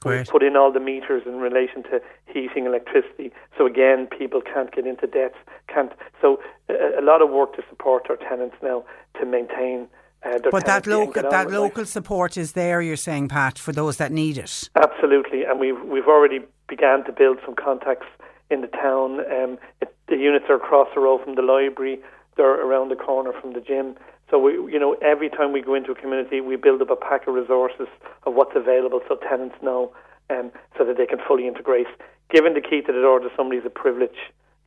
Great. 0.00 0.20
We 0.20 0.24
put 0.30 0.42
in 0.42 0.56
all 0.56 0.72
the 0.72 0.80
meters 0.80 1.24
in 1.26 1.38
relation 1.40 1.82
to 1.84 2.00
heating, 2.26 2.66
electricity. 2.66 3.32
So 3.56 3.66
again, 3.66 4.06
people 4.06 4.40
can't 4.40 4.72
get 4.72 4.86
into 4.86 5.06
debt. 5.06 5.34
Can't. 5.66 5.92
So 6.20 6.40
a, 6.68 7.00
a 7.00 7.02
lot 7.02 7.20
of 7.20 7.30
work 7.30 7.56
to 7.56 7.62
support 7.68 8.06
our 8.08 8.16
tenants 8.16 8.56
now 8.62 8.84
to 9.18 9.26
maintain. 9.26 9.88
Uh, 10.24 10.38
but 10.50 10.66
that 10.66 10.86
local 10.86 11.22
that 11.22 11.50
local 11.50 11.82
life. 11.82 11.88
support 11.88 12.36
is 12.36 12.52
there. 12.52 12.80
You're 12.80 12.96
saying, 12.96 13.28
Pat, 13.28 13.58
for 13.58 13.72
those 13.72 13.98
that 13.98 14.12
need 14.12 14.38
it. 14.38 14.68
Absolutely, 14.74 15.44
and 15.44 15.60
we've 15.60 15.80
we've 15.84 16.08
already 16.08 16.40
began 16.68 17.04
to 17.04 17.12
build 17.12 17.38
some 17.44 17.54
contacts 17.54 18.06
in 18.50 18.60
the 18.60 18.66
town. 18.68 19.20
Um, 19.20 19.58
it, 19.80 19.94
the 20.08 20.16
units 20.16 20.46
are 20.48 20.56
across 20.56 20.88
the 20.94 21.00
road 21.00 21.22
from 21.24 21.34
the 21.34 21.42
library. 21.42 22.00
They're 22.36 22.66
around 22.66 22.88
the 22.90 22.96
corner 22.96 23.32
from 23.40 23.52
the 23.52 23.60
gym. 23.60 23.96
So 24.30 24.38
we, 24.38 24.52
you 24.72 24.78
know, 24.78 24.94
every 25.00 25.30
time 25.30 25.52
we 25.52 25.62
go 25.62 25.74
into 25.74 25.92
a 25.92 25.94
community, 25.94 26.40
we 26.40 26.56
build 26.56 26.82
up 26.82 26.90
a 26.90 26.96
pack 26.96 27.26
of 27.26 27.34
resources 27.34 27.88
of 28.24 28.34
what's 28.34 28.52
available, 28.54 29.00
so 29.08 29.16
tenants 29.16 29.56
know, 29.62 29.92
um, 30.30 30.52
so 30.76 30.84
that 30.84 30.96
they 30.96 31.06
can 31.06 31.18
fully 31.26 31.46
integrate. 31.46 31.86
Giving 32.30 32.54
the 32.54 32.60
key 32.60 32.82
to 32.82 32.92
the 32.92 33.00
door 33.00 33.20
to 33.20 33.30
somebody 33.36 33.58
is 33.58 33.66
a 33.66 33.70
privilege. 33.70 34.18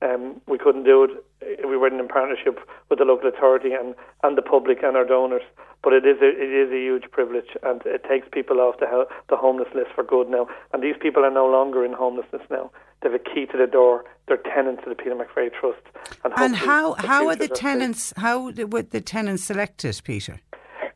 Um, 0.02 0.42
we 0.48 0.58
couldn't 0.58 0.84
do 0.84 1.04
it. 1.04 1.66
We 1.68 1.78
weren't 1.78 2.00
in 2.00 2.08
partnership 2.08 2.60
with 2.90 2.98
the 2.98 3.06
local 3.06 3.30
authority 3.30 3.74
and, 3.74 3.94
and 4.24 4.36
the 4.36 4.42
public 4.42 4.82
and 4.82 4.98
our 4.98 5.06
donors. 5.06 5.44
But 5.84 5.94
it 5.94 6.06
is 6.06 6.18
a, 6.22 6.30
it 6.30 6.52
is 6.52 6.72
a 6.72 6.78
huge 6.78 7.12
privilege, 7.12 7.58
and 7.64 7.82
it 7.86 8.04
takes 8.08 8.28
people 8.32 8.60
off 8.60 8.80
the 8.80 9.08
the 9.30 9.38
homeless 9.38 9.70
list 9.74 9.90
for 9.94 10.04
good 10.04 10.30
now. 10.30 10.48
And 10.74 10.82
these 10.82 10.96
people 11.00 11.24
are 11.24 11.32
no 11.32 11.48
longer 11.48 11.86
in 11.86 11.94
homelessness 11.94 12.42
now. 12.50 12.72
They 13.02 13.10
have 13.10 13.20
a 13.20 13.24
key 13.24 13.46
to 13.48 13.58
the 13.58 13.68
door. 13.68 14.06
They're 14.28 14.38
tenants 14.38 14.84
of 14.84 14.90
the 14.90 14.96
Peter 14.96 15.16
McVerry 15.16 15.52
Trust. 15.60 15.82
And, 16.24 16.34
and 16.38 16.56
how 16.56 16.94
how 16.94 17.28
are 17.28 17.36
the 17.36 17.48
tenants? 17.48 18.14
How 18.18 18.52
would 18.52 18.92
the 18.92 19.02
tenants 19.02 19.44
selected, 19.44 20.00
Peter? 20.04 20.40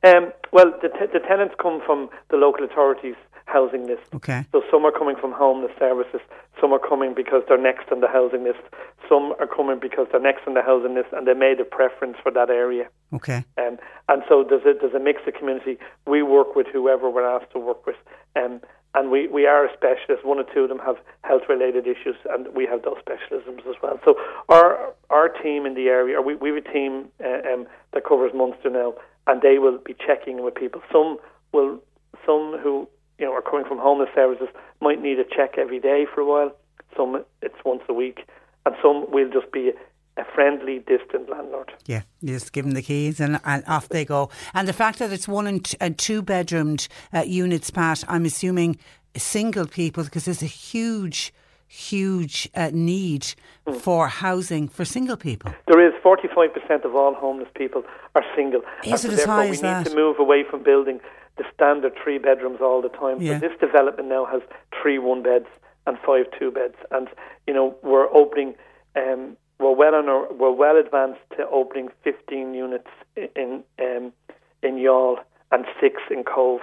Um, 0.03 0.32
well, 0.53 0.72
the, 0.82 0.89
t- 0.89 1.12
the 1.12 1.20
tenants 1.20 1.56
come 1.60 1.82
from 1.84 2.10
the 2.30 2.38
local 2.38 2.64
authorities 2.64 3.16
housing 3.45 3.88
list. 3.88 4.03
Okay. 4.14 4.45
So 4.51 4.62
some 4.72 4.86
are 4.86 4.91
coming 4.91 5.16
from 5.16 5.32
homeless 5.32 5.72
services, 5.80 6.22
some 6.60 6.74
are 6.74 6.80
coming 6.80 7.14
because 7.16 7.43
they're 7.47 7.62
next 7.62 7.91
on 7.91 8.01
the 8.01 8.08
housing 8.08 8.43
list, 8.43 8.60
some 9.08 9.34
are 9.39 9.47
coming 9.47 9.80
because 9.80 10.08
they're 10.12 10.22
next 10.22 10.47
on 10.47 10.53
the 10.53 10.62
housing 10.62 10.95
list 10.95 11.10
and 11.14 11.28
they 11.28 11.34
made 11.34 11.60
a 11.60 11.66
preference 11.66 12.18
for 12.22 12.32
that 12.32 12.49
area. 12.49 12.88
Okay. 13.14 13.45
Um, 13.58 13.78
and 14.10 14.24
so 14.28 14.43
there's 14.47 14.66
a, 14.66 14.74
there's 14.80 14.93
a 14.93 14.99
mix 14.99 15.22
of 15.28 15.34
community. 15.36 15.78
We 16.06 16.22
work 16.22 16.56
with 16.56 16.68
whoever 16.72 17.10
we're 17.10 17.28
asked 17.28 17.51
to 17.53 17.60
work 17.60 17.86
with. 17.86 17.95
Um, 18.36 18.62
and 18.96 19.12
we, 19.12 19.28
we 19.28 19.46
are 19.46 19.66
a 19.66 19.74
specialist. 19.74 20.26
One 20.26 20.39
or 20.39 20.46
two 20.54 20.62
of 20.62 20.70
them 20.70 20.80
have 20.80 20.96
health 21.24 21.43
related 21.50 21.86
issues, 21.86 22.16
and 22.30 22.48
we 22.56 22.66
have 22.66 22.84
those 22.84 22.98
specialisms 23.06 23.68
as 23.68 23.76
well. 23.84 24.00
So 24.06 24.16
our 24.50 24.93
our 25.10 25.30
team 25.30 25.66
in 25.66 25.76
the 25.76 25.88
area, 25.89 26.22
we, 26.22 26.36
we 26.36 26.50
have 26.50 26.58
a 26.58 26.74
team 26.74 27.10
uh, 27.24 27.54
um, 27.54 27.68
that 27.93 28.06
covers 28.06 28.32
Munster 28.34 28.70
now, 28.70 28.96
and 29.28 29.41
they 29.41 29.60
will 29.60 29.78
be 29.78 29.93
checking 29.93 30.43
with 30.43 30.56
people. 30.56 30.82
Some 30.91 31.18
will, 31.52 31.82
some 32.26 32.58
who 32.64 32.88
you 33.20 33.26
know, 33.26 33.34
are 33.34 33.41
coming 33.41 33.66
from 33.66 33.80
homeless 33.80 34.10
services 34.16 34.48
might 34.82 35.02
need 35.02 35.20
a 35.20 35.26
check 35.26 35.58
every 35.58 35.80
day 35.80 36.06
for 36.14 36.22
a 36.22 36.26
while. 36.26 36.56
Some 36.96 37.24
it's 37.41 37.56
once 37.66 37.84
a 37.89 37.93
week, 37.93 38.22
and 38.66 38.76
some 38.82 39.12
will 39.12 39.30
just 39.30 39.52
be 39.52 39.72
a 40.18 40.24
friendly, 40.34 40.80
distant 40.80 41.30
landlord. 41.30 41.74
Yeah, 41.86 42.03
you 42.22 42.34
just 42.34 42.53
give 42.53 42.66
them 42.66 42.74
the 42.74 42.82
keys 42.82 43.20
and, 43.20 43.39
and 43.43 43.63
off 43.68 43.89
they 43.89 44.05
go. 44.05 44.30
And 44.53 44.68
the 44.68 44.74
fact 44.74 44.99
that 44.99 45.11
it's 45.11 45.28
one 45.28 45.45
and, 45.47 45.63
t- 45.66 45.78
and 45.82 45.97
two 45.97 46.22
bedroomed 46.22 46.88
uh, 47.13 47.24
units, 47.26 47.70
Pat, 47.70 48.03
I'm 48.07 48.26
assuming 48.26 48.78
single 49.18 49.66
people 49.68 50.03
because 50.05 50.26
there's 50.26 50.41
a 50.43 50.45
huge, 50.47 51.34
huge 51.68 52.49
uh, 52.55 52.70
need 52.74 53.34
Hmm. 53.68 53.74
for 53.74 54.07
housing 54.07 54.68
for 54.68 54.86
single 54.86 55.18
people. 55.18 55.51
There 55.68 55.86
is 55.86 55.91
45% 56.03 56.86
of 56.86 56.95
all 56.95 57.16
homeless 57.16 57.49
people 57.55 57.84
are 58.13 58.24
single. 58.36 58.61
Is 58.84 59.03
and 59.03 59.13
it 59.13 59.20
as 59.20 59.26
high 59.26 59.45
we 59.45 59.51
as 59.51 59.63
need 59.63 59.70
that? 59.70 59.88
to 59.88 59.95
move 59.95 60.20
away 60.20 60.43
from 60.47 60.61
building 60.61 60.99
the 61.38 61.45
standard 61.53 61.93
three 62.01 62.20
bedrooms 62.20 62.59
all 62.61 62.82
the 62.82 62.89
time. 62.89 63.22
Yeah. 63.22 63.39
So 63.39 63.47
this 63.49 63.59
development 63.59 64.07
now 64.07 64.26
has 64.26 64.41
three 64.80 64.99
one 64.99 65.24
beds 65.24 65.47
and 65.88 65.97
five 66.05 66.26
two 66.38 66.51
beds, 66.51 66.76
and 66.91 67.07
you 67.47 67.53
know 67.55 67.76
we're 67.82 68.07
opening. 68.13 68.53
Um, 68.95 69.36
we're 69.60 69.76
well 69.76 69.95
on 69.95 70.10
our, 70.10 70.34
we're 70.34 70.51
well 70.51 70.78
advanced 70.78 71.22
to 71.38 71.47
opening 71.49 71.89
15 72.03 72.53
units 72.53 72.88
in 73.16 73.64
um, 73.80 74.14
in 74.62 74.76
Youghal 74.76 75.18
and 75.51 75.66
six 75.80 76.01
in 76.10 76.24
Cobh, 76.24 76.60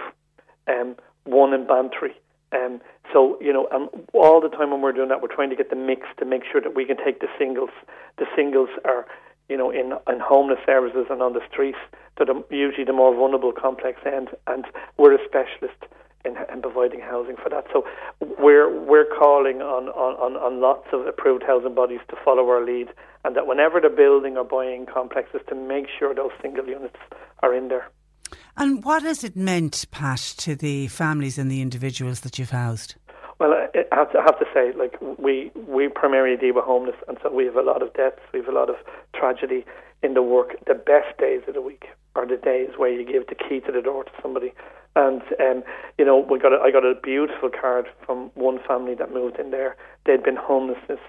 um, 0.69 0.97
one 1.25 1.55
in 1.55 1.67
Bantry. 1.67 2.15
Um, 2.53 2.81
so 3.13 3.39
you 3.41 3.53
know, 3.53 3.69
um, 3.73 3.89
all 4.13 4.41
the 4.41 4.49
time 4.49 4.71
when 4.71 4.83
we're 4.83 4.93
doing 4.93 5.09
that, 5.09 5.23
we're 5.23 5.35
trying 5.35 5.51
to 5.51 5.57
get 5.57 5.71
the 5.71 5.77
mix 5.77 6.07
to 6.19 6.25
make 6.25 6.43
sure 6.51 6.61
that 6.61 6.75
we 6.75 6.85
can 6.85 6.97
take 7.03 7.21
the 7.21 7.29
singles. 7.39 7.71
The 8.19 8.27
singles 8.37 8.69
are, 8.85 9.07
you 9.49 9.57
know, 9.57 9.71
in 9.71 9.93
in 10.13 10.21
homeless 10.21 10.59
services 10.67 11.07
and 11.09 11.23
on 11.23 11.33
the 11.33 11.41
streets. 11.51 11.79
They're 12.17 12.27
the, 12.27 12.45
usually 12.51 12.85
the 12.85 12.93
more 12.93 13.15
vulnerable, 13.15 13.53
complex 13.53 14.01
end, 14.05 14.29
and 14.47 14.67
we're 14.99 15.15
a 15.15 15.25
specialist 15.25 15.81
in, 16.25 16.37
in 16.53 16.63
providing 16.63 17.01
housing 17.01 17.37
for 17.37 17.49
that. 17.49 17.67
So 17.73 17.85
we're 18.39 18.71
we're 18.85 19.07
calling 19.07 19.63
on, 19.63 19.89
on, 19.89 20.37
on, 20.37 20.61
lots 20.61 20.87
of 20.93 21.07
approved 21.07 21.43
housing 21.43 21.75
bodies 21.75 22.01
to 22.11 22.17
follow 22.25 22.49
our 22.49 22.65
lead, 22.65 22.89
and 23.25 23.37
that 23.37 23.47
whenever 23.47 23.81
they're 23.81 23.91
building 23.91 24.37
or 24.37 24.45
buying 24.45 24.87
complexes, 24.87 25.41
to 25.49 25.55
make 25.55 25.87
sure 25.99 26.15
those 26.15 26.31
single 26.41 26.67
units 26.67 26.97
are 27.43 27.55
in 27.55 27.69
there. 27.69 27.91
And 28.57 28.85
what 28.85 29.03
has 29.03 29.25
it 29.25 29.37
meant, 29.37 29.87
Pat, 29.91 30.21
to 30.39 30.55
the 30.55 30.89
families 30.89 31.39
and 31.39 31.51
the 31.51 31.61
individuals 31.61 32.21
that 32.21 32.39
you've 32.39 32.51
housed? 32.51 32.97
Well, 33.39 33.53
I 33.53 33.85
I 33.91 33.97
have 33.97 34.13
to, 34.13 34.19
I 34.19 34.23
have 34.23 34.39
to 34.39 34.47
say, 34.55 34.73
like 34.77 34.97
we 35.19 35.51
we 35.55 35.89
primarily 35.89 36.37
deal 36.37 36.55
with 36.55 36.65
homeless, 36.65 36.97
and 37.09 37.19
so 37.23 37.33
we 37.33 37.45
have 37.47 37.57
a 37.57 37.63
lot 37.63 37.83
of 37.83 37.93
deaths, 37.95 38.21
we 38.33 38.41
have 38.41 38.49
a 38.49 38.53
lot 38.53 38.71
of 38.71 38.77
tragedy 39.15 39.65
in 40.03 40.15
the 40.15 40.23
work. 40.23 40.57
The 40.67 40.75
best 40.75 41.17
days 41.19 41.43
of 41.49 41.55
the 41.55 41.63
week 41.63 41.87
are 42.15 42.27
the 42.27 42.37
days 42.37 42.71
where 42.77 42.93
you 42.93 43.05
give 43.05 43.27
the 43.27 43.35
key 43.35 43.61
to 43.61 43.73
the 43.73 43.81
door 43.83 44.05
to 44.05 44.11
somebody, 44.21 44.53
and 44.95 45.23
um, 45.41 45.63
you 45.99 46.05
know 46.05 46.19
we 46.19 46.39
got 46.39 46.53
a, 46.53 46.61
I 46.61 46.71
got 46.71 46.85
a 46.85 46.95
beautiful 46.95 47.49
card 47.49 47.87
from 48.05 48.31
one 48.35 48.59
family 48.67 48.95
that 48.95 49.13
moved 49.13 49.39
in 49.39 49.51
there. 49.51 49.77
They'd 50.05 50.23
been 50.23 50.37
homelessness. 50.37 51.01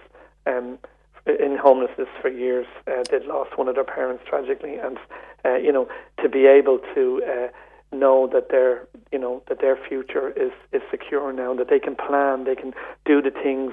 Um, 0.45 0.79
in 1.25 1.57
homelessness 1.57 2.09
for 2.21 2.27
years, 2.27 2.67
uh, 2.85 3.03
they'd 3.09 3.23
lost 3.23 3.57
one 3.57 3.69
of 3.69 3.75
their 3.75 3.85
parents 3.85 4.23
tragically, 4.27 4.75
and 4.75 4.97
uh, 5.45 5.55
you 5.55 5.71
know 5.71 5.87
to 6.21 6.27
be 6.27 6.45
able 6.45 6.79
to 6.93 7.21
uh, 7.25 7.47
know 7.95 8.27
that 8.33 8.49
their 8.49 8.85
you 9.11 9.19
know 9.19 9.41
that 9.47 9.61
their 9.61 9.77
future 9.87 10.31
is 10.31 10.51
is 10.73 10.81
secure 10.91 11.31
now, 11.31 11.53
that 11.53 11.69
they 11.69 11.79
can 11.79 11.95
plan, 11.95 12.43
they 12.43 12.55
can 12.55 12.73
do 13.05 13.21
the 13.21 13.31
things 13.31 13.71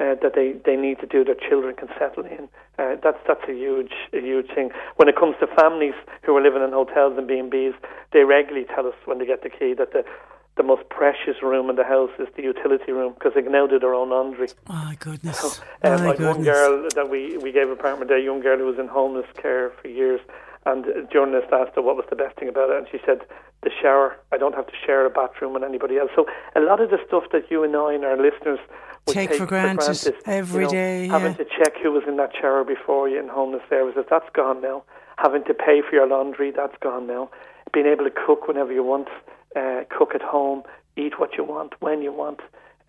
uh, 0.00 0.16
that 0.22 0.32
they, 0.34 0.54
they 0.64 0.76
need 0.76 0.98
to 1.00 1.06
do, 1.06 1.22
their 1.22 1.36
children 1.36 1.76
can 1.76 1.88
settle 1.98 2.24
in. 2.24 2.48
Uh, 2.78 2.96
that's 3.02 3.18
that's 3.28 3.44
a 3.46 3.52
huge 3.52 3.92
a 4.14 4.20
huge 4.20 4.48
thing. 4.54 4.70
When 4.96 5.08
it 5.08 5.16
comes 5.16 5.36
to 5.40 5.46
families 5.46 5.94
who 6.22 6.34
are 6.36 6.42
living 6.42 6.62
in 6.62 6.72
hotels 6.72 7.18
and 7.18 7.28
B 7.28 7.38
and 7.38 7.50
B's, 7.50 7.74
they 8.12 8.24
regularly 8.24 8.66
tell 8.74 8.86
us 8.86 8.94
when 9.04 9.18
they 9.18 9.26
get 9.26 9.42
the 9.42 9.50
key 9.50 9.74
that 9.74 9.92
the 9.92 10.04
the 10.56 10.62
most 10.62 10.88
precious 10.88 11.42
room 11.42 11.70
in 11.70 11.76
the 11.76 11.84
house 11.84 12.10
is 12.18 12.28
the 12.36 12.42
utility 12.42 12.92
room 12.92 13.14
because 13.14 13.32
they 13.34 13.42
can 13.42 13.52
now 13.52 13.66
do 13.66 13.78
their 13.78 13.94
own 13.94 14.10
laundry. 14.10 14.48
My 14.68 14.96
goodness. 14.98 15.60
Um, 15.82 15.92
My 16.00 16.06
like 16.06 16.18
one 16.18 16.42
girl 16.42 16.88
that 16.94 17.08
we, 17.08 17.38
we 17.38 17.52
gave 17.52 17.70
apartment 17.70 18.08
to, 18.10 18.16
a 18.16 18.20
young 18.20 18.40
girl 18.40 18.58
who 18.58 18.66
was 18.66 18.78
in 18.78 18.88
homeless 18.88 19.26
care 19.36 19.70
for 19.80 19.88
years, 19.88 20.20
and 20.66 20.84
a 20.86 21.04
journalist 21.04 21.52
asked 21.52 21.76
her 21.76 21.82
what 21.82 21.96
was 21.96 22.04
the 22.10 22.16
best 22.16 22.36
thing 22.36 22.48
about 22.48 22.70
it, 22.70 22.76
and 22.76 22.86
she 22.90 22.98
said, 23.06 23.20
the 23.62 23.70
shower. 23.80 24.16
I 24.32 24.38
don't 24.38 24.54
have 24.54 24.66
to 24.66 24.72
share 24.86 25.04
a 25.04 25.10
bathroom 25.10 25.52
with 25.52 25.62
anybody 25.62 25.98
else. 25.98 26.10
So 26.16 26.26
a 26.56 26.60
lot 26.60 26.80
of 26.80 26.90
the 26.90 26.98
stuff 27.06 27.24
that 27.32 27.50
you 27.50 27.62
and 27.62 27.76
I 27.76 27.92
and 27.94 28.04
our 28.04 28.16
listeners 28.16 28.58
Take 29.06 29.30
take, 29.30 29.38
for 29.38 29.46
granted 29.46 30.14
every 30.26 30.64
every 30.64 30.66
day, 30.66 31.06
day, 31.06 31.08
having 31.08 31.32
yeah. 31.32 31.38
to 31.38 31.44
check 31.44 31.74
who 31.82 31.92
was 31.92 32.02
in 32.06 32.16
that 32.16 32.30
shower 32.38 32.64
before 32.64 33.08
you 33.08 33.18
in 33.18 33.28
homeless 33.28 33.62
services, 33.68 34.04
that's 34.08 34.28
gone 34.34 34.60
now. 34.60 34.84
Having 35.16 35.44
to 35.44 35.54
pay 35.54 35.82
for 35.82 35.94
your 35.94 36.06
laundry, 36.06 36.50
that's 36.50 36.76
gone 36.80 37.06
now. 37.06 37.30
Being 37.72 37.86
able 37.86 38.04
to 38.04 38.10
cook 38.10 38.46
whenever 38.46 38.72
you 38.72 38.84
want, 38.84 39.08
uh, 39.56 39.82
cook 39.88 40.14
at 40.14 40.22
home, 40.22 40.62
eat 40.96 41.18
what 41.18 41.36
you 41.36 41.44
want, 41.44 41.74
when 41.80 42.02
you 42.02 42.12
want, 42.12 42.40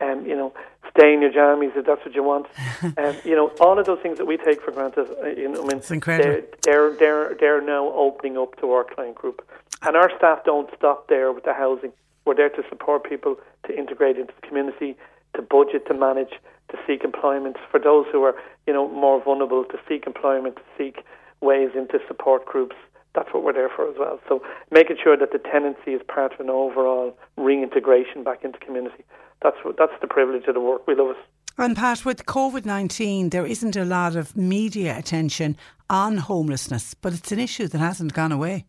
um, 0.02 0.26
you 0.26 0.36
know, 0.36 0.54
stay 0.96 1.14
in 1.14 1.22
your 1.22 1.32
jammies 1.32 1.76
if 1.76 1.86
that's 1.86 2.04
what 2.06 2.14
you 2.14 2.24
want. 2.24 2.48
um, 2.98 3.16
you 3.24 3.36
know, 3.36 3.52
all 3.60 3.80
of 3.80 3.86
those 3.86 4.00
things 4.02 4.18
that 4.18 4.26
we 4.26 4.38
take 4.38 4.62
for 4.62 4.72
granted, 4.72 5.08
uh, 5.24 5.28
you 5.28 5.50
know, 5.50 5.64
I 5.64 5.68
mean, 5.68 5.78
It's 5.78 5.92
incredible. 5.92 6.42
They're, 6.64 6.92
they're, 6.92 6.98
they're, 6.98 7.38
they're 7.40 7.62
now 7.62 7.92
opening 7.94 8.38
up 8.38 8.60
to 8.60 8.72
our 8.72 8.84
client 8.84 9.16
group. 9.16 9.48
And 9.84 9.96
our 9.96 10.12
staff 10.18 10.40
don't 10.46 10.70
stop 10.78 11.08
there 11.08 11.32
with 11.32 11.44
the 11.44 11.54
housing. 11.54 11.92
We're 12.26 12.36
there 12.36 12.50
to 12.50 12.64
support 12.70 13.08
people 13.08 13.38
to 13.68 13.78
integrate 13.78 14.18
into 14.18 14.34
the 14.40 14.48
community, 14.48 14.96
to 15.36 15.42
budget, 15.42 15.88
to 15.88 15.94
manage, 15.94 16.34
to 16.70 16.78
seek 16.86 17.04
employment. 17.04 17.58
For 17.70 17.80
those 17.80 18.06
who 18.12 18.24
are, 18.24 18.36
you 18.68 18.74
know, 18.74 18.88
more 18.88 19.24
vulnerable, 19.24 19.66
to 19.66 19.80
seek 19.90 20.06
employment, 20.06 20.58
to 20.58 20.62
seek 20.78 21.04
ways 21.42 21.72
into 21.76 22.00
support 22.08 22.46
groups. 22.46 22.76
That's 23.14 23.34
what 23.34 23.44
we're 23.44 23.54
there 23.54 23.70
for 23.70 23.90
as 23.90 23.96
well. 24.00 24.20
So 24.30 24.42
making 24.70 24.98
sure 25.04 25.18
that 25.18 25.32
the 25.32 25.40
tenancy 25.40 25.92
is 25.92 26.02
part 26.08 26.34
of 26.34 26.40
an 26.40 26.50
overall 26.50 27.18
reintegration 27.36 28.24
back 28.24 28.44
into 28.44 28.60
community. 28.60 29.04
That's 29.42 29.58
what, 29.64 29.78
that's 29.78 30.00
the 30.00 30.08
privilege 30.08 30.46
of 30.48 30.54
the 30.54 30.62
work. 30.62 30.88
We 30.88 30.96
love 30.96 31.12
it. 31.12 31.18
And 31.58 31.76
Pat, 31.76 32.06
with 32.06 32.26
COVID 32.26 32.66
19, 32.66 33.30
there 33.30 33.46
isn't 33.46 33.76
a 33.76 33.84
lot 33.84 34.16
of 34.16 34.38
media 34.38 34.98
attention 34.98 35.58
on 35.90 36.18
homelessness, 36.18 36.94
but 36.94 37.14
it's 37.14 37.32
an 37.34 37.40
issue 37.40 37.68
that 37.68 37.80
hasn't 37.80 38.14
gone 38.14 38.32
away. 38.32 38.66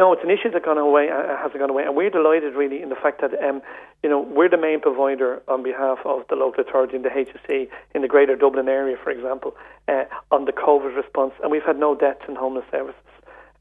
No, 0.00 0.14
it's 0.14 0.24
an 0.24 0.30
issue 0.30 0.50
that's 0.50 0.64
gone 0.64 0.78
away, 0.78 1.10
uh, 1.10 1.36
hasn't 1.36 1.58
gone 1.58 1.68
away, 1.68 1.82
and 1.82 1.94
we're 1.94 2.08
delighted 2.08 2.54
really 2.54 2.80
in 2.80 2.88
the 2.88 2.94
fact 2.96 3.20
that 3.20 3.32
um, 3.44 3.60
you 4.02 4.08
know 4.08 4.18
we're 4.18 4.48
the 4.48 4.56
main 4.56 4.80
provider 4.80 5.42
on 5.46 5.62
behalf 5.62 5.98
of 6.06 6.22
the 6.30 6.36
local 6.36 6.64
authority 6.64 6.96
in 6.96 7.02
the 7.02 7.10
HSE 7.10 7.68
in 7.94 8.00
the 8.00 8.08
Greater 8.08 8.34
Dublin 8.34 8.66
area, 8.66 8.96
for 8.96 9.10
example, 9.10 9.54
uh, 9.88 10.04
on 10.30 10.46
the 10.46 10.52
COVID 10.52 10.96
response, 10.96 11.34
and 11.42 11.52
we've 11.52 11.66
had 11.66 11.78
no 11.78 11.94
deaths 11.94 12.22
in 12.26 12.34
homeless 12.34 12.64
services. 12.70 12.96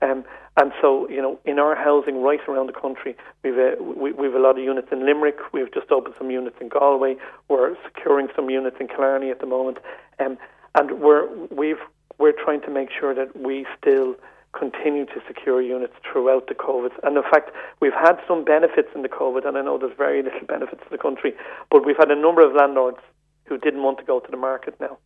Um, 0.01 0.23
and 0.55 0.71
so, 0.81 1.09
you 1.09 1.21
know, 1.21 1.37
in 1.43 1.59
our 1.59 1.75
housing 1.75 2.21
right 2.23 2.39
around 2.47 2.67
the 2.67 2.79
country, 2.79 3.17
we've 3.43 3.57
a, 3.57 3.75
we, 3.81 4.13
we've 4.13 4.33
a 4.33 4.39
lot 4.39 4.57
of 4.57 4.63
units 4.63 4.87
in 4.93 5.05
Limerick. 5.05 5.39
We've 5.51 5.73
just 5.73 5.91
opened 5.91 6.15
some 6.17 6.31
units 6.31 6.55
in 6.61 6.69
Galway. 6.69 7.17
We're 7.49 7.75
securing 7.83 8.29
some 8.33 8.49
units 8.49 8.77
in 8.79 8.87
Killarney 8.87 9.29
at 9.29 9.41
the 9.41 9.45
moment, 9.45 9.79
um, 10.19 10.37
and 10.73 11.01
we're 11.01 11.27
we've 11.47 11.83
we're 12.17 12.31
trying 12.31 12.61
to 12.61 12.71
make 12.71 12.91
sure 12.97 13.13
that 13.13 13.37
we 13.37 13.67
still 13.77 14.15
continue 14.57 15.05
to 15.05 15.21
secure 15.27 15.61
units 15.61 15.93
throughout 16.03 16.47
the 16.47 16.55
COVID. 16.55 16.91
And 17.03 17.17
in 17.17 17.23
fact, 17.23 17.51
we've 17.79 17.93
had 17.93 18.17
some 18.27 18.43
benefits 18.43 18.89
in 18.95 19.03
the 19.03 19.09
COVID, 19.09 19.47
and 19.47 19.57
I 19.57 19.61
know 19.61 19.77
there's 19.77 19.97
very 19.97 20.23
little 20.23 20.45
benefits 20.47 20.81
to 20.83 20.89
the 20.89 20.97
country, 20.97 21.33
but 21.69 21.85
we've 21.85 21.97
had 21.97 22.11
a 22.11 22.15
number 22.15 22.45
of 22.45 22.55
landlords 22.55 22.99
who 23.45 23.57
didn't 23.57 23.83
want 23.83 23.97
to 23.99 24.03
go 24.03 24.19
to 24.19 24.31
the 24.31 24.37
market 24.37 24.75
now, 24.79 24.97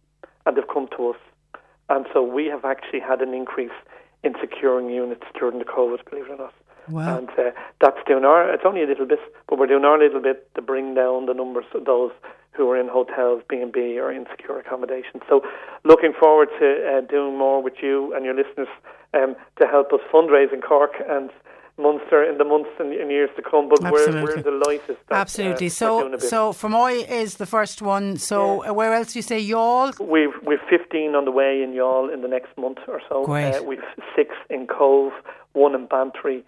and 0.45 0.55
they've 0.55 0.67
come 0.67 0.87
to 0.97 1.09
us. 1.09 1.17
And 1.89 2.05
so 2.13 2.23
we 2.23 2.45
have 2.47 2.65
actually 2.65 3.01
had 3.01 3.21
an 3.21 3.33
increase 3.33 3.75
in 4.23 4.33
securing 4.39 4.89
units 4.89 5.23
during 5.37 5.59
the 5.59 5.65
COVID, 5.65 6.09
believe 6.09 6.25
it 6.25 6.31
or 6.31 6.37
not. 6.37 6.53
Wow. 6.89 7.17
And 7.17 7.29
uh, 7.31 7.51
that's 7.79 7.99
doing 8.07 8.25
our, 8.25 8.53
it's 8.53 8.63
only 8.65 8.83
a 8.83 8.87
little 8.87 9.05
bit, 9.05 9.19
but 9.47 9.57
we're 9.57 9.67
doing 9.67 9.85
our 9.85 9.97
little 9.97 10.21
bit 10.21 10.53
to 10.55 10.61
bring 10.61 10.95
down 10.95 11.25
the 11.25 11.33
numbers 11.33 11.65
of 11.73 11.85
those 11.85 12.11
who 12.51 12.69
are 12.69 12.79
in 12.79 12.87
hotels, 12.87 13.41
B&B 13.49 13.99
or 13.99 14.11
insecure 14.11 14.59
accommodation. 14.59 15.21
So 15.27 15.41
looking 15.83 16.13
forward 16.17 16.49
to 16.59 16.97
uh, 16.97 17.01
doing 17.01 17.37
more 17.37 17.63
with 17.63 17.75
you 17.81 18.13
and 18.13 18.25
your 18.25 18.35
listeners 18.35 18.67
um, 19.13 19.35
to 19.59 19.67
help 19.67 19.93
us 19.93 19.99
fundraise 20.13 20.53
in 20.53 20.61
Cork 20.61 20.93
and 21.07 21.29
Munster 21.77 22.23
in 22.23 22.37
the 22.37 22.43
months 22.43 22.69
and, 22.79 22.93
and 22.93 23.09
years 23.09 23.29
to 23.35 23.41
come. 23.41 23.67
But 23.67 23.81
we're, 23.81 23.91
we're 23.91 24.09
Absolutely. 24.09 24.43
delighted. 24.43 24.97
That, 25.09 25.15
Absolutely. 25.21 25.67
Uh, 25.67 25.71
so, 25.71 26.01
doing 26.01 26.13
a 26.13 26.17
bit. 26.17 26.29
so 26.29 26.53
Fermoy 26.53 27.09
is 27.09 27.35
the 27.37 27.47
first 27.47 27.81
one. 27.81 28.17
So, 28.17 28.65
uh, 28.65 28.73
where 28.73 28.93
else 28.93 29.13
do 29.13 29.19
you 29.19 29.23
say 29.23 29.43
Youghal? 29.43 29.99
We've 29.99 30.33
we've 30.45 30.59
15 30.69 31.15
on 31.15 31.25
the 31.25 31.31
way 31.31 31.63
in 31.63 31.71
Youghal 31.71 32.13
in 32.13 32.21
the 32.21 32.27
next 32.27 32.55
month 32.57 32.77
or 32.87 33.01
so. 33.09 33.25
Great. 33.25 33.55
Uh, 33.55 33.63
we've 33.63 33.83
six 34.15 34.35
in 34.49 34.67
Cobh, 34.67 35.11
one 35.53 35.73
in 35.73 35.87
Bantry, 35.87 36.43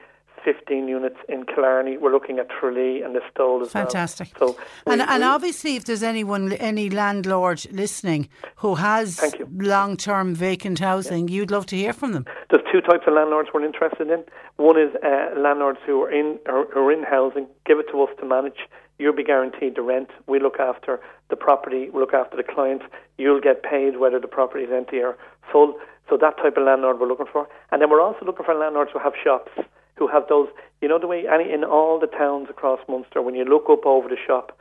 15 0.46 0.88
units 0.88 1.18
in 1.28 1.44
Killarney. 1.46 1.98
We're 1.98 2.12
looking 2.12 2.38
at 2.40 2.48
Tralee 2.50 3.02
and 3.02 3.16
Listowel 3.16 3.64
as 3.64 3.72
Fantastic. 3.72 4.30
well. 4.40 4.54
So 4.54 4.60
And, 4.86 5.02
we- 5.02 5.08
and 5.08 5.22
we- 5.24 5.28
obviously, 5.28 5.76
if 5.76 5.86
there's 5.86 6.04
anyone, 6.04 6.54
any 6.54 6.90
landlord 6.92 7.66
listening 7.72 8.30
who 8.58 8.76
has 8.76 9.20
long 9.58 9.98
term 9.98 10.36
vacant 10.36 10.80
housing, 10.80 11.28
you'd 11.28 11.50
love 11.52 11.66
to 11.68 11.76
hear 11.76 11.94
from 11.94 12.14
them. 12.14 12.26
There's 12.52 12.64
two 12.72 12.82
types 12.82 13.06
of 13.08 13.14
landlords 13.16 13.50
we're 13.54 13.66
interested 13.66 14.10
in. 14.10 14.24
One 14.58 14.80
is 14.80 14.92
uh, 15.04 15.38
landlords 15.38 15.80
who 15.86 16.02
are 16.04 16.12
in 16.12 16.38
or, 16.46 16.68
who 16.74 16.82
are 16.88 16.92
in 16.92 17.04
housing. 17.04 17.48
Give 17.66 17.80
it 17.80 17.88
to 17.92 18.02
us 18.04 18.10
to 18.20 18.26
manage. 18.26 18.60
You'll 19.00 19.14
be 19.16 19.24
guaranteed 19.26 19.76
the 19.76 19.82
rent. 19.82 20.10
We 20.28 20.40
look 20.40 20.60
after 20.60 21.02
the 21.30 21.36
property. 21.36 21.90
We 21.90 22.00
look 22.00 22.14
after 22.14 22.38
the 22.38 22.44
clients. 22.44 22.86
You'll 23.18 23.42
get 23.42 23.64
paid 23.64 23.98
whether 23.98 24.20
the 24.20 24.28
property 24.28 24.64
is 24.64 24.72
empty 24.72 25.00
or 25.00 25.18
full. 25.52 25.74
So 26.10 26.18
that 26.18 26.38
type 26.38 26.56
of 26.56 26.64
landlord 26.64 27.00
we're 27.00 27.08
looking 27.08 27.26
for. 27.26 27.48
And 27.72 27.82
then 27.82 27.90
we're 27.90 28.00
also 28.02 28.24
looking 28.26 28.46
for 28.46 28.54
landlords 28.54 28.92
who 28.94 29.00
have 29.00 29.14
shops, 29.22 29.52
who 29.98 30.08
have 30.08 30.28
those. 30.28 30.48
You 30.82 30.88
know 30.88 31.00
the 31.00 31.08
way 31.08 31.26
any 31.28 31.52
in 31.52 31.64
all 31.64 32.00
the 32.00 32.08
towns 32.08 32.48
across 32.50 32.80
Munster, 32.88 33.22
when 33.22 33.36
you 33.36 33.46
look 33.46 33.70
up 33.70 33.86
over 33.86 34.08
the 34.08 34.18
shop, 34.28 34.58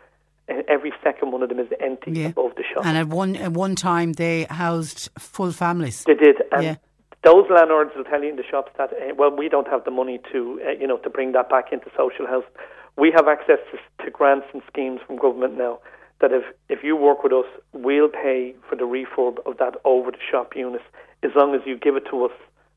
uh, 0.49 0.55
every 0.69 0.93
second 1.03 1.33
one 1.33 1.43
of 1.43 1.49
them 1.49 1.59
is 1.59 1.69
empty 1.81 2.13
Yeah. 2.13 2.29
above 2.29 2.55
the 2.57 2.63
shop. 2.65 2.87
And 2.87 2.97
at 2.97 3.09
one 3.09 3.37
at 3.37 3.53
one 3.53 3.75
time, 3.75 4.13
they 4.13 4.45
housed 4.45 5.11
full 5.19 5.53
families. 5.53 6.05
They 6.05 6.15
did, 6.15 6.37
and 6.53 6.63
Yeah. 6.65 6.75
those 7.23 7.49
landlords 7.51 7.93
will 7.97 8.05
tell 8.05 8.23
you 8.23 8.31
in 8.31 8.37
the 8.37 8.45
shops 8.45 8.73
that 8.79 8.93
uh, 8.93 9.15
well, 9.17 9.31
we 9.31 9.49
don't 9.49 9.69
have 9.69 9.85
the 9.85 9.91
money 9.91 10.21
to 10.33 10.61
uh, 10.67 10.71
you 10.81 10.87
know 10.87 10.99
to 10.99 11.11
bring 11.11 11.33
that 11.33 11.49
back 11.49 11.73
into 11.73 11.91
social 11.97 12.27
housing. 12.27 12.51
We 12.97 13.11
have 13.11 13.27
access 13.27 13.59
to, 13.73 14.05
to 14.05 14.11
grants 14.11 14.47
and 14.53 14.63
schemes 14.69 15.01
from 15.07 15.17
government 15.17 15.59
now. 15.59 15.81
That 16.21 16.33
if 16.33 16.45
if 16.69 16.85
you 16.85 16.95
work 16.97 17.25
with 17.25 17.33
us, 17.33 17.47
we'll 17.73 18.09
pay 18.09 18.55
for 18.69 18.77
the 18.77 18.85
refurb 18.85 19.45
of 19.47 19.59
that 19.59 19.75
over 19.85 20.11
the 20.13 20.23
shop 20.31 20.55
unit 20.55 20.83
as 21.25 21.33
long 21.35 21.55
as 21.55 21.63
you 21.67 21.77
give 21.77 21.97
it 21.97 22.05
to 22.11 22.25
us 22.25 22.33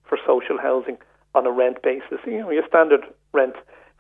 for 0.08 0.18
social 0.26 0.58
housing 0.58 0.98
on 1.36 1.46
a 1.46 1.52
rent 1.52 1.82
basis. 1.84 2.20
You 2.26 2.40
know, 2.40 2.50
your 2.52 2.66
standard 2.68 3.02
rent 3.34 3.56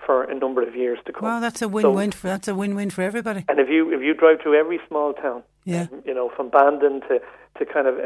for 0.05 0.23
a 0.23 0.35
number 0.35 0.61
of 0.61 0.75
years 0.75 0.99
to 1.05 1.13
come. 1.13 1.23
Well, 1.23 1.41
that's 1.41 1.61
a 1.61 1.65
So- 1.65 1.67
win-win. 1.69 2.11
for, 2.11 2.27
that's 2.27 2.47
a 2.47 2.55
win-win 2.55 2.89
for 2.91 3.01
everybody. 3.01 3.45
and 3.49 3.59
if 3.59 3.69
you 3.69 3.91
if 3.93 4.01
you 4.01 4.13
drive 4.13 4.39
through 4.41 4.55
every 4.59 4.79
small 4.87 5.13
town, 5.13 5.43
Yeah. 5.65 5.87
you 6.05 6.13
know, 6.13 6.29
from 6.35 6.49
Bandon 6.49 7.01
to 7.07 7.19
to 7.57 7.65
kind 7.65 7.87
of 7.87 7.95
uh, 7.97 8.01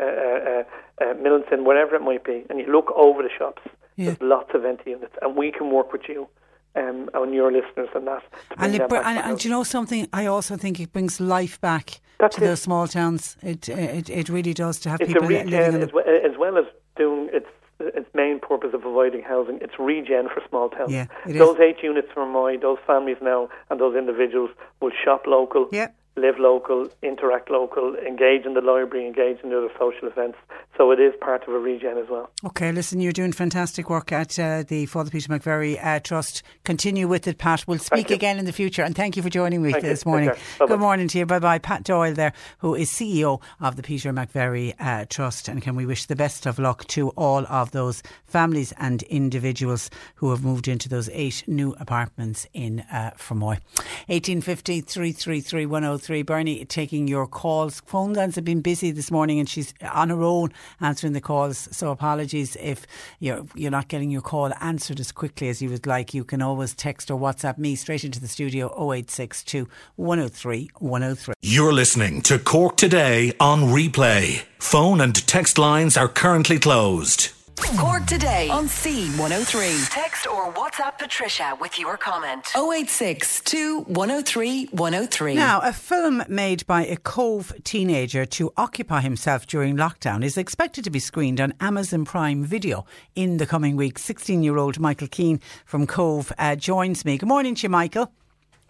uh, 0.52 0.64
uh, 1.04 1.14
Milton, 1.16 1.66
wherever 1.66 1.94
it 1.96 2.02
might 2.02 2.24
be, 2.24 2.46
and 2.50 2.58
you 2.60 2.68
look 2.72 2.90
over 2.96 3.22
the 3.22 3.30
shops, 3.38 3.62
Yeah. 3.98 4.06
there's 4.06 4.22
lots 4.22 4.54
of 4.54 4.64
empty 4.64 4.92
units, 4.92 5.16
and 5.22 5.36
we 5.36 5.52
can 5.52 5.70
work 5.72 5.92
with 5.92 6.08
you 6.08 6.28
um, 6.76 7.10
and 7.14 7.34
your 7.34 7.52
listeners 7.52 7.90
and 7.94 8.08
that. 8.08 8.24
And, 8.58 8.74
it, 8.74 8.78
them 8.80 8.88
br- 8.88 8.96
back 8.96 9.06
and, 9.08 9.18
and 9.20 9.38
do 9.40 9.50
you 9.50 9.54
know 9.54 9.64
something? 9.64 10.08
I 10.14 10.26
also 10.28 10.56
think 10.56 10.80
it 10.80 10.94
brings 10.94 11.20
life 11.20 11.60
back 11.60 12.00
That's 12.18 12.38
to 12.38 12.44
it. 12.44 12.48
those 12.48 12.62
small 12.62 12.88
towns. 12.88 13.36
It, 13.44 13.68
it 13.68 14.10
it 14.10 14.30
really 14.30 14.54
does 14.54 14.80
to 14.80 14.90
have 14.90 15.02
it's 15.02 15.12
people 15.12 15.28
living 15.28 15.50
in 15.50 15.54
as 15.54 15.74
them. 15.74 15.90
well, 15.94 16.06
as 16.32 16.38
well 16.38 16.58
as 16.58 16.66
doing 16.96 17.30
its 17.34 17.50
its 17.96 18.08
main 18.14 18.40
purpose 18.40 18.72
of 18.74 18.82
providing 18.82 19.22
housing. 19.22 19.60
It's 19.62 19.74
regen 19.80 20.28
for 20.34 20.42
small 20.50 20.70
towns. 20.70 20.92
Yeah, 20.92 21.06
it 21.26 21.36
is. 21.36 21.40
those 21.40 21.60
eight 21.60 21.78
units 21.84 22.08
from 22.14 22.32
my 22.32 22.58
those 22.62 22.78
families 22.86 23.18
now 23.22 23.50
and 23.70 23.80
those 23.80 23.96
individuals 23.96 24.52
will 24.82 24.92
shop 25.04 25.24
local. 25.28 25.68
Yeah. 25.72 25.90
Live 26.18 26.40
local, 26.40 26.90
interact 27.02 27.50
local, 27.50 27.96
engage 27.96 28.46
in 28.46 28.54
the 28.54 28.60
library, 28.62 29.08
engage 29.08 29.40
in 29.44 29.50
the 29.50 29.58
other 29.58 29.72
social 29.80 30.10
events. 30.10 30.38
So 30.78 30.92
it 30.92 31.00
is 31.00 31.14
part 31.22 31.48
of 31.48 31.54
a 31.54 31.60
regen 31.60 31.98
as 31.98 32.10
well. 32.10 32.30
Okay, 32.44 32.72
listen, 32.72 33.00
you're 33.00 33.14
doing 33.14 33.32
fantastic 33.32 33.90
work 33.90 34.12
at 34.12 34.38
uh, 34.38 34.64
the 34.68 34.88
Father 34.88 35.10
Peter 35.10 35.30
McVerry 35.30 35.84
uh, 35.84 36.00
Trust. 36.00 36.44
Continue 36.66 37.08
with 37.08 37.28
it, 37.28 37.38
Pat. 37.38 37.66
We'll 37.66 37.80
speak 37.80 38.12
again 38.12 38.40
in 38.40 38.46
the 38.46 38.52
future, 38.52 38.84
and 38.84 38.94
thank 38.96 39.16
you 39.16 39.24
for 39.24 39.30
joining 39.30 39.62
me 39.62 39.72
Thank 39.72 39.84
you. 39.84 39.90
this 39.90 40.00
Take 40.00 40.08
morning. 40.08 40.32
Good 40.60 40.80
morning 40.80 41.08
to 41.10 41.20
you. 41.20 41.26
Bye 41.26 41.40
bye. 41.40 41.60
Pat 41.60 41.84
Doyle 41.84 42.14
there, 42.14 42.34
who 42.60 42.76
is 42.76 42.90
CEO 42.90 43.42
of 43.62 43.78
the 43.78 43.84
Peter 43.84 44.12
McVerry 44.12 44.74
uh, 44.80 45.06
Trust, 45.10 45.48
and 45.48 45.62
can 45.62 45.76
we 45.76 45.86
wish 45.86 46.08
the 46.08 46.16
best 46.16 46.46
of 46.46 46.60
luck 46.60 46.86
to 46.88 47.10
all 47.12 47.46
of 47.48 47.72
those 47.72 48.04
families 48.26 48.74
and 48.78 49.04
individuals 49.04 49.90
who 50.16 50.30
have 50.32 50.44
moved 50.44 50.68
into 50.68 50.90
those 50.90 51.10
eight 51.14 51.44
new 51.48 51.76
apartments 51.80 52.48
in 52.54 52.82
uh, 52.92 53.12
Fermoy. 53.18 53.60
1850 54.08 54.82
333 54.82 55.66
103. 56.02 56.24
Bernie 56.24 56.66
taking 56.66 57.08
your 57.08 57.28
calls. 57.28 57.82
Phone 57.86 58.14
lines 58.14 58.36
have 58.36 58.44
been 58.44 58.62
busy 58.62 58.92
this 58.92 59.12
morning, 59.12 59.40
and 59.40 59.48
she's 59.48 59.74
on 59.94 60.10
her 60.10 60.22
own 60.24 60.52
answering 60.80 61.14
the 61.14 61.22
calls. 61.22 61.70
So 61.72 61.92
apologies 61.92 62.58
if 62.60 62.88
you're 63.20 63.46
you're 63.56 63.72
not 63.72 63.88
getting 63.88 64.10
your 64.10 64.22
call 64.22 64.52
answered 64.60 65.00
as 65.00 65.12
quickly 65.12 65.50
as 65.50 65.62
you 65.62 65.70
would 65.70 65.86
like. 65.86 66.14
You 66.14 66.24
can 66.24 66.42
always 66.42 66.74
text 66.74 67.12
or 67.12 67.20
WhatsApp 67.20 67.58
me 67.58 67.76
straight 67.76 68.04
into 68.04 68.20
the 68.20 68.28
studio 68.28 68.68
0862 68.68 69.68
103 69.98 70.72
103. 70.80 71.34
You're 71.42 71.74
listening 71.74 72.22
to 72.24 72.40
Cork 72.40 72.78
Today 72.78 73.34
on 73.40 73.66
replay. 73.66 74.44
Phone 74.60 75.02
and 75.02 75.16
text 75.28 75.60
lines 75.60 75.98
are 75.98 76.08
currently 76.08 76.58
closed. 76.58 77.41
Cork 77.78 78.06
today 78.06 78.50
on 78.50 78.66
C103. 78.66 79.90
Text 79.90 80.28
or 80.28 80.52
WhatsApp 80.54 80.98
Patricia 80.98 81.58
with 81.60 81.80
your 81.80 81.98
comment. 81.98 82.48
086 82.56 83.42
103 83.86 84.66
103. 84.66 85.36
Now, 85.36 85.62
a 85.62 85.72
film 85.72 86.24
made 86.28 86.66
by 86.68 86.86
a 86.86 86.98
Cobh 86.98 87.54
teenager 87.64 88.26
to 88.26 88.52
occupy 88.58 89.02
himself 89.02 89.48
during 89.48 89.78
lockdown 89.78 90.24
is 90.24 90.38
expected 90.38 90.84
to 90.84 90.90
be 90.90 91.00
screened 91.00 91.40
on 91.40 91.54
Amazon 91.60 92.04
Prime 92.06 92.44
Video 92.44 92.86
in 93.16 93.38
the 93.38 93.46
coming 93.46 93.76
week. 93.76 94.00
16 94.00 94.44
year 94.44 94.58
old 94.58 94.80
Michael 94.80 95.08
Keane 95.08 95.40
from 95.66 95.88
Cobh 95.88 96.32
uh, 96.38 96.56
joins 96.56 97.06
me. 97.06 97.18
Good 97.18 97.30
morning 97.30 97.56
to 97.56 97.64
you, 97.64 97.70
Michael. 97.70 98.12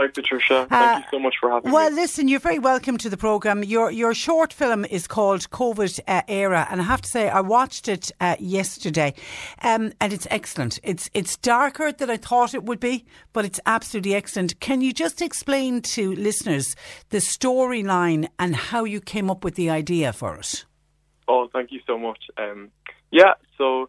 Hi, 0.02 0.08
Patricia. 0.08 0.62
Uh, 0.62 0.66
Thank 0.68 1.06
you 1.06 1.10
so 1.12 1.20
much 1.20 1.36
for 1.40 1.52
having 1.52 1.72
Well, 1.72 1.92
me. 1.92 1.96
Well, 1.96 2.02
listen, 2.02 2.28
you're 2.28 2.40
very 2.40 2.58
welcome 2.58 2.98
to 2.98 3.08
the 3.08 3.18
programme. 3.18 3.64
Your 3.64 3.92
your 3.92 4.16
short 4.16 4.52
film 4.52 4.84
is 4.86 5.06
called 5.06 5.48
COVID 5.52 6.00
uh, 6.08 6.24
Era, 6.28 6.68
and 6.72 6.82
I 6.82 6.86
have 6.86 7.02
to 7.02 7.08
say, 7.08 7.30
I 7.30 7.42
watched 7.42 7.88
it 7.88 8.12
uh, 8.20 8.36
yesterday, 8.40 9.14
um, 9.62 9.94
and 10.02 10.12
it's 10.12 10.26
excellent. 10.32 10.80
It's 10.82 11.08
it's 11.14 11.38
darker 11.38 11.92
than 11.92 12.10
I 12.10 12.18
thought 12.18 12.56
it 12.56 12.64
would 12.64 12.80
be, 12.80 13.06
but 13.32 13.46
it's 13.46 13.60
absolutely 13.68 14.16
excellent. 14.16 14.60
Can 14.60 14.82
you 14.82 14.92
just 14.92 15.22
explain 15.22 15.84
to 15.94 16.16
listeners 16.16 16.76
the 17.10 17.20
storyline 17.20 18.28
and 18.40 18.56
how 18.56 18.86
you 18.86 19.02
came 19.02 19.30
up 19.30 19.44
with 19.44 19.54
the 19.54 19.70
idea 19.70 20.14
for 20.14 20.36
it? 20.36 20.66
Oh, 21.28 21.48
thank 21.54 21.72
you 21.72 21.80
so 21.86 22.00
much. 22.00 22.24
Um, 22.38 22.72
yeah, 23.12 23.34
so 23.56 23.88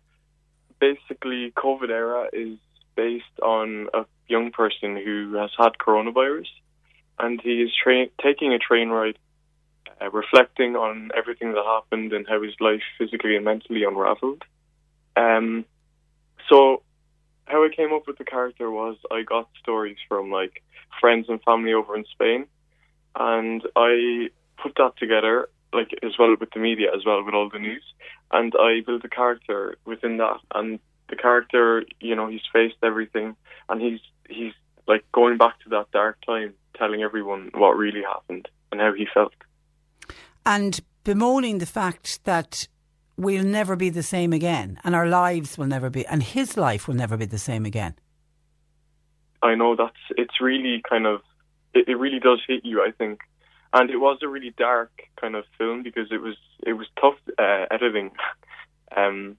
basically, 0.79 1.55
COVID 1.57 1.89
era 1.89 2.29
is 2.35 2.59
based 2.97 3.41
on 3.43 3.89
a 3.95 4.05
young 4.29 4.51
person 4.51 4.97
who 4.97 5.35
has 5.35 5.51
had 5.59 5.73
coronavirus, 5.79 6.49
and 7.19 7.41
he 7.41 7.63
is 7.63 7.71
tra- 7.83 8.09
taking 8.23 8.53
a 8.53 8.59
train 8.59 8.89
ride, 8.89 9.19
uh, 10.01 10.11
reflecting 10.11 10.77
on 10.77 11.11
everything 11.17 11.53
that 11.53 11.65
happened 11.65 12.13
and 12.13 12.27
how 12.29 12.43
his 12.43 12.55
life 12.61 12.83
physically 12.99 13.37
and 13.37 13.45
mentally 13.45 13.85
unraveled. 13.85 14.43
Um, 15.17 15.65
so, 16.49 16.83
how 17.47 17.65
I 17.65 17.69
came 17.75 17.93
up 17.93 18.07
with 18.07 18.19
the 18.19 18.25
character 18.25 18.71
was 18.71 18.97
I 19.11 19.23
got 19.23 19.49
stories 19.61 19.99
from 20.09 20.31
like 20.31 20.63
friends 21.01 21.27
and 21.29 21.43
family 21.43 21.73
over 21.73 21.97
in 21.97 22.05
Spain, 22.13 22.47
and 23.15 23.63
I 23.77 24.31
put 24.63 24.75
that 24.77 24.97
together, 24.97 25.49
like 25.73 25.91
as 26.03 26.13
well 26.19 26.35
with 26.39 26.51
the 26.53 26.61
media, 26.61 26.89
as 26.95 27.05
well 27.05 27.23
with 27.25 27.35
all 27.35 27.51
the 27.51 27.59
news, 27.59 27.85
and 28.31 28.53
I 28.59 28.81
built 28.87 29.05
a 29.05 29.09
character 29.09 29.77
within 29.85 30.17
that. 30.19 30.39
And 30.55 30.79
the 31.09 31.17
character, 31.17 31.85
you 32.01 32.17
know, 32.17 32.29
he's 32.29 32.47
faced 32.53 32.77
everything, 32.83 33.37
and 33.73 33.81
he's 33.81 34.01
he's 34.29 34.53
like 34.87 35.05
going 35.13 35.39
back 35.39 35.59
to 35.61 35.69
that 35.71 35.91
dark 35.93 36.19
time, 36.25 36.55
telling 36.77 37.03
everyone 37.03 37.51
what 37.55 37.77
really 37.77 38.03
happened 38.03 38.49
and 38.71 38.81
how 38.81 38.93
he 38.93 39.07
felt. 39.13 39.35
And 40.45 40.81
bemoaning 41.05 41.59
the 41.59 41.67
fact 41.67 42.25
that 42.25 42.69
we'll 43.17 43.45
never 43.45 43.75
be 43.75 43.91
the 43.91 44.03
same 44.03 44.33
again, 44.33 44.79
and 44.85 44.95
our 44.95 45.09
lives 45.09 45.57
will 45.57 45.67
never 45.67 45.91
be, 45.91 46.07
and 46.07 46.23
his 46.23 46.57
life 46.57 46.87
will 46.87 46.95
never 46.95 47.17
be 47.17 47.27
the 47.27 47.39
same 47.39 47.65
again. 47.65 47.95
I 49.43 49.55
know 49.55 49.75
that's 49.75 49.97
it's 50.11 50.41
really 50.41 50.83
kind 50.89 51.07
of 51.07 51.23
it, 51.75 51.89
it 51.89 51.99
really 51.99 52.21
does 52.21 52.41
hit 52.47 52.65
you. 52.65 52.83
I 52.83 52.91
think, 52.91 53.21
and 53.73 53.91
it 53.91 53.97
was 53.97 54.19
a 54.23 54.29
really 54.29 54.55
dark 54.57 54.93
kind 55.21 55.35
of 55.35 55.45
film 55.57 55.83
because 55.83 56.09
it 56.13 56.21
was 56.21 56.37
it 56.67 56.75
was 56.75 56.87
tough 57.01 57.17
uh, 57.39 57.67
editing. 57.71 58.11
um, 58.97 59.37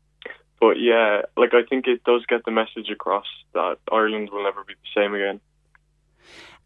but 0.64 0.80
yeah, 0.80 1.24
like 1.36 1.54
I 1.54 1.64
think 1.70 1.88
it 1.88 2.06
does 2.06 2.26
get 2.26 2.46
the 2.46 2.52
message 2.52 2.90
across 2.90 3.26
that 3.54 3.80
Ireland 3.92 4.30
will 4.32 4.44
never 4.44 4.64
be 4.64 4.76
the 4.76 5.02
same 5.02 5.14
again. 5.14 5.42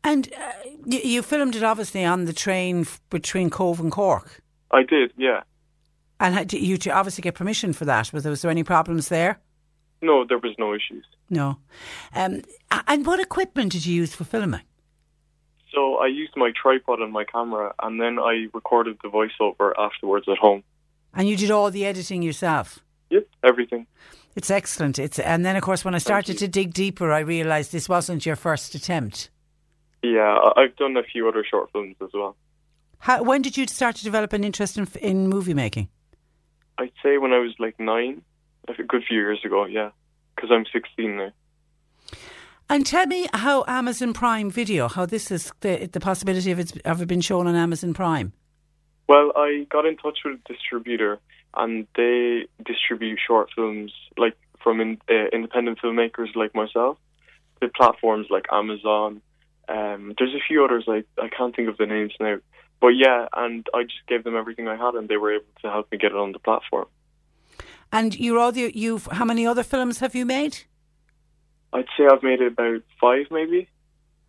And 0.03 0.32
uh, 0.38 0.52
you, 0.86 0.99
you 0.99 1.22
filmed 1.24 1.56
it 1.56 1.64
obviously 1.64 2.06
on 2.06 2.26
the 2.26 2.34
train 2.34 2.82
f- 2.82 3.02
between 3.10 3.49
Cobh 3.49 3.80
and 3.80 3.91
Cork. 3.91 4.44
I 4.69 4.84
did, 4.84 5.14
yeah. 5.18 5.41
And 6.19 6.53
you 6.53 6.78
to 6.78 6.91
obviously 6.91 7.24
get 7.24 7.34
permission 7.34 7.74
for 7.74 7.86
that. 7.86 8.14
Was 8.14 8.22
there, 8.22 8.30
was 8.30 8.44
there 8.44 8.52
any 8.52 8.64
problems 8.64 9.10
there? 9.10 9.40
No, 10.03 10.26
there 10.26 10.38
was 10.38 10.53
no 10.60 10.76
issues. 10.76 11.06
No. 11.32 11.57
Um, 12.14 12.44
and 12.88 13.03
what 13.03 13.19
equipment 13.19 13.72
did 13.72 13.88
you 13.88 13.95
use 13.95 14.14
for 14.14 14.26
filming? 14.26 14.61
So 15.74 15.95
I 15.95 16.06
used 16.06 16.34
my 16.36 16.52
tripod 16.56 16.99
and 16.99 17.11
my 17.11 17.24
camera, 17.24 17.74
and 17.82 17.99
then 17.99 18.19
I 18.19 18.45
recorded 18.53 18.98
the 19.02 19.10
voiceover 19.10 19.72
afterwards 19.76 20.28
at 20.30 20.38
home. 20.38 20.61
And 21.15 21.28
you 21.28 21.36
did 21.36 21.49
all 21.49 21.72
the 21.72 21.84
editing 21.84 22.22
yourself. 22.22 22.84
Yep, 23.09 23.27
everything. 23.43 23.88
It's 24.35 24.51
excellent. 24.51 24.99
It's 24.99 25.19
and 25.19 25.45
then 25.45 25.55
of 25.55 25.63
course 25.63 25.84
when 25.84 25.95
I 25.95 25.99
started 25.99 26.38
to 26.39 26.47
dig 26.47 26.73
deeper, 26.73 27.11
I 27.11 27.19
realised 27.19 27.71
this 27.71 27.89
wasn't 27.89 28.25
your 28.25 28.35
first 28.35 28.75
attempt. 28.75 29.29
Yeah, 30.03 30.38
I've 30.55 30.75
done 30.75 30.95
a 30.97 31.03
few 31.03 31.27
other 31.27 31.43
short 31.49 31.71
films 31.71 31.95
as 32.01 32.09
well. 32.13 32.35
How, 32.99 33.23
when 33.23 33.41
did 33.41 33.57
you 33.57 33.67
start 33.67 33.95
to 33.97 34.03
develop 34.03 34.34
an 34.34 34.43
interest 34.43 34.77
in, 34.77 34.88
in 35.01 35.27
movie 35.27 35.53
making? 35.53 35.89
I'd 36.77 36.91
say 37.01 37.17
when 37.17 37.34
I 37.34 37.39
was 37.39 37.53
like 37.59 37.79
nine, 37.79 38.21
like 38.67 38.79
a 38.79 38.84
good 38.84 39.03
few 39.07 39.17
years 39.17 39.39
ago, 39.43 39.65
yeah, 39.65 39.89
because 40.35 40.51
I'm 40.51 40.65
16 40.71 41.17
now. 41.17 41.31
And 42.69 42.85
tell 42.85 43.05
me 43.05 43.27
how 43.34 43.63
Amazon 43.67 44.13
Prime 44.13 44.51
Video, 44.51 44.88
how 44.88 45.05
this 45.05 45.31
is 45.31 45.51
the 45.61 45.89
the 45.91 45.99
possibility 45.99 46.51
of 46.51 46.59
it 46.59 46.73
ever 46.84 47.05
been 47.05 47.21
shown 47.21 47.47
on 47.47 47.55
Amazon 47.55 47.93
Prime. 47.93 48.34
Well, 49.07 49.31
I 49.35 49.65
got 49.69 49.85
in 49.85 49.95
touch 49.95 50.19
with 50.25 50.39
a 50.43 50.53
distributor, 50.53 51.19
and 51.57 51.88
they 51.95 52.47
distribute 52.65 53.19
short 53.25 53.49
films 53.55 53.91
like 54.17 54.38
from 54.63 54.81
in, 54.81 54.97
uh, 55.09 55.27
independent 55.34 55.79
filmmakers 55.79 56.35
like 56.35 56.53
myself. 56.55 56.97
The 57.61 57.69
platforms 57.69 58.27
like 58.29 58.45
Amazon. 58.51 59.21
Um, 59.69 60.13
there's 60.17 60.34
a 60.34 60.45
few 60.47 60.63
others 60.63 60.85
I 60.88 61.03
I 61.21 61.29
can't 61.29 61.55
think 61.55 61.69
of 61.69 61.77
the 61.77 61.85
names 61.85 62.13
now, 62.19 62.38
but 62.79 62.89
yeah, 62.89 63.27
and 63.34 63.67
I 63.73 63.84
just 63.84 64.05
gave 64.07 64.23
them 64.23 64.35
everything 64.35 64.67
I 64.67 64.75
had, 64.75 64.95
and 64.95 65.09
they 65.09 65.17
were 65.17 65.34
able 65.34 65.45
to 65.61 65.69
help 65.69 65.91
me 65.91 65.97
get 65.97 66.11
it 66.11 66.17
on 66.17 66.31
the 66.31 66.39
platform. 66.39 66.88
And 67.91 68.17
you're 68.17 68.39
all 68.39 68.51
the, 68.51 68.71
you've 68.77 69.07
how 69.11 69.25
many 69.25 69.47
other 69.47 69.63
films 69.63 69.99
have 69.99 70.13
you 70.13 70.25
made? 70.25 70.59
I'd 71.73 71.85
say 71.97 72.05
I've 72.05 72.23
made 72.23 72.41
about 72.41 72.81
five, 72.99 73.27
maybe. 73.31 73.69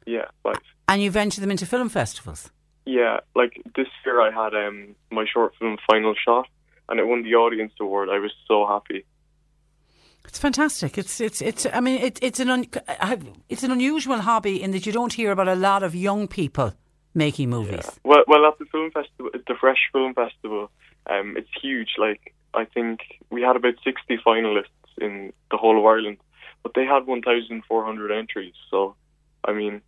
Yeah, 0.06 0.26
five. 0.42 0.60
And 0.88 1.02
you've 1.02 1.16
entered 1.16 1.42
them 1.42 1.50
into 1.50 1.66
film 1.66 1.88
festivals. 1.88 2.50
Yeah, 2.86 3.20
like 3.34 3.60
this 3.76 3.88
year 4.05 4.20
I 4.20 4.30
had 4.30 4.55
um 4.55 4.94
my 5.10 5.26
short 5.30 5.55
film 5.59 5.76
final 5.90 6.14
shot, 6.14 6.48
and 6.89 7.01
it 7.01 7.06
won 7.06 7.23
the 7.23 7.35
audience 7.35 7.73
award. 7.81 8.09
I 8.09 8.19
was 8.19 8.32
so 8.47 8.66
happy. 8.66 9.05
It's 10.27 10.39
fantastic. 10.39 10.98
It's 10.98 11.20
it's 11.20 11.40
it's. 11.40 11.66
I 11.73 11.81
mean, 11.81 12.02
it, 12.02 12.19
it's 12.20 12.39
an 12.39 12.51
un, 12.51 12.66
it's 13.48 13.62
an 13.62 13.70
unusual 13.70 14.19
hobby 14.19 14.62
in 14.62 14.73
that 14.73 14.85
you 14.85 14.93
don't 14.93 15.12
hear 15.12 15.32
about 15.32 15.48
a 15.48 15.55
lot 15.55 15.82
of 15.82 15.94
young 15.94 16.28
people 16.28 16.74
making 17.15 17.48
movies. 17.48 17.85
Yeah. 17.85 17.90
Well, 18.05 18.24
well, 18.27 18.47
at 18.47 18.59
the 18.59 18.66
film 18.66 18.90
festival, 18.90 19.31
the 19.32 19.55
Fresh 19.59 19.89
Film 19.90 20.12
Festival, 20.12 20.70
um, 21.09 21.36
it's 21.39 21.48
huge. 21.62 21.94
Like 21.97 22.35
I 22.52 22.66
think 22.66 23.01
we 23.31 23.40
had 23.40 23.56
about 23.56 23.74
sixty 23.82 24.19
finalists 24.19 24.66
in 25.01 25.32
the 25.51 25.56
whole 25.56 25.78
of 25.78 25.86
Ireland, 25.86 26.19
but 26.62 26.73
they 26.74 26.85
had 26.85 27.06
one 27.06 27.23
thousand 27.23 27.62
four 27.66 27.85
hundred 27.85 28.12
entries. 28.12 28.55
So, 28.70 28.97
I 29.44 29.52
mean, 29.55 29.81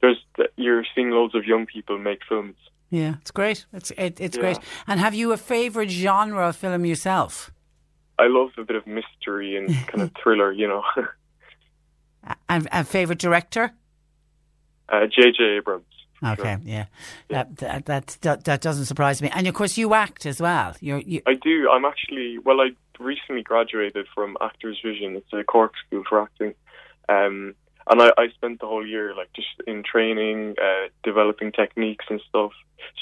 there's 0.00 0.24
you're 0.56 0.84
seeing 0.94 1.10
loads 1.10 1.34
of 1.34 1.44
young 1.44 1.66
people 1.66 1.98
make 1.98 2.20
films. 2.28 2.56
Yeah, 2.92 3.14
it's 3.22 3.30
great. 3.30 3.64
It's 3.72 3.90
it, 3.96 4.20
it's 4.20 4.36
Yeah. 4.36 4.42
great. 4.42 4.58
And 4.86 5.00
have 5.00 5.14
you 5.14 5.32
a 5.32 5.36
favourite 5.38 5.90
genre 5.90 6.46
of 6.48 6.56
film 6.56 6.84
yourself? 6.84 7.50
I 8.18 8.26
love 8.28 8.50
a 8.58 8.64
bit 8.64 8.76
of 8.76 8.86
mystery 8.86 9.56
and 9.56 9.68
kind 9.88 10.02
of 10.02 10.10
thriller, 10.22 10.52
you 10.52 10.68
know. 10.68 10.84
And 12.48 12.68
a 12.70 12.84
favourite 12.84 13.18
director? 13.18 13.72
Uh, 14.88 15.06
J.J. 15.06 15.42
Abrams. 15.56 15.84
Okay, 16.24 16.56
yeah, 16.62 16.84
That, 17.30 17.56
that 17.56 17.86
that 17.86 18.16
that 18.20 18.44
that 18.44 18.60
doesn't 18.60 18.84
surprise 18.84 19.20
me. 19.20 19.28
And 19.34 19.48
of 19.48 19.54
course, 19.54 19.76
you 19.76 19.92
act 19.92 20.24
as 20.24 20.40
well. 20.40 20.76
You're 20.80 21.00
you, 21.00 21.20
I 21.26 21.34
do. 21.34 21.68
I'm 21.68 21.84
actually 21.84 22.38
well. 22.38 22.60
I 22.60 22.70
recently 23.00 23.42
graduated 23.42 24.06
from 24.14 24.36
Actors 24.40 24.78
Vision. 24.84 25.16
It's 25.16 25.32
a 25.32 25.42
Cork 25.42 25.72
school 25.84 26.04
for 26.08 26.22
acting, 26.22 26.54
um, 27.08 27.56
and 27.88 28.02
I, 28.02 28.10
I 28.18 28.28
spent 28.34 28.60
the 28.60 28.66
whole 28.66 28.86
year 28.86 29.14
like 29.14 29.32
just 29.34 29.48
in 29.66 29.82
training, 29.82 30.56
uh, 30.62 30.88
developing 31.02 31.52
techniques 31.52 32.04
and 32.08 32.20
stuff. 32.28 32.52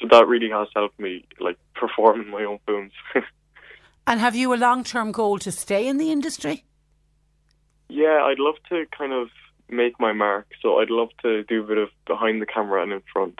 So 0.01 0.09
that 0.11 0.27
really 0.27 0.51
has 0.51 0.69
helped 0.75 0.99
me 1.01 1.25
like 1.39 1.59
perform 1.75 2.21
in 2.21 2.29
my 2.29 2.45
own 2.45 2.59
films. 2.67 2.93
and 4.07 4.21
have 4.21 4.37
you 4.37 4.53
a 4.53 4.57
long 4.57 4.85
term 4.85 5.13
goal 5.13 5.39
to 5.39 5.53
stay 5.53 5.87
in 5.89 5.99
the 5.99 6.11
industry? 6.11 6.65
yeah, 7.91 8.23
I'd 8.25 8.39
love 8.39 8.57
to 8.71 8.87
kind 8.97 9.13
of 9.13 9.29
make 9.69 9.99
my 10.01 10.13
mark. 10.13 10.47
So 10.63 10.79
I'd 10.79 10.91
love 10.91 11.11
to 11.23 11.43
do 11.45 11.63
a 11.63 11.67
bit 11.67 11.79
of 11.79 11.89
behind 12.07 12.41
the 12.41 12.47
camera 12.47 12.83
and 12.83 12.93
in 12.93 13.03
front. 13.13 13.39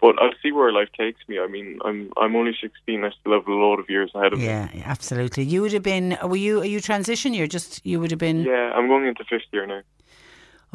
But 0.00 0.20
I'll 0.20 0.34
see 0.42 0.52
where 0.52 0.72
life 0.72 0.90
takes 0.98 1.20
me. 1.26 1.38
I 1.38 1.46
mean, 1.46 1.78
I'm 1.84 2.12
I'm 2.18 2.36
only 2.36 2.54
16. 2.60 3.02
I 3.02 3.10
still 3.18 3.32
have 3.32 3.46
a 3.46 3.52
lot 3.52 3.78
of 3.78 3.88
years 3.88 4.10
ahead 4.14 4.34
of 4.34 4.38
me. 4.38 4.44
Yeah, 4.44 4.68
absolutely. 4.84 5.44
You 5.44 5.62
would 5.62 5.72
have 5.72 5.82
been. 5.82 6.18
Were 6.22 6.36
you? 6.36 6.60
Are 6.60 6.66
you 6.66 6.80
transition 6.80 7.32
year? 7.32 7.46
Just 7.46 7.84
you 7.84 7.98
would 8.00 8.10
have 8.10 8.20
been. 8.20 8.42
Yeah, 8.42 8.72
I'm 8.74 8.88
going 8.88 9.06
into 9.06 9.24
fifth 9.24 9.48
year 9.52 9.66
now. 9.66 9.80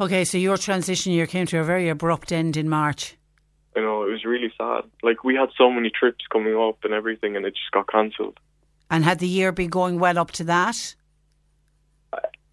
Okay, 0.00 0.24
so 0.24 0.38
your 0.38 0.56
transition 0.56 1.12
year 1.12 1.26
came 1.26 1.46
to 1.46 1.58
a 1.58 1.64
very 1.64 1.88
abrupt 1.88 2.32
end 2.32 2.56
in 2.56 2.68
March. 2.68 3.16
you 3.76 3.82
know, 3.82 4.02
it 4.02 4.10
was 4.10 4.24
really 4.24 4.52
sad. 4.58 4.84
Like 5.02 5.24
we 5.24 5.34
had 5.34 5.50
so 5.56 5.70
many 5.70 5.90
trips 5.90 6.24
coming 6.30 6.56
up 6.56 6.78
and 6.84 6.92
everything, 6.92 7.36
and 7.36 7.44
it 7.46 7.54
just 7.54 7.70
got 7.72 7.88
cancelled. 7.88 8.38
And 8.90 9.04
had 9.04 9.18
the 9.20 9.28
year 9.28 9.52
been 9.52 9.70
going 9.70 9.98
well 9.98 10.18
up 10.18 10.30
to 10.32 10.44
that? 10.44 10.94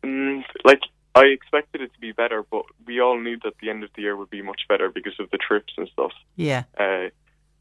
Mm, 0.04 0.44
like 0.64 0.80
I 1.16 1.24
expected 1.26 1.82
it 1.82 1.94
to 1.94 2.00
be 2.00 2.14
better, 2.14 2.46
but 2.50 2.64
we 2.86 3.02
all 3.02 3.20
knew 3.20 3.38
that 3.44 3.54
the 3.62 3.70
end 3.70 3.84
of 3.84 3.90
the 3.96 4.04
year 4.04 4.16
would 4.16 4.30
be 4.30 4.42
much 4.42 4.62
better 4.70 4.90
because 4.90 5.20
of 5.20 5.30
the 5.32 5.38
trips 5.38 5.74
and 5.78 5.90
stuff. 5.92 6.12
Yeah. 6.36 6.64
Uh, 6.78 7.10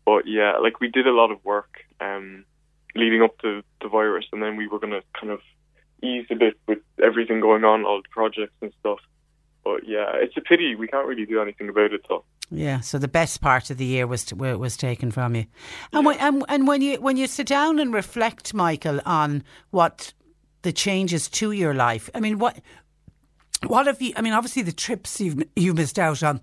but 0.04 0.26
yeah, 0.26 0.58
like 0.58 0.80
we 0.80 0.88
did 0.88 1.06
a 1.06 1.12
lot 1.12 1.32
of 1.32 1.44
work 1.44 1.78
um, 2.00 2.44
leading 2.94 3.22
up 3.22 3.36
to 3.38 3.62
the 3.82 3.88
virus, 3.88 4.26
and 4.32 4.42
then 4.42 4.56
we 4.56 4.68
were 4.68 4.78
going 4.78 4.92
to 4.92 5.02
kind 5.18 5.32
of 5.32 5.40
ease 6.02 6.26
a 6.30 6.36
bit 6.36 6.54
with 6.68 6.78
everything 7.02 7.40
going 7.40 7.64
on, 7.64 7.84
all 7.84 8.00
the 8.00 8.08
projects 8.10 8.54
and 8.62 8.72
stuff. 8.78 9.00
But 9.68 9.86
yeah, 9.86 10.12
it's 10.14 10.36
a 10.36 10.40
pity 10.40 10.74
we 10.74 10.88
can't 10.88 11.06
really 11.06 11.26
do 11.26 11.42
anything 11.42 11.68
about 11.68 11.92
it 11.92 12.00
though. 12.08 12.24
Yeah, 12.50 12.80
so 12.80 12.98
the 12.98 13.08
best 13.08 13.42
part 13.42 13.68
of 13.68 13.76
the 13.76 13.84
year 13.84 14.06
was 14.06 14.32
wa- 14.32 14.56
was 14.56 14.78
taken 14.78 15.10
from 15.10 15.34
you, 15.34 15.44
and 15.92 16.06
when 16.06 16.18
and, 16.18 16.42
and 16.48 16.66
when 16.66 16.80
you 16.80 16.98
when 17.00 17.18
you 17.18 17.26
sit 17.26 17.46
down 17.46 17.78
and 17.78 17.92
reflect, 17.92 18.54
Michael, 18.54 19.00
on 19.04 19.44
what 19.70 20.14
the 20.62 20.72
changes 20.72 21.28
to 21.28 21.52
your 21.52 21.74
life. 21.74 22.08
I 22.14 22.20
mean, 22.20 22.38
what 22.38 22.60
what 23.66 23.86
have 23.86 24.00
you? 24.00 24.14
I 24.16 24.22
mean, 24.22 24.32
obviously 24.32 24.62
the 24.62 24.72
trips 24.72 25.20
you've 25.20 25.42
you 25.54 25.74
missed 25.74 25.98
out 25.98 26.22
on. 26.22 26.40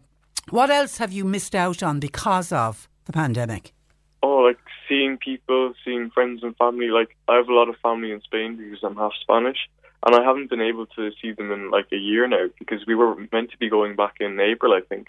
What 0.52 0.69
else 0.69 0.99
have 0.99 1.11
you 1.11 1.26
missed 1.26 1.56
out 1.56 1.81
on 1.81 1.99
because 1.99 2.52
of 2.52 2.88
the 3.06 3.14
pandemic? 3.14 3.73
Oh, 4.22 4.38
like 4.38 4.60
seeing 4.88 5.18
people, 5.18 5.73
seeing 5.84 6.11
friends 6.11 6.43
and 6.43 6.56
family. 6.57 6.89
Like 6.89 7.18
I 7.27 7.38
have 7.38 7.47
a 7.47 7.53
lot 7.53 7.69
of 7.69 7.76
family 7.81 8.11
in 8.11 8.22
Spain 8.22 8.57
because 8.57 8.84
I'm 8.84 8.95
half 8.95 9.14
Spanish, 9.19 9.57
and 10.06 10.15
I 10.15 10.23
haven't 10.23 10.49
been 10.49 10.61
able 10.61 10.86
to 10.98 11.11
see 11.22 11.32
them 11.32 11.52
in 11.52 11.72
like 11.72 11.88
a 11.91 11.98
year 11.98 12.27
now 12.27 12.45
because 12.60 12.86
we 12.86 12.95
were 12.95 13.15
meant 13.32 13.52
to 13.52 13.57
be 13.57 13.69
going 13.69 13.95
back 13.95 14.15
in 14.19 14.40
April, 14.40 14.73
I 14.73 14.82
think. 14.82 15.07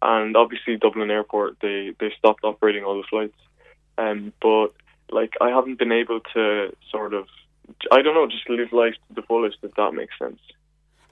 And 0.00 0.36
obviously 0.36 0.76
Dublin 0.76 1.10
Airport, 1.10 1.58
they 1.60 1.92
they 2.00 2.10
stopped 2.18 2.42
operating 2.44 2.84
all 2.84 2.96
the 2.96 3.06
flights. 3.08 3.38
Um, 3.98 4.32
but 4.40 4.68
like 5.10 5.34
I 5.40 5.50
haven't 5.50 5.78
been 5.78 5.92
able 5.92 6.20
to 6.34 6.72
sort 6.90 7.14
of, 7.14 7.26
I 7.92 8.02
don't 8.02 8.14
know, 8.14 8.26
just 8.26 8.48
live 8.48 8.72
life 8.72 8.94
to 9.08 9.14
the 9.14 9.22
fullest 9.22 9.58
if 9.62 9.74
that 9.74 9.92
makes 9.92 10.18
sense. 10.18 10.40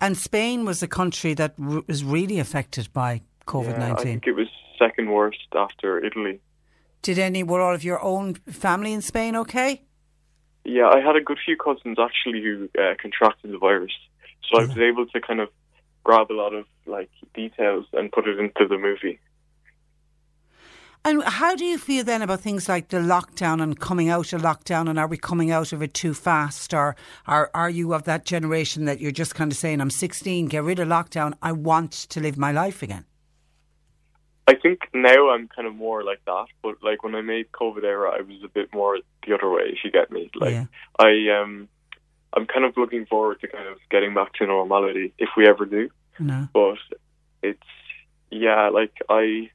And 0.00 0.16
Spain 0.16 0.64
was 0.64 0.82
a 0.82 0.88
country 0.88 1.34
that 1.34 1.54
r- 1.62 1.82
was 1.86 2.02
really 2.02 2.38
affected 2.38 2.90
by 2.92 3.20
COVID 3.46 3.76
Yeah, 3.78 3.84
I 3.84 3.88
nineteen. 3.88 4.04
think 4.04 4.26
it 4.26 4.32
was 4.32 4.48
second 4.78 5.10
worst 5.10 5.46
after 5.54 6.02
Italy. 6.04 6.40
Did 7.02 7.18
any 7.18 7.42
were 7.42 7.60
all 7.60 7.74
of 7.74 7.84
your 7.84 8.02
own 8.02 8.34
family 8.34 8.92
in 8.92 9.02
Spain 9.02 9.36
okay? 9.36 9.82
Yeah, 10.64 10.88
I 10.88 11.00
had 11.00 11.16
a 11.16 11.20
good 11.20 11.38
few 11.44 11.56
cousins 11.56 11.98
actually 11.98 12.42
who 12.42 12.68
uh, 12.78 12.94
contracted 13.00 13.52
the 13.52 13.58
virus, 13.58 13.92
so 14.48 14.60
I 14.60 14.66
was 14.66 14.78
able 14.78 15.06
to 15.06 15.20
kind 15.20 15.40
of 15.40 15.48
grab 16.04 16.30
a 16.30 16.34
lot 16.34 16.54
of 16.54 16.66
like 16.86 17.10
details 17.34 17.86
and 17.92 18.10
put 18.12 18.26
it 18.26 18.38
into 18.38 18.66
the 18.66 18.78
movie. 18.78 19.20
And 21.02 21.22
how 21.24 21.56
do 21.56 21.64
you 21.64 21.78
feel 21.78 22.04
then 22.04 22.20
about 22.20 22.40
things 22.40 22.68
like 22.68 22.88
the 22.88 22.98
lockdown 22.98 23.62
and 23.62 23.80
coming 23.80 24.10
out 24.10 24.34
of 24.34 24.42
lockdown? 24.42 24.88
And 24.88 24.98
are 24.98 25.06
we 25.06 25.16
coming 25.16 25.50
out 25.50 25.72
of 25.72 25.80
it 25.80 25.94
too 25.94 26.12
fast? 26.12 26.74
Or 26.74 26.94
are, 27.26 27.50
are 27.54 27.70
you 27.70 27.94
of 27.94 28.04
that 28.04 28.26
generation 28.26 28.84
that 28.84 29.00
you're 29.00 29.10
just 29.10 29.34
kind 29.34 29.50
of 29.50 29.56
saying, 29.56 29.80
I'm 29.80 29.88
16, 29.88 30.46
get 30.48 30.62
rid 30.62 30.78
of 30.78 30.88
lockdown, 30.88 31.32
I 31.40 31.52
want 31.52 31.92
to 31.92 32.20
live 32.20 32.36
my 32.36 32.52
life 32.52 32.82
again? 32.82 33.06
I 34.50 34.54
think 34.56 34.80
now 34.92 35.30
I'm 35.30 35.46
kind 35.46 35.68
of 35.68 35.76
more 35.76 36.02
like 36.02 36.22
that, 36.26 36.46
but 36.60 36.82
like 36.82 37.04
when 37.04 37.14
I 37.14 37.20
made 37.20 37.52
COVID 37.52 37.84
era, 37.84 38.10
I 38.18 38.22
was 38.22 38.42
a 38.42 38.48
bit 38.48 38.74
more 38.74 38.98
the 39.24 39.34
other 39.34 39.48
way. 39.48 39.62
If 39.66 39.78
you 39.84 39.92
get 39.92 40.10
me, 40.10 40.28
like 40.34 40.52
Yeah. 40.52 40.64
I 40.98 41.40
um, 41.40 41.68
I'm 42.32 42.46
kind 42.46 42.64
of 42.64 42.76
looking 42.76 43.06
forward 43.06 43.40
to 43.42 43.46
kind 43.46 43.68
of 43.68 43.76
getting 43.90 44.12
back 44.12 44.32
to 44.34 44.46
normality 44.46 45.12
if 45.18 45.28
we 45.36 45.48
ever 45.48 45.66
do. 45.66 45.88
No. 46.18 46.48
But 46.52 46.78
it's 47.44 47.72
yeah, 48.32 48.70
like 48.70 48.94
I, 49.08 49.50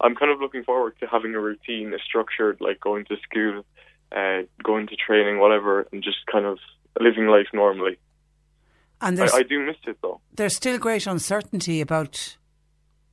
I'm 0.00 0.16
kind 0.16 0.32
of 0.32 0.40
looking 0.40 0.64
forward 0.64 0.94
to 0.98 1.06
having 1.06 1.32
a 1.36 1.40
routine, 1.40 1.94
a 1.94 1.98
structured, 1.98 2.60
like 2.60 2.80
going 2.80 3.04
to 3.04 3.16
school, 3.18 3.64
uh, 4.10 4.42
going 4.64 4.88
to 4.88 4.96
training, 4.96 5.38
whatever, 5.38 5.86
and 5.92 6.02
just 6.02 6.26
kind 6.26 6.44
of 6.44 6.58
living 6.98 7.28
life 7.28 7.48
normally. 7.52 7.98
And 9.00 9.20
I, 9.20 9.28
I 9.32 9.42
do 9.44 9.64
miss 9.64 9.76
it 9.86 9.98
though. 10.02 10.20
there's 10.34 10.56
still 10.56 10.78
great 10.78 11.06
uncertainty 11.06 11.80
about 11.80 12.36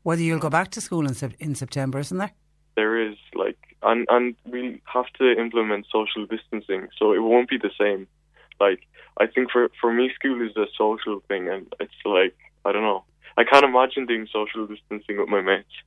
whether 0.07 0.21
you'll 0.21 0.39
go 0.39 0.49
back 0.49 0.71
to 0.71 0.79
school 0.79 1.05
in, 1.05 1.13
in 1.37 1.53
September, 1.53 1.99
isn't 1.99 2.17
there? 2.17 2.31
There 2.77 2.97
is 2.97 3.17
like, 3.35 3.57
and 3.83 4.07
and 4.09 4.35
we 4.45 4.81
have 4.85 5.09
to 5.19 5.33
implement 5.33 5.85
social 5.91 6.25
distancing, 6.25 6.87
so 6.97 7.11
it 7.11 7.19
won't 7.19 7.49
be 7.49 7.57
the 7.57 7.71
same. 7.77 8.07
Like, 8.57 8.79
I 9.19 9.27
think 9.27 9.51
for 9.51 9.67
for 9.81 9.91
me, 9.91 10.09
school 10.15 10.39
is 10.47 10.55
a 10.55 10.67
social 10.77 11.21
thing, 11.27 11.49
and 11.49 11.67
it's 11.81 12.01
like 12.05 12.37
I 12.63 12.71
don't 12.71 12.83
know. 12.83 13.03
I 13.35 13.43
can't 13.43 13.65
imagine 13.65 14.05
doing 14.05 14.29
social 14.31 14.65
distancing 14.65 15.17
with 15.19 15.27
my 15.27 15.41
mates. 15.41 15.77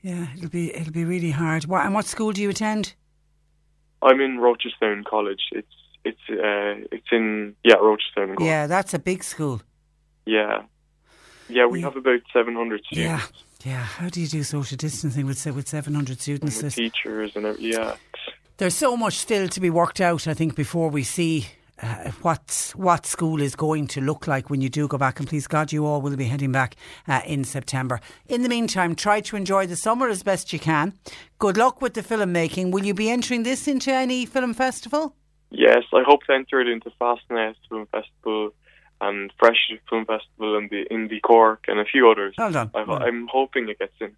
Yeah, 0.00 0.28
it'll 0.34 0.48
be 0.48 0.74
it'll 0.74 0.98
be 1.02 1.04
really 1.04 1.32
hard. 1.32 1.66
What, 1.66 1.84
and 1.84 1.94
what 1.94 2.06
school 2.06 2.32
do 2.32 2.40
you 2.40 2.48
attend? 2.48 2.94
I'm 4.00 4.22
in 4.22 4.38
Rochestown 4.38 5.04
College. 5.04 5.42
It's 5.52 5.76
it's 6.06 6.26
uh 6.30 6.88
it's 6.90 7.10
in 7.12 7.56
yeah 7.62 7.76
Rochestown. 7.76 8.40
in 8.40 8.46
Yeah, 8.46 8.66
that's 8.66 8.94
a 8.94 8.98
big 8.98 9.22
school. 9.22 9.60
Yeah. 10.24 10.62
Yeah, 11.52 11.66
we 11.66 11.80
have 11.82 11.96
about 11.96 12.20
700 12.32 12.84
students 12.84 13.32
Yeah, 13.64 13.72
yeah. 13.72 13.82
How 13.82 14.08
do 14.08 14.20
you 14.20 14.28
do 14.28 14.42
social 14.42 14.76
distancing 14.76 15.26
with 15.26 15.44
with 15.46 15.68
700 15.68 16.20
students? 16.20 16.62
with 16.62 16.74
teachers 16.74 17.32
and 17.36 17.58
yeah. 17.58 17.96
There's 18.58 18.76
so 18.76 18.96
much 18.96 19.18
still 19.18 19.48
to 19.48 19.60
be 19.60 19.70
worked 19.70 20.00
out, 20.00 20.28
I 20.28 20.34
think, 20.34 20.54
before 20.54 20.88
we 20.88 21.02
see 21.02 21.46
uh, 21.82 22.10
what 22.22 22.72
what 22.76 23.06
school 23.06 23.42
is 23.42 23.56
going 23.56 23.88
to 23.88 24.00
look 24.00 24.26
like 24.26 24.50
when 24.50 24.60
you 24.60 24.68
do 24.68 24.86
go 24.86 24.98
back. 24.98 25.18
And 25.18 25.28
please 25.28 25.46
God, 25.46 25.72
you 25.72 25.84
all 25.84 26.00
will 26.00 26.16
be 26.16 26.26
heading 26.26 26.52
back 26.52 26.76
uh, 27.08 27.22
in 27.26 27.44
September. 27.44 28.00
In 28.28 28.42
the 28.42 28.48
meantime, 28.48 28.94
try 28.94 29.20
to 29.22 29.36
enjoy 29.36 29.66
the 29.66 29.76
summer 29.76 30.08
as 30.08 30.22
best 30.22 30.52
you 30.52 30.58
can. 30.58 30.92
Good 31.38 31.56
luck 31.56 31.82
with 31.82 31.94
the 31.94 32.02
film 32.02 32.32
making. 32.32 32.70
Will 32.70 32.84
you 32.84 32.94
be 32.94 33.10
entering 33.10 33.42
this 33.42 33.66
into 33.66 33.92
any 33.92 34.26
film 34.26 34.54
festival? 34.54 35.16
Yes, 35.50 35.82
I 35.92 36.02
hope 36.06 36.22
to 36.24 36.32
enter 36.32 36.60
it 36.60 36.68
into 36.68 36.90
Fastnet 37.00 37.56
Film 37.68 37.86
Festival 37.92 38.54
and 39.02 39.32
Fresh 39.38 39.62
Film 39.90 40.04
Festival 40.06 40.56
and 40.56 40.70
the 40.70 40.86
Indie 40.90 41.20
Cork 41.20 41.64
and 41.68 41.78
a 41.78 41.84
few 41.84 42.08
others. 42.10 42.34
Well 42.38 42.52
done. 42.52 42.70
I, 42.74 42.84
well 42.84 43.02
I'm 43.02 43.28
hoping 43.30 43.68
it 43.68 43.78
gets 43.78 43.94
in. 44.00 44.12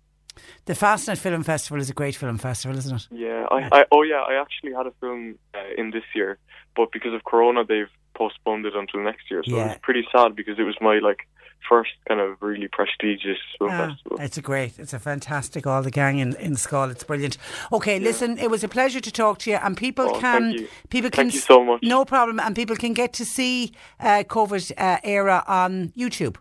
The 0.67 0.75
Fastnet 0.75 1.19
Film 1.19 1.43
Festival 1.43 1.81
is 1.81 1.89
a 1.91 1.95
great 1.95 2.17
film 2.17 2.39
festival, 2.39 2.77
isn't 2.79 2.95
it? 2.97 3.07
Yeah, 3.11 3.47
I, 3.51 3.69
I 3.81 3.85
oh 3.93 4.03
yeah, 4.03 4.23
I 4.31 4.35
actually 4.41 4.73
had 4.73 4.87
a 4.87 4.93
film 5.01 5.39
uh, 5.55 5.59
in 5.81 5.91
this 5.91 6.05
year, 6.15 6.39
but 6.77 6.93
because 6.93 7.15
of 7.15 7.25
Corona, 7.25 7.65
they've 7.65 7.91
postponed 8.15 8.65
it 8.67 8.75
until 8.77 9.01
next 9.03 9.31
year. 9.31 9.43
So 9.45 9.57
Yeah. 9.57 9.69
was 9.69 9.77
pretty 9.83 10.07
sad 10.13 10.37
because 10.37 10.59
it 10.59 10.63
was 10.65 10.77
my 10.81 10.99
like 10.99 11.27
first 11.69 11.91
kind 12.09 12.21
of 12.21 12.37
really 12.41 12.69
prestigious 12.69 13.39
film 13.59 13.71
Ah, 13.73 13.89
festival. 13.89 14.19
It's 14.21 14.37
a 14.39 14.43
great, 14.43 14.79
it's 14.79 14.93
a 14.93 14.99
fantastic, 14.99 15.67
all 15.67 15.83
the 15.83 15.91
gang 15.91 16.19
in, 16.19 16.35
in 16.37 16.53
Schull. 16.57 16.91
It's 16.91 17.05
brilliant. 17.05 17.37
Okay, 17.73 17.99
listen, 17.99 18.39
it 18.39 18.51
was 18.51 18.63
a 18.65 18.69
pleasure 18.69 19.01
to 19.01 19.11
talk 19.11 19.39
to 19.41 19.51
you, 19.51 19.57
and 19.57 19.77
people 19.77 20.07
Oh, 20.11 20.21
can, 20.21 20.43
thank 20.51 20.61
you. 20.61 20.69
people 20.91 21.11
can, 21.11 21.25
Thank 21.25 21.35
you 21.35 21.41
so 21.41 21.65
much. 21.65 21.81
no 21.83 22.05
problem, 22.05 22.39
and 22.41 22.55
people 22.55 22.77
can 22.77 22.93
get 22.95 23.13
to 23.15 23.25
see 23.25 23.73
uh, 24.01 24.25
COVID 24.29 24.73
uh, 24.79 24.99
era 25.05 25.43
on 25.47 25.93
YouTube. 25.97 26.37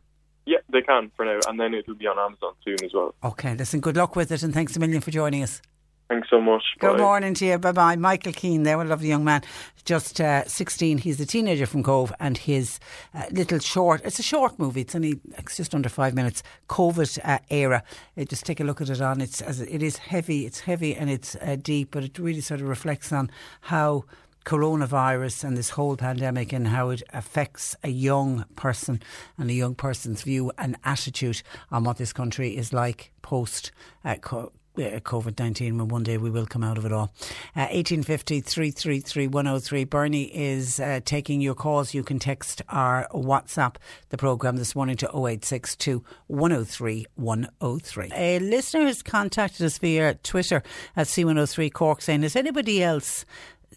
Yeah, 0.46 0.58
they 0.70 0.82
can 0.82 1.10
for 1.16 1.24
now, 1.26 1.40
and 1.48 1.58
then 1.60 1.74
it'll 1.74 1.96
be 1.96 2.06
on 2.08 2.20
Amazon 2.20 2.54
soon 2.66 2.84
as 2.84 2.94
well. 2.94 3.16
Okay, 3.24 3.56
listen, 3.56 3.80
good 3.80 3.96
luck 3.96 4.16
with 4.16 4.32
it, 4.32 4.44
and 4.44 4.54
thanks 4.54 4.76
a 4.76 4.80
million 4.80 5.00
for 5.02 5.12
joining 5.12 5.42
us. 5.44 5.62
Thanks 6.14 6.30
so 6.30 6.40
much. 6.40 6.62
Good 6.78 6.98
Bye. 6.98 7.04
morning 7.04 7.34
to 7.34 7.46
you. 7.46 7.58
Bye 7.58 7.72
bye. 7.72 7.96
Michael 7.96 8.34
Keane 8.34 8.62
there, 8.62 8.78
what 8.78 8.86
a 8.86 8.90
lovely 8.90 9.08
young 9.08 9.24
man. 9.24 9.42
Just 9.84 10.22
uh, 10.22 10.48
16. 10.48 11.00
He's 11.00 11.20
a 11.20 11.26
teenager 11.26 11.66
from 11.66 11.82
Cobh, 11.82 12.14
and 12.20 12.38
his 12.38 12.80
uh, 13.16 13.24
little 13.32 13.58
short, 13.58 14.02
it's 14.06 14.20
a 14.20 14.24
short 14.24 14.60
movie, 14.60 14.82
it's 14.82 14.94
only 14.94 15.20
it's 15.40 15.58
just 15.58 15.74
under 15.74 15.90
five 15.90 16.14
minutes, 16.14 16.44
COVID 16.70 17.18
uh, 17.24 17.40
era. 17.50 17.84
Uh, 18.16 18.26
just 18.26 18.46
take 18.46 18.60
a 18.60 18.64
look 18.64 18.80
at 18.80 18.92
it 18.92 19.02
on. 19.02 19.22
It's 19.22 19.42
as 19.42 19.60
It 19.62 19.82
is 19.82 19.98
heavy, 19.98 20.46
it's 20.46 20.60
heavy 20.60 20.96
and 20.96 21.10
it's 21.10 21.36
uh, 21.42 21.58
deep, 21.60 21.90
but 21.90 22.04
it 22.04 22.20
really 22.20 22.42
sort 22.42 22.62
of 22.62 22.70
reflects 22.70 23.12
on 23.12 23.32
how 23.62 24.06
coronavirus 24.46 25.46
and 25.46 25.58
this 25.58 25.72
whole 25.72 25.98
pandemic 25.98 26.54
and 26.54 26.68
how 26.68 26.90
it 26.90 27.02
affects 27.12 27.76
a 27.84 27.90
young 27.90 28.46
person 28.56 29.02
and 29.40 29.50
a 29.50 29.54
young 29.54 29.74
person's 29.74 30.22
view 30.22 30.52
and 30.60 30.76
attitude 30.84 31.42
on 31.72 31.84
what 31.84 31.98
this 31.98 32.14
country 32.14 32.56
is 32.56 32.72
like 32.72 33.12
post 33.22 33.72
uh, 34.06 34.16
co- 34.22 34.52
uh, 34.52 34.63
COVID 34.76 35.40
19 35.40 35.78
when 35.78 35.88
one 35.88 36.04
day 36.04 36.18
we 36.18 36.30
will 36.30 36.46
come 36.46 36.64
out 36.64 36.78
of 36.78 36.86
it 36.86 36.92
all. 36.92 37.14
Uh, 37.56 37.70
1850 37.72 38.42
333 38.42 39.28
103. 39.28 39.84
Bernie 39.86 40.24
is 40.24 40.80
uh, 40.80 41.00
taking 41.06 41.42
your 41.42 41.56
calls. 41.56 41.94
You 41.94 42.04
can 42.04 42.20
text 42.20 42.62
our 42.70 43.08
WhatsApp 43.14 43.76
the 44.10 44.18
programme 44.18 44.58
this 44.58 44.76
morning 44.76 44.98
to 44.98 45.08
0862 45.08 46.04
103 46.28 47.06
103. 47.16 48.10
A 48.14 48.40
listener 48.40 48.86
has 48.86 49.02
contacted 49.04 49.66
us 49.66 49.78
via 49.78 50.16
Twitter 50.16 50.64
at 50.96 51.08
C103 51.08 51.72
Cork 51.72 52.02
saying, 52.02 52.24
Has 52.24 52.36
anybody 52.36 52.84
else 52.84 53.26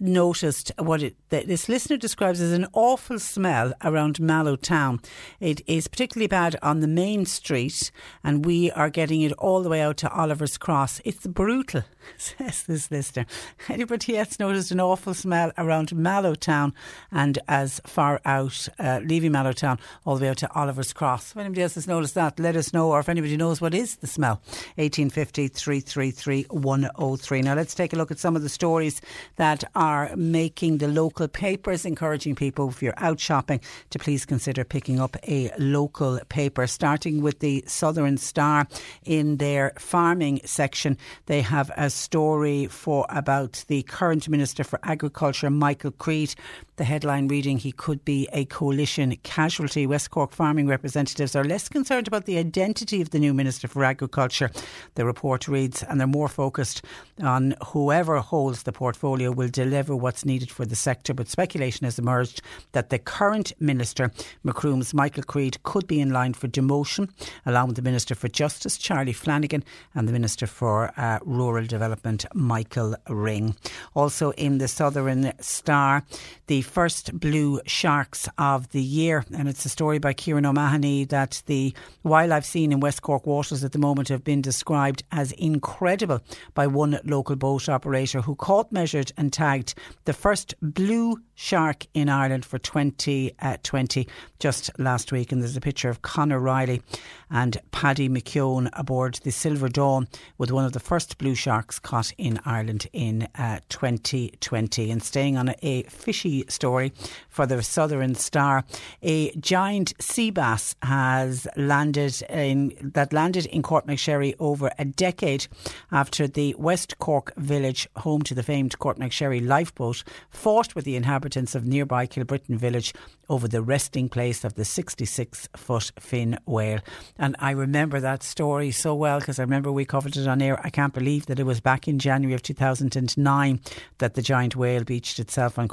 noticed 0.01 0.73
what 0.78 1.02
it, 1.02 1.16
this 1.31 1.68
listener 1.68 1.97
describes 1.97 2.40
as 2.40 2.52
an 2.52 2.66
awful 2.73 3.18
smell 3.18 3.73
around 3.85 4.20
Mallow 4.20 4.56
Town. 4.56 5.01
It 5.40 5.60
is 5.66 5.89
particularly 5.89 6.27
bad 6.27 6.56
on 6.62 6.81
the 6.81 6.89
main 6.89 7.27
street, 7.27 7.90
and 8.23 8.44
we 8.44 8.70
are 8.73 8.90
getting 8.90 9.23
it 9.23 9.32
all 9.32 9.62
the 9.62 9.68
way 9.68 9.81
out 9.81 9.97
to 9.98 10.12
Oliver's 10.12 10.59
Cross. 10.59 11.01
It's 11.05 11.27
brutal, 11.27 11.82
says 12.16 12.64
this 12.64 12.90
listener. 12.90 13.27
Anybody 13.68 14.18
else 14.18 14.39
noticed 14.39 14.70
an 14.70 14.81
awful 14.81 15.14
smell 15.14 15.52
around 15.59 15.94
Mallow 15.94 16.35
Town 16.35 16.74
and 17.10 17.39
as 17.48 17.81
far 17.86 18.20
out, 18.24 18.68
uh, 18.78 19.01
leaving 19.05 19.32
Mallow 19.32 19.52
Town, 19.52 19.78
all 20.05 20.16
the 20.16 20.23
way 20.23 20.31
out 20.31 20.39
to 20.39 20.52
Oliver's 20.55 20.93
Cross? 20.93 21.32
If 21.32 21.36
anybody 21.36 21.62
else 21.62 21.74
has 21.74 21.86
noticed 21.86 22.14
that, 22.14 22.39
let 22.39 22.56
us 22.56 22.73
know, 22.73 22.90
or 22.90 23.01
if 23.01 23.09
anybody 23.09 23.36
knows 23.36 23.60
what 23.60 23.74
is 23.74 23.97
the 23.97 24.06
smell. 24.06 24.40
1850 24.77 25.48
333 25.48 26.47
103. 26.51 27.43
Now 27.43 27.55
let's 27.55 27.74
take 27.74 27.93
a 27.93 27.97
look 27.97 28.10
at 28.10 28.18
some 28.18 28.36
of 28.36 28.43
the 28.43 28.48
stories 28.48 29.01
that 29.36 29.64
are 29.74 29.85
making 30.16 30.78
the 30.78 30.88
local 30.88 31.28
papers, 31.28 31.84
encouraging 31.84 32.34
people 32.34 32.68
if 32.68 32.82
you're 32.82 32.94
out 32.96 33.20
shopping 33.20 33.60
to 33.90 33.98
please 33.98 34.26
consider 34.26 34.64
picking 34.64 35.00
up 35.00 35.16
a 35.28 35.50
local 35.58 36.18
paper. 36.28 36.66
Starting 36.66 37.22
with 37.22 37.38
the 37.40 37.64
Southern 37.66 38.16
Star 38.16 38.66
in 39.04 39.36
their 39.36 39.72
farming 39.78 40.40
section, 40.44 40.96
they 41.26 41.40
have 41.40 41.70
a 41.76 41.90
story 41.90 42.66
for 42.66 43.06
about 43.08 43.64
the 43.68 43.82
current 43.82 44.28
Minister 44.28 44.64
for 44.64 44.78
Agriculture, 44.82 45.50
Michael 45.50 45.92
Creed. 45.92 46.34
The 46.77 46.85
headline 46.85 47.27
reading, 47.28 47.57
he 47.57 47.73
could 47.73 48.05
be 48.05 48.28
a 48.35 48.44
coalition 48.44 49.16
casualty. 49.23 49.86
West 49.86 50.11
Cork 50.11 50.32
farming 50.32 50.66
representatives 50.66 51.35
are 51.35 51.43
less 51.43 51.70
concerned 51.70 52.07
about 52.07 52.27
the 52.27 52.36
identity 52.36 53.01
of 53.01 53.11
the 53.11 53.19
new 53.19 53.32
Minister 53.32 53.66
for 53.66 53.82
Agriculture. 53.82 54.51
The 54.94 55.07
report 55.07 55.48
reads, 55.48 55.82
and 55.82 55.98
they're 55.98 56.07
more 56.07 56.28
focused 56.28 56.82
on 57.23 57.55
whoever 57.69 58.19
holds 58.19 58.65
the 58.65 58.73
portfolio 58.73 59.31
will 59.31 59.48
deliver 59.48 59.97
what's 59.97 60.27
needed 60.27 60.51
for 60.51 60.66
the 60.66 60.77
sector. 60.77 61.15
But 61.15 61.28
speculation 61.28 61.86
has 61.86 61.98
emerged 61.98 62.43
that 62.73 62.90
the 62.90 62.98
current 62.98 63.55
Minister, 63.59 64.12
Macroom's 64.44 64.93
Michael 64.93 65.23
Creed, 65.23 65.62
could 65.62 65.86
be 65.86 65.98
in 65.98 66.11
line 66.11 66.35
for 66.35 66.47
demotion, 66.47 67.09
along 67.47 67.69
with 67.69 67.77
the 67.77 67.82
Minister 67.82 68.15
for 68.15 68.28
Justice, 68.28 68.77
Charlie 68.77 69.15
Flanagan, 69.15 69.65
and 69.94 70.07
the 70.07 70.12
Minister 70.12 70.47
for 70.47 70.93
uh, 70.98 71.20
Rural 71.24 71.65
Development, 71.65 72.27
Michael 72.35 72.97
Ring. 73.09 73.57
Also 73.94 74.32
in 74.32 74.59
the 74.59 74.69
Southern 74.69 75.32
Star, 75.40 76.05
the 76.48 76.65
first 76.66 77.18
blue 77.18 77.60
sharks 77.66 78.28
of 78.38 78.68
the 78.70 78.82
year. 78.82 79.24
And 79.34 79.48
it's 79.48 79.64
a 79.64 79.68
story 79.68 79.98
by 79.98 80.12
Kieran 80.12 80.47
O'Mahony 80.47 81.05
that 81.05 81.43
the 81.47 81.74
wildlife 82.02 82.44
seen 82.44 82.72
in 82.72 82.80
West 82.80 83.02
Cork 83.02 83.26
waters 83.26 83.64
at 83.64 83.72
the 83.72 83.78
moment 83.78 84.09
have 84.09 84.24
been 84.24 84.43
described 84.43 85.02
as 85.12 85.32
incredible 85.32 86.20
by 86.55 86.66
one 86.66 86.98
local 87.05 87.36
boat 87.36 87.68
operator 87.68 88.20
who 88.20 88.34
caught, 88.34 88.70
measured, 88.72 89.12
and 89.16 89.32
tagged 89.32 89.74
the 90.05 90.12
first 90.12 90.55
blue 90.60 91.16
shark 91.36 91.86
in 91.94 92.09
Ireland 92.09 92.44
for 92.44 92.59
2020 92.59 94.09
just 94.38 94.70
last 94.78 95.12
week. 95.12 95.30
And 95.30 95.40
there's 95.40 95.56
a 95.56 95.60
picture 95.60 95.88
of 95.88 96.02
Conor 96.02 96.40
Riley 96.40 96.82
and 97.30 97.59
Paddy 97.70 98.09
McKeown 98.09 98.70
aboard 98.72 99.20
the 99.22 99.30
Silver 99.30 99.68
Dawn 99.68 100.09
with 100.38 100.51
one 100.51 100.64
of 100.64 100.72
the 100.72 100.80
first 100.80 101.18
blue 101.18 101.34
sharks 101.34 101.78
caught 101.78 102.12
in 102.18 102.40
Ireland 102.44 102.86
in 102.93 103.28
uh, 103.36 103.60
2020. 103.68 104.90
And 104.90 105.02
staying 105.02 105.36
on 105.36 105.55
a 105.62 105.82
fishy 105.84 106.44
story 106.57 106.93
for 107.28 107.47
the 107.47 107.62
Southern 107.62 108.15
Star, 108.15 108.65
a 109.03 109.31
giant 109.37 109.93
sea 110.01 110.31
bass 110.31 110.74
has 110.83 111.47
landed 111.57 112.20
in 112.28 112.91
that 112.95 113.12
landed 113.12 113.47
in 113.47 113.62
Courtmacsherry 113.62 114.35
over 114.41 114.70
a 114.78 114.85
decade 114.85 115.47
after 115.93 116.27
the 116.27 116.55
West 116.59 116.99
Cork 116.99 117.33
village, 117.37 117.89
home 117.97 118.23
to 118.23 118.35
the 118.35 118.43
famed 118.43 118.78
Courtmacsherry 118.78 119.47
lifeboat, 119.47 120.03
fought 120.31 120.74
with 120.74 120.85
the 120.85 120.97
inhabitants 120.97 121.55
of 121.55 121.66
nearby 121.66 122.07
Kilbrittain 122.07 122.57
village 122.57 122.93
over 123.28 123.49
the 123.49 123.62
resting 123.62 124.09
place 124.09 124.45
of 124.45 124.55
the 124.55 124.65
66 124.65 125.49
foot 125.57 125.93
fin 125.99 126.39
whale. 126.47 126.81
And 127.19 127.37
I 127.39 127.51
remember 127.51 128.01
that 128.01 128.23
story 128.23 128.70
so 128.70 128.95
well 128.95 129.19
because 129.19 129.39
I 129.39 129.43
remember 129.43 129.70
we 129.70 129.85
covered 129.85 130.16
it 130.16 130.27
on 130.27 130.41
air. 130.41 130.61
I 130.65 130.70
can't 130.70 130.95
believe 130.95 131.27
that 131.27 131.41
it 131.41 131.45
was 131.45 131.61
back 131.61 131.89
in 131.89 131.99
January 131.99 132.35
of 132.35 132.43
2009 132.43 133.61
that 133.99 134.15
the 134.15 134.23
giant 134.23 134.57
whale 134.57 134.85
beached 134.85 135.19
itself 135.19 135.59
on 135.59 135.69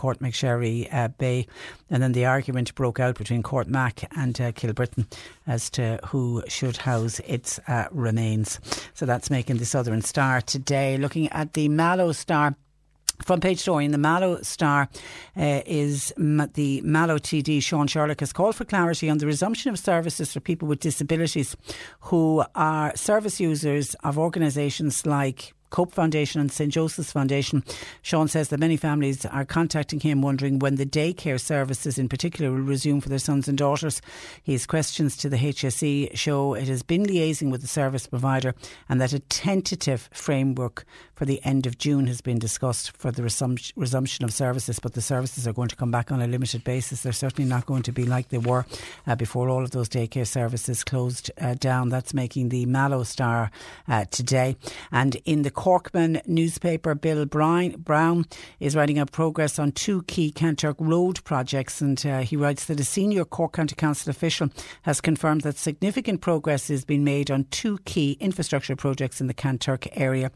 Uh, 0.91 1.07
Bay. 1.07 1.47
And 1.89 2.01
then 2.01 2.13
the 2.13 2.25
argument 2.25 2.73
broke 2.75 2.99
out 2.99 3.17
between 3.17 3.43
Court 3.43 3.67
Mac 3.67 4.03
and 4.17 4.39
uh, 4.39 4.51
Kilbrittain 4.51 5.05
as 5.47 5.69
to 5.71 5.99
who 6.07 6.43
should 6.47 6.77
house 6.77 7.19
its 7.25 7.59
uh, 7.67 7.87
remains. 7.91 8.59
So 8.93 9.05
that's 9.05 9.29
making 9.29 9.57
the 9.57 9.65
Southern 9.65 10.01
Star 10.01 10.41
today. 10.41 10.97
Looking 10.97 11.29
at 11.29 11.53
the 11.53 11.69
Mallow 11.69 12.11
Star. 12.11 12.55
Front 13.23 13.43
page 13.43 13.59
story 13.59 13.85
in 13.85 13.91
the 13.91 13.99
Mallow 13.99 14.41
Star 14.41 14.89
uh, 15.37 15.61
is 15.65 16.11
the 16.17 16.81
Mallow 16.83 17.19
TD 17.19 17.61
Sean 17.61 17.87
Sherlock 17.87 18.19
has 18.19 18.33
called 18.33 18.55
for 18.55 18.65
clarity 18.65 19.07
on 19.09 19.19
the 19.19 19.27
resumption 19.27 19.71
of 19.71 19.77
services 19.77 20.33
for 20.33 20.39
people 20.39 20.67
with 20.67 20.79
disabilities 20.79 21.55
who 22.01 22.43
are 22.55 22.93
service 22.97 23.39
users 23.39 23.93
of 24.03 24.17
organisations 24.17 25.05
like 25.05 25.53
Cope 25.73 25.91
Foundation 25.91 26.39
and 26.39 26.51
St 26.51 26.71
Joseph's 26.71 27.11
Foundation. 27.11 27.63
Sean 28.03 28.27
says 28.27 28.49
that 28.49 28.59
many 28.59 28.77
families 28.77 29.25
are 29.25 29.43
contacting 29.43 29.99
him 29.99 30.21
wondering 30.21 30.59
when 30.59 30.75
the 30.75 30.85
daycare 30.85 31.41
services 31.41 31.97
in 31.97 32.07
particular 32.07 32.51
will 32.51 32.59
resume 32.59 33.01
for 33.01 33.09
their 33.09 33.17
sons 33.17 33.47
and 33.47 33.57
daughters. 33.57 33.99
His 34.43 34.67
questions 34.67 35.17
to 35.17 35.29
the 35.29 35.37
HSE 35.37 36.15
show 36.15 36.53
it 36.53 36.67
has 36.67 36.83
been 36.83 37.03
liaising 37.03 37.49
with 37.49 37.61
the 37.61 37.67
service 37.67 38.05
provider 38.05 38.53
and 38.87 39.01
that 39.01 39.13
a 39.13 39.19
tentative 39.19 40.09
framework 40.13 40.85
for 41.15 41.25
the 41.25 41.43
end 41.43 41.65
of 41.65 41.77
June 41.77 42.05
has 42.07 42.21
been 42.21 42.37
discussed 42.37 42.95
for 42.97 43.11
the 43.11 43.21
resump- 43.21 43.71
resumption 43.75 44.25
of 44.25 44.33
services, 44.33 44.79
but 44.79 44.93
the 44.93 45.01
services 45.01 45.47
are 45.47 45.53
going 45.53 45.69
to 45.69 45.75
come 45.75 45.89
back 45.89 46.11
on 46.11 46.21
a 46.21 46.27
limited 46.27 46.63
basis. 46.63 47.01
They're 47.01 47.13
certainly 47.13 47.49
not 47.49 47.65
going 47.65 47.83
to 47.83 47.91
be 47.91 48.05
like 48.05 48.29
they 48.29 48.37
were 48.37 48.65
uh, 49.07 49.15
before 49.15 49.49
all 49.49 49.63
of 49.63 49.71
those 49.71 49.89
daycare 49.89 50.27
services 50.27 50.83
closed 50.83 51.31
uh, 51.39 51.55
down. 51.55 51.89
That's 51.89 52.13
making 52.13 52.49
the 52.49 52.65
Mallow 52.65 53.03
Star 53.03 53.51
uh, 53.87 54.05
today. 54.11 54.55
And 54.91 55.15
in 55.25 55.43
the 55.43 55.51
Corkman 55.63 56.19
newspaper, 56.27 56.93
Bill 56.93 57.25
Brown, 57.25 58.25
is 58.59 58.75
writing 58.75 58.99
out 58.99 59.13
progress 59.13 59.57
on 59.57 59.71
two 59.71 60.03
key 60.03 60.29
Kanturk 60.29 60.75
road 60.77 61.23
projects. 61.23 61.79
And 61.79 62.05
uh, 62.05 62.19
he 62.19 62.35
writes 62.35 62.65
that 62.65 62.81
a 62.81 62.83
senior 62.83 63.23
Cork 63.23 63.53
County 63.53 63.73
Council 63.73 64.09
official 64.09 64.49
has 64.81 64.99
confirmed 64.99 65.39
that 65.43 65.57
significant 65.57 66.19
progress 66.19 66.69
is 66.69 66.83
being 66.83 67.05
made 67.05 67.31
on 67.31 67.45
two 67.45 67.77
key 67.85 68.17
infrastructure 68.19 68.75
projects 68.75 69.21
in 69.21 69.27
the 69.27 69.33
Kanturk 69.33 69.87
area. 69.93 70.31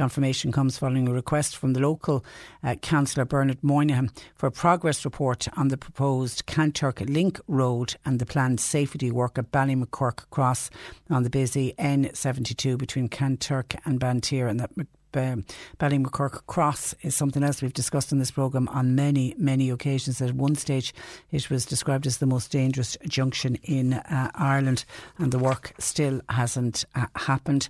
Confirmation 0.00 0.50
comes 0.50 0.78
following 0.78 1.08
a 1.08 1.12
request 1.12 1.58
from 1.58 1.74
the 1.74 1.80
local 1.80 2.24
uh, 2.64 2.74
councillor 2.76 3.26
Bernard 3.26 3.62
Moynihan 3.62 4.08
for 4.34 4.46
a 4.46 4.50
progress 4.50 5.04
report 5.04 5.46
on 5.58 5.68
the 5.68 5.76
proposed 5.76 6.46
Kanturk 6.46 7.06
Link 7.06 7.38
Road 7.46 7.96
and 8.06 8.18
the 8.18 8.24
planned 8.24 8.60
safety 8.60 9.10
work 9.10 9.36
at 9.36 9.52
Ballymaquirk 9.52 10.30
Cross 10.30 10.70
on 11.10 11.22
the 11.22 11.28
busy 11.28 11.74
N72 11.78 12.78
between 12.78 13.10
Kanturk 13.10 13.78
and 13.84 14.00
Banteer 14.00 14.48
and 14.48 14.58
that 14.60 14.70
um, 15.16 15.44
Ballymaquirk 15.78 16.46
Cross 16.46 16.94
is 17.02 17.14
something 17.14 17.42
else 17.42 17.62
we've 17.62 17.72
discussed 17.72 18.12
in 18.12 18.18
this 18.18 18.30
programme 18.30 18.68
on 18.68 18.94
many, 18.94 19.34
many 19.38 19.70
occasions. 19.70 20.20
At 20.20 20.34
one 20.34 20.54
stage, 20.54 20.94
it 21.30 21.50
was 21.50 21.66
described 21.66 22.06
as 22.06 22.18
the 22.18 22.26
most 22.26 22.50
dangerous 22.50 22.96
junction 23.06 23.56
in 23.62 23.94
uh, 23.94 24.30
Ireland, 24.34 24.84
and 25.18 25.32
the 25.32 25.38
work 25.38 25.72
still 25.78 26.20
hasn't 26.28 26.84
uh, 26.94 27.06
happened. 27.16 27.68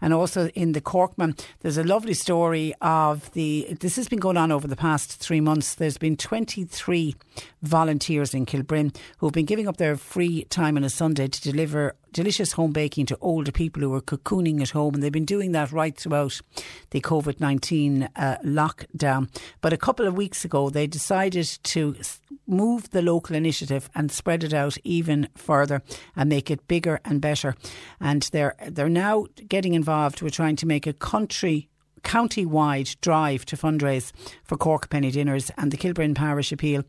And 0.00 0.12
also 0.12 0.48
in 0.48 0.72
the 0.72 0.80
Corkman, 0.80 1.38
there's 1.60 1.78
a 1.78 1.84
lovely 1.84 2.14
story 2.14 2.74
of 2.80 3.30
the. 3.32 3.76
This 3.80 3.96
has 3.96 4.08
been 4.08 4.20
going 4.20 4.36
on 4.36 4.52
over 4.52 4.66
the 4.66 4.76
past 4.76 5.12
three 5.12 5.40
months. 5.40 5.74
There's 5.74 5.98
been 5.98 6.16
23 6.16 7.16
volunteers 7.62 8.34
in 8.34 8.46
Kilbrin 8.46 8.94
who've 9.18 9.32
been 9.32 9.46
giving 9.46 9.68
up 9.68 9.76
their 9.76 9.96
free 9.96 10.44
time 10.44 10.76
on 10.76 10.84
a 10.84 10.90
Sunday 10.90 11.28
to 11.28 11.40
deliver 11.40 11.94
delicious 12.12 12.52
home 12.52 12.72
baking 12.72 13.06
to 13.06 13.18
older 13.20 13.52
people 13.52 13.82
who 13.82 13.94
are 13.94 14.00
cocooning 14.00 14.60
at 14.60 14.70
home. 14.70 14.94
And 14.94 15.02
they've 15.02 15.12
been 15.12 15.24
doing 15.24 15.52
that 15.52 15.72
right 15.72 15.96
throughout 15.96 16.40
the 16.90 17.00
COVID 17.00 17.40
19 17.40 18.08
uh, 18.14 18.36
lockdown. 18.44 19.28
But 19.60 19.72
a 19.72 19.76
couple 19.78 20.06
of 20.06 20.14
weeks 20.14 20.44
ago, 20.44 20.70
they 20.70 20.86
decided 20.86 21.46
to 21.64 21.96
move 22.46 22.90
the 22.90 23.02
local 23.02 23.34
initiative 23.36 23.88
and 23.94 24.10
spread 24.12 24.44
it 24.44 24.52
out 24.52 24.76
even 24.84 25.28
further 25.34 25.82
and 26.16 26.28
make 26.28 26.50
it 26.50 26.68
bigger 26.68 27.00
and 27.04 27.20
better. 27.20 27.54
And 28.00 28.22
they're, 28.32 28.54
they're 28.68 28.88
now 28.88 29.26
getting 29.48 29.74
involved. 29.74 30.22
We're 30.22 30.30
trying 30.30 30.56
to 30.56 30.66
make 30.66 30.86
a 30.86 30.92
country 30.92 31.68
county-wide 32.02 32.96
drive 33.00 33.44
to 33.46 33.56
fundraise 33.56 34.12
for 34.42 34.56
Cork 34.56 34.90
Penny 34.90 35.10
Dinners 35.10 35.50
and 35.56 35.70
the 35.70 35.76
Kilbrin 35.76 36.16
Parish 36.16 36.50
Appeal 36.50 36.82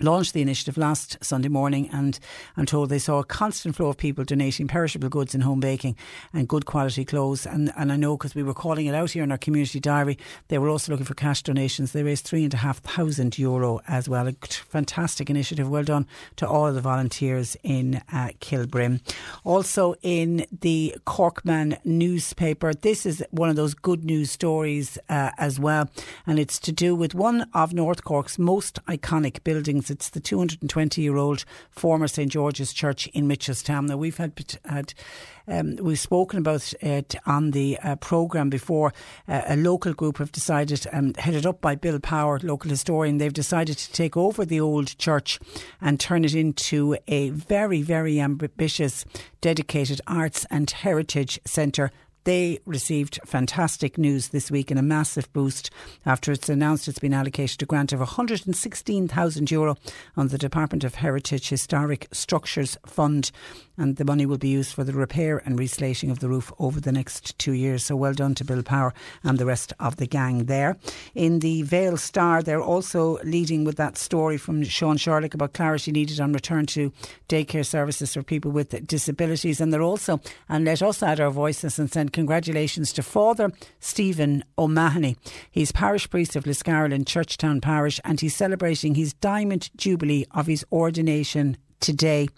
launched 0.00 0.34
the 0.34 0.42
initiative 0.42 0.76
last 0.76 1.16
Sunday 1.22 1.48
morning 1.48 1.88
and 1.92 2.18
I'm 2.56 2.66
told 2.66 2.88
they 2.88 2.98
saw 2.98 3.18
a 3.18 3.24
constant 3.24 3.76
flow 3.76 3.88
of 3.88 3.96
people 3.96 4.24
donating 4.24 4.66
perishable 4.66 5.08
goods 5.08 5.34
and 5.34 5.44
home 5.44 5.60
baking 5.60 5.96
and 6.32 6.48
good 6.48 6.66
quality 6.66 7.04
clothes. 7.04 7.46
And, 7.46 7.72
and 7.76 7.92
I 7.92 7.96
know 7.96 8.16
because 8.16 8.34
we 8.34 8.42
were 8.42 8.54
calling 8.54 8.86
it 8.86 8.94
out 8.94 9.12
here 9.12 9.22
in 9.22 9.32
our 9.32 9.38
community 9.38 9.80
diary 9.80 10.18
they 10.48 10.58
were 10.58 10.68
also 10.68 10.92
looking 10.92 11.06
for 11.06 11.14
cash 11.14 11.42
donations. 11.42 11.92
They 11.92 12.02
raised 12.02 12.24
three 12.24 12.44
and 12.44 12.54
a 12.54 12.58
half 12.58 12.78
thousand 12.78 13.38
euro 13.38 13.80
as 13.86 14.08
well. 14.08 14.28
A 14.28 14.32
fantastic 14.50 15.30
initiative. 15.30 15.68
Well 15.68 15.84
done 15.84 16.06
to 16.36 16.48
all 16.48 16.72
the 16.72 16.80
volunteers 16.80 17.56
in 17.62 18.02
uh, 18.12 18.30
Kilbrin 18.40 19.00
also 19.44 19.94
in 20.02 20.46
the 20.60 20.96
Corkman 21.06 21.78
newspaper 21.84 22.72
this 22.74 23.06
is 23.06 23.22
one 23.30 23.48
of 23.48 23.56
those 23.56 23.74
good 23.74 24.04
news 24.04 24.30
stories 24.30 24.98
uh, 25.08 25.30
as 25.38 25.58
well. 25.58 25.90
And 26.26 26.38
it's 26.38 26.58
to 26.60 26.72
do 26.72 26.94
with 26.94 27.14
one 27.14 27.48
of 27.54 27.72
North 27.72 28.04
Cork's 28.04 28.38
most 28.38 28.84
iconic 28.86 29.44
buildings 29.44 29.89
it's 29.90 30.10
the 30.10 30.20
220 30.20 31.02
year 31.02 31.16
old 31.16 31.44
former 31.70 32.08
St 32.08 32.30
George's 32.30 32.72
Church 32.72 33.06
in 33.08 33.26
Mitchelstown. 33.28 33.88
Now, 33.88 33.96
we've 33.96 34.16
had, 34.16 34.58
had 34.64 34.94
um, 35.46 35.76
we've 35.76 35.98
spoken 35.98 36.38
about 36.38 36.72
it 36.80 37.14
on 37.26 37.50
the 37.50 37.78
uh, 37.82 37.96
programme 37.96 38.50
before. 38.50 38.92
Uh, 39.28 39.42
a 39.46 39.56
local 39.56 39.92
group 39.92 40.18
have 40.18 40.32
decided, 40.32 40.86
um, 40.92 41.14
headed 41.14 41.44
up 41.44 41.60
by 41.60 41.74
Bill 41.74 41.98
Power, 41.98 42.38
local 42.42 42.70
historian, 42.70 43.18
they've 43.18 43.32
decided 43.32 43.76
to 43.78 43.92
take 43.92 44.16
over 44.16 44.44
the 44.44 44.60
old 44.60 44.96
church 44.98 45.40
and 45.80 45.98
turn 45.98 46.24
it 46.24 46.34
into 46.34 46.96
a 47.08 47.30
very, 47.30 47.82
very 47.82 48.20
ambitious, 48.20 49.04
dedicated 49.40 50.00
arts 50.06 50.46
and 50.50 50.70
heritage 50.70 51.40
centre 51.44 51.90
they 52.24 52.58
received 52.66 53.18
fantastic 53.24 53.96
news 53.96 54.28
this 54.28 54.50
week 54.50 54.70
and 54.70 54.78
a 54.78 54.82
massive 54.82 55.32
boost 55.32 55.70
after 56.04 56.32
it's 56.32 56.48
announced 56.48 56.88
it's 56.88 56.98
been 56.98 57.14
allocated 57.14 57.62
a 57.62 57.66
grant 57.66 57.92
of 57.92 58.00
€116,000 58.00 59.50
Euro 59.50 59.76
on 60.16 60.28
the 60.28 60.38
Department 60.38 60.84
of 60.84 60.96
Heritage 60.96 61.48
Historic 61.48 62.08
Structures 62.12 62.76
Fund 62.86 63.30
and 63.80 63.96
the 63.96 64.04
money 64.04 64.26
will 64.26 64.36
be 64.36 64.48
used 64.48 64.74
for 64.74 64.84
the 64.84 64.92
repair 64.92 65.38
and 65.38 65.58
reslating 65.58 66.10
of 66.10 66.18
the 66.18 66.28
roof 66.28 66.52
over 66.58 66.80
the 66.80 66.92
next 66.92 67.38
two 67.38 67.52
years. 67.52 67.86
So 67.86 67.96
well 67.96 68.12
done 68.12 68.34
to 68.34 68.44
Bill 68.44 68.62
Power 68.62 68.92
and 69.24 69.38
the 69.38 69.46
rest 69.46 69.72
of 69.80 69.96
the 69.96 70.06
gang 70.06 70.44
there. 70.44 70.76
In 71.14 71.38
the 71.38 71.62
Vale 71.62 71.96
Star, 71.96 72.42
they're 72.42 72.62
also 72.62 73.18
leading 73.24 73.64
with 73.64 73.76
that 73.76 73.96
story 73.96 74.36
from 74.36 74.62
Sean 74.64 74.98
Sherlock 74.98 75.32
about 75.32 75.54
clarity 75.54 75.92
needed 75.92 76.20
on 76.20 76.34
return 76.34 76.66
to 76.66 76.92
daycare 77.28 77.64
services 77.64 78.12
for 78.12 78.22
people 78.22 78.50
with 78.50 78.86
disabilities. 78.86 79.62
And 79.62 79.72
they're 79.72 79.80
also, 79.80 80.20
and 80.48 80.66
let 80.66 80.82
us 80.82 81.02
add 81.02 81.18
our 81.18 81.30
voices 81.30 81.78
and 81.78 81.90
send 81.90 82.12
congratulations 82.12 82.92
to 82.92 83.02
Father 83.02 83.50
Stephen 83.80 84.44
O'Mahony. 84.58 85.16
He's 85.50 85.72
parish 85.72 86.10
priest 86.10 86.36
of 86.36 86.44
Liscarroll 86.44 86.92
in 86.92 87.06
Churchtown 87.06 87.62
Parish 87.62 87.98
and 88.04 88.20
he's 88.20 88.36
celebrating 88.36 88.94
his 88.94 89.14
diamond 89.14 89.70
jubilee 89.76 90.26
of 90.32 90.46
his 90.46 90.66
ordination 90.70 91.56
today. 91.80 92.28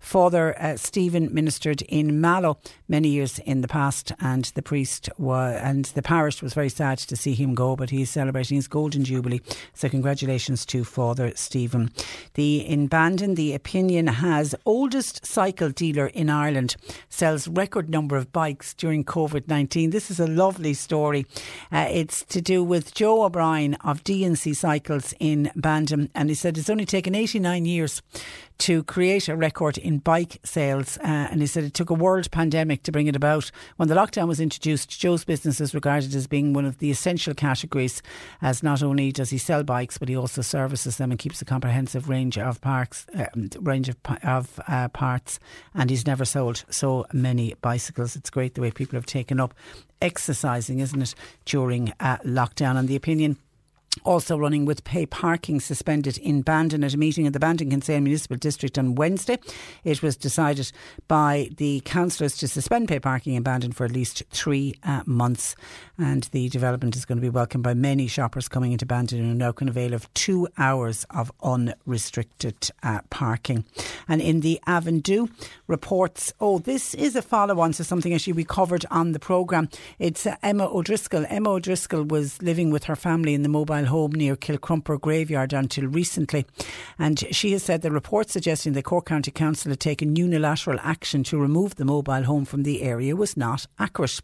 Father 0.00 0.58
uh, 0.58 0.76
Stephen 0.76 1.32
ministered 1.34 1.82
in 1.82 2.18
Mallow 2.20 2.58
many 2.88 3.08
years 3.08 3.38
in 3.40 3.60
the 3.60 3.68
past, 3.68 4.12
and 4.20 4.46
the 4.54 4.62
priest 4.62 5.10
was, 5.18 5.60
and 5.62 5.84
the 5.86 6.02
parish 6.02 6.40
was 6.40 6.54
very 6.54 6.70
sad 6.70 6.96
to 6.98 7.16
see 7.16 7.34
him 7.34 7.54
go, 7.54 7.76
but 7.76 7.90
he's 7.90 8.08
celebrating 8.08 8.56
his 8.56 8.68
golden 8.68 9.04
jubilee. 9.04 9.42
So, 9.74 9.88
congratulations 9.88 10.64
to 10.66 10.82
Father 10.84 11.32
Stephen. 11.34 11.90
The 12.34 12.60
in 12.60 12.86
Bandon, 12.86 13.34
the 13.34 13.52
opinion 13.52 14.06
has 14.06 14.54
oldest 14.64 15.26
cycle 15.26 15.70
dealer 15.70 16.06
in 16.06 16.30
Ireland 16.30 16.76
sells 17.10 17.46
record 17.46 17.90
number 17.90 18.16
of 18.16 18.32
bikes 18.32 18.72
during 18.74 19.04
COVID 19.04 19.48
nineteen. 19.48 19.90
This 19.90 20.10
is 20.10 20.20
a 20.20 20.26
lovely 20.26 20.72
story. 20.74 21.26
Uh, 21.70 21.86
it's 21.90 22.24
to 22.26 22.40
do 22.40 22.64
with 22.64 22.94
Joe 22.94 23.24
O'Brien 23.24 23.74
of 23.84 24.04
DNC 24.04 24.56
Cycles 24.56 25.12
in 25.20 25.50
Bandon, 25.54 26.10
and 26.14 26.30
he 26.30 26.34
said 26.34 26.56
it's 26.56 26.70
only 26.70 26.86
taken 26.86 27.14
eighty 27.14 27.38
nine 27.38 27.66
years 27.66 28.00
to 28.58 28.82
create 28.84 29.28
a 29.28 29.36
record 29.36 29.78
in 29.78 29.98
bike 29.98 30.40
sales. 30.44 30.98
Uh, 30.98 31.28
and 31.30 31.40
he 31.40 31.46
said 31.46 31.64
it 31.64 31.74
took 31.74 31.90
a 31.90 31.94
world 31.94 32.30
pandemic 32.30 32.82
to 32.82 32.92
bring 32.92 33.06
it 33.06 33.16
about. 33.16 33.50
When 33.76 33.88
the 33.88 33.94
lockdown 33.94 34.28
was 34.28 34.40
introduced, 34.40 34.98
Joe's 35.00 35.24
business 35.24 35.60
is 35.60 35.74
regarded 35.74 36.14
as 36.14 36.26
being 36.26 36.52
one 36.52 36.64
of 36.64 36.78
the 36.78 36.90
essential 36.90 37.34
categories, 37.34 38.02
as 38.42 38.62
not 38.62 38.82
only 38.82 39.12
does 39.12 39.30
he 39.30 39.38
sell 39.38 39.62
bikes, 39.62 39.98
but 39.98 40.08
he 40.08 40.16
also 40.16 40.42
services 40.42 40.96
them 40.96 41.10
and 41.10 41.20
keeps 41.20 41.40
a 41.40 41.44
comprehensive 41.44 42.08
range 42.08 42.36
of 42.36 42.60
parks, 42.60 43.06
uh, 43.16 43.26
range 43.60 43.88
of, 43.88 43.96
of 44.22 44.60
uh, 44.66 44.88
parts. 44.88 45.38
And 45.74 45.88
he's 45.88 46.06
never 46.06 46.24
sold 46.24 46.64
so 46.68 47.06
many 47.12 47.54
bicycles. 47.60 48.16
It's 48.16 48.30
great 48.30 48.54
the 48.54 48.60
way 48.60 48.70
people 48.70 48.96
have 48.96 49.06
taken 49.06 49.38
up 49.38 49.54
exercising, 50.02 50.80
isn't 50.80 51.02
it, 51.02 51.14
during 51.44 51.92
uh, 52.00 52.18
lockdown. 52.18 52.76
And 52.76 52.88
the 52.88 52.96
opinion 52.96 53.36
also 54.04 54.36
running 54.36 54.64
with 54.64 54.84
pay 54.84 55.06
parking 55.06 55.60
suspended 55.60 56.18
in 56.18 56.42
Bandon 56.42 56.84
at 56.84 56.94
a 56.94 56.98
meeting 56.98 57.26
in 57.26 57.32
the 57.32 57.40
Bandon 57.40 57.70
Kinsale 57.70 58.00
Municipal 58.00 58.36
District 58.36 58.78
on 58.78 58.94
Wednesday. 58.94 59.38
It 59.84 60.02
was 60.02 60.16
decided 60.16 60.70
by 61.08 61.50
the 61.56 61.80
councillors 61.84 62.36
to 62.38 62.48
suspend 62.48 62.88
pay 62.88 63.00
parking 63.00 63.34
in 63.34 63.42
Bandon 63.42 63.72
for 63.72 63.84
at 63.84 63.92
least 63.92 64.22
three 64.30 64.74
uh, 64.82 65.02
months. 65.06 65.56
And 65.98 66.24
the 66.24 66.48
development 66.48 66.96
is 66.96 67.04
going 67.04 67.18
to 67.18 67.22
be 67.22 67.28
welcomed 67.28 67.64
by 67.64 67.74
many 67.74 68.06
shoppers 68.06 68.48
coming 68.48 68.72
into 68.72 68.86
Bandon 68.86 69.18
who 69.18 69.34
now 69.34 69.52
can 69.52 69.68
avail 69.68 69.94
of 69.94 70.12
two 70.14 70.48
hours 70.56 71.04
of 71.10 71.32
unrestricted 71.42 72.70
uh, 72.82 73.00
parking. 73.10 73.64
And 74.06 74.20
in 74.20 74.40
the 74.40 74.60
Avondhu 74.66 75.30
reports, 75.66 76.32
oh, 76.40 76.58
this 76.58 76.94
is 76.94 77.16
a 77.16 77.22
follow 77.22 77.60
on 77.60 77.72
to 77.72 77.84
something 77.84 78.14
actually 78.14 78.34
we 78.34 78.44
covered 78.44 78.86
on 78.90 79.12
the 79.12 79.18
programme. 79.18 79.68
It's 79.98 80.26
uh, 80.26 80.36
Emma 80.42 80.68
O'Driscoll. 80.68 81.26
Emma 81.28 81.50
O'Driscoll 81.50 82.04
was 82.04 82.40
living 82.42 82.70
with 82.70 82.84
her 82.84 82.96
family 82.96 83.34
in 83.34 83.42
the 83.42 83.48
mobile 83.48 83.77
home 83.86 84.12
near 84.12 84.36
Kilcrumper 84.36 85.00
Graveyard 85.00 85.52
until 85.52 85.86
recently. 85.86 86.46
And 86.98 87.24
she 87.30 87.52
has 87.52 87.62
said 87.62 87.82
the 87.82 87.90
report 87.90 88.30
suggesting 88.30 88.72
the 88.72 88.82
Cork 88.82 89.06
County 89.06 89.30
Council 89.30 89.70
had 89.70 89.80
taken 89.80 90.16
unilateral 90.16 90.78
action 90.82 91.24
to 91.24 91.38
remove 91.38 91.76
the 91.76 91.84
mobile 91.84 92.24
home 92.24 92.44
from 92.44 92.62
the 92.62 92.82
area 92.82 93.16
was 93.16 93.36
not 93.36 93.66
accurate. 93.78 94.20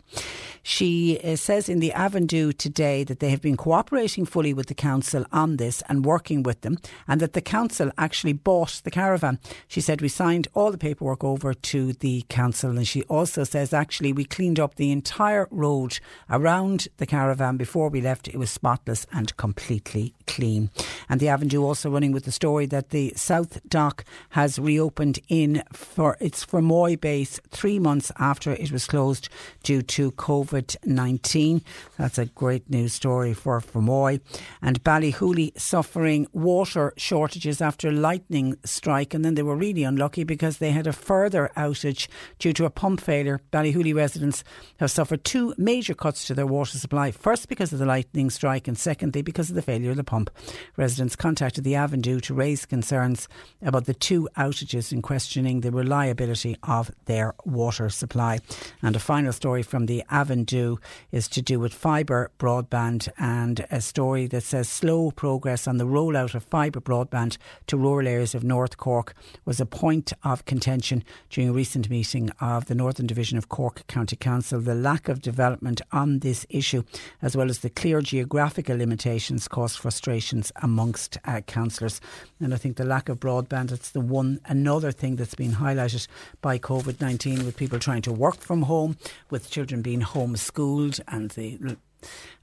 She 0.62 1.20
uh, 1.22 1.36
says 1.36 1.68
in 1.68 1.80
the 1.80 1.92
Avondhu 1.94 2.56
today 2.56 3.04
that 3.04 3.20
they 3.20 3.30
have 3.30 3.42
been 3.42 3.56
cooperating 3.56 4.24
fully 4.24 4.54
with 4.54 4.66
the 4.68 4.74
council 4.74 5.26
on 5.30 5.58
this 5.58 5.82
and 5.88 6.04
working 6.04 6.42
with 6.42 6.62
them, 6.62 6.78
and 7.06 7.20
that 7.20 7.34
the 7.34 7.40
council 7.40 7.90
actually 7.98 8.32
bought 8.32 8.80
the 8.84 8.90
caravan. 8.90 9.38
She 9.68 9.80
said 9.80 10.00
we 10.00 10.08
signed 10.08 10.48
all 10.54 10.70
the 10.70 10.78
paperwork 10.78 11.22
over 11.22 11.52
to 11.52 11.92
the 11.92 12.24
council, 12.28 12.70
and 12.70 12.88
she 12.88 13.02
also 13.04 13.44
says 13.44 13.72
actually 13.72 14.12
we 14.12 14.24
cleaned 14.24 14.58
up 14.58 14.76
the 14.76 14.90
entire 14.90 15.48
road 15.50 15.98
around 16.30 16.88
the 16.96 17.06
caravan 17.06 17.56
before 17.56 17.88
we 17.90 18.00
left. 18.00 18.28
It 18.28 18.38
was 18.38 18.50
spotless 18.50 19.06
and 19.12 19.36
completely 19.44 20.14
clean. 20.26 20.70
And 21.06 21.20
the 21.20 21.26
Avondhu 21.26 21.62
also 21.62 21.90
running 21.90 22.12
with 22.12 22.24
the 22.24 22.32
story 22.32 22.64
that 22.66 22.90
the 22.90 23.12
SouthDoc 23.14 24.04
has 24.30 24.58
reopened 24.58 25.18
in 25.28 25.62
for 25.70 26.16
its 26.18 26.46
Fermoy 26.46 26.98
base 26.98 27.38
three 27.50 27.78
months 27.78 28.10
after 28.18 28.52
it 28.52 28.72
was 28.72 28.86
closed 28.86 29.28
due 29.62 29.82
to 29.82 30.12
COVID 30.12 30.76
19. 30.86 31.60
That's 31.98 32.16
a 32.16 32.24
great 32.24 32.70
news 32.70 32.94
story 32.94 33.34
for 33.34 33.60
Fermoy. 33.60 34.22
And 34.62 34.82
Ballyhooly 34.82 35.60
suffering 35.60 36.26
water 36.32 36.94
shortages 36.96 37.60
after 37.60 37.92
lightning 37.92 38.56
strike. 38.64 39.12
And 39.12 39.26
then 39.26 39.34
they 39.34 39.42
were 39.42 39.56
really 39.56 39.84
unlucky 39.84 40.24
because 40.24 40.56
they 40.56 40.70
had 40.70 40.86
a 40.86 40.92
further 40.92 41.50
outage 41.54 42.08
due 42.38 42.54
to 42.54 42.64
a 42.64 42.70
pump 42.70 43.02
failure. 43.02 43.42
Ballyhooly 43.52 43.94
residents 43.94 44.42
have 44.80 44.90
suffered 44.90 45.22
two 45.22 45.54
major 45.58 45.94
cuts 45.94 46.26
to 46.26 46.34
their 46.34 46.46
water 46.46 46.78
supply. 46.78 47.10
First, 47.10 47.50
because 47.50 47.74
of 47.74 47.78
the 47.78 47.84
lightning 47.84 48.30
strike, 48.30 48.66
and 48.66 48.78
secondly, 48.78 49.20
because 49.20 49.33
of 49.38 49.54
the 49.54 49.62
failure 49.62 49.90
of 49.90 49.96
the 49.96 50.04
pump. 50.04 50.30
Residents 50.76 51.16
contacted 51.16 51.64
the 51.64 51.74
Avondhu 51.74 52.20
to 52.22 52.34
raise 52.34 52.66
concerns 52.66 53.28
about 53.62 53.86
the 53.86 53.94
two 53.94 54.28
outages 54.36 54.92
in 54.92 55.02
questioning 55.02 55.60
the 55.60 55.70
reliability 55.70 56.56
of 56.62 56.90
their 57.06 57.34
water 57.44 57.88
supply. 57.88 58.38
And 58.82 58.96
a 58.96 59.00
final 59.00 59.32
story 59.32 59.62
from 59.62 59.86
the 59.86 60.02
Avondhu 60.10 60.78
is 61.12 61.28
to 61.28 61.42
do 61.42 61.58
with 61.60 61.74
fibre 61.74 62.30
broadband 62.38 63.08
and 63.18 63.66
a 63.70 63.80
story 63.80 64.26
that 64.28 64.42
says 64.42 64.68
slow 64.68 65.10
progress 65.10 65.66
on 65.66 65.78
the 65.78 65.86
rollout 65.86 66.34
of 66.34 66.44
fibre 66.44 66.80
broadband 66.80 67.36
to 67.66 67.76
rural 67.76 68.08
areas 68.08 68.34
of 68.34 68.44
North 68.44 68.76
Cork 68.76 69.14
was 69.44 69.60
a 69.60 69.66
point 69.66 70.12
of 70.22 70.44
contention 70.44 71.04
during 71.30 71.50
a 71.50 71.52
recent 71.52 71.90
meeting 71.90 72.30
of 72.40 72.66
the 72.66 72.74
Northern 72.74 73.06
Division 73.06 73.38
of 73.38 73.48
Cork 73.48 73.86
County 73.86 74.16
Council. 74.16 74.60
The 74.60 74.74
lack 74.74 75.08
of 75.08 75.20
development 75.20 75.80
on 75.92 76.20
this 76.20 76.46
issue, 76.48 76.82
as 77.22 77.36
well 77.36 77.50
as 77.50 77.60
the 77.60 77.70
clear 77.70 78.00
geographical 78.00 78.80
limitations, 79.24 79.48
caused 79.48 79.78
frustrations 79.78 80.52
amongst 80.62 81.18
uh, 81.24 81.40
councillors. 81.42 82.00
And 82.40 82.52
I 82.52 82.56
think 82.58 82.76
the 82.76 82.84
lack 82.84 83.08
of 83.08 83.20
broadband, 83.20 83.72
it's 83.72 83.90
the 83.90 84.00
one, 84.00 84.40
another 84.46 84.92
thing 84.92 85.16
that's 85.16 85.34
been 85.34 85.52
highlighted 85.52 86.06
by 86.42 86.58
COVID 86.58 87.00
19 87.00 87.46
with 87.46 87.56
people 87.56 87.78
trying 87.78 88.02
to 88.02 88.12
work 88.12 88.40
from 88.40 88.62
home, 88.62 88.96
with 89.30 89.50
children 89.50 89.82
being 89.82 90.02
homeschooled 90.02 91.00
and 91.08 91.30
the 91.30 91.76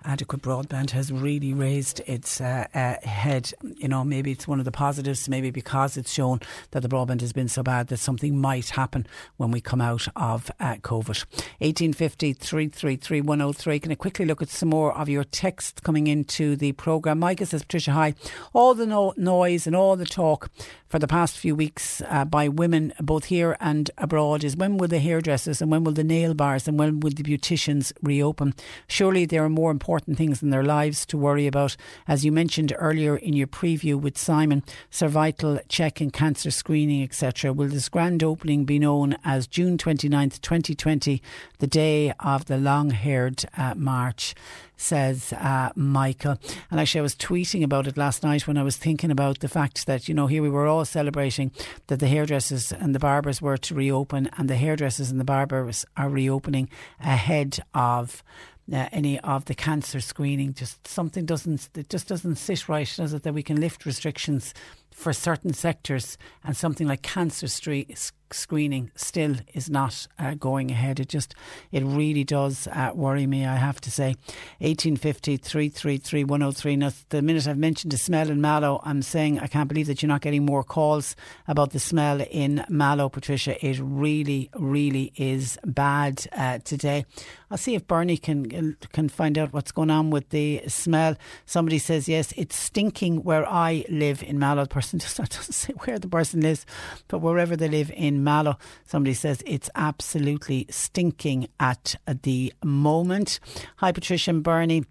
adequate 0.03 0.41
broadband 0.41 0.91
has 0.91 1.11
really 1.11 1.53
raised 1.53 2.01
its 2.05 2.41
uh, 2.41 2.67
uh, 2.73 2.95
head. 3.07 3.51
You 3.77 3.87
know, 3.87 4.03
maybe 4.03 4.31
it's 4.31 4.47
one 4.47 4.59
of 4.59 4.65
the 4.65 4.71
positives, 4.71 5.29
maybe 5.29 5.51
because 5.51 5.97
it's 5.97 6.11
shown 6.11 6.39
that 6.71 6.81
the 6.81 6.89
broadband 6.89 7.21
has 7.21 7.33
been 7.33 7.47
so 7.47 7.63
bad 7.63 7.87
that 7.87 7.97
something 7.97 8.39
might 8.39 8.69
happen 8.69 9.05
when 9.37 9.51
we 9.51 9.61
come 9.61 9.81
out 9.81 10.07
of 10.15 10.51
uh, 10.59 10.75
COVID. 10.75 11.25
1850 11.59 12.33
333 12.33 13.21
103. 13.21 13.79
Can 13.79 13.91
I 13.91 13.95
quickly 13.95 14.25
look 14.25 14.41
at 14.41 14.49
some 14.49 14.69
more 14.69 14.93
of 14.97 15.09
your 15.09 15.23
texts 15.23 15.79
coming 15.81 16.07
into 16.07 16.55
the 16.55 16.71
programme? 16.73 17.19
Micah 17.19 17.45
says, 17.45 17.63
Patricia, 17.63 17.91
hi. 17.91 18.13
All 18.53 18.73
the 18.73 18.85
no- 18.85 19.13
noise 19.17 19.67
and 19.67 19.75
all 19.75 19.95
the 19.95 20.05
talk 20.05 20.49
for 20.87 20.99
the 20.99 21.07
past 21.07 21.37
few 21.37 21.55
weeks 21.55 22.01
uh, 22.09 22.25
by 22.25 22.47
women, 22.47 22.93
both 22.99 23.25
here 23.25 23.55
and 23.61 23.91
abroad, 23.97 24.43
is 24.43 24.57
when 24.57 24.77
will 24.77 24.89
the 24.89 24.99
hairdressers 24.99 25.61
and 25.61 25.71
when 25.71 25.83
will 25.83 25.93
the 25.93 26.03
nail 26.03 26.33
bars 26.33 26.67
and 26.67 26.77
when 26.77 26.99
will 26.99 27.11
the 27.11 27.23
beauticians 27.23 27.93
reopen? 28.01 28.53
Surely 28.87 29.25
there 29.25 29.43
are 29.43 29.49
more 29.49 29.71
important 29.71 29.90
things 29.99 30.41
in 30.41 30.49
their 30.49 30.63
lives 30.63 31.05
to 31.07 31.17
worry 31.17 31.47
about. 31.47 31.75
As 32.07 32.23
you 32.25 32.31
mentioned 32.31 32.73
earlier 32.77 33.15
in 33.15 33.33
your 33.33 33.47
preview 33.47 33.99
with 33.99 34.17
Simon, 34.17 34.63
cervical 34.89 35.59
check 35.67 36.01
and 36.01 36.11
cancer 36.11 36.51
screening, 36.51 37.03
etc. 37.03 37.53
Will 37.53 37.69
this 37.69 37.89
grand 37.89 38.23
opening 38.23 38.65
be 38.65 38.79
known 38.79 39.15
as 39.23 39.47
June 39.47 39.77
29th, 39.77 40.41
2020, 40.41 41.21
the 41.59 41.67
day 41.67 42.13
of 42.19 42.45
the 42.45 42.57
long 42.57 42.91
haired 42.91 43.43
uh, 43.57 43.73
march? 43.75 44.35
says 44.81 45.31
uh, 45.33 45.69
Michael. 45.75 46.37
And 46.69 46.79
actually, 46.79 46.99
I 46.99 47.03
was 47.03 47.15
tweeting 47.15 47.63
about 47.63 47.87
it 47.87 47.97
last 47.97 48.23
night 48.23 48.47
when 48.47 48.57
I 48.57 48.63
was 48.63 48.77
thinking 48.77 49.11
about 49.11 49.39
the 49.39 49.47
fact 49.47 49.85
that, 49.85 50.09
you 50.09 50.15
know, 50.15 50.27
here 50.27 50.41
we 50.41 50.49
were 50.49 50.67
all 50.67 50.85
celebrating 50.85 51.51
that 51.87 51.99
the 51.99 52.07
hairdressers 52.07 52.71
and 52.71 52.95
the 52.95 52.99
barbers 52.99 53.41
were 53.41 53.57
to 53.57 53.75
reopen, 53.75 54.29
and 54.37 54.49
the 54.49 54.55
hairdressers 54.55 55.11
and 55.11 55.19
the 55.19 55.25
barbers 55.25 55.85
are 55.95 56.09
reopening 56.09 56.69
ahead 56.99 57.59
of. 57.73 58.23
Uh, 58.71 58.87
any 58.93 59.19
of 59.19 59.45
the 59.45 59.53
cancer 59.53 59.99
screening 59.99 60.53
just 60.53 60.87
something 60.87 61.25
doesn't 61.25 61.69
it 61.75 61.89
just 61.89 62.07
doesn't 62.07 62.37
sit 62.37 62.69
right 62.69 62.93
does 62.95 63.13
it 63.13 63.23
that 63.23 63.33
we 63.33 63.43
can 63.43 63.59
lift 63.59 63.85
restrictions 63.85 64.53
for 64.91 65.11
certain 65.11 65.53
sectors 65.53 66.17
and 66.45 66.55
something 66.55 66.87
like 66.87 67.01
cancer 67.01 67.47
street 67.47 67.89
screening 68.33 68.91
still 68.95 69.35
is 69.53 69.69
not 69.69 70.07
uh, 70.19 70.35
going 70.35 70.71
ahead. 70.71 70.99
It 70.99 71.09
just, 71.09 71.35
it 71.71 71.83
really 71.83 72.23
does 72.23 72.67
uh, 72.67 72.91
worry 72.93 73.27
me, 73.27 73.45
I 73.45 73.55
have 73.55 73.81
to 73.81 73.91
say. 73.91 74.15
1850 74.59 75.37
333 75.37 76.23
103. 76.23 76.75
Now, 76.75 76.91
the 77.09 77.21
minute 77.21 77.47
I've 77.47 77.57
mentioned 77.57 77.91
the 77.91 77.97
smell 77.97 78.29
in 78.29 78.41
Mallow, 78.41 78.81
I'm 78.83 79.01
saying 79.01 79.39
I 79.39 79.47
can't 79.47 79.67
believe 79.67 79.87
that 79.87 80.01
you're 80.01 80.07
not 80.07 80.21
getting 80.21 80.45
more 80.45 80.63
calls 80.63 81.15
about 81.47 81.71
the 81.71 81.79
smell 81.79 82.21
in 82.29 82.65
Mallow, 82.69 83.09
Patricia. 83.09 83.63
It 83.65 83.79
really, 83.81 84.49
really 84.55 85.13
is 85.15 85.57
bad 85.65 86.25
uh, 86.33 86.59
today. 86.59 87.05
I'll 87.51 87.57
see 87.57 87.75
if 87.75 87.85
Bernie 87.85 88.17
can 88.17 88.77
can 88.93 89.09
find 89.09 89.37
out 89.37 89.51
what's 89.51 89.73
going 89.73 89.91
on 89.91 90.09
with 90.09 90.29
the 90.29 90.61
smell. 90.67 91.17
Somebody 91.45 91.79
says, 91.79 92.07
yes, 92.07 92.33
it's 92.37 92.55
stinking 92.55 93.23
where 93.23 93.47
I 93.47 93.85
live 93.89 94.23
in 94.23 94.39
Mallow. 94.39 94.63
The 94.63 94.69
person 94.69 94.99
just 94.99 95.17
doesn't 95.17 95.53
say 95.53 95.73
where 95.83 95.99
the 95.99 96.07
person 96.07 96.41
lives, 96.41 96.65
but 97.09 97.19
wherever 97.19 97.57
they 97.57 97.67
live 97.67 97.91
in 97.91 98.20
Mallow. 98.23 98.57
Somebody 98.85 99.13
says 99.13 99.43
it's 99.45 99.69
absolutely 99.75 100.65
stinking 100.69 101.47
at 101.59 101.95
the 102.23 102.53
moment. 102.63 103.39
Hi, 103.77 103.91
Patricia 103.91 104.31
and 104.31 104.43
Bernie. 104.43 104.85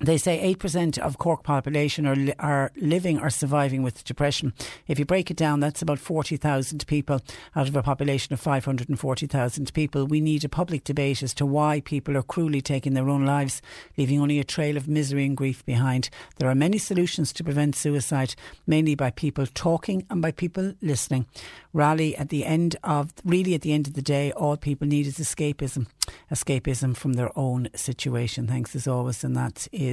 They 0.00 0.16
say 0.16 0.54
8% 0.54 0.96
of 0.98 1.18
Cork 1.18 1.42
population 1.42 2.06
are, 2.06 2.14
li- 2.14 2.34
are 2.38 2.70
living 2.76 3.18
or 3.18 3.30
surviving 3.30 3.82
with 3.82 4.04
depression. 4.04 4.54
If 4.86 4.98
you 4.98 5.04
break 5.04 5.28
it 5.28 5.36
down, 5.36 5.58
that's 5.58 5.82
about 5.82 5.98
40,000 5.98 6.86
people 6.86 7.20
out 7.56 7.66
of 7.68 7.74
a 7.74 7.82
population 7.82 8.32
of 8.32 8.38
540,000 8.38 9.74
people. 9.74 10.06
We 10.06 10.20
need 10.20 10.44
a 10.44 10.48
public 10.48 10.84
debate 10.84 11.24
as 11.24 11.34
to 11.34 11.46
why 11.46 11.80
people 11.80 12.16
are 12.16 12.22
cruelly 12.22 12.60
taking 12.60 12.94
their 12.94 13.08
own 13.08 13.26
lives, 13.26 13.60
leaving 13.96 14.20
only 14.20 14.38
a 14.38 14.44
trail 14.44 14.76
of 14.76 14.86
misery 14.86 15.26
and 15.26 15.36
grief 15.36 15.66
behind. 15.66 16.10
There 16.36 16.48
are 16.48 16.54
many 16.54 16.78
solutions 16.78 17.32
to 17.32 17.42
prevent 17.42 17.74
suicide, 17.74 18.36
mainly 18.68 18.94
by 18.94 19.10
people 19.10 19.46
talking 19.46 20.06
and 20.10 20.22
by 20.22 20.30
people 20.30 20.74
listening. 20.80 21.26
Rally 21.72 22.16
at 22.16 22.28
the 22.28 22.44
end 22.44 22.76
of, 22.84 23.12
really 23.24 23.54
at 23.54 23.62
the 23.62 23.72
end 23.72 23.88
of 23.88 23.94
the 23.94 24.02
day, 24.02 24.30
all 24.32 24.56
people 24.56 24.86
need 24.86 25.06
is 25.06 25.18
escapism. 25.18 25.86
Escapism 26.30 26.96
from 26.96 27.14
their 27.14 27.36
own 27.36 27.68
situation. 27.74 28.46
Thanks 28.46 28.74
as 28.74 28.86
always. 28.88 29.22
And 29.22 29.36
that 29.36 29.66
is 29.72 29.87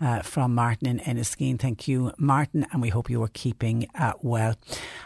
uh, 0.00 0.22
from 0.22 0.54
Martin 0.54 0.86
in 0.88 0.98
Enniskeane. 1.00 1.58
Thank 1.58 1.88
you, 1.88 2.12
Martin. 2.18 2.66
And 2.72 2.82
we 2.82 2.88
hope 2.88 3.10
you 3.10 3.22
are 3.22 3.30
keeping 3.32 3.88
uh, 3.94 4.12
well. 4.22 4.56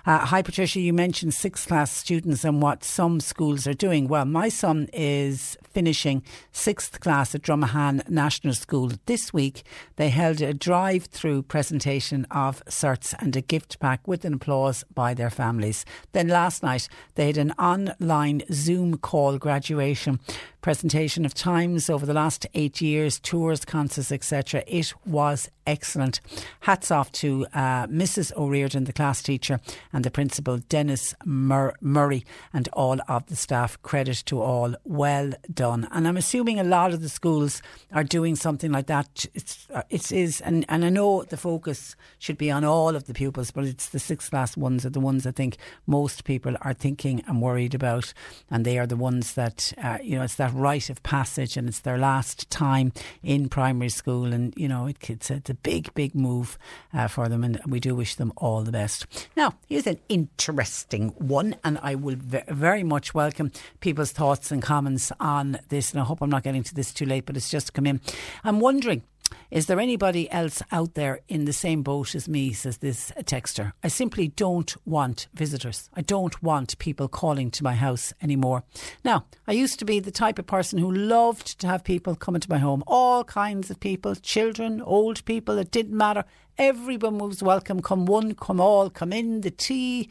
Uh, 0.07 0.19
hi, 0.19 0.43
Patricia. 0.43 0.81
You 0.81 0.93
mentioned 0.93 1.35
sixth 1.35 1.69
class 1.69 1.91
students 1.91 2.45
and 2.45 2.63
what 2.63 2.85
some 2.85 3.21
schools 3.21 3.67
are 3.67 3.75
doing. 3.75 4.09
Well, 4.09 4.25
my 4.25 4.49
son 4.49 4.89
is 4.93 5.57
finishing 5.71 6.23
sixth 6.53 7.01
class 7.01 7.35
at 7.35 7.43
Dromahane 7.43 8.09
National 8.09 8.55
School. 8.55 8.93
This 9.07 9.33
week, 9.33 9.63
they 9.97 10.09
held 10.09 10.41
a 10.41 10.53
drive 10.53 11.05
through 11.05 11.43
presentation 11.43 12.27
of 12.31 12.65
certs 12.67 13.15
and 13.21 13.37
a 13.37 13.41
gift 13.41 13.79
pack 13.79 14.07
with 14.07 14.25
an 14.25 14.35
applause 14.35 14.85
by 14.95 15.15
their 15.15 15.31
families. 15.31 15.85
Then 16.13 16.29
last 16.29 16.63
night, 16.63 16.89
they 17.15 17.27
had 17.27 17.39
an 17.39 17.53
online 17.53 18.43
Zoom 18.53 18.97
call 18.99 19.39
graduation 19.39 20.21
presentation 20.61 21.25
of 21.25 21.35
times 21.35 21.89
over 21.89 22.05
the 22.05 22.13
last 22.13 22.47
eight 22.55 22.81
years, 22.81 23.19
tours, 23.19 23.65
concerts, 23.65 24.11
etc. 24.21 24.63
It 24.67 24.93
was 25.07 25.49
excellent. 25.67 26.21
Hats 26.61 26.91
off 26.91 27.11
to 27.13 27.47
uh, 27.55 27.87
Mrs. 27.87 28.37
O'Riordan, 28.37 28.85
the 28.85 28.93
class 28.93 29.23
teacher, 29.23 29.61
and 29.93 30.05
the 30.05 30.11
principal, 30.11 30.59
Dennis 30.69 31.15
Mur- 31.25 31.75
Murray, 31.81 32.25
and 32.53 32.69
all 32.75 32.99
of 33.09 33.27
the 33.27 33.37
staff. 33.37 33.81
Credit 33.83 34.23
to 34.27 34.43
all. 34.43 34.75
Well 34.85 35.33
done. 35.53 35.89
And 35.91 36.07
I'm 36.07 36.17
assuming 36.19 36.61
a 36.61 36.65
lot 36.65 36.93
of 36.93 37.01
the 37.01 37.09
schools 37.09 37.63
are 37.93 38.05
doing 38.05 38.37
something 38.37 38.71
like 38.71 38.87
that. 38.89 39.25
It's, 39.33 39.67
uh, 39.73 39.83
it 39.89 40.13
is, 40.13 40.41
and, 40.43 40.67
and 40.69 40.85
I 40.85 40.91
know 40.91 41.23
the 41.23 41.37
focus 41.37 41.97
should 42.19 42.37
be 42.37 42.51
on 42.51 42.65
all 42.65 42.95
of 42.95 43.05
the 43.05 43.15
pupils, 43.15 43.51
but 43.51 43.65
it's 43.65 43.89
the 43.89 43.99
sixth 43.99 44.31
class 44.31 44.57
ones 44.57 44.85
are 44.85 44.91
the 44.91 45.01
ones 45.01 45.27
I 45.27 45.31
think 45.31 45.57
most 45.87 46.25
people 46.25 46.57
are 46.63 46.75
thinking 46.75 47.23
and 47.27 47.41
worried 47.41 47.75
about, 47.75 48.13
and 48.51 48.67
they 48.67 48.79
are 48.79 48.87
the 48.87 48.97
ones 48.97 49.35
that 49.35 49.73
uh, 49.83 49.99
you 50.03 50.17
know 50.17 50.25
it's 50.25 50.35
that 50.37 50.53
rite 50.53 50.91
of 50.91 51.03
passage, 51.03 51.57
and 51.57 51.69
it's 51.69 51.81
their 51.81 51.99
last 51.99 52.51
time 52.51 52.93
in 53.23 53.49
primary 53.49 53.89
school, 53.89 54.10
and 54.11 54.55
you 54.57 54.69
know 54.69 54.87
it, 54.87 54.97
it's, 55.09 55.31
it's 55.31 55.51
a 55.51 55.55
big, 55.55 55.93
big 55.95 56.15
move 56.15 56.59
uh, 56.93 57.09
for 57.09 57.29
them, 57.29 57.45
and 57.45 57.61
we 57.67 57.81
do 57.81 57.95
wish 57.95 58.15
them 58.17 58.33
all 58.37 58.63
the 58.63 58.73
best. 58.73 59.07
Now, 59.37 59.55
here's 59.69 59.87
an 59.87 59.99
interesting 60.09 61.09
one, 61.19 61.57
and 61.65 61.79
I 61.83 61.95
will 61.95 62.17
very 62.19 62.83
much 62.85 63.15
welcome 63.15 63.51
people's 63.81 64.13
thoughts 64.13 64.51
and 64.53 64.63
comments 64.63 65.13
on 65.21 65.59
this. 65.69 65.93
And 65.93 66.01
I 66.01 66.05
hope 66.05 66.21
I'm 66.21 66.31
not 66.31 66.43
getting 66.43 66.63
to 66.65 66.75
this 66.75 66.93
too 66.93 67.07
late, 67.07 67.27
but 67.27 67.37
it's 67.37 67.51
just 67.51 67.73
come 67.73 67.87
in. 67.87 68.01
I'm 68.45 68.61
wondering. 68.61 69.03
Is 69.51 69.67
there 69.67 69.81
anybody 69.81 70.31
else 70.31 70.63
out 70.71 70.95
there 70.95 71.23
in 71.27 71.45
the 71.45 71.53
same 71.53 71.83
boat 71.83 72.15
as 72.15 72.29
me, 72.29 72.53
says 72.53 72.79
this 72.79 73.11
texter? 73.23 73.73
I 73.83 73.89
simply 73.89 74.29
don't 74.29 74.77
want 74.87 75.27
visitors. 75.35 75.91
I 75.93 76.03
don't 76.03 76.41
want 76.41 76.79
people 76.79 77.09
calling 77.09 77.51
to 77.51 77.65
my 77.65 77.75
house 77.75 78.13
anymore. 78.23 78.63
Now, 79.05 79.27
I 79.49 79.53
used 79.53 79.81
to 79.81 79.85
be 79.85 79.99
the 79.99 80.13
type 80.13 80.39
of 80.39 80.47
person 80.47 80.79
who 80.79 80.93
loved 80.93 81.59
to 81.59 81.67
have 81.67 81.83
people 81.83 82.15
come 82.15 82.37
into 82.37 82.49
my 82.49 82.59
home, 82.59 82.85
all 82.87 83.25
kinds 83.25 83.73
of 83.73 83.81
people, 83.81 84.15
children, 84.15 84.81
old 84.83 85.25
people, 85.25 85.59
it 85.59 85.73
didn't 85.73 85.97
matter. 85.97 86.25
Everyone 86.57 87.19
was 87.19 87.43
welcome. 87.43 87.83
Come 87.83 88.07
one, 88.07 88.37
come 88.37 88.61
all, 88.61 88.89
come 88.89 89.13
in. 89.13 89.41
The 89.41 89.51
tea, 89.51 90.09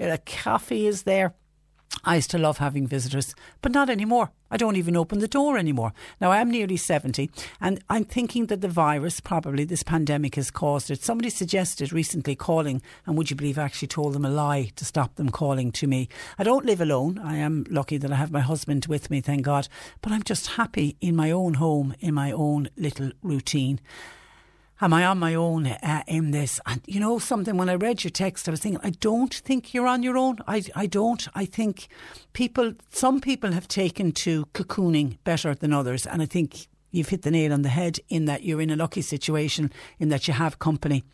uh, 0.00 0.08
the 0.08 0.18
coffee 0.18 0.88
is 0.88 1.04
there. 1.04 1.34
I 2.02 2.16
used 2.16 2.30
to 2.32 2.38
love 2.38 2.58
having 2.58 2.88
visitors, 2.88 3.36
but 3.62 3.70
not 3.70 3.88
anymore. 3.88 4.32
I 4.50 4.56
don't 4.56 4.76
even 4.76 4.96
open 4.96 5.20
the 5.20 5.28
door 5.28 5.56
anymore. 5.56 5.92
Now, 6.20 6.32
I'm 6.32 6.50
nearly 6.50 6.76
70, 6.76 7.30
and 7.60 7.82
I'm 7.88 8.04
thinking 8.04 8.46
that 8.46 8.60
the 8.60 8.68
virus, 8.68 9.20
probably 9.20 9.64
this 9.64 9.82
pandemic, 9.82 10.34
has 10.34 10.50
caused 10.50 10.90
it. 10.90 11.02
Somebody 11.02 11.30
suggested 11.30 11.92
recently 11.92 12.34
calling, 12.34 12.82
and 13.06 13.16
would 13.16 13.30
you 13.30 13.36
believe 13.36 13.58
I 13.58 13.64
actually 13.64 13.88
told 13.88 14.12
them 14.12 14.24
a 14.24 14.30
lie 14.30 14.70
to 14.76 14.84
stop 14.84 15.14
them 15.16 15.30
calling 15.30 15.72
to 15.72 15.86
me. 15.86 16.08
I 16.38 16.44
don't 16.44 16.66
live 16.66 16.80
alone. 16.80 17.18
I 17.18 17.36
am 17.36 17.64
lucky 17.70 17.96
that 17.98 18.12
I 18.12 18.16
have 18.16 18.32
my 18.32 18.40
husband 18.40 18.86
with 18.86 19.10
me, 19.10 19.20
thank 19.20 19.42
God, 19.42 19.68
but 20.02 20.12
I'm 20.12 20.22
just 20.22 20.48
happy 20.48 20.96
in 21.00 21.14
my 21.16 21.30
own 21.30 21.54
home, 21.54 21.94
in 22.00 22.14
my 22.14 22.32
own 22.32 22.68
little 22.76 23.12
routine. 23.22 23.80
Am 24.80 24.92
I 24.92 25.04
on 25.04 25.18
my 25.18 25.34
own 25.34 25.66
uh, 25.66 26.02
in 26.06 26.30
this? 26.30 26.60
And 26.66 26.80
you 26.86 27.00
know 27.00 27.18
something, 27.18 27.56
when 27.56 27.68
I 27.68 27.74
read 27.74 28.04
your 28.04 28.10
text, 28.10 28.48
I 28.48 28.50
was 28.50 28.60
thinking, 28.60 28.80
I 28.82 28.90
don't 28.90 29.34
think 29.34 29.74
you're 29.74 29.86
on 29.86 30.02
your 30.02 30.16
own. 30.16 30.38
I, 30.46 30.62
I 30.74 30.86
don't. 30.86 31.26
I 31.34 31.44
think 31.44 31.88
people, 32.32 32.72
some 32.90 33.20
people 33.20 33.52
have 33.52 33.68
taken 33.68 34.12
to 34.12 34.46
cocooning 34.46 35.18
better 35.24 35.54
than 35.54 35.72
others. 35.72 36.06
And 36.06 36.22
I 36.22 36.26
think 36.26 36.68
you've 36.90 37.08
hit 37.08 37.22
the 37.22 37.30
nail 37.30 37.52
on 37.52 37.62
the 37.62 37.68
head 37.68 37.98
in 38.08 38.24
that 38.24 38.44
you're 38.44 38.60
in 38.60 38.70
a 38.70 38.76
lucky 38.76 39.02
situation 39.02 39.72
in 39.98 40.08
that 40.08 40.26
you 40.26 40.34
have 40.34 40.58
company 40.58 41.04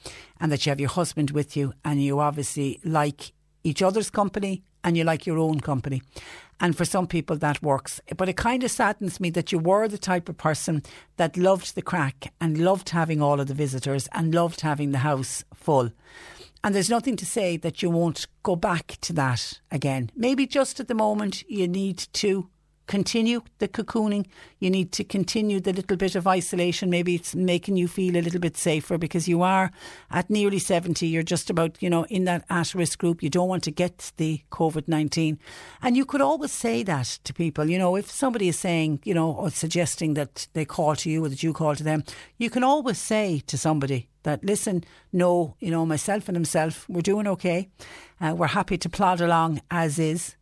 and 0.40 0.50
that 0.50 0.64
you 0.64 0.70
have 0.70 0.80
your 0.80 0.88
husband 0.88 1.30
with 1.30 1.56
you 1.56 1.72
and 1.84 2.02
you 2.02 2.20
obviously 2.20 2.80
like 2.84 3.32
each 3.64 3.82
other's 3.82 4.10
company 4.10 4.62
and 4.86 4.96
you 4.96 5.04
like 5.04 5.26
your 5.26 5.36
own 5.36 5.60
company. 5.60 6.00
And 6.58 6.74
for 6.74 6.86
some 6.86 7.06
people 7.06 7.36
that 7.36 7.62
works. 7.62 8.00
But 8.16 8.30
it 8.30 8.38
kind 8.38 8.64
of 8.64 8.70
saddens 8.70 9.20
me 9.20 9.28
that 9.30 9.52
you 9.52 9.58
were 9.58 9.88
the 9.88 9.98
type 9.98 10.30
of 10.30 10.38
person 10.38 10.82
that 11.18 11.36
loved 11.36 11.74
the 11.74 11.82
crack 11.82 12.32
and 12.40 12.56
loved 12.56 12.90
having 12.90 13.20
all 13.20 13.40
of 13.40 13.48
the 13.48 13.52
visitors 13.52 14.08
and 14.12 14.34
loved 14.34 14.62
having 14.62 14.92
the 14.92 14.98
house 14.98 15.44
full. 15.52 15.90
And 16.64 16.74
there's 16.74 16.88
nothing 16.88 17.16
to 17.16 17.26
say 17.26 17.58
that 17.58 17.82
you 17.82 17.90
won't 17.90 18.26
go 18.42 18.56
back 18.56 18.96
to 19.02 19.12
that 19.14 19.60
again. 19.70 20.10
Maybe 20.16 20.46
just 20.46 20.80
at 20.80 20.88
the 20.88 20.94
moment 20.94 21.42
you 21.48 21.68
need 21.68 21.98
to 22.14 22.48
continue 22.86 23.42
the 23.58 23.68
cocooning. 23.68 24.26
You 24.58 24.70
need 24.70 24.92
to 24.92 25.04
continue 25.04 25.60
the 25.60 25.72
little 25.72 25.96
bit 25.96 26.14
of 26.14 26.26
isolation. 26.26 26.90
Maybe 26.90 27.14
it's 27.14 27.34
making 27.34 27.76
you 27.76 27.88
feel 27.88 28.16
a 28.16 28.22
little 28.22 28.40
bit 28.40 28.56
safer 28.56 28.98
because 28.98 29.28
you 29.28 29.42
are 29.42 29.70
at 30.10 30.30
nearly 30.30 30.58
70. 30.58 31.06
You're 31.06 31.22
just 31.22 31.50
about, 31.50 31.82
you 31.82 31.90
know, 31.90 32.04
in 32.04 32.24
that 32.24 32.44
at 32.50 32.74
risk 32.74 32.98
group. 32.98 33.22
You 33.22 33.30
don't 33.30 33.48
want 33.48 33.64
to 33.64 33.70
get 33.70 34.12
the 34.16 34.42
COVID 34.50 34.88
19. 34.88 35.38
And 35.82 35.96
you 35.96 36.04
could 36.04 36.20
always 36.20 36.52
say 36.52 36.82
that 36.82 37.18
to 37.24 37.34
people. 37.34 37.68
You 37.68 37.78
know, 37.78 37.96
if 37.96 38.10
somebody 38.10 38.48
is 38.48 38.58
saying, 38.58 39.00
you 39.04 39.14
know, 39.14 39.32
or 39.32 39.50
suggesting 39.50 40.14
that 40.14 40.48
they 40.52 40.64
call 40.64 40.96
to 40.96 41.10
you 41.10 41.24
or 41.24 41.28
that 41.28 41.42
you 41.42 41.52
call 41.52 41.74
to 41.74 41.84
them, 41.84 42.04
you 42.38 42.50
can 42.50 42.64
always 42.64 42.98
say 42.98 43.42
to 43.46 43.58
somebody, 43.58 44.08
that 44.26 44.44
listen, 44.44 44.82
no, 45.12 45.54
you 45.60 45.70
know, 45.70 45.86
myself 45.86 46.28
and 46.28 46.36
himself, 46.36 46.86
we're 46.88 47.00
doing 47.00 47.28
okay. 47.28 47.68
Uh, 48.20 48.34
we're 48.36 48.48
happy 48.48 48.76
to 48.76 48.88
plod 48.88 49.20
along 49.20 49.60
as 49.70 49.98
is 49.98 50.35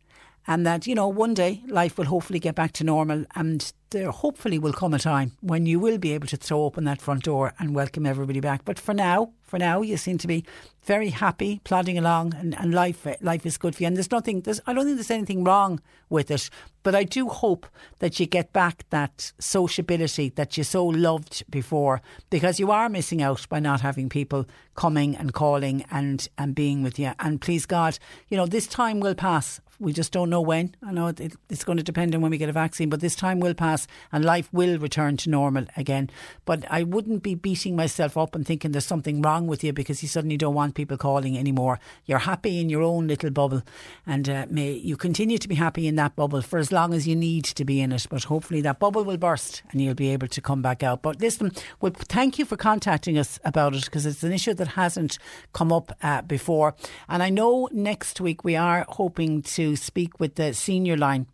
and 0.47 0.65
that, 0.65 0.85
you 0.85 0.95
know, 0.95 1.07
one 1.07 1.33
day 1.33 1.61
life 1.67 1.97
will 1.97 2.05
hopefully 2.05 2.39
get 2.39 2.55
back 2.55 2.71
to 2.73 2.83
normal 2.83 3.25
and 3.35 3.73
there 3.91 4.11
hopefully 4.11 4.59
will 4.59 4.73
come 4.73 4.93
a 4.93 4.99
time 4.99 5.31
when 5.41 5.65
you 5.65 5.79
will 5.79 5.97
be 5.97 6.11
able 6.11 6.27
to 6.27 6.37
throw 6.37 6.63
open 6.63 6.83
that 6.83 7.01
front 7.01 7.23
door 7.23 7.53
and 7.59 7.73
welcome 7.73 8.05
everybody 8.05 8.39
back. 8.39 8.65
But 8.65 8.77
for 8.77 8.93
now, 8.93 9.31
for 9.41 9.57
now, 9.57 9.81
you 9.81 9.95
seem 9.95 10.17
to 10.17 10.27
be 10.27 10.43
very 10.83 11.09
happy, 11.09 11.61
plodding 11.63 11.97
along, 11.97 12.33
and, 12.33 12.57
and 12.59 12.73
life 12.73 13.07
life 13.21 13.45
is 13.45 13.57
good 13.57 13.75
for 13.75 13.83
you. 13.83 13.87
And 13.87 13.95
there's 13.95 14.11
nothing, 14.11 14.41
there's, 14.41 14.59
I 14.67 14.73
don't 14.73 14.85
think 14.85 14.97
there's 14.97 15.11
anything 15.11 15.43
wrong 15.43 15.79
with 16.09 16.29
it. 16.29 16.49
But 16.83 16.93
I 16.93 17.03
do 17.03 17.29
hope 17.29 17.67
that 17.99 18.19
you 18.19 18.25
get 18.25 18.53
back 18.53 18.85
that 18.89 19.31
sociability 19.39 20.29
that 20.29 20.57
you 20.57 20.63
so 20.63 20.85
loved 20.85 21.43
before, 21.49 22.01
because 22.29 22.59
you 22.59 22.71
are 22.71 22.89
missing 22.89 23.21
out 23.21 23.47
by 23.49 23.59
not 23.59 23.81
having 23.81 24.09
people 24.09 24.45
coming 24.75 25.15
and 25.15 25.33
calling 25.33 25.85
and 25.89 26.27
and 26.37 26.53
being 26.53 26.83
with 26.83 26.99
you. 26.99 27.13
And 27.19 27.39
please 27.39 27.65
God, 27.65 27.97
you 28.27 28.35
know 28.35 28.45
this 28.45 28.67
time 28.67 28.99
will 28.99 29.15
pass. 29.15 29.61
We 29.79 29.93
just 29.93 30.11
don't 30.11 30.29
know 30.29 30.41
when. 30.41 30.75
I 30.81 30.91
know 30.91 31.07
it, 31.07 31.35
it's 31.49 31.63
going 31.63 31.77
to 31.77 31.83
depend 31.83 32.15
on 32.15 32.21
when 32.21 32.31
we 32.31 32.37
get 32.37 32.49
a 32.49 32.53
vaccine, 32.53 32.89
but 32.89 33.01
this 33.01 33.15
time 33.15 33.39
will 33.39 33.53
pass 33.53 33.87
and 34.11 34.23
life 34.23 34.49
will 34.53 34.77
return 34.79 35.17
to 35.17 35.29
normal 35.29 35.65
again. 35.75 36.09
But 36.45 36.65
I 36.69 36.83
wouldn't 36.83 37.23
be 37.23 37.35
beating 37.35 37.75
myself 37.75 38.17
up 38.17 38.35
and 38.35 38.45
thinking 38.45 38.71
there's 38.71 38.85
something 38.85 39.21
wrong 39.21 39.47
with 39.47 39.63
you 39.63 39.73
because 39.73 40.01
you 40.01 40.07
suddenly 40.07 40.37
don't 40.37 40.53
want 40.53 40.75
people 40.75 40.97
calling 40.97 41.37
anymore. 41.37 41.79
You're 42.05 42.19
happy 42.19 42.59
in 42.59 42.69
your 42.69 42.81
own 42.81 43.07
little 43.07 43.31
bubble, 43.31 43.63
and 44.05 44.29
uh, 44.29 44.45
may 44.49 44.71
you 44.71 44.95
continue 44.95 45.37
to 45.37 45.47
be 45.47 45.55
happy 45.55 45.87
in 45.87 45.95
that 45.95 46.15
bubble 46.15 46.41
for 46.41 46.59
as 46.59 46.71
long 46.71 46.93
as 46.93 47.07
you 47.07 47.15
need 47.15 47.45
to 47.45 47.65
be 47.65 47.81
in 47.81 47.91
it. 47.91 48.07
But 48.09 48.25
hopefully 48.25 48.61
that 48.61 48.79
bubble 48.79 49.03
will 49.03 49.17
burst 49.17 49.63
and 49.71 49.81
you'll 49.81 49.95
be 49.95 50.09
able 50.09 50.27
to 50.27 50.41
come 50.41 50.61
back 50.61 50.83
out. 50.83 51.01
But 51.01 51.19
listen, 51.19 51.51
well, 51.81 51.91
thank 51.95 52.39
you 52.39 52.45
for 52.45 52.55
contacting 52.55 53.17
us 53.17 53.39
about 53.43 53.75
it 53.75 53.85
because 53.85 54.05
it's 54.05 54.23
an 54.23 54.31
issue 54.31 54.53
that 54.53 54.69
hasn't 54.69 55.17
come 55.53 55.71
up 55.71 55.91
uh, 56.01 56.21
before. 56.21 56.75
And 57.09 57.21
I 57.21 57.29
know 57.29 57.67
next 57.71 58.21
week 58.21 58.43
we 58.43 58.55
are 58.55 58.85
hoping 58.87 59.41
to 59.41 59.64
speak 59.73 60.19
with 60.19 60.35
the 60.35 60.53
senior 60.53 60.97
line 60.97 61.25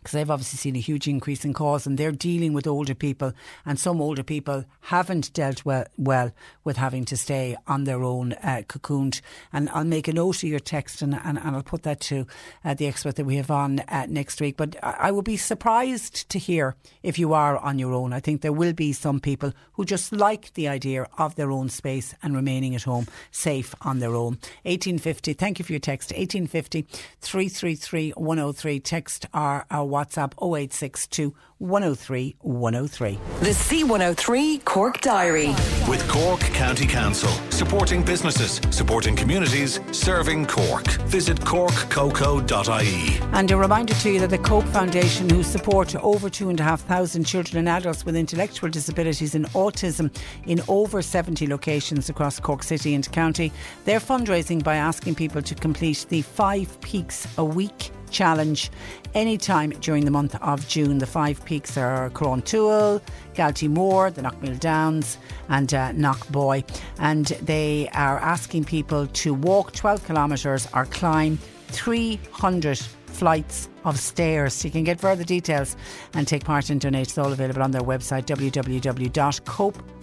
because 0.00 0.12
they've 0.12 0.30
obviously 0.30 0.56
seen 0.56 0.76
a 0.76 0.80
huge 0.80 1.06
increase 1.06 1.44
in 1.44 1.52
calls 1.52 1.86
and 1.86 1.98
they're 1.98 2.12
dealing 2.12 2.52
with 2.52 2.66
older 2.66 2.94
people 2.94 3.32
and 3.66 3.78
some 3.78 4.00
older 4.00 4.22
people 4.22 4.64
haven't 4.82 5.32
dealt 5.32 5.64
well, 5.64 5.84
well 5.96 6.32
with 6.64 6.76
having 6.76 7.04
to 7.04 7.16
stay 7.16 7.56
on 7.66 7.84
their 7.84 8.02
own 8.02 8.32
uh, 8.34 8.62
cocooned. 8.68 9.20
And 9.52 9.68
I'll 9.70 9.84
make 9.84 10.08
a 10.08 10.12
note 10.12 10.42
of 10.42 10.48
your 10.48 10.60
text 10.60 11.02
and, 11.02 11.14
and, 11.24 11.38
and 11.38 11.56
I'll 11.56 11.62
put 11.62 11.82
that 11.82 12.00
to 12.00 12.26
uh, 12.64 12.74
the 12.74 12.86
expert 12.86 13.16
that 13.16 13.24
we 13.24 13.36
have 13.36 13.50
on 13.50 13.80
uh, 13.80 14.06
next 14.08 14.40
week. 14.40 14.56
But 14.56 14.76
I, 14.82 14.96
I 15.00 15.10
would 15.10 15.24
be 15.24 15.36
surprised 15.36 16.28
to 16.30 16.38
hear 16.38 16.76
if 17.02 17.18
you 17.18 17.32
are 17.34 17.58
on 17.58 17.78
your 17.78 17.92
own. 17.92 18.12
I 18.12 18.20
think 18.20 18.40
there 18.40 18.52
will 18.52 18.72
be 18.72 18.92
some 18.92 19.20
people 19.20 19.52
who 19.72 19.84
just 19.84 20.12
like 20.12 20.54
the 20.54 20.68
idea 20.68 21.06
of 21.18 21.34
their 21.34 21.50
own 21.50 21.68
space 21.68 22.14
and 22.22 22.34
remaining 22.34 22.74
at 22.74 22.84
home 22.84 23.06
safe 23.30 23.74
on 23.82 23.98
their 23.98 24.14
own. 24.14 24.38
1850 24.64 25.34
thank 25.34 25.58
you 25.58 25.64
for 25.64 25.72
your 25.72 25.80
text. 25.80 26.10
1850 26.10 26.82
333 27.20 28.10
103 28.10 28.80
text 28.80 29.26
our, 29.34 29.66
our 29.70 29.84
WhatsApp 29.90 30.32
0862 30.40 31.34
103 31.58 32.36
103. 32.40 33.18
The 33.40 33.50
C103 33.50 34.64
Cork 34.64 35.00
Diary. 35.02 35.48
With 35.86 36.06
Cork 36.08 36.40
County 36.40 36.86
Council, 36.86 37.28
supporting 37.50 38.02
businesses, 38.02 38.62
supporting 38.70 39.14
communities, 39.14 39.78
serving 39.92 40.46
Cork. 40.46 40.86
Visit 41.08 41.38
corkcoco.ie. 41.40 43.18
And 43.32 43.50
a 43.50 43.56
reminder 43.58 43.92
to 43.92 44.10
you 44.10 44.20
that 44.20 44.30
the 44.30 44.38
Cope 44.38 44.64
Foundation, 44.66 45.28
who 45.28 45.42
support 45.42 45.94
over 45.96 46.30
2,500 46.30 47.26
children 47.26 47.58
and 47.58 47.68
adults 47.68 48.06
with 48.06 48.16
intellectual 48.16 48.70
disabilities 48.70 49.34
and 49.34 49.44
autism 49.48 50.10
in 50.46 50.62
over 50.66 51.02
70 51.02 51.46
locations 51.46 52.08
across 52.08 52.40
Cork 52.40 52.62
City 52.62 52.94
and 52.94 53.10
County, 53.12 53.52
they're 53.84 54.00
fundraising 54.00 54.64
by 54.64 54.76
asking 54.76 55.14
people 55.14 55.42
to 55.42 55.54
complete 55.54 56.06
the 56.08 56.22
five 56.22 56.80
peaks 56.80 57.28
a 57.36 57.44
week 57.44 57.90
challenge 58.10 58.70
anytime 59.14 59.70
during 59.70 60.04
the 60.04 60.10
month 60.10 60.34
of 60.42 60.66
June. 60.68 60.98
The 60.98 61.06
five 61.06 61.44
peaks 61.44 61.76
are 61.76 62.10
Carrauntoohil, 62.10 63.00
Galtymore, 63.34 64.14
the 64.14 64.22
Knockmealdowns, 64.22 65.16
and 65.48 65.72
uh, 65.72 65.92
Knockboy. 65.92 66.64
And 66.98 67.26
they 67.26 67.88
are 67.94 68.18
asking 68.18 68.64
people 68.64 69.06
to 69.06 69.34
walk 69.34 69.72
12 69.72 70.06
kilometres 70.06 70.68
or 70.74 70.86
climb 70.86 71.38
300 71.68 72.78
flights 73.06 73.68
of 73.84 73.98
stairs. 73.98 74.64
You 74.64 74.70
can 74.70 74.84
get 74.84 75.00
further 75.00 75.24
details 75.24 75.76
and 76.14 76.26
take 76.26 76.44
part 76.44 76.70
in 76.70 76.78
donate. 76.78 77.08
It's 77.08 77.18
all 77.18 77.32
available 77.32 77.62
on 77.62 77.70
their 77.70 77.82
website 77.82 78.26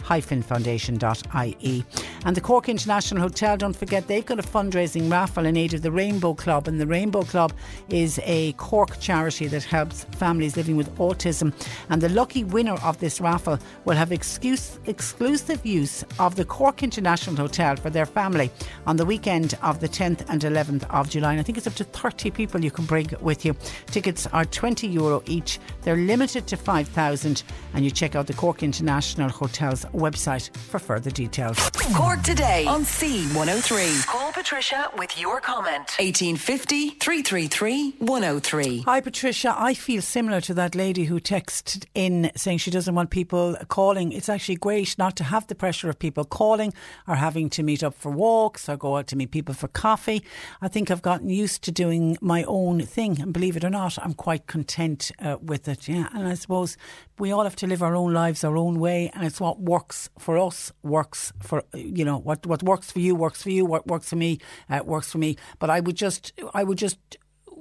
www.cope-foundation.ie. 0.08 1.86
And 2.26 2.36
the 2.36 2.42
Cork 2.42 2.70
International 2.70 3.22
Hotel, 3.22 3.58
don't 3.58 3.76
forget, 3.76 4.08
they've 4.08 4.26
got 4.26 4.40
a 4.40 4.44
fundraising 4.44 5.12
raffle 5.12 5.46
in 5.46 5.58
aid 5.58 5.74
of 5.74 5.82
the 5.82 5.92
Rainbow 5.92 6.34
Club. 6.34 6.68
And 6.68 6.80
the 6.80 6.88
Rainbow 6.88 7.24
Club 7.24 7.54
is 7.90 8.20
a 8.24 8.54
Cork 8.54 9.00
charity 9.00 9.48
that 9.48 9.64
helps 9.64 10.06
families 10.06 10.58
living 10.58 10.78
with 10.78 10.94
autism. 10.98 11.54
And 11.90 12.02
the 12.02 12.10
lucky 12.10 12.44
winner 12.44 12.76
of 12.84 13.00
this 13.00 13.22
raffle 13.22 13.60
will 13.86 13.96
have 13.96 14.12
excuse, 14.12 14.80
exclusive 14.86 15.66
use 15.66 16.04
of 16.20 16.36
the 16.36 16.46
Cork 16.46 16.84
International 16.84 17.36
Hotel 17.36 17.76
for 17.76 17.90
their 17.90 18.06
family 18.06 18.52
on 18.86 18.98
the 18.98 19.06
weekend 19.06 19.58
of 19.62 19.80
the 19.80 19.88
10th 19.90 20.26
and 20.30 20.42
11th 20.42 20.90
of 20.90 21.10
July. 21.10 21.32
And 21.32 21.40
I 21.40 21.44
think 21.44 21.58
it's 21.58 21.68
up 21.68 21.76
to 21.76 21.84
30 21.84 22.32
people 22.32 22.64
you 22.64 22.72
can 22.72 22.86
bring 22.86 23.10
with 23.22 23.46
you. 23.46 23.56
Tickets 23.88 24.28
are 24.28 24.46
20 24.46 24.88
euro 24.88 25.22
each. 25.26 25.60
They're 25.84 25.98
limited 25.98 26.48
to 26.48 26.58
5,000 26.58 27.44
and 27.74 27.86
you 27.86 27.92
check 27.92 28.16
out 28.16 28.28
the 28.28 28.34
Cork 28.34 28.64
International 28.64 29.30
Hotel's 29.30 29.86
website 29.98 30.56
for 30.56 30.80
further 30.80 31.11
details. 31.11 31.57
Cork 31.95 32.22
today 32.22 32.65
on 32.65 32.84
C103. 32.84 34.06
Call 34.07 34.32
Patricia 34.32 34.90
with 34.98 35.19
your 35.19 35.41
comment. 35.41 35.95
1850 35.99 36.91
333 36.91 37.95
103. 37.99 38.82
Hi 38.82 39.02
Patricia, 39.02 39.56
I 39.57 39.74
feel 39.74 40.02
similar 40.02 40.41
to 40.41 40.53
that 40.53 40.76
lady 40.76 41.06
who 41.06 41.19
texted 41.19 41.86
in 41.95 42.32
saying 42.36 42.60
she 42.60 42.72
doesn't 42.72 42.94
want 42.94 43.10
people 43.10 43.56
calling. 43.68 44.11
It's 44.11 44.30
actually 44.30 44.57
great 44.57 44.98
not 44.98 45.15
to 45.18 45.24
have 45.24 45.48
the 45.48 45.56
pressure 45.56 45.90
of 45.90 45.98
people 45.98 46.24
calling 46.26 46.74
or 47.07 47.15
having 47.15 47.49
to 47.52 47.64
meet 47.64 47.84
up 47.84 47.94
for 47.94 48.11
walks 48.11 48.69
or 48.69 48.78
go 48.78 48.98
out 48.98 49.07
to 49.07 49.15
meet 49.15 49.32
people 49.32 49.56
for 49.56 49.68
coffee. 49.68 50.24
I 50.61 50.68
think 50.68 50.91
I've 50.91 51.02
gotten 51.02 51.30
used 51.30 51.64
to 51.64 51.72
doing 51.72 52.18
my 52.22 52.44
own 52.44 52.82
thing 52.82 53.22
and 53.22 53.34
believe 53.34 53.57
it 53.57 53.64
or 53.64 53.69
not, 53.69 53.98
I'm 53.99 54.14
quite 54.14 54.48
content 54.48 55.11
uh, 55.19 55.38
with 55.41 55.68
it. 55.68 55.88
Yeah, 55.88 56.10
and 56.14 56.28
I 56.28 56.36
suppose 56.36 56.78
we 57.19 57.31
all 57.31 57.44
have 57.44 57.56
to 57.57 57.68
live 57.68 57.81
our 57.81 57.95
own 57.95 58.14
lives 58.14 58.44
our 58.44 58.57
own 58.57 58.80
way, 58.80 59.10
and 59.14 59.23
it's 59.26 59.39
what 59.39 59.60
works 59.60 60.10
for 60.19 60.38
us 60.38 60.72
works 60.84 61.34
for 61.41 61.64
you 61.73 62.06
know 62.06 62.18
what 62.18 62.45
what 62.45 62.64
works 62.64 62.91
for 62.91 62.99
you 62.99 63.15
works 63.15 63.41
for 63.44 63.49
you. 63.49 63.65
What 63.65 63.88
works 63.88 64.10
for 64.10 64.15
me 64.15 64.39
uh, 64.69 64.81
works 64.85 65.11
for 65.11 65.18
me. 65.18 65.38
But 65.60 65.69
I 65.69 65.80
would 65.80 65.95
just 65.95 66.34
I 66.53 66.64
would 66.64 66.77
just 66.77 66.99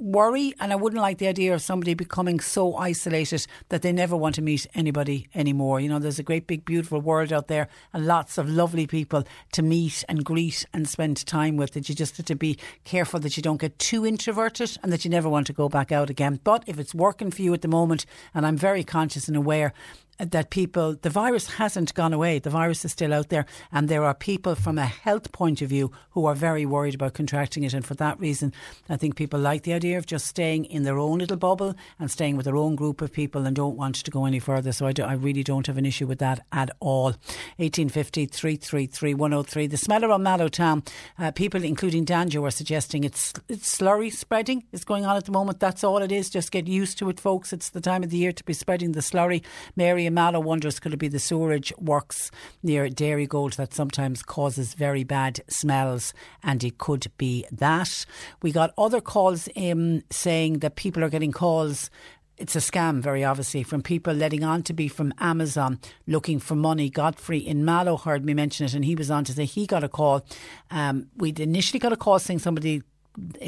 worry 0.01 0.55
and 0.61 0.73
I 0.73 0.77
wouldn't 0.77 1.01
like 1.01 1.19
the 1.19 1.29
idea 1.29 1.55
of 1.55 1.63
somebody 1.63 1.95
becoming 1.95 2.41
so 2.41 2.77
isolated 2.77 3.47
that 3.69 3.83
they 3.83 3.93
never 3.93 4.17
want 4.17 4.35
to 4.37 4.43
meet 4.43 4.67
anybody 4.75 5.29
anymore. 5.35 5.81
You 5.81 5.89
know, 5.89 5.99
there's 5.99 6.19
a 6.19 6.25
great 6.25 6.47
big 6.47 6.65
beautiful 6.65 7.01
world 7.01 7.33
out 7.33 7.49
there 7.49 7.69
and 7.93 8.07
lots 8.07 8.39
of 8.39 8.49
lovely 8.49 8.87
people 8.87 9.25
to 9.53 9.63
meet 9.63 10.05
and 10.09 10.25
greet 10.25 10.65
and 10.73 10.89
spend 10.89 11.25
time 11.27 11.57
with 11.57 11.73
that 11.73 11.89
you 11.89 11.95
just 11.95 12.17
have 12.17 12.27
to 12.27 12.35
be 12.35 12.59
careful 12.85 13.21
that 13.21 13.37
you 13.37 13.43
don't 13.43 13.61
get 13.61 13.79
too 13.79 14.07
introverted 14.07 14.77
and 14.83 14.93
that 14.93 15.05
you 15.05 15.11
never 15.11 15.29
want 15.29 15.47
to 15.47 15.53
go 15.53 15.69
back 15.69 15.93
out 15.93 16.11
again. 16.11 16.41
But 16.45 16.65
if 16.67 16.79
it's 16.79 16.95
working 16.95 17.31
for 17.31 17.43
you 17.43 17.55
at 17.55 17.63
the 17.63 17.69
moment 17.69 18.07
and 18.35 18.47
I'm 18.47 18.57
very 18.57 18.85
conscious 18.85 19.29
and 19.29 19.37
aware 19.37 19.73
that 20.19 20.51
people, 20.51 20.95
the 20.95 21.11
virus 21.11 21.51
hasn't 21.55 21.95
gone 21.95 22.13
away. 22.13 22.39
The 22.39 22.51
virus 22.51 22.85
is 22.85 22.93
still 22.93 23.13
out 23.13 23.29
there, 23.29 23.47
and 23.71 23.89
there 23.89 24.05
are 24.05 24.15
people 24.15 24.55
from 24.55 24.79
a 24.79 24.87
health 24.87 25.33
point 25.33 25.63
of 25.63 25.69
view 25.69 25.93
who 26.11 26.27
are 26.27 26.35
very 26.35 26.65
worried 26.65 26.95
about 26.95 27.15
contracting 27.15 27.65
it. 27.65 27.75
And 27.75 27.85
for 27.85 27.95
that 27.95 28.19
reason, 28.19 28.53
I 28.89 28.97
think 28.97 29.17
people 29.17 29.39
like 29.39 29.63
the 29.63 29.73
idea 29.73 29.99
of 29.99 30.07
just 30.07 30.27
staying 30.27 30.65
in 30.67 30.85
their 30.85 30.99
own 30.99 31.19
little 31.19 31.37
bubble 31.37 31.75
and 31.99 32.11
staying 32.11 32.37
with 32.37 32.45
their 32.47 32.57
own 32.57 32.77
group 32.77 33.01
of 33.03 33.13
people 33.13 33.47
and 33.47 33.55
don't 33.55 33.77
want 33.77 33.97
to 33.97 34.11
go 34.11 34.25
any 34.25 34.39
further. 34.39 34.73
So 34.73 34.87
I, 34.87 34.93
do, 34.93 35.03
I 35.03 35.15
really 35.15 35.43
don't 35.43 35.67
have 35.67 35.79
an 35.79 35.87
issue 35.87 36.07
with 36.07 36.19
that 36.21 36.45
at 36.53 36.71
all. 36.81 37.15
1850 37.59 38.27
333 38.27 39.15
103. 39.15 39.67
The 39.67 39.77
smeller 39.77 40.11
on 40.11 40.23
Mallowtown, 40.23 40.83
uh, 41.19 41.31
people, 41.33 41.63
including 41.63 42.07
Danjo, 42.07 42.43
are 42.47 42.51
suggesting 42.51 43.05
it's, 43.05 43.35
it's 43.49 43.77
slurry 43.77 44.13
spreading 44.13 44.65
is 44.73 44.85
going 44.85 45.05
on 45.05 45.17
at 45.17 45.25
the 45.25 45.33
moment. 45.33 45.61
That's 45.61 45.85
all 45.85 45.99
it 45.99 46.13
is. 46.13 46.31
Just 46.31 46.51
get 46.51 46.67
used 46.67 46.99
to 46.99 47.09
it, 47.11 47.21
folks. 47.21 47.53
It's 47.53 47.71
the 47.71 47.81
time 47.81 48.03
of 48.03 48.11
the 48.11 48.17
year 48.17 48.33
to 48.33 48.45
be 48.45 48.53
spreading 48.53 48.93
the 48.93 49.01
slurry. 49.01 49.43
Mary 49.77 50.06
and 50.07 50.15
Mallow 50.15 50.41
wonders 50.41 50.81
could 50.81 50.95
it 50.95 50.99
be 50.99 51.09
the 51.09 51.19
sewerage 51.19 51.73
works 51.79 52.31
near 52.63 52.89
Dairygold 52.89 53.57
that 53.57 53.75
sometimes 53.75 54.23
causes 54.23 54.75
very 54.75 55.05
bad 55.05 55.41
smells, 55.49 56.15
and 56.43 56.63
it 56.65 56.79
could 56.79 57.07
be 57.19 57.45
that. 57.53 58.07
We 58.43 58.53
got 58.53 58.73
other 58.79 59.01
calls 59.01 59.49
in 59.55 60.05
saying 60.11 60.61
that 60.61 60.77
people 60.77 61.05
are 61.05 61.11
getting 61.11 61.33
calls 61.33 61.91
it's 62.39 62.55
a 62.55 62.59
scam, 62.59 63.01
very 63.01 63.25
obviously, 63.25 63.63
from 63.63 63.83
people 63.83 64.13
letting 64.13 64.45
on 64.45 64.63
to 64.65 64.75
be 64.75 64.89
from 64.89 65.15
Amazon 65.19 65.81
looking 66.07 66.39
for 66.39 66.55
money. 66.55 66.91
Godfrey 66.91 67.39
in 67.39 67.65
Mallow 67.65 67.97
heard 67.97 68.25
me 68.25 68.35
mention 68.35 68.67
it, 68.67 68.75
and 68.75 68.85
he 68.85 68.95
was 68.95 69.11
on 69.11 69.25
to 69.25 69.33
say 69.33 69.47
he 69.47 69.67
got 69.67 69.83
a 69.83 69.89
call. 69.89 70.27
Um, 70.71 71.09
we'd 71.17 71.41
initially 71.41 71.79
got 71.79 71.93
a 71.93 71.97
call 71.97 72.19
saying 72.19 72.41
somebody 72.41 72.83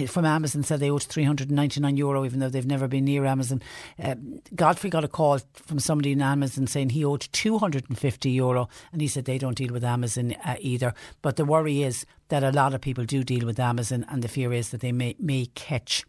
from 0.07 0.25
Amazon 0.25 0.63
said 0.63 0.81
they 0.81 0.91
owed 0.91 1.03
399 1.03 1.97
euro, 1.97 2.25
even 2.25 2.41
though 2.41 2.49
they've 2.49 2.67
never 2.67 2.89
been 2.89 3.05
near 3.05 3.25
Amazon. 3.25 3.63
Uh, 4.03 4.15
Godfrey 4.55 4.91
got 4.91 5.05
a 5.05 5.09
call 5.09 5.41
from 5.53 5.79
somebody 5.79 6.13
in 6.13 6.23
Amazon 6.23 6.67
saying 6.67 6.91
he 6.91 7.05
owed 7.05 7.29
250 7.33 8.31
euro, 8.31 8.69
and 8.93 9.01
he 9.01 9.09
said 9.09 9.25
they 9.25 9.39
don't 9.39 9.57
deal 9.57 9.73
with 9.73 9.85
Amazon 9.85 10.35
uh, 10.45 10.57
either. 10.61 10.95
But 11.23 11.37
the 11.37 11.45
worry 11.45 11.83
is 11.83 12.07
that 12.29 12.45
a 12.45 12.53
lot 12.53 12.75
of 12.75 12.81
people 12.81 13.05
do 13.05 13.25
deal 13.25 13.47
with 13.47 13.61
Amazon, 13.61 14.05
and 14.09 14.23
the 14.23 14.29
fear 14.29 14.53
is 14.53 14.71
that 14.71 14.81
they 14.81 14.93
may, 14.93 15.17
may 15.19 15.47
catch 15.55 16.05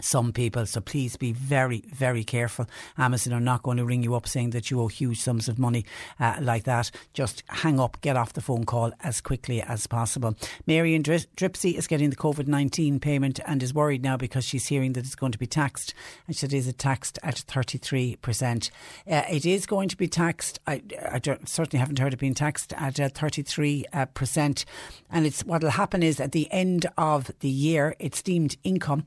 some 0.00 0.32
people. 0.32 0.66
So 0.66 0.80
please 0.80 1.16
be 1.16 1.32
very, 1.32 1.82
very 1.92 2.24
careful. 2.24 2.66
Amazon 2.98 3.32
are 3.32 3.40
not 3.40 3.62
going 3.62 3.76
to 3.78 3.84
ring 3.84 4.02
you 4.02 4.14
up 4.14 4.26
saying 4.26 4.50
that 4.50 4.70
you 4.70 4.80
owe 4.80 4.88
huge 4.88 5.20
sums 5.20 5.48
of 5.48 5.58
money 5.58 5.84
uh, 6.20 6.36
like 6.40 6.64
that. 6.64 6.90
Just 7.12 7.42
hang 7.48 7.80
up, 7.80 8.00
get 8.00 8.16
off 8.16 8.32
the 8.32 8.40
phone 8.40 8.64
call 8.64 8.92
as 9.00 9.20
quickly 9.20 9.62
as 9.62 9.86
possible. 9.86 10.36
Marion 10.66 11.02
Dripsey 11.02 11.74
is 11.74 11.86
getting 11.86 12.10
the 12.10 12.16
COVID 12.16 12.46
19 12.46 13.00
payment 13.00 13.40
and 13.46 13.62
is 13.62 13.74
worried 13.74 14.02
now 14.02 14.16
because 14.16 14.44
she's 14.44 14.66
hearing 14.66 14.92
that 14.94 15.04
it's 15.04 15.14
going 15.14 15.32
to 15.32 15.38
be 15.38 15.46
taxed. 15.46 15.94
And 16.26 16.36
she 16.36 16.46
is 16.46 16.72
taxed 16.74 17.18
at 17.22 17.36
33%? 17.36 18.70
Uh, 19.10 19.22
it 19.30 19.46
is 19.46 19.66
going 19.66 19.88
to 19.88 19.96
be 19.96 20.08
taxed. 20.08 20.58
I, 20.66 20.82
I 21.00 21.20
certainly 21.44 21.78
haven't 21.78 21.98
heard 21.98 22.12
it 22.12 22.18
being 22.18 22.34
taxed 22.34 22.72
at 22.74 23.00
uh, 23.00 23.08
33%. 23.08 24.64
And 25.10 25.26
it's 25.26 25.44
what 25.44 25.62
will 25.62 25.70
happen 25.70 26.02
is 26.02 26.20
at 26.20 26.32
the 26.32 26.50
end 26.50 26.86
of 26.96 27.30
the 27.40 27.48
year, 27.48 27.94
it's 27.98 28.22
deemed 28.22 28.56
income. 28.64 29.06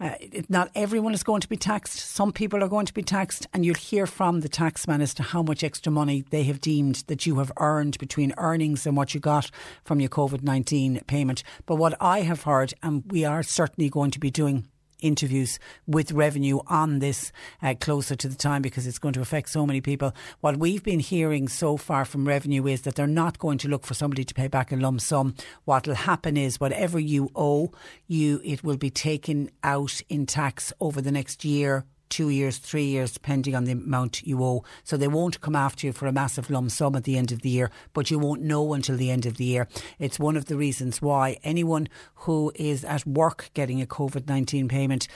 Uh, 0.00 0.14
not 0.48 0.70
everyone 0.74 1.12
is 1.12 1.22
going 1.22 1.42
to 1.42 1.48
be 1.48 1.58
taxed. 1.58 1.98
Some 1.98 2.32
people 2.32 2.64
are 2.64 2.68
going 2.68 2.86
to 2.86 2.94
be 2.94 3.02
taxed, 3.02 3.46
and 3.52 3.66
you'll 3.66 3.74
hear 3.74 4.06
from 4.06 4.40
the 4.40 4.48
taxman 4.48 5.02
as 5.02 5.12
to 5.14 5.22
how 5.22 5.42
much 5.42 5.62
extra 5.62 5.92
money 5.92 6.24
they 6.30 6.44
have 6.44 6.60
deemed 6.60 7.04
that 7.08 7.26
you 7.26 7.38
have 7.38 7.52
earned 7.58 7.98
between 7.98 8.32
earnings 8.38 8.86
and 8.86 8.96
what 8.96 9.12
you 9.12 9.20
got 9.20 9.50
from 9.84 10.00
your 10.00 10.08
COVID 10.08 10.42
19 10.42 11.02
payment. 11.06 11.42
But 11.66 11.76
what 11.76 11.94
I 12.00 12.22
have 12.22 12.44
heard, 12.44 12.72
and 12.82 13.04
we 13.10 13.26
are 13.26 13.42
certainly 13.42 13.90
going 13.90 14.10
to 14.12 14.20
be 14.20 14.30
doing 14.30 14.66
interviews 15.02 15.58
with 15.86 16.12
revenue 16.12 16.60
on 16.66 16.98
this 16.98 17.32
uh, 17.62 17.74
closer 17.80 18.16
to 18.16 18.28
the 18.28 18.34
time 18.34 18.62
because 18.62 18.86
it's 18.86 18.98
going 18.98 19.14
to 19.14 19.20
affect 19.20 19.48
so 19.48 19.66
many 19.66 19.80
people. 19.80 20.14
What 20.40 20.56
we've 20.56 20.82
been 20.82 21.00
hearing 21.00 21.48
so 21.48 21.76
far 21.76 22.04
from 22.04 22.26
revenue 22.26 22.66
is 22.66 22.82
that 22.82 22.94
they're 22.94 23.06
not 23.06 23.38
going 23.38 23.58
to 23.58 23.68
look 23.68 23.84
for 23.84 23.94
somebody 23.94 24.24
to 24.24 24.34
pay 24.34 24.48
back 24.48 24.72
a 24.72 24.76
lump 24.76 25.00
sum. 25.00 25.34
What 25.64 25.86
will 25.86 25.94
happen 25.94 26.36
is 26.36 26.60
whatever 26.60 26.98
you 26.98 27.30
owe, 27.34 27.72
you 28.06 28.40
it 28.44 28.64
will 28.64 28.76
be 28.76 28.90
taken 28.90 29.50
out 29.62 30.00
in 30.08 30.26
tax 30.26 30.72
over 30.80 31.00
the 31.00 31.12
next 31.12 31.44
year 31.44 31.84
two 32.10 32.28
years, 32.28 32.58
three 32.58 32.84
years, 32.84 33.12
depending 33.12 33.54
on 33.54 33.64
the 33.64 33.72
amount 33.72 34.22
you 34.26 34.42
owe. 34.44 34.64
So 34.84 34.96
they 34.96 35.08
won't 35.08 35.40
come 35.40 35.56
after 35.56 35.86
you 35.86 35.92
for 35.92 36.06
a 36.06 36.12
massive 36.12 36.50
lump 36.50 36.70
sum 36.70 36.96
at 36.96 37.04
the 37.04 37.16
end 37.16 37.32
of 37.32 37.42
the 37.42 37.48
year, 37.48 37.70
but 37.92 38.10
you 38.10 38.18
won't 38.18 38.42
know 38.42 38.74
until 38.74 38.96
the 38.96 39.10
end 39.10 39.26
of 39.26 39.36
the 39.36 39.44
year. 39.44 39.68
It's 39.98 40.18
one 40.18 40.36
of 40.36 40.46
the 40.46 40.56
reasons 40.56 41.00
why 41.00 41.38
anyone 41.42 41.88
who 42.14 42.52
is 42.54 42.84
at 42.84 43.06
work 43.06 43.50
getting 43.54 43.80
a 43.80 43.86
COVID 43.86 44.28
19 44.28 44.68
payment 44.68 45.08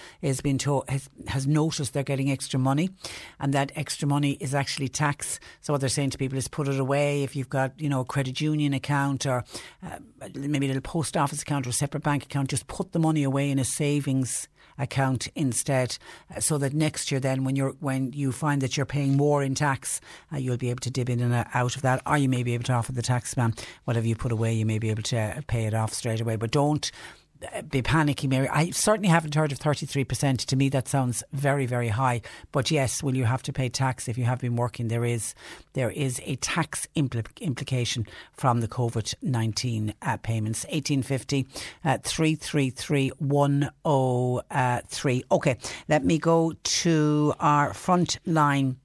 being 0.43 0.59
told, 0.59 0.89
has, 0.89 1.11
has 1.29 1.47
noticed 1.47 1.93
they're 1.93 2.03
getting 2.03 2.31
extra 2.31 2.59
money 2.59 2.91
and 3.41 3.53
that 3.53 3.73
extra 3.75 4.09
money 4.09 4.33
is 4.41 4.55
actually 4.55 4.89
tax. 4.89 5.41
So 5.61 5.73
what 5.73 5.81
they're 5.81 5.89
saying 5.89 6.11
to 6.11 6.19
people 6.19 6.39
is 6.39 6.49
put 6.49 6.69
it 6.69 6.79
away 6.79 7.23
if 7.23 7.35
you've 7.37 7.49
got, 7.49 7.79
you 7.81 7.89
know, 7.89 8.01
a 8.01 8.05
credit 8.05 8.41
union 8.41 8.73
account 8.73 9.27
or 9.27 9.45
uh, 9.83 9.99
maybe 10.35 10.66
a 10.66 10.69
little 10.69 10.83
post 10.83 11.16
office 11.16 11.43
account 11.43 11.66
or 11.66 11.71
a 11.71 11.73
separate 11.73 12.03
bank 12.03 12.25
account, 12.25 12.51
just 12.51 12.66
put 12.66 12.93
the 12.93 12.99
money 12.99 13.23
away 13.23 13.51
in 13.51 13.59
a 13.59 13.65
savings 13.65 14.49
account 14.79 15.29
instead, 15.35 15.99
uh, 16.35 16.41
so 16.41 16.59
that 16.59 16.73
next 16.73 17.11
year 17.11 17.21
then 17.21 17.45
when 17.45 17.57
you're 17.57 17.75
when 17.81 18.13
you 18.13 18.33
find 18.33 18.61
that 18.63 18.77
you're 18.77 18.87
paying 18.87 19.17
more 19.17 19.43
in 19.43 19.55
tax, 19.55 20.01
uh, 20.33 20.37
you'll 20.37 20.57
be 20.57 20.71
able 20.71 20.81
to 20.81 20.91
dip 20.91 21.09
in 21.09 21.21
and 21.21 21.47
out 21.55 21.77
of 21.77 21.83
that, 21.83 22.03
or 22.07 22.19
you 22.19 22.29
may 22.29 22.43
be 22.43 22.55
able 22.55 22.65
to 22.65 22.73
offer 22.73 22.93
the 22.93 23.03
taxman 23.03 23.59
whatever 23.85 24.07
you 24.07 24.17
put 24.17 24.33
away, 24.33 24.53
you 24.53 24.67
may 24.67 24.79
be 24.79 24.91
able 24.91 25.03
to 25.03 25.43
pay 25.47 25.65
it 25.67 25.75
off 25.75 25.93
straight 25.93 26.21
away. 26.21 26.37
But 26.37 26.51
don't 26.51 26.91
be 27.69 27.83
panicky, 27.83 28.27
Mary. 28.27 28.49
I 28.49 28.71
certainly 28.71 29.09
haven't 29.09 29.35
heard 29.35 29.53
of 29.53 29.59
33%. 29.59 30.47
To 30.47 30.57
me, 30.57 30.69
that 30.71 30.89
sounds 30.89 31.23
very, 31.33 31.66
very 31.66 31.89
high. 31.89 32.23
But 32.53 32.71
yes, 32.71 33.03
will 33.03 33.15
you 33.15 33.25
have 33.25 33.43
to 33.45 33.53
pay 33.53 33.69
tax 33.69 34.09
if 34.09 34.19
you 34.19 34.25
have 34.25 34.41
been 34.41 34.57
working? 34.57 34.89
There 34.89 35.05
is 35.05 35.35
there 35.75 35.91
is 35.91 36.21
a 36.25 36.37
tax 36.37 36.87
impl- 36.97 37.27
implication 37.41 38.07
from 38.33 38.61
the 38.61 38.69
COVID 38.69 39.15
19 39.23 39.95
uh, 40.03 40.16
payments. 40.19 40.65
1850 40.65 41.47
uh, 41.85 41.99
333 42.03 43.11
103. 43.19 45.25
Okay, 45.31 45.57
let 45.89 46.05
me 46.05 46.19
go 46.19 46.53
to 46.62 47.35
our 47.41 47.75
front 47.75 48.19
line 48.27 48.77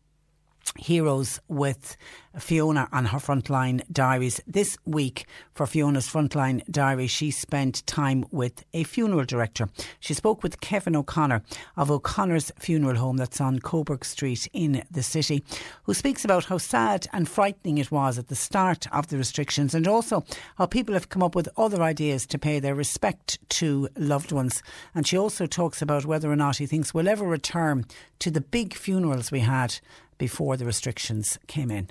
heroes 0.77 1.39
with 1.47 1.97
Fiona 2.37 2.87
on 2.91 3.05
her 3.05 3.17
frontline 3.17 3.81
diaries. 3.91 4.39
This 4.45 4.77
week, 4.85 5.25
for 5.53 5.65
Fiona's 5.65 6.07
frontline 6.07 6.63
diary, 6.69 7.07
she 7.07 7.31
spent 7.31 7.85
time 7.87 8.25
with 8.31 8.63
a 8.73 8.83
funeral 8.83 9.25
director. 9.25 9.67
She 9.99 10.13
spoke 10.13 10.43
with 10.43 10.61
Kevin 10.61 10.95
O'Connor 10.95 11.41
of 11.75 11.89
O'Connor's 11.89 12.51
Funeral 12.59 12.97
Home 12.97 13.17
that's 13.17 13.41
on 13.41 13.59
Coburg 13.59 14.05
Street 14.05 14.47
in 14.53 14.83
the 14.91 15.03
city, 15.03 15.43
who 15.83 15.93
speaks 15.93 16.23
about 16.23 16.45
how 16.45 16.59
sad 16.59 17.07
and 17.11 17.27
frightening 17.27 17.77
it 17.77 17.91
was 17.91 18.19
at 18.19 18.27
the 18.27 18.35
start 18.35 18.87
of 18.93 19.07
the 19.07 19.17
restrictions 19.17 19.73
and 19.73 19.87
also 19.87 20.23
how 20.57 20.65
people 20.65 20.93
have 20.93 21.09
come 21.09 21.23
up 21.23 21.35
with 21.35 21.49
other 21.57 21.81
ideas 21.81 22.25
to 22.27 22.37
pay 22.37 22.59
their 22.59 22.75
respect 22.75 23.39
to 23.49 23.89
loved 23.97 24.31
ones. 24.31 24.61
And 24.93 25.07
she 25.07 25.17
also 25.17 25.45
talks 25.45 25.81
about 25.81 26.05
whether 26.05 26.31
or 26.31 26.35
not 26.35 26.57
he 26.57 26.67
thinks 26.67 26.93
we'll 26.93 27.09
ever 27.09 27.25
return 27.25 27.85
to 28.19 28.29
the 28.29 28.41
big 28.41 28.73
funerals 28.73 29.31
we 29.31 29.39
had 29.39 29.79
before 30.19 30.55
the 30.55 30.65
restrictions 30.65 31.39
came 31.47 31.71
in. 31.71 31.89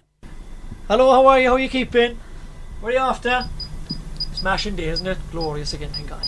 Hello, 0.86 1.10
how 1.10 1.26
are 1.26 1.40
you? 1.40 1.48
How 1.48 1.54
are 1.54 1.58
you 1.58 1.68
keeping? 1.68 2.20
Where 2.80 2.92
are 2.92 2.94
you 2.94 3.00
after? 3.00 3.48
Smashing 4.34 4.76
day, 4.76 4.88
isn't 4.90 5.06
it? 5.06 5.18
Glorious 5.32 5.72
again, 5.74 5.90
thank 5.90 6.08
God. 6.08 6.24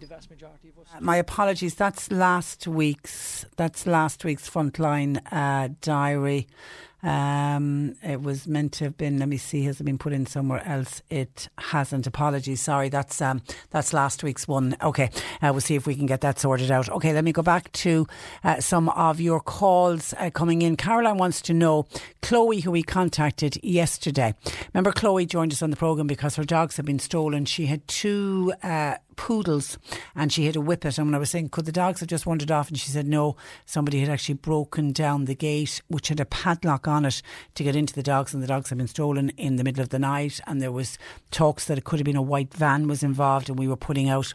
The 0.00 0.06
vast 0.06 0.28
majority 0.28 0.70
of 0.70 0.80
us. 0.80 0.88
My 1.00 1.16
apologies. 1.16 1.76
That's 1.76 2.10
last 2.10 2.66
week's. 2.66 3.46
That's 3.56 3.86
last 3.86 4.24
week's 4.24 4.50
frontline 4.50 5.20
uh, 5.30 5.68
diary. 5.80 6.48
Um, 7.02 7.96
it 8.02 8.22
was 8.22 8.46
meant 8.46 8.72
to 8.74 8.84
have 8.84 8.96
been. 8.96 9.18
Let 9.18 9.28
me 9.28 9.36
see. 9.36 9.64
Has 9.64 9.80
it 9.80 9.84
been 9.84 9.98
put 9.98 10.12
in 10.12 10.26
somewhere 10.26 10.64
else? 10.66 11.02
It 11.10 11.48
hasn't. 11.58 12.06
Apologies. 12.06 12.60
Sorry. 12.60 12.88
That's 12.88 13.20
um, 13.20 13.42
that's 13.70 13.92
last 13.92 14.22
week's 14.22 14.46
one. 14.46 14.76
Okay. 14.82 15.10
Uh, 15.40 15.50
we'll 15.50 15.60
see 15.60 15.74
if 15.74 15.86
we 15.86 15.94
can 15.94 16.06
get 16.06 16.20
that 16.20 16.38
sorted 16.38 16.70
out. 16.70 16.88
Okay. 16.88 17.12
Let 17.12 17.24
me 17.24 17.32
go 17.32 17.42
back 17.42 17.72
to 17.72 18.06
uh, 18.44 18.60
some 18.60 18.88
of 18.90 19.20
your 19.20 19.40
calls 19.40 20.14
uh, 20.18 20.30
coming 20.30 20.62
in. 20.62 20.76
Caroline 20.76 21.18
wants 21.18 21.42
to 21.42 21.54
know 21.54 21.86
Chloe, 22.20 22.60
who 22.60 22.70
we 22.70 22.82
contacted 22.82 23.58
yesterday. 23.64 24.34
Remember, 24.72 24.92
Chloe 24.92 25.26
joined 25.26 25.52
us 25.52 25.62
on 25.62 25.70
the 25.70 25.76
program 25.76 26.06
because 26.06 26.36
her 26.36 26.44
dogs 26.44 26.76
had 26.76 26.86
been 26.86 27.00
stolen. 27.00 27.44
She 27.44 27.66
had 27.66 27.86
two 27.88 28.52
uh, 28.62 28.96
poodles 29.16 29.78
and 30.14 30.32
she 30.32 30.46
had 30.46 30.56
a 30.56 30.60
whippet. 30.60 30.98
And 30.98 31.08
when 31.08 31.14
I 31.14 31.18
was 31.18 31.30
saying, 31.30 31.50
could 31.50 31.64
the 31.64 31.72
dogs 31.72 32.00
have 32.00 32.08
just 32.08 32.26
wandered 32.26 32.50
off? 32.50 32.68
And 32.68 32.78
she 32.78 32.90
said, 32.90 33.06
no, 33.06 33.36
somebody 33.64 34.00
had 34.00 34.08
actually 34.08 34.34
broken 34.34 34.92
down 34.92 35.24
the 35.24 35.34
gate, 35.34 35.80
which 35.88 36.08
had 36.08 36.20
a 36.20 36.24
padlock 36.24 36.88
on 36.88 37.04
it 37.04 37.22
to 37.54 37.64
get 37.64 37.76
into 37.76 37.94
the 37.94 38.02
dogs. 38.02 38.34
And 38.34 38.42
the 38.42 38.46
dogs 38.46 38.68
had 38.68 38.78
been 38.78 38.88
stolen 38.88 39.30
in 39.30 39.56
the 39.56 39.64
middle 39.64 39.82
of 39.82 39.90
the 39.90 39.98
night. 39.98 40.40
And 40.46 40.60
there 40.60 40.72
was 40.72 40.98
talks 41.30 41.66
that 41.66 41.78
it 41.78 41.84
could 41.84 41.98
have 41.98 42.04
been 42.04 42.16
a 42.16 42.22
white 42.22 42.54
van 42.54 42.88
was 42.88 43.02
involved. 43.02 43.48
And 43.48 43.58
we 43.58 43.68
were 43.68 43.76
putting 43.76 44.08
out 44.08 44.34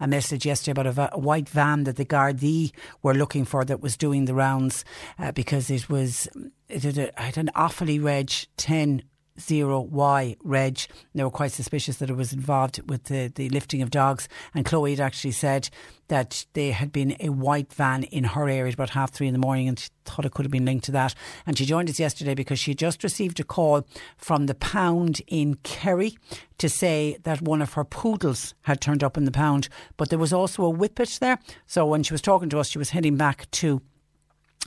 a 0.00 0.06
message 0.06 0.46
yesterday 0.46 0.72
about 0.72 0.86
a, 0.86 0.92
va- 0.92 1.10
a 1.12 1.18
white 1.18 1.48
van 1.48 1.84
that 1.84 1.96
the 1.96 2.04
Gardaí 2.04 2.72
were 3.02 3.14
looking 3.14 3.44
for 3.44 3.64
that 3.64 3.80
was 3.80 3.96
doing 3.96 4.24
the 4.24 4.34
rounds 4.34 4.84
uh, 5.18 5.32
because 5.32 5.70
it 5.70 5.88
was, 5.88 6.28
it 6.68 6.82
had, 6.82 6.98
a, 6.98 7.08
it 7.08 7.18
had 7.18 7.38
an 7.38 7.50
awfully 7.54 7.98
Reg 7.98 8.30
10 8.56 9.02
0Y 9.38 10.36
Reg. 10.42 10.78
They 11.14 11.24
were 11.24 11.30
quite 11.30 11.52
suspicious 11.52 11.96
that 11.96 12.10
it 12.10 12.16
was 12.16 12.32
involved 12.32 12.80
with 12.88 13.04
the, 13.04 13.32
the 13.34 13.48
lifting 13.50 13.82
of 13.82 13.90
dogs. 13.90 14.28
And 14.54 14.64
Chloe 14.64 14.90
had 14.90 15.00
actually 15.00 15.32
said 15.32 15.70
that 16.08 16.46
there 16.54 16.72
had 16.72 16.90
been 16.90 17.16
a 17.20 17.28
white 17.28 17.72
van 17.72 18.02
in 18.04 18.24
her 18.24 18.48
area 18.48 18.72
about 18.72 18.90
half 18.90 19.12
three 19.12 19.26
in 19.26 19.34
the 19.34 19.38
morning 19.38 19.68
and 19.68 19.78
she 19.78 19.88
thought 20.04 20.24
it 20.24 20.32
could 20.32 20.44
have 20.44 20.52
been 20.52 20.64
linked 20.64 20.84
to 20.86 20.92
that. 20.92 21.14
And 21.46 21.56
she 21.56 21.66
joined 21.66 21.90
us 21.90 22.00
yesterday 22.00 22.34
because 22.34 22.58
she 22.58 22.74
just 22.74 23.04
received 23.04 23.40
a 23.40 23.44
call 23.44 23.86
from 24.16 24.46
the 24.46 24.54
pound 24.54 25.20
in 25.26 25.56
Kerry 25.62 26.16
to 26.58 26.68
say 26.68 27.18
that 27.22 27.42
one 27.42 27.62
of 27.62 27.74
her 27.74 27.84
poodles 27.84 28.54
had 28.62 28.80
turned 28.80 29.04
up 29.04 29.16
in 29.16 29.24
the 29.24 29.30
pound, 29.30 29.68
but 29.96 30.10
there 30.10 30.18
was 30.18 30.32
also 30.32 30.64
a 30.64 30.70
whippet 30.70 31.18
there. 31.20 31.38
So 31.66 31.86
when 31.86 32.02
she 32.02 32.14
was 32.14 32.22
talking 32.22 32.48
to 32.50 32.58
us, 32.58 32.68
she 32.68 32.78
was 32.78 32.90
heading 32.90 33.16
back 33.16 33.50
to 33.52 33.82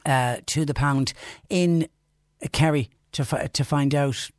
uh, 0.05 0.37
to 0.47 0.65
the 0.65 0.73
pound 0.73 1.13
in 1.49 1.87
Kerry 2.51 2.89
to 3.11 3.49
to 3.53 3.63
find 3.63 3.93
out 3.93 4.29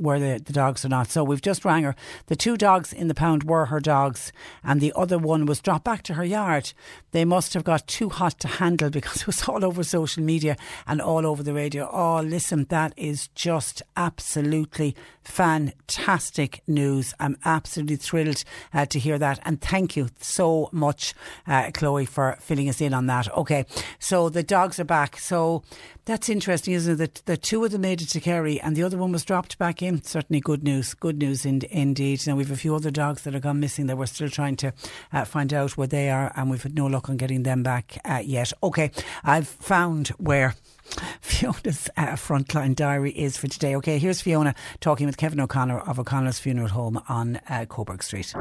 were 0.00 0.18
the, 0.18 0.42
the 0.42 0.52
dogs 0.52 0.84
or 0.84 0.88
not. 0.88 1.10
So 1.10 1.22
we've 1.22 1.42
just 1.42 1.64
rang 1.64 1.84
her. 1.84 1.94
The 2.26 2.36
two 2.36 2.56
dogs 2.56 2.92
in 2.92 3.08
the 3.08 3.14
pound 3.14 3.44
were 3.44 3.66
her 3.66 3.80
dogs, 3.80 4.32
and 4.64 4.80
the 4.80 4.92
other 4.96 5.18
one 5.18 5.46
was 5.46 5.60
dropped 5.60 5.84
back 5.84 6.02
to 6.04 6.14
her 6.14 6.24
yard. 6.24 6.72
They 7.12 7.24
must 7.24 7.54
have 7.54 7.64
got 7.64 7.86
too 7.86 8.08
hot 8.08 8.38
to 8.40 8.48
handle 8.48 8.90
because 9.00 9.22
it 9.22 9.26
was 9.26 9.48
all 9.48 9.64
over 9.64 9.82
social 9.82 10.22
media 10.22 10.56
and 10.86 11.00
all 11.00 11.26
over 11.26 11.42
the 11.42 11.54
radio. 11.54 11.88
Oh, 11.90 12.20
listen, 12.20 12.66
that 12.70 12.92
is 12.96 13.28
just 13.28 13.82
absolutely 13.96 14.96
fantastic 15.22 16.62
news. 16.66 17.14
I'm 17.20 17.36
absolutely 17.44 17.96
thrilled 17.96 18.42
uh, 18.72 18.86
to 18.86 18.98
hear 18.98 19.18
that. 19.18 19.38
And 19.44 19.60
thank 19.60 19.96
you 19.96 20.08
so 20.20 20.68
much, 20.72 21.14
uh, 21.46 21.70
Chloe, 21.72 22.06
for 22.06 22.36
filling 22.40 22.68
us 22.68 22.80
in 22.80 22.94
on 22.94 23.06
that. 23.06 23.32
Okay, 23.36 23.64
so 23.98 24.28
the 24.28 24.42
dogs 24.42 24.80
are 24.80 24.84
back. 24.84 25.18
So 25.18 25.62
that's 26.10 26.28
interesting, 26.28 26.74
isn't 26.74 26.94
it? 26.94 26.96
That 26.96 27.26
the 27.26 27.36
two 27.36 27.64
of 27.64 27.70
them 27.70 27.82
made 27.82 28.02
it 28.02 28.08
to 28.08 28.20
Kerry 28.20 28.60
and 28.60 28.74
the 28.74 28.82
other 28.82 28.98
one 28.98 29.12
was 29.12 29.24
dropped 29.24 29.58
back 29.58 29.80
in. 29.80 30.02
Certainly 30.02 30.40
good 30.40 30.64
news. 30.64 30.92
Good 30.92 31.18
news 31.18 31.46
in, 31.46 31.62
indeed. 31.70 32.26
Now, 32.26 32.34
we 32.34 32.42
have 32.42 32.50
a 32.50 32.56
few 32.56 32.74
other 32.74 32.90
dogs 32.90 33.22
that 33.22 33.34
have 33.34 33.44
gone 33.44 33.60
missing 33.60 33.86
that 33.86 33.96
we're 33.96 34.06
still 34.06 34.28
trying 34.28 34.56
to 34.56 34.72
uh, 35.12 35.24
find 35.24 35.54
out 35.54 35.76
where 35.76 35.86
they 35.86 36.10
are 36.10 36.32
and 36.34 36.50
we've 36.50 36.64
had 36.64 36.74
no 36.74 36.86
luck 36.86 37.08
on 37.08 37.16
getting 37.16 37.44
them 37.44 37.62
back 37.62 37.98
uh, 38.04 38.20
yet. 38.24 38.52
Okay, 38.60 38.90
I've 39.22 39.46
found 39.46 40.08
where 40.18 40.56
Fiona's 41.20 41.88
uh, 41.96 42.16
frontline 42.16 42.74
diary 42.74 43.12
is 43.12 43.36
for 43.36 43.46
today. 43.46 43.76
Okay, 43.76 43.98
here's 43.98 44.20
Fiona 44.20 44.56
talking 44.80 45.06
with 45.06 45.16
Kevin 45.16 45.38
O'Connor 45.38 45.78
of 45.78 46.00
O'Connor's 46.00 46.40
Funeral 46.40 46.70
Home 46.70 47.00
on 47.08 47.40
uh, 47.48 47.66
Coburg 47.68 48.02
Street. 48.02 48.34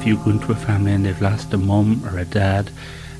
If 0.00 0.06
you 0.06 0.16
go 0.16 0.30
into 0.30 0.52
a 0.52 0.56
family 0.56 0.92
and 0.92 1.04
they've 1.04 1.20
lost 1.20 1.52
a 1.52 1.58
mum 1.58 2.02
or 2.06 2.18
a 2.18 2.24
dad, 2.24 2.70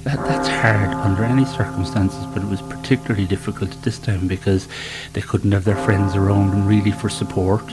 that, 0.05 0.17
that's 0.27 0.49
hard 0.49 0.95
under 0.95 1.25
any 1.25 1.45
circumstances, 1.45 2.25
but 2.33 2.43
it 2.43 2.49
was 2.49 2.63
particularly 2.63 3.27
difficult 3.27 3.73
at 3.73 3.83
this 3.83 3.99
time 3.99 4.29
because 4.29 4.67
they 5.13 5.21
couldn't 5.21 5.53
have 5.53 5.65
their 5.65 5.77
friends 5.77 6.17
around 6.17 6.51
them 6.51 6.67
really 6.67 6.91
for 6.91 7.09
support. 7.09 7.65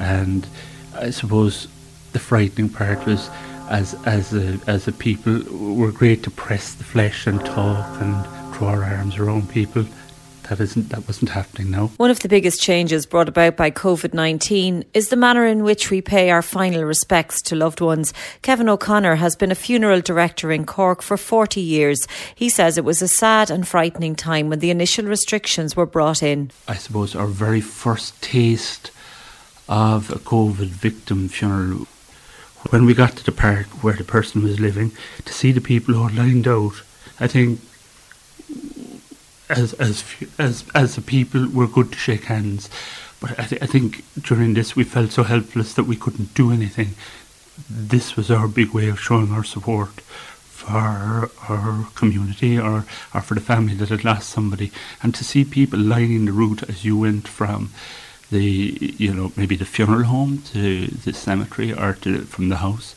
And 0.00 0.46
I 0.94 1.10
suppose 1.10 1.68
the 2.12 2.18
frightening 2.18 2.70
part 2.70 3.04
was 3.04 3.28
as 3.68 3.94
as 4.06 4.32
a 4.32 4.58
as 4.66 4.88
a 4.88 4.92
people 4.92 5.42
we're 5.50 5.90
great 5.90 6.22
to 6.22 6.30
press 6.30 6.74
the 6.74 6.84
flesh 6.84 7.26
and 7.26 7.44
talk 7.44 8.00
and 8.00 8.54
throw 8.54 8.68
our 8.68 8.84
arms 8.84 9.18
around 9.18 9.50
people 9.50 9.84
that 10.48 10.60
isn't 10.60 10.90
that 10.90 11.06
wasn't 11.06 11.30
happening 11.30 11.70
now. 11.70 11.88
One 11.96 12.10
of 12.10 12.20
the 12.20 12.28
biggest 12.28 12.60
changes 12.60 13.06
brought 13.06 13.28
about 13.28 13.56
by 13.56 13.70
COVID-19 13.70 14.84
is 14.94 15.08
the 15.08 15.16
manner 15.16 15.46
in 15.46 15.64
which 15.64 15.90
we 15.90 16.00
pay 16.00 16.30
our 16.30 16.42
final 16.42 16.84
respects 16.84 17.42
to 17.42 17.56
loved 17.56 17.80
ones. 17.80 18.12
Kevin 18.42 18.68
O'Connor 18.68 19.16
has 19.16 19.36
been 19.36 19.50
a 19.50 19.56
funeral 19.56 20.00
director 20.00 20.52
in 20.52 20.64
Cork 20.64 21.02
for 21.02 21.16
40 21.16 21.60
years. 21.60 22.06
He 22.34 22.48
says 22.48 22.78
it 22.78 22.84
was 22.84 23.02
a 23.02 23.08
sad 23.08 23.50
and 23.50 23.66
frightening 23.66 24.14
time 24.14 24.48
when 24.48 24.60
the 24.60 24.70
initial 24.70 25.06
restrictions 25.06 25.76
were 25.76 25.86
brought 25.86 26.22
in. 26.22 26.50
I 26.68 26.74
suppose 26.74 27.14
our 27.14 27.26
very 27.26 27.60
first 27.60 28.20
taste 28.22 28.90
of 29.68 30.10
a 30.10 30.18
COVID 30.18 30.68
victim 30.68 31.28
funeral 31.28 31.86
when 32.70 32.84
we 32.84 32.94
got 32.94 33.16
to 33.16 33.24
the 33.24 33.32
part 33.32 33.66
where 33.82 33.94
the 33.94 34.04
person 34.04 34.42
was 34.42 34.58
living 34.58 34.92
to 35.24 35.32
see 35.32 35.52
the 35.52 35.60
people 35.60 35.94
who 35.94 36.02
were 36.02 36.10
lined 36.10 36.48
out 36.48 36.82
I 37.18 37.26
think 37.26 37.60
as 39.48 39.72
as 39.74 40.04
as 40.38 40.64
as 40.74 40.98
a 40.98 41.02
people, 41.02 41.48
we're 41.48 41.66
good 41.66 41.92
to 41.92 41.98
shake 41.98 42.24
hands. 42.24 42.68
But 43.20 43.38
I, 43.38 43.44
th- 43.44 43.62
I 43.62 43.66
think 43.66 44.04
during 44.20 44.54
this, 44.54 44.76
we 44.76 44.84
felt 44.84 45.12
so 45.12 45.22
helpless 45.22 45.72
that 45.74 45.84
we 45.84 45.96
couldn't 45.96 46.34
do 46.34 46.52
anything. 46.52 46.94
This 47.70 48.14
was 48.16 48.30
our 48.30 48.46
big 48.48 48.72
way 48.72 48.88
of 48.88 49.00
showing 49.00 49.32
our 49.32 49.44
support 49.44 50.00
for 50.56 50.72
our, 50.72 51.30
our 51.48 51.88
community 51.94 52.58
or, 52.58 52.84
or 53.14 53.20
for 53.22 53.34
the 53.34 53.40
family 53.40 53.74
that 53.74 53.88
had 53.88 54.04
lost 54.04 54.28
somebody. 54.28 54.70
And 55.02 55.14
to 55.14 55.24
see 55.24 55.44
people 55.44 55.78
lining 55.78 56.26
the 56.26 56.32
route 56.32 56.68
as 56.68 56.84
you 56.84 56.98
went 56.98 57.26
from 57.26 57.70
the, 58.30 58.94
you 58.98 59.14
know, 59.14 59.32
maybe 59.36 59.56
the 59.56 59.64
funeral 59.64 60.04
home 60.04 60.42
to 60.52 60.86
the 60.88 61.12
cemetery 61.14 61.72
or 61.72 61.94
to 61.94 62.22
from 62.22 62.50
the 62.50 62.56
house, 62.56 62.94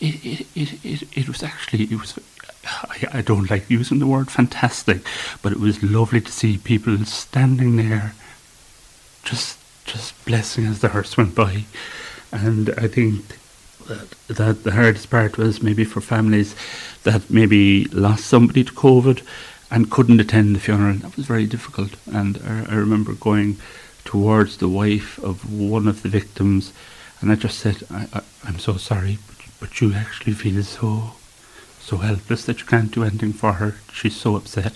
it, 0.00 0.24
it, 0.24 0.46
it, 0.54 0.84
it, 0.84 1.02
it 1.16 1.28
was 1.28 1.42
actually, 1.42 1.84
it 1.84 2.00
was 2.00 2.18
I, 2.64 3.06
I 3.12 3.22
don't 3.22 3.50
like 3.50 3.68
using 3.70 3.98
the 3.98 4.06
word 4.06 4.30
fantastic, 4.30 5.02
but 5.42 5.52
it 5.52 5.60
was 5.60 5.82
lovely 5.82 6.20
to 6.20 6.32
see 6.32 6.58
people 6.58 7.04
standing 7.04 7.76
there, 7.76 8.14
just 9.24 9.58
just 9.84 10.24
blessing 10.24 10.66
as 10.66 10.80
the 10.80 10.88
hearse 10.88 11.16
went 11.16 11.34
by, 11.34 11.64
and 12.30 12.70
I 12.78 12.86
think 12.86 13.36
that, 13.88 14.10
that 14.28 14.62
the 14.62 14.72
hardest 14.72 15.10
part 15.10 15.36
was 15.36 15.60
maybe 15.62 15.84
for 15.84 16.00
families 16.00 16.54
that 17.02 17.28
maybe 17.30 17.84
lost 17.86 18.26
somebody 18.26 18.62
to 18.62 18.72
COVID 18.72 19.26
and 19.70 19.90
couldn't 19.90 20.20
attend 20.20 20.54
the 20.54 20.60
funeral. 20.60 20.96
That 20.98 21.16
was 21.16 21.26
very 21.26 21.46
difficult, 21.46 21.96
and 22.06 22.40
I, 22.46 22.72
I 22.72 22.74
remember 22.76 23.14
going 23.14 23.56
towards 24.04 24.58
the 24.58 24.68
wife 24.68 25.18
of 25.18 25.52
one 25.52 25.88
of 25.88 26.02
the 26.02 26.08
victims, 26.08 26.72
and 27.20 27.32
I 27.32 27.34
just 27.34 27.58
said, 27.58 27.82
I, 27.90 28.06
I, 28.12 28.22
"I'm 28.44 28.58
so 28.58 28.76
sorry, 28.76 29.18
but, 29.26 29.46
but 29.58 29.80
you 29.80 29.94
actually 29.94 30.34
feel 30.34 30.62
so." 30.62 31.14
So 31.82 31.96
helpless 31.98 32.44
that 32.44 32.60
you 32.60 32.66
can't 32.66 32.92
do 32.92 33.04
anything 33.04 33.32
for 33.32 33.54
her. 33.54 33.76
She's 33.92 34.16
so 34.16 34.36
upset. 34.36 34.74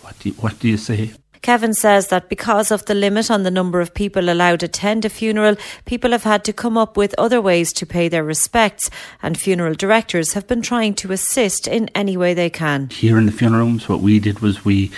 What 0.00 0.18
do 0.20 0.28
you, 0.28 0.34
what 0.36 0.58
do 0.58 0.68
you 0.68 0.76
say? 0.76 1.12
Kevin 1.42 1.72
says 1.72 2.08
that 2.08 2.28
because 2.28 2.70
of 2.70 2.84
the 2.84 2.94
limit 2.94 3.30
on 3.30 3.42
the 3.42 3.50
number 3.50 3.80
of 3.80 3.94
people 3.94 4.28
allowed 4.28 4.60
to 4.60 4.66
attend 4.66 5.04
a 5.04 5.08
funeral, 5.08 5.56
people 5.86 6.10
have 6.10 6.24
had 6.24 6.44
to 6.44 6.52
come 6.52 6.76
up 6.76 6.96
with 6.96 7.14
other 7.16 7.40
ways 7.40 7.72
to 7.72 7.86
pay 7.86 8.08
their 8.08 8.22
respects, 8.22 8.90
and 9.22 9.38
funeral 9.38 9.74
directors 9.74 10.34
have 10.34 10.46
been 10.46 10.60
trying 10.60 10.94
to 10.94 11.12
assist 11.12 11.66
in 11.66 11.88
any 11.94 12.16
way 12.16 12.34
they 12.34 12.50
can. 12.50 12.90
Here 12.90 13.16
in 13.16 13.26
the 13.26 13.32
funeral 13.32 13.64
homes, 13.64 13.88
what 13.88 14.00
we 14.00 14.20
did 14.20 14.40
was 14.40 14.64
we 14.64 14.90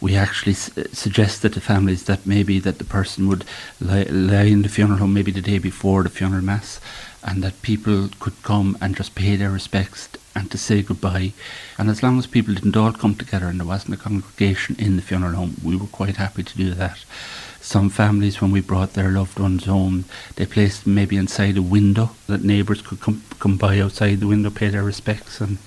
we 0.00 0.16
actually 0.16 0.54
suggested 0.54 1.52
to 1.52 1.60
families 1.60 2.04
that 2.04 2.26
maybe 2.26 2.58
that 2.58 2.78
the 2.78 2.84
person 2.84 3.28
would 3.28 3.44
lie, 3.80 4.02
lie 4.10 4.42
in 4.42 4.62
the 4.62 4.68
funeral 4.68 4.98
home 4.98 5.14
maybe 5.14 5.30
the 5.30 5.40
day 5.40 5.58
before 5.58 6.02
the 6.02 6.08
funeral 6.08 6.42
mass 6.42 6.80
and 7.24 7.42
that 7.42 7.62
people 7.62 8.08
could 8.20 8.42
come 8.42 8.76
and 8.80 8.96
just 8.96 9.14
pay 9.14 9.36
their 9.36 9.50
respects 9.50 10.08
and 10.34 10.50
to 10.50 10.58
say 10.58 10.82
goodbye. 10.82 11.32
And 11.78 11.90
as 11.90 12.02
long 12.02 12.18
as 12.18 12.26
people 12.26 12.54
didn't 12.54 12.76
all 12.76 12.92
come 12.92 13.14
together 13.14 13.46
and 13.46 13.60
there 13.60 13.66
wasn't 13.66 13.94
a 13.94 13.98
congregation 13.98 14.76
in 14.78 14.96
the 14.96 15.02
funeral 15.02 15.34
home, 15.34 15.56
we 15.62 15.76
were 15.76 15.86
quite 15.86 16.16
happy 16.16 16.42
to 16.42 16.56
do 16.56 16.74
that. 16.74 16.98
Some 17.60 17.90
families, 17.90 18.40
when 18.40 18.50
we 18.50 18.60
brought 18.60 18.94
their 18.94 19.10
loved 19.10 19.38
ones 19.38 19.66
home, 19.66 20.04
they 20.34 20.46
placed 20.46 20.86
maybe 20.86 21.16
inside 21.16 21.56
a 21.56 21.62
window 21.62 22.10
that 22.26 22.42
neighbours 22.42 22.82
could 22.82 23.00
come 23.00 23.22
come 23.38 23.56
by 23.56 23.78
outside 23.78 24.20
the 24.20 24.26
window, 24.26 24.50
pay 24.50 24.68
their 24.68 24.82
respects, 24.82 25.40
and 25.40 25.58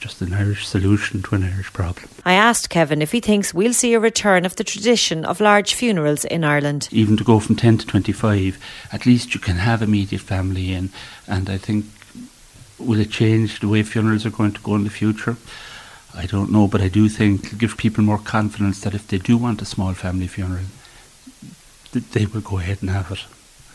just 0.00 0.22
an 0.22 0.32
Irish 0.32 0.66
solution 0.66 1.22
to 1.22 1.34
an 1.34 1.44
Irish 1.44 1.72
problem. 1.72 2.08
I 2.24 2.32
asked 2.32 2.70
Kevin 2.70 3.02
if 3.02 3.12
he 3.12 3.20
thinks 3.20 3.52
we'll 3.52 3.74
see 3.74 3.92
a 3.92 4.00
return 4.00 4.46
of 4.46 4.56
the 4.56 4.64
tradition 4.64 5.26
of 5.26 5.40
large 5.40 5.74
funerals 5.74 6.24
in 6.24 6.42
Ireland. 6.42 6.88
Even 6.90 7.18
to 7.18 7.24
go 7.24 7.38
from 7.38 7.56
10 7.56 7.78
to 7.78 7.86
25, 7.86 8.58
at 8.92 9.04
least 9.04 9.34
you 9.34 9.40
can 9.40 9.56
have 9.56 9.82
immediate 9.82 10.22
family 10.22 10.72
in, 10.72 10.90
and 11.28 11.50
I 11.50 11.58
think 11.58 11.84
will 12.78 12.98
it 12.98 13.10
change 13.10 13.60
the 13.60 13.68
way 13.68 13.82
funerals 13.82 14.24
are 14.24 14.30
going 14.30 14.52
to 14.52 14.60
go 14.62 14.74
in 14.74 14.84
the 14.84 14.90
future? 14.90 15.36
I 16.14 16.26
don't 16.26 16.50
know, 16.50 16.66
but 16.66 16.80
I 16.80 16.88
do 16.88 17.08
think 17.08 17.44
it'll 17.44 17.58
give 17.58 17.76
people 17.76 18.02
more 18.02 18.18
confidence 18.18 18.80
that 18.80 18.94
if 18.94 19.06
they 19.06 19.18
do 19.18 19.36
want 19.36 19.62
a 19.62 19.66
small 19.66 19.92
family 19.92 20.26
funeral, 20.26 20.64
they 21.92 22.26
will 22.26 22.40
go 22.40 22.58
ahead 22.58 22.78
and 22.80 22.90
have 22.90 23.12
it. 23.12 23.24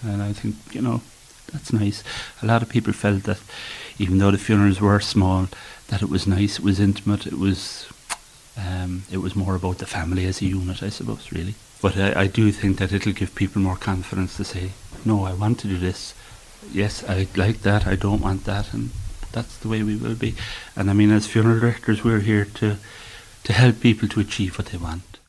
And 0.04 0.22
I 0.22 0.34
think, 0.34 0.56
you 0.74 0.82
know, 0.82 1.02
that's 1.54 1.72
nice. 1.72 2.04
A 2.42 2.46
lot 2.46 2.62
of 2.62 2.70
people 2.70 2.94
felt 2.94 3.24
that 3.24 3.40
even 3.98 4.18
though 4.18 4.32
the 4.32 4.38
funerals 4.38 4.82
were 4.82 5.00
small, 5.00 5.48
that 5.88 6.02
it 6.02 6.10
was 6.10 6.28
nice, 6.28 6.60
it 6.60 6.66
was 6.66 6.80
intimate, 6.80 7.28
it 7.28 7.38
was 7.38 7.88
um, 8.58 9.04
it 9.12 9.18
was 9.18 9.36
more 9.36 9.56
about 9.56 9.80
the 9.80 9.86
family 9.86 10.26
as 10.26 10.42
a 10.42 10.46
unit, 10.46 10.82
I 10.82 10.90
suppose, 10.90 11.32
really. 11.32 11.56
But 11.82 11.98
I, 11.98 12.22
I 12.22 12.28
do 12.28 12.52
think 12.52 12.78
that 12.78 12.94
it'll 12.94 13.12
give 13.14 13.36
people 13.36 13.62
more 13.62 13.76
confidence 13.76 14.38
to 14.38 14.46
say, 14.46 14.72
no, 15.04 15.26
I 15.26 15.34
want 15.34 15.60
to 15.60 15.68
do 15.68 15.78
this 15.78 16.14
yes, 16.72 17.04
I 17.08 17.28
like 17.36 17.62
that, 17.62 17.88
I 17.88 17.96
don't 17.96 18.22
want 18.22 18.46
that, 18.46 18.74
and 18.74 18.92
that's 19.32 19.58
the 19.58 19.68
way 19.68 19.84
we 19.84 19.96
will 19.96 20.16
be. 20.16 20.36
And 20.76 20.90
I 20.90 20.94
mean, 20.94 21.12
as 21.12 21.28
funeral 21.28 21.60
directors, 21.60 22.04
we're 22.04 22.20
here 22.20 22.46
to 22.56 22.78
to 23.44 23.54
help 23.54 23.80
people 23.80 24.08
to 24.10 24.20
achieve 24.20 24.58
what 24.58 24.68
they 24.68 24.78
want. 24.78 25.20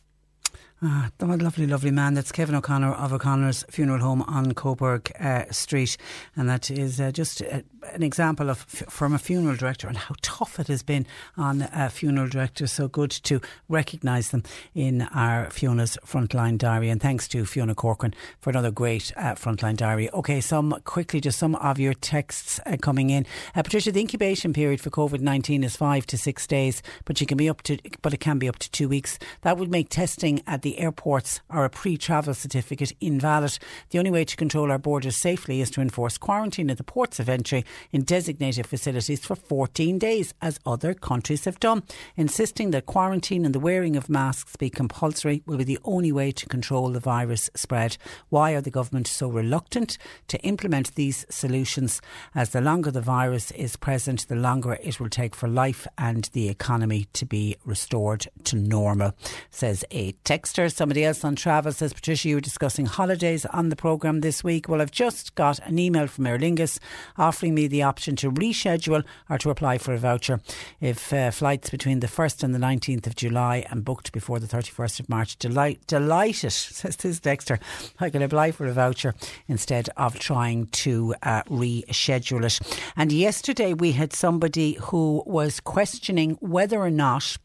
Ah, 0.82 1.10
the 1.18 1.26
lovely, 1.26 1.66
lovely 1.66 1.90
man. 1.90 2.14
That's 2.14 2.32
Kevin 2.32 2.54
O'Connor 2.54 2.92
of 2.92 3.12
O'Connor's 3.12 3.64
Funeral 3.70 4.00
Home 4.00 4.22
on 4.22 4.52
Coburg 4.52 5.10
uh, 5.20 5.44
Street. 5.50 5.96
And 6.34 6.48
that 6.48 6.70
is 6.70 7.00
uh, 7.00 7.10
just 7.10 7.42
uh, 7.42 7.60
an 7.92 8.02
example 8.02 8.50
of 8.50 8.58
from 8.58 9.14
a 9.14 9.18
funeral 9.18 9.56
director 9.56 9.88
and 9.88 9.96
how 9.96 10.14
tough 10.22 10.58
it 10.58 10.68
has 10.68 10.82
been 10.82 11.06
on 11.36 11.62
uh, 11.62 11.88
funeral 11.92 12.28
directors. 12.28 12.72
So 12.72 12.88
good 12.88 13.10
to 13.10 13.40
recognise 13.68 14.30
them 14.30 14.42
in 14.74 15.02
our 15.02 15.50
Fiona's 15.50 15.98
Frontline 16.04 16.58
Diary. 16.58 16.88
And 16.88 17.00
thanks 17.00 17.28
to 17.28 17.44
Fiona 17.44 17.74
Corcoran 17.74 18.14
for 18.40 18.50
another 18.50 18.70
great 18.70 19.12
uh, 19.16 19.34
Frontline 19.34 19.76
Diary. 19.76 20.10
Okay, 20.10 20.40
some 20.40 20.80
quickly, 20.84 21.20
just 21.20 21.38
some 21.38 21.54
of 21.56 21.78
your 21.78 21.94
texts 21.94 22.60
uh, 22.66 22.76
coming 22.80 23.10
in. 23.10 23.26
Patricia, 23.54 23.92
the 23.92 24.00
incubation 24.00 24.52
period 24.52 24.80
for 24.80 24.90
COVID 24.90 25.20
19 25.20 25.64
is 25.64 25.76
five 25.76 26.06
to 26.06 26.18
six 26.18 26.46
days, 26.46 26.82
but 27.04 27.20
you 27.20 27.26
can 27.26 27.36
be 27.36 27.48
up 27.48 27.62
to, 27.62 27.78
but 28.02 28.14
it 28.14 28.20
can 28.20 28.38
be 28.38 28.48
up 28.48 28.58
to 28.58 28.70
two 28.70 28.88
weeks. 28.88 29.18
That 29.42 29.58
would 29.58 29.70
make 29.70 29.88
testing 29.88 30.42
at 30.46 30.62
the 30.62 30.78
airports 30.78 31.40
or 31.50 31.64
a 31.64 31.70
pre 31.70 31.96
travel 31.96 32.34
certificate 32.34 32.92
invalid. 33.00 33.58
The 33.90 33.98
only 33.98 34.10
way 34.10 34.24
to 34.24 34.36
control 34.36 34.70
our 34.70 34.78
borders 34.78 35.16
safely 35.16 35.60
is 35.60 35.70
to 35.72 35.80
enforce 35.80 36.18
quarantine 36.18 36.70
at 36.70 36.78
the 36.78 36.84
ports 36.84 37.20
of 37.20 37.28
entry 37.28 37.64
in 37.92 38.02
designated 38.02 38.66
facilities 38.66 39.24
for 39.24 39.36
14 39.36 39.98
days, 39.98 40.34
as 40.42 40.60
other 40.66 40.94
countries 40.94 41.44
have 41.44 41.60
done. 41.60 41.82
Insisting 42.16 42.70
that 42.70 42.86
quarantine 42.86 43.44
and 43.44 43.54
the 43.54 43.60
wearing 43.60 43.96
of 43.96 44.08
masks 44.08 44.56
be 44.56 44.70
compulsory 44.70 45.42
will 45.46 45.58
be 45.58 45.64
the 45.64 45.78
only 45.84 46.12
way 46.12 46.32
to 46.32 46.46
control 46.46 46.90
the 46.90 47.00
virus 47.00 47.50
spread. 47.54 47.96
Why 48.28 48.52
are 48.52 48.60
the 48.60 48.70
government 48.70 49.06
so 49.06 49.28
reluctant 49.28 49.98
to 50.28 50.38
implement 50.40 50.94
these 50.94 51.26
solutions? 51.28 52.00
As 52.34 52.50
the 52.50 52.60
longer 52.60 52.90
the 52.90 53.00
virus 53.00 53.50
is 53.52 53.76
present, 53.76 54.28
the 54.28 54.36
longer 54.36 54.78
it 54.82 55.00
will 55.00 55.08
take 55.08 55.34
for 55.34 55.48
life 55.48 55.86
and 55.98 56.24
the 56.32 56.48
economy 56.48 57.06
to 57.12 57.26
be 57.26 57.56
restored 57.64 58.26
to 58.44 58.56
normal, 58.56 59.14
says 59.50 59.84
a 59.90 60.12
texter. 60.24 60.72
Somebody 60.72 61.04
else 61.04 61.24
on 61.24 61.36
travel 61.36 61.72
says, 61.72 61.92
Patricia, 61.92 62.28
you 62.28 62.36
were 62.36 62.40
discussing 62.40 62.86
holidays 62.86 63.46
on 63.46 63.68
the 63.68 63.76
programme 63.76 64.20
this 64.20 64.42
week. 64.42 64.68
Well, 64.68 64.80
I've 64.80 64.90
just 64.90 65.34
got 65.34 65.58
an 65.60 65.78
email 65.78 66.06
from 66.06 66.26
Aer 66.26 66.38
Lingus 66.38 66.78
offering 67.16 67.54
me 67.54 67.65
the 67.68 67.82
option 67.82 68.16
to 68.16 68.30
reschedule 68.30 69.04
or 69.28 69.38
to 69.38 69.50
apply 69.50 69.78
for 69.78 69.94
a 69.94 69.98
voucher 69.98 70.40
if 70.80 71.12
uh, 71.12 71.30
flights 71.30 71.70
between 71.70 72.00
the 72.00 72.06
1st 72.06 72.42
and 72.42 72.54
the 72.54 72.58
19th 72.58 73.06
of 73.06 73.16
July 73.16 73.64
and 73.70 73.84
booked 73.84 74.12
before 74.12 74.38
the 74.38 74.46
31st 74.46 75.00
of 75.00 75.08
March. 75.08 75.36
Delight, 75.36 75.80
delighted, 75.86 76.52
says 76.52 76.96
this 76.96 77.20
Dexter. 77.20 77.58
I 78.00 78.10
can 78.10 78.22
apply 78.22 78.52
for 78.52 78.66
a 78.66 78.72
voucher 78.72 79.14
instead 79.48 79.88
of 79.96 80.18
trying 80.18 80.66
to 80.66 81.14
uh, 81.22 81.42
reschedule 81.44 82.44
it. 82.44 82.80
And 82.96 83.12
yesterday 83.12 83.74
we 83.74 83.92
had 83.92 84.12
somebody 84.12 84.74
who 84.74 85.22
was 85.26 85.60
questioning 85.60 86.38
whether 86.40 86.78
or 86.78 86.90
not 86.90 87.36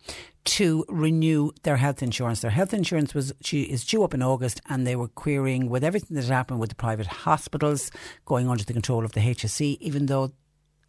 to 0.43 0.85
renew 0.87 1.51
their 1.63 1.77
health 1.77 2.01
insurance. 2.01 2.41
Their 2.41 2.51
health 2.51 2.73
insurance 2.73 3.13
was 3.13 3.33
is 3.51 3.85
due 3.85 4.03
up 4.03 4.13
in 4.13 4.21
August, 4.21 4.61
and 4.69 4.85
they 4.85 4.95
were 4.95 5.07
querying 5.07 5.69
with 5.69 5.83
everything 5.83 6.15
that 6.15 6.25
happened 6.25 6.59
with 6.59 6.69
the 6.69 6.75
private 6.75 7.07
hospitals 7.07 7.91
going 8.25 8.49
under 8.49 8.63
the 8.63 8.73
control 8.73 9.05
of 9.05 9.11
the 9.11 9.21
HSE, 9.21 9.77
even 9.79 10.07
though 10.07 10.31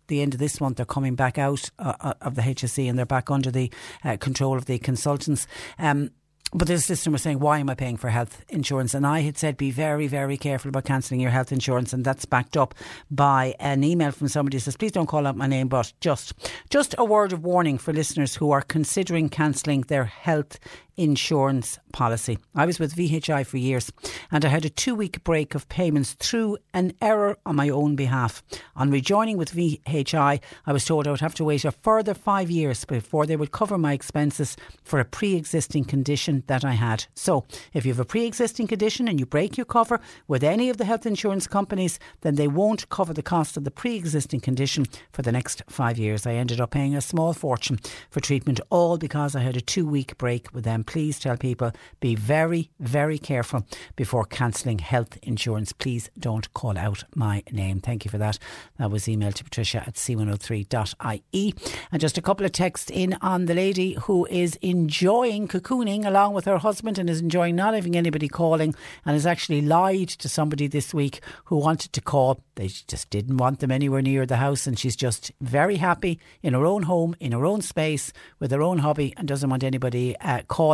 the 0.09 0.21
end 0.21 0.35
of 0.35 0.41
this 0.41 0.61
month 0.61 0.77
they're 0.77 0.87
coming 0.87 1.15
back 1.15 1.39
out 1.39 1.71
uh, 1.79 1.95
uh 2.01 2.15
of 2.21 2.35
the 2.35 2.43
HSE 2.43 2.89
and 2.89 2.99
they're 2.99 3.07
back 3.07 3.31
under 3.31 3.51
the 3.51 3.71
uh, 4.05 4.17
control 4.17 4.57
of 4.57 4.67
the 4.67 4.79
consultants. 4.79 5.47
Um, 5.79 6.11
but 6.55 6.69
this 6.69 6.85
system 6.85 7.15
was 7.15 7.23
saying, 7.23 7.39
why 7.39 7.59
am 7.59 7.71
I 7.71 7.75
paying 7.75 7.97
for 7.97 8.11
health 8.11 8.45
insurance? 8.51 8.93
And 8.93 9.07
I 9.07 9.21
had 9.21 9.39
said, 9.39 9.57
be 9.57 9.71
very, 9.71 10.07
very 10.07 10.37
careful 10.37 10.69
about 10.69 10.85
cancelling 10.85 11.21
your 11.21 11.31
health 11.31 11.51
insurance. 11.51 11.95
And 11.95 12.05
that's 12.05 12.27
backed 12.27 12.59
up 12.59 12.75
by 13.11 13.55
an 13.59 13.83
email 13.83 14.11
from 14.11 14.29
somebody 14.29 14.57
who 14.57 14.61
says, 14.61 14.77
please 14.77 14.93
don't 14.93 15.07
call 15.07 15.27
out 15.27 15.37
my 15.37 15.47
name, 15.47 15.69
but 15.69 15.95
just, 16.01 16.35
just 16.69 16.95
a 16.99 17.07
word 17.07 17.33
of 17.33 17.43
warning 17.43 17.79
for 17.79 17.95
listeners 17.95 18.35
who 18.35 18.51
are 18.51 18.61
considering 18.61 19.31
cancelling 19.31 19.83
their 19.83 20.05
health 20.05 20.59
insurance 20.97 21.79
policy. 21.93 22.39
I 22.55 22.67
was 22.67 22.79
with 22.79 22.95
VHI 22.95 23.47
for 23.47 23.59
years 23.59 23.93
and 24.31 24.45
I 24.45 24.49
had 24.49 24.65
a 24.65 24.71
two 24.71 24.95
week 24.95 25.23
break 25.25 25.55
of 25.55 25.69
payments 25.69 26.15
through 26.15 26.59
an 26.75 26.93
error 27.01 27.37
on 27.47 27.57
my 27.57 27.69
own 27.69 27.97
behalf. 27.97 28.43
On 28.77 28.91
rejoining 28.91 29.37
with 29.37 29.55
VHI, 29.55 30.41
I 30.67 30.73
was 30.73 30.85
told 30.85 31.07
I 31.07 31.11
would 31.11 31.21
have 31.21 31.35
to 31.37 31.45
wait 31.45 31.65
a 31.65 31.73
further 31.73 32.15
five 32.15 32.51
years 32.51 32.85
before 32.85 33.27
they 33.27 33.37
would 33.37 33.53
cover 33.53 33.79
my 33.79 33.93
expenses 33.93 34.57
for 34.83 35.01
a 35.01 35.05
pre 35.05 35.35
existing 35.35 35.85
condition 35.85 36.45
that 36.47 36.65
I 36.65 36.73
had. 36.73 37.07
So, 37.15 37.45
if 37.73 37.85
you 37.85 37.93
have 37.93 38.01
a 38.01 38.05
pre 38.05 38.27
existing 38.27 38.67
condition 38.67 39.09
and 39.09 39.19
you 39.19 39.27
break 39.27 39.57
your 39.57 39.67
cover 39.67 40.01
with 40.29 40.43
any 40.43 40.71
of 40.71 40.77
the 40.77 40.85
health 40.85 41.07
insurance 41.07 41.47
companies, 41.47 41.99
then 42.23 42.37
they 42.37 42.49
won't 42.49 42.89
cover 42.89 43.13
the 43.13 43.23
cost 43.23 43.57
of 43.57 43.65
the 43.65 43.71
pre 43.71 43.97
existing 43.97 44.41
condition 44.41 44.87
for 45.13 45.23
the 45.23 45.33
next 45.33 45.63
five 45.69 45.99
years. 45.99 46.27
I 46.27 46.35
ended 46.35 46.61
up 46.61 46.71
paying 46.71 46.95
a 46.95 47.01
small 47.01 47.33
fortune 47.33 47.79
for 48.11 48.21
treatment, 48.21 48.61
all 48.71 48.99
because 48.99 49.37
I 49.37 49.41
had 49.41 49.57
a 49.57 49.61
two 49.61 49.87
week 49.87 50.17
break 50.19 50.53
with 50.53 50.65
them 50.65 50.82
please 50.87 51.19
tell 51.19 51.37
people 51.37 51.73
be 52.01 52.15
very, 52.15 52.71
very 52.81 53.19
careful 53.19 53.67
before 53.97 54.25
cancelling 54.25 54.79
health 54.79 55.19
insurance. 55.23 55.73
Please 55.73 56.11
don't 56.19 56.53
call 56.55 56.77
out 56.77 57.05
my 57.15 57.43
name. 57.51 57.81
Thank 57.81 58.05
you 58.05 58.11
for 58.11 58.19
that. 58.19 58.39
That 58.79 58.91
was 58.91 59.05
emailed 59.05 59.35
to 59.35 59.45
patricia 59.45 59.85
at 59.87 59.95
c103.ie. 59.95 61.55
And 61.91 62.01
just 62.01 62.19
a 62.19 62.23
couple 62.23 62.47
of 62.47 62.53
texts 62.53 62.91
in 62.91 63.17
on 63.21 63.47
the 63.47 63.55
lady 63.55 63.95
who 64.03 64.27
is 64.27 64.57
enjoying 64.57 65.49
cocooning 65.49 66.05
along 66.05 66.35
with 66.35 66.45
her 66.47 66.59
husband 66.59 66.99
and 66.99 67.09
is 67.09 67.21
enjoying 67.21 67.57
not 67.57 67.75
having 67.75 67.97
anybody 67.97 68.29
calling 68.29 68.75
and 69.05 69.15
has 69.15 69.27
actually 69.27 69.61
lied 69.61 70.09
to 70.09 70.29
somebody 70.29 70.67
this 70.67 70.93
week 70.93 71.21
who 71.45 71.57
wanted 71.57 71.93
to 71.93 72.01
call. 72.01 72.41
They 72.57 72.69
just 72.69 73.11
didn't 73.11 73.37
want 73.37 73.61
them 73.61 73.71
anywhere 73.71 74.03
near 74.03 74.27
the 74.27 74.37
house 74.37 74.67
and 74.67 74.79
she's 74.79 74.97
just 74.97 75.33
very 75.41 75.77
happy 75.77 76.19
in 76.43 76.55
her 76.55 76.67
own 76.67 76.85
home, 76.85 77.15
in 77.21 77.33
her 77.33 77.45
own 77.45 77.63
space, 77.63 78.13
with 78.39 78.51
her 78.51 78.63
own 78.63 78.79
hobby 78.79 79.15
and 79.17 79.29
doesn't 79.29 79.49
want 79.49 79.65
anybody 79.65 80.17
uh, 80.19 80.43
calling 80.49 80.72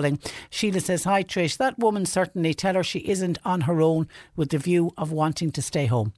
Sheila 0.51 0.81
says, 0.81 1.05
Hi 1.05 1.23
Trish, 1.23 1.57
that 1.57 1.79
woman 1.79 2.07
certainly. 2.07 2.55
Tell 2.55 2.75
her 2.75 2.85
she 2.85 3.01
isn't 3.01 3.39
on 3.45 3.62
her 3.62 3.81
own 3.81 4.09
with 4.37 4.51
the 4.51 4.59
view 4.59 4.93
of 4.97 5.12
wanting 5.12 5.53
to 5.53 5.62
stay 5.62 5.87
home. 5.87 6.12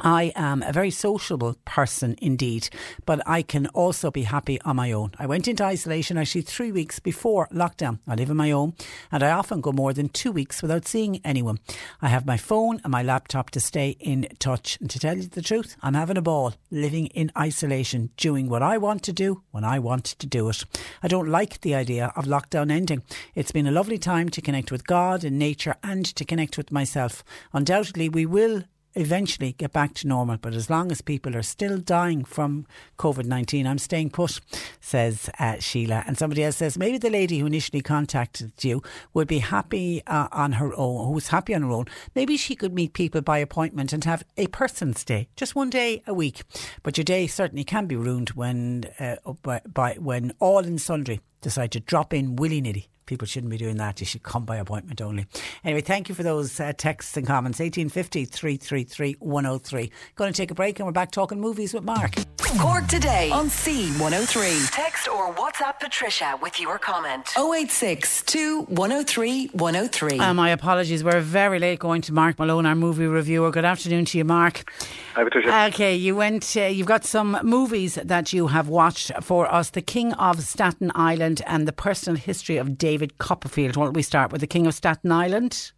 I 0.00 0.32
am 0.36 0.62
a 0.62 0.72
very 0.72 0.90
sociable 0.90 1.56
person 1.64 2.16
indeed, 2.20 2.68
but 3.04 3.20
I 3.26 3.42
can 3.42 3.66
also 3.68 4.10
be 4.10 4.22
happy 4.22 4.60
on 4.62 4.76
my 4.76 4.92
own. 4.92 5.12
I 5.18 5.26
went 5.26 5.48
into 5.48 5.64
isolation 5.64 6.18
actually 6.18 6.42
three 6.42 6.70
weeks 6.70 6.98
before 6.98 7.48
lockdown. 7.52 8.00
I 8.06 8.14
live 8.14 8.30
on 8.30 8.36
my 8.36 8.50
own 8.50 8.74
and 9.10 9.22
I 9.22 9.30
often 9.30 9.60
go 9.60 9.72
more 9.72 9.92
than 9.92 10.08
two 10.08 10.32
weeks 10.32 10.62
without 10.62 10.86
seeing 10.86 11.20
anyone. 11.24 11.58
I 12.02 12.08
have 12.08 12.26
my 12.26 12.36
phone 12.36 12.80
and 12.84 12.90
my 12.90 13.02
laptop 13.02 13.50
to 13.50 13.60
stay 13.60 13.96
in 14.00 14.28
touch. 14.38 14.78
And 14.80 14.90
to 14.90 14.98
tell 14.98 15.16
you 15.16 15.24
the 15.24 15.42
truth, 15.42 15.76
I'm 15.82 15.94
having 15.94 16.16
a 16.16 16.22
ball 16.22 16.54
living 16.70 17.06
in 17.06 17.32
isolation, 17.38 18.10
doing 18.16 18.48
what 18.48 18.62
I 18.62 18.78
want 18.78 19.02
to 19.04 19.12
do 19.12 19.42
when 19.50 19.64
I 19.64 19.78
want 19.78 20.04
to 20.04 20.26
do 20.26 20.48
it. 20.48 20.64
I 21.02 21.08
don't 21.08 21.28
like 21.28 21.60
the 21.60 21.74
idea 21.74 22.12
of 22.16 22.26
lockdown 22.26 22.70
ending. 22.70 23.02
It's 23.34 23.52
been 23.52 23.66
a 23.66 23.72
lovely 23.72 23.98
time 23.98 24.28
to 24.30 24.42
connect 24.42 24.70
with 24.70 24.86
God 24.86 25.24
and 25.24 25.38
nature 25.38 25.76
and 25.82 26.04
to 26.04 26.24
connect 26.24 26.56
with 26.56 26.70
myself. 26.70 27.24
Undoubtedly, 27.52 28.08
we 28.08 28.26
will 28.26 28.64
eventually 28.96 29.52
get 29.52 29.72
back 29.72 29.94
to 29.94 30.08
normal. 30.08 30.38
But 30.38 30.54
as 30.54 30.68
long 30.68 30.90
as 30.90 31.00
people 31.00 31.36
are 31.36 31.42
still 31.42 31.78
dying 31.78 32.24
from 32.24 32.66
COVID 32.98 33.26
19, 33.26 33.66
I'm 33.66 33.78
staying 33.78 34.10
put, 34.10 34.40
says 34.80 35.30
uh, 35.38 35.58
Sheila. 35.60 36.04
And 36.06 36.18
somebody 36.18 36.42
else 36.42 36.56
says 36.56 36.76
maybe 36.78 36.98
the 36.98 37.10
lady 37.10 37.38
who 37.38 37.46
initially 37.46 37.82
contacted 37.82 38.52
you 38.62 38.82
would 39.14 39.28
be 39.28 39.38
happy 39.38 40.02
uh, 40.06 40.28
on 40.32 40.52
her 40.52 40.74
own, 40.74 41.06
who 41.06 41.12
was 41.12 41.28
happy 41.28 41.54
on 41.54 41.62
her 41.62 41.70
own. 41.70 41.86
Maybe 42.14 42.36
she 42.36 42.56
could 42.56 42.74
meet 42.74 42.92
people 42.92 43.20
by 43.20 43.38
appointment 43.38 43.92
and 43.92 44.02
have 44.04 44.24
a 44.36 44.46
person's 44.48 45.04
day, 45.04 45.28
just 45.36 45.54
one 45.54 45.70
day 45.70 46.02
a 46.06 46.14
week. 46.14 46.42
But 46.82 46.96
your 46.96 47.04
day 47.04 47.26
certainly 47.26 47.64
can 47.64 47.86
be 47.86 47.96
ruined 47.96 48.30
when, 48.30 48.84
uh, 48.98 49.16
by, 49.42 49.60
by, 49.66 49.94
when 49.94 50.32
all 50.40 50.64
and 50.64 50.80
sundry 50.80 51.20
decide 51.40 51.72
to 51.72 51.80
drop 51.80 52.12
in 52.12 52.36
willy 52.36 52.60
nilly 52.60 52.88
people 53.06 53.26
shouldn't 53.26 53.50
be 53.50 53.56
doing 53.56 53.76
that. 53.76 54.00
You 54.00 54.06
should 54.06 54.22
come 54.22 54.44
by 54.44 54.56
appointment 54.56 55.00
only. 55.00 55.26
Anyway, 55.64 55.80
thank 55.80 56.08
you 56.08 56.14
for 56.14 56.22
those 56.22 56.60
uh, 56.60 56.72
texts 56.76 57.16
and 57.16 57.26
comments. 57.26 57.58
1850 57.58 58.24
333 58.24 59.16
103. 59.20 59.90
Going 60.16 60.32
to 60.32 60.36
take 60.36 60.50
a 60.50 60.54
break 60.54 60.78
and 60.78 60.86
we're 60.86 60.92
back 60.92 61.10
talking 61.10 61.40
movies 61.40 61.72
with 61.72 61.84
Mark. 61.84 62.14
Cork 62.58 62.86
today 62.86 63.30
on 63.30 63.46
C103. 63.46 64.70
Text 64.70 65.08
or 65.08 65.32
WhatsApp 65.34 65.78
Patricia 65.78 66.38
with 66.40 66.58
your 66.60 66.78
comment. 66.78 67.28
086 67.36 68.24
103 68.68 69.46
103. 69.48 70.18
Uh, 70.18 70.34
my 70.34 70.50
apologies. 70.50 71.04
We're 71.04 71.20
very 71.20 71.58
late 71.58 71.78
going 71.78 72.02
to 72.02 72.14
Mark 72.14 72.38
Malone, 72.38 72.64
our 72.64 72.74
movie 72.74 73.06
reviewer. 73.06 73.50
Good 73.50 73.64
afternoon 73.66 74.06
to 74.06 74.18
you, 74.18 74.24
Mark. 74.24 74.70
Hi, 75.14 75.24
Patricia. 75.24 75.66
Okay, 75.66 75.94
you 75.94 76.16
went. 76.16 76.56
Uh, 76.56 76.62
you've 76.62 76.86
got 76.86 77.04
some 77.04 77.38
movies 77.42 77.96
that 78.02 78.32
you 78.32 78.46
have 78.46 78.68
watched 78.68 79.12
for 79.22 79.52
us: 79.52 79.70
The 79.70 79.82
King 79.82 80.14
of 80.14 80.42
Staten 80.42 80.90
Island 80.94 81.42
and 81.46 81.68
the 81.68 81.72
Personal 81.72 82.16
History 82.18 82.56
of 82.56 82.78
David 82.78 82.95
Copperfield. 83.18 83.76
Why 83.76 83.84
don't 83.84 83.94
we 83.94 84.02
start 84.02 84.32
with 84.32 84.40
The 84.40 84.46
King 84.46 84.66
of 84.66 84.74
Staten 84.74 85.12
Island? 85.12 85.72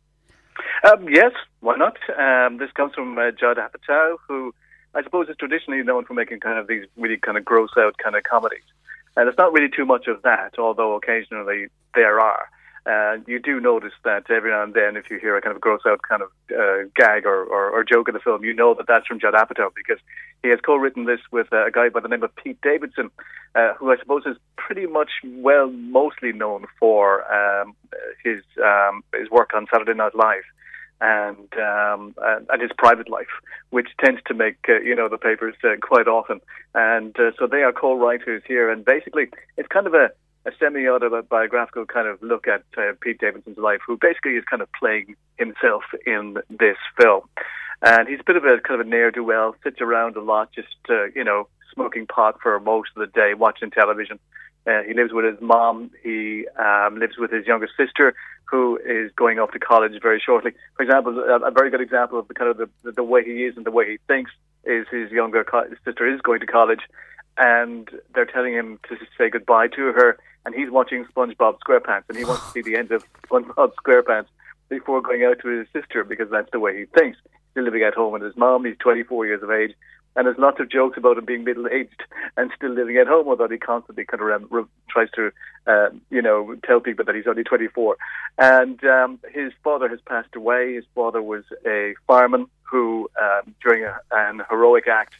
Um, 0.84 1.08
yes, 1.08 1.32
why 1.60 1.76
not? 1.76 1.96
Um, 2.18 2.58
this 2.58 2.70
comes 2.72 2.94
from 2.94 3.18
uh, 3.18 3.30
Judd 3.30 3.58
Apatow, 3.58 4.16
who 4.26 4.54
I 4.94 5.02
suppose 5.02 5.28
is 5.28 5.36
traditionally 5.36 5.82
known 5.82 6.04
for 6.04 6.14
making 6.14 6.40
kind 6.40 6.58
of 6.58 6.66
these 6.66 6.84
really 6.96 7.16
kind 7.16 7.36
of 7.36 7.44
gross 7.44 7.70
out 7.78 7.96
kind 7.98 8.16
of 8.16 8.22
comedies. 8.24 8.62
And 9.16 9.28
it's 9.28 9.38
not 9.38 9.52
really 9.52 9.68
too 9.68 9.84
much 9.84 10.06
of 10.06 10.22
that, 10.22 10.58
although 10.58 10.94
occasionally 10.94 11.66
there 11.94 12.20
are. 12.20 12.48
Uh, 12.88 13.18
you 13.26 13.38
do 13.38 13.60
notice 13.60 13.92
that 14.04 14.30
every 14.30 14.50
now 14.50 14.62
and 14.62 14.72
then, 14.72 14.96
if 14.96 15.10
you 15.10 15.18
hear 15.18 15.36
a 15.36 15.42
kind 15.42 15.54
of 15.54 15.60
gross 15.60 15.82
out 15.86 16.00
kind 16.08 16.22
of 16.22 16.30
uh, 16.50 16.88
gag 16.96 17.26
or, 17.26 17.44
or, 17.44 17.70
or, 17.70 17.84
joke 17.84 18.08
in 18.08 18.14
the 18.14 18.20
film, 18.20 18.44
you 18.44 18.54
know 18.54 18.72
that 18.72 18.86
that's 18.88 19.06
from 19.06 19.20
Judd 19.20 19.34
Apatow 19.34 19.68
because 19.74 19.98
he 20.42 20.48
has 20.48 20.58
co-written 20.64 21.04
this 21.04 21.20
with 21.30 21.52
uh, 21.52 21.66
a 21.66 21.70
guy 21.70 21.90
by 21.90 22.00
the 22.00 22.08
name 22.08 22.22
of 22.22 22.34
Pete 22.36 22.58
Davidson, 22.62 23.10
uh, 23.54 23.74
who 23.74 23.92
I 23.92 23.98
suppose 23.98 24.22
is 24.24 24.36
pretty 24.56 24.86
much 24.86 25.10
well 25.24 25.70
mostly 25.70 26.32
known 26.32 26.64
for 26.80 27.30
um, 27.30 27.74
his 28.24 28.42
um, 28.64 29.04
his 29.14 29.28
work 29.30 29.50
on 29.54 29.66
Saturday 29.70 29.94
Night 29.94 30.14
Live 30.14 30.44
and 31.00 31.48
um, 31.58 32.14
and 32.48 32.62
his 32.62 32.70
private 32.78 33.10
life, 33.10 33.26
which 33.70 33.88
tends 34.02 34.20
to 34.28 34.34
make 34.34 34.56
uh, 34.68 34.80
you 34.80 34.94
know 34.94 35.08
the 35.08 35.18
papers 35.18 35.54
uh, 35.62 35.76
quite 35.82 36.08
often. 36.08 36.40
And 36.74 37.18
uh, 37.20 37.32
so 37.38 37.46
they 37.46 37.62
are 37.62 37.72
co-writers 37.72 38.42
here, 38.46 38.70
and 38.70 38.84
basically 38.84 39.26
it's 39.58 39.68
kind 39.68 39.86
of 39.86 39.94
a 39.94 40.10
a 40.48 40.52
semi-autobiographical 40.58 41.86
kind 41.86 42.08
of 42.08 42.22
look 42.22 42.48
at 42.48 42.64
uh, 42.76 42.92
Pete 43.00 43.20
Davidson's 43.20 43.58
life, 43.58 43.80
who 43.86 43.96
basically 43.96 44.32
is 44.32 44.44
kind 44.50 44.62
of 44.62 44.68
playing 44.72 45.16
himself 45.36 45.84
in 46.06 46.38
this 46.48 46.76
film. 46.98 47.22
And 47.82 48.08
he's 48.08 48.20
a 48.20 48.24
bit 48.24 48.36
of 48.36 48.44
a 48.44 48.58
kind 48.66 48.80
of 48.80 48.86
a 48.86 48.90
ne'er-do-well, 48.90 49.54
sits 49.62 49.80
around 49.80 50.16
a 50.16 50.22
lot, 50.22 50.52
just 50.52 50.76
uh, 50.88 51.06
you 51.14 51.24
know, 51.24 51.48
smoking 51.72 52.06
pot 52.06 52.40
for 52.42 52.58
most 52.58 52.90
of 52.96 53.00
the 53.00 53.06
day, 53.06 53.34
watching 53.34 53.70
television. 53.70 54.18
Uh, 54.66 54.82
he 54.82 54.94
lives 54.94 55.12
with 55.12 55.24
his 55.24 55.40
mom. 55.40 55.90
He 56.02 56.46
um, 56.58 56.98
lives 56.98 57.16
with 57.16 57.30
his 57.30 57.46
younger 57.46 57.68
sister, 57.76 58.14
who 58.44 58.78
is 58.84 59.12
going 59.16 59.38
off 59.38 59.52
to 59.52 59.58
college 59.58 59.92
very 60.02 60.20
shortly. 60.24 60.52
For 60.76 60.82
example, 60.82 61.18
a, 61.20 61.46
a 61.46 61.50
very 61.50 61.70
good 61.70 61.80
example 61.80 62.18
of 62.18 62.26
the 62.28 62.34
kind 62.34 62.50
of 62.50 62.56
the, 62.56 62.92
the 62.92 63.04
way 63.04 63.22
he 63.24 63.44
is 63.44 63.56
and 63.56 63.64
the 63.64 63.70
way 63.70 63.92
he 63.92 63.98
thinks 64.08 64.30
is 64.64 64.86
his 64.90 65.10
younger 65.10 65.44
co- 65.44 65.68
sister 65.84 66.12
is 66.12 66.20
going 66.20 66.40
to 66.40 66.46
college, 66.46 66.80
and 67.36 67.88
they're 68.14 68.26
telling 68.26 68.52
him 68.52 68.80
to 68.88 68.96
say 69.16 69.30
goodbye 69.30 69.68
to 69.68 69.92
her, 69.92 70.18
and 70.44 70.54
he's 70.54 70.70
watching 70.70 71.04
SpongeBob 71.06 71.58
SquarePants, 71.60 72.04
and 72.08 72.18
he 72.18 72.24
wants 72.24 72.44
to 72.46 72.50
see 72.52 72.62
the 72.62 72.76
end 72.76 72.90
of 72.92 73.04
SpongeBob 73.28 73.72
SquarePants 73.84 74.26
before 74.68 75.00
going 75.00 75.24
out 75.24 75.38
to 75.40 75.48
his 75.48 75.66
sister 75.72 76.04
because 76.04 76.30
that's 76.30 76.50
the 76.52 76.60
way 76.60 76.78
he 76.78 76.84
thinks. 76.86 77.18
He's 77.54 77.64
living 77.64 77.82
at 77.82 77.94
home 77.94 78.12
with 78.12 78.22
his 78.22 78.36
mom. 78.36 78.64
He's 78.64 78.76
24 78.78 79.26
years 79.26 79.42
of 79.42 79.50
age, 79.50 79.74
and 80.16 80.26
there's 80.26 80.38
lots 80.38 80.60
of 80.60 80.70
jokes 80.70 80.98
about 80.98 81.18
him 81.18 81.24
being 81.24 81.44
middle 81.44 81.68
aged 81.68 82.02
and 82.36 82.50
still 82.56 82.70
living 82.70 82.96
at 82.96 83.06
home, 83.06 83.28
although 83.28 83.48
he 83.48 83.58
constantly 83.58 84.04
kind 84.04 84.20
of 84.20 84.50
re- 84.50 84.64
tries 84.88 85.10
to, 85.12 85.30
uh, 85.66 85.88
you 86.10 86.22
know, 86.22 86.56
tell 86.64 86.80
people 86.80 87.04
that 87.04 87.14
he's 87.14 87.26
only 87.26 87.44
24. 87.44 87.96
And 88.38 88.82
um, 88.84 89.18
his 89.32 89.52
father 89.62 89.88
has 89.88 90.00
passed 90.06 90.34
away. 90.34 90.74
His 90.74 90.84
father 90.94 91.22
was 91.22 91.44
a 91.66 91.94
fireman 92.06 92.46
who, 92.62 93.08
um, 93.20 93.54
during 93.62 93.84
a, 93.84 93.98
an 94.10 94.42
heroic 94.50 94.88
act 94.88 95.14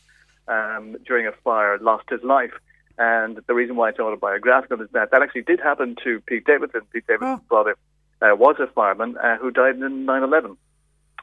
um, 0.48 0.96
during 1.06 1.26
a 1.26 1.32
fire, 1.44 1.78
lost 1.78 2.08
his 2.10 2.22
life. 2.22 2.52
And 2.98 3.40
the 3.46 3.54
reason 3.54 3.76
why 3.76 3.90
it's 3.90 4.00
autobiographical 4.00 4.82
is 4.82 4.88
that 4.92 5.12
that 5.12 5.22
actually 5.22 5.42
did 5.42 5.60
happen 5.60 5.96
to 6.04 6.20
Pete 6.22 6.44
Davidson. 6.44 6.82
Pete 6.92 7.06
Davidson's 7.06 7.40
oh. 7.44 7.48
father 7.48 7.76
uh, 8.20 8.34
was 8.34 8.56
a 8.58 8.66
fireman 8.66 9.16
uh, 9.18 9.36
who 9.36 9.50
died 9.50 9.76
in 9.76 10.04
9 10.04 10.22
11 10.22 10.56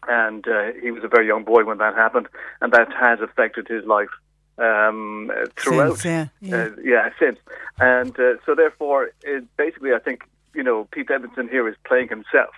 and 0.07 0.47
uh, 0.47 0.71
he 0.81 0.91
was 0.91 1.03
a 1.03 1.07
very 1.07 1.27
young 1.27 1.43
boy 1.43 1.63
when 1.63 1.77
that 1.79 1.95
happened, 1.95 2.27
and 2.61 2.71
that 2.73 2.91
has 2.93 3.19
affected 3.21 3.67
his 3.67 3.85
life 3.85 4.09
um, 4.57 5.31
throughout. 5.55 5.97
Since, 5.97 6.31
yeah, 6.41 6.49
yeah. 6.49 6.63
Uh, 6.63 6.69
yeah, 6.83 7.09
since, 7.19 7.39
and 7.79 8.17
uh, 8.19 8.35
so 8.45 8.55
therefore, 8.55 9.11
it, 9.23 9.45
basically, 9.57 9.93
I 9.93 9.99
think 9.99 10.23
you 10.53 10.63
know 10.63 10.87
Pete 10.91 11.07
Davidson 11.07 11.47
here 11.49 11.67
is 11.67 11.75
playing 11.85 12.09
himself, 12.09 12.53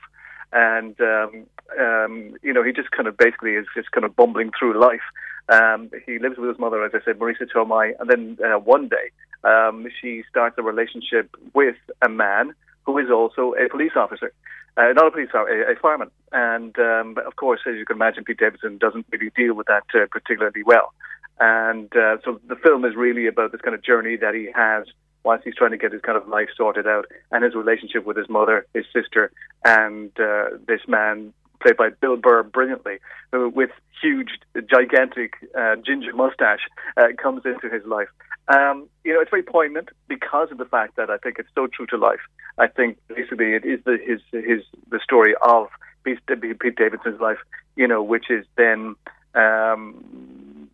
and 0.52 1.00
um, 1.02 1.46
um, 1.80 2.36
you 2.42 2.54
know 2.54 2.64
he 2.64 2.72
just 2.72 2.92
kind 2.92 3.08
of 3.08 3.18
basically 3.18 3.52
is 3.52 3.66
just 3.76 3.92
kind 3.92 4.06
of 4.06 4.16
bumbling 4.16 4.52
through 4.58 4.80
life. 4.80 5.02
Um, 5.50 5.90
he 6.06 6.20
lives 6.20 6.38
with 6.38 6.50
his 6.50 6.60
mother, 6.60 6.84
as 6.84 6.92
I 6.94 7.04
said, 7.06 7.20
Marisa 7.20 7.48
Tomei, 7.54 7.94
and 8.00 8.10
then 8.10 8.38
uh, 8.44 8.60
one 8.60 8.90
day 8.90 9.12
um, 9.44 9.88
she 10.02 10.24
starts 10.30 10.58
a 10.58 10.64
relationship 10.64 11.36
with 11.54 11.78
a 12.02 12.10
man 12.10 12.54
who 12.86 12.98
is 12.98 13.10
also 13.10 13.54
a 13.54 13.70
police 13.70 13.94
officer 13.96 14.34
uh, 14.78 14.94
not 14.94 15.08
a 15.08 15.12
police 15.12 15.30
officer, 15.34 15.64
a, 15.64 15.74
a 15.74 15.76
fireman. 15.76 16.12
And 16.32 16.78
um, 16.80 17.18
of 17.26 17.36
course, 17.36 17.62
as 17.68 17.76
you 17.76 17.86
can 17.86 17.98
imagine, 17.98 18.24
Pete 18.24 18.38
Davidson 18.38 18.78
doesn't 18.78 19.08
really 19.12 19.32
deal 19.36 19.56
with 19.56 19.68
that 19.68 19.84
uh, 19.94 20.06
particularly 20.12 20.64
well. 20.64 20.94
And 21.40 21.92
uh, 21.96 22.18
so 22.24 22.40
the 22.48 22.56
film 22.56 22.86
is 22.86 22.96
really 22.96 23.28
about 23.28 23.52
this 23.52 23.62
kind 23.62 23.76
of 23.76 23.84
journey 23.84 24.18
that 24.18 24.34
he 24.34 24.50
has 24.56 24.86
whilst 25.24 25.44
he's 25.44 25.56
trying 25.56 25.72
to 25.72 25.78
get 25.78 25.92
his 25.92 26.02
kind 26.02 26.18
of 26.18 26.28
life 26.28 26.50
sorted 26.56 26.88
out 26.88 27.06
and 27.32 27.44
his 27.44 27.54
relationship 27.54 28.06
with 28.06 28.18
his 28.18 28.30
mother, 28.30 28.66
his 28.74 28.86
sister, 28.94 29.32
and 29.66 30.12
uh, 30.20 30.46
this 30.68 30.82
man 30.88 31.34
played 31.60 31.78
by 31.78 31.90
Bill 31.90 32.18
Burr 32.18 32.44
brilliantly, 32.44 32.98
who 33.32 33.50
with 33.50 33.72
huge, 34.02 34.40
gigantic 34.70 35.34
uh, 35.58 35.76
ginger 35.86 36.14
mustache 36.14 36.62
uh, 36.96 37.08
comes 37.22 37.44
into 37.46 37.70
his 37.74 37.86
life. 37.86 38.10
Um, 38.48 38.88
you 39.04 39.14
know, 39.14 39.20
it's 39.20 39.30
very 39.30 39.44
poignant 39.44 39.90
because 40.08 40.52
of 40.52 40.58
the 40.58 40.66
fact 40.66 40.96
that 40.96 41.10
I 41.10 41.18
think 41.18 41.38
it's 41.40 41.50
so 41.54 41.68
true 41.68 41.86
to 41.88 41.98
life. 41.98 42.22
I 42.58 42.68
think 42.68 42.98
basically 43.08 43.54
it 43.54 43.66
is 43.66 43.80
the, 43.86 43.98
his 44.04 44.22
his 44.32 44.64
the 44.90 45.00
story 45.04 45.36
of 45.42 45.68
Pete, 46.04 46.20
Pete 46.60 46.76
Davidson's 46.76 47.20
life, 47.20 47.40
you 47.76 47.88
know, 47.88 48.02
which 48.02 48.30
is 48.30 48.46
then 48.56 48.96
um, 49.36 50.70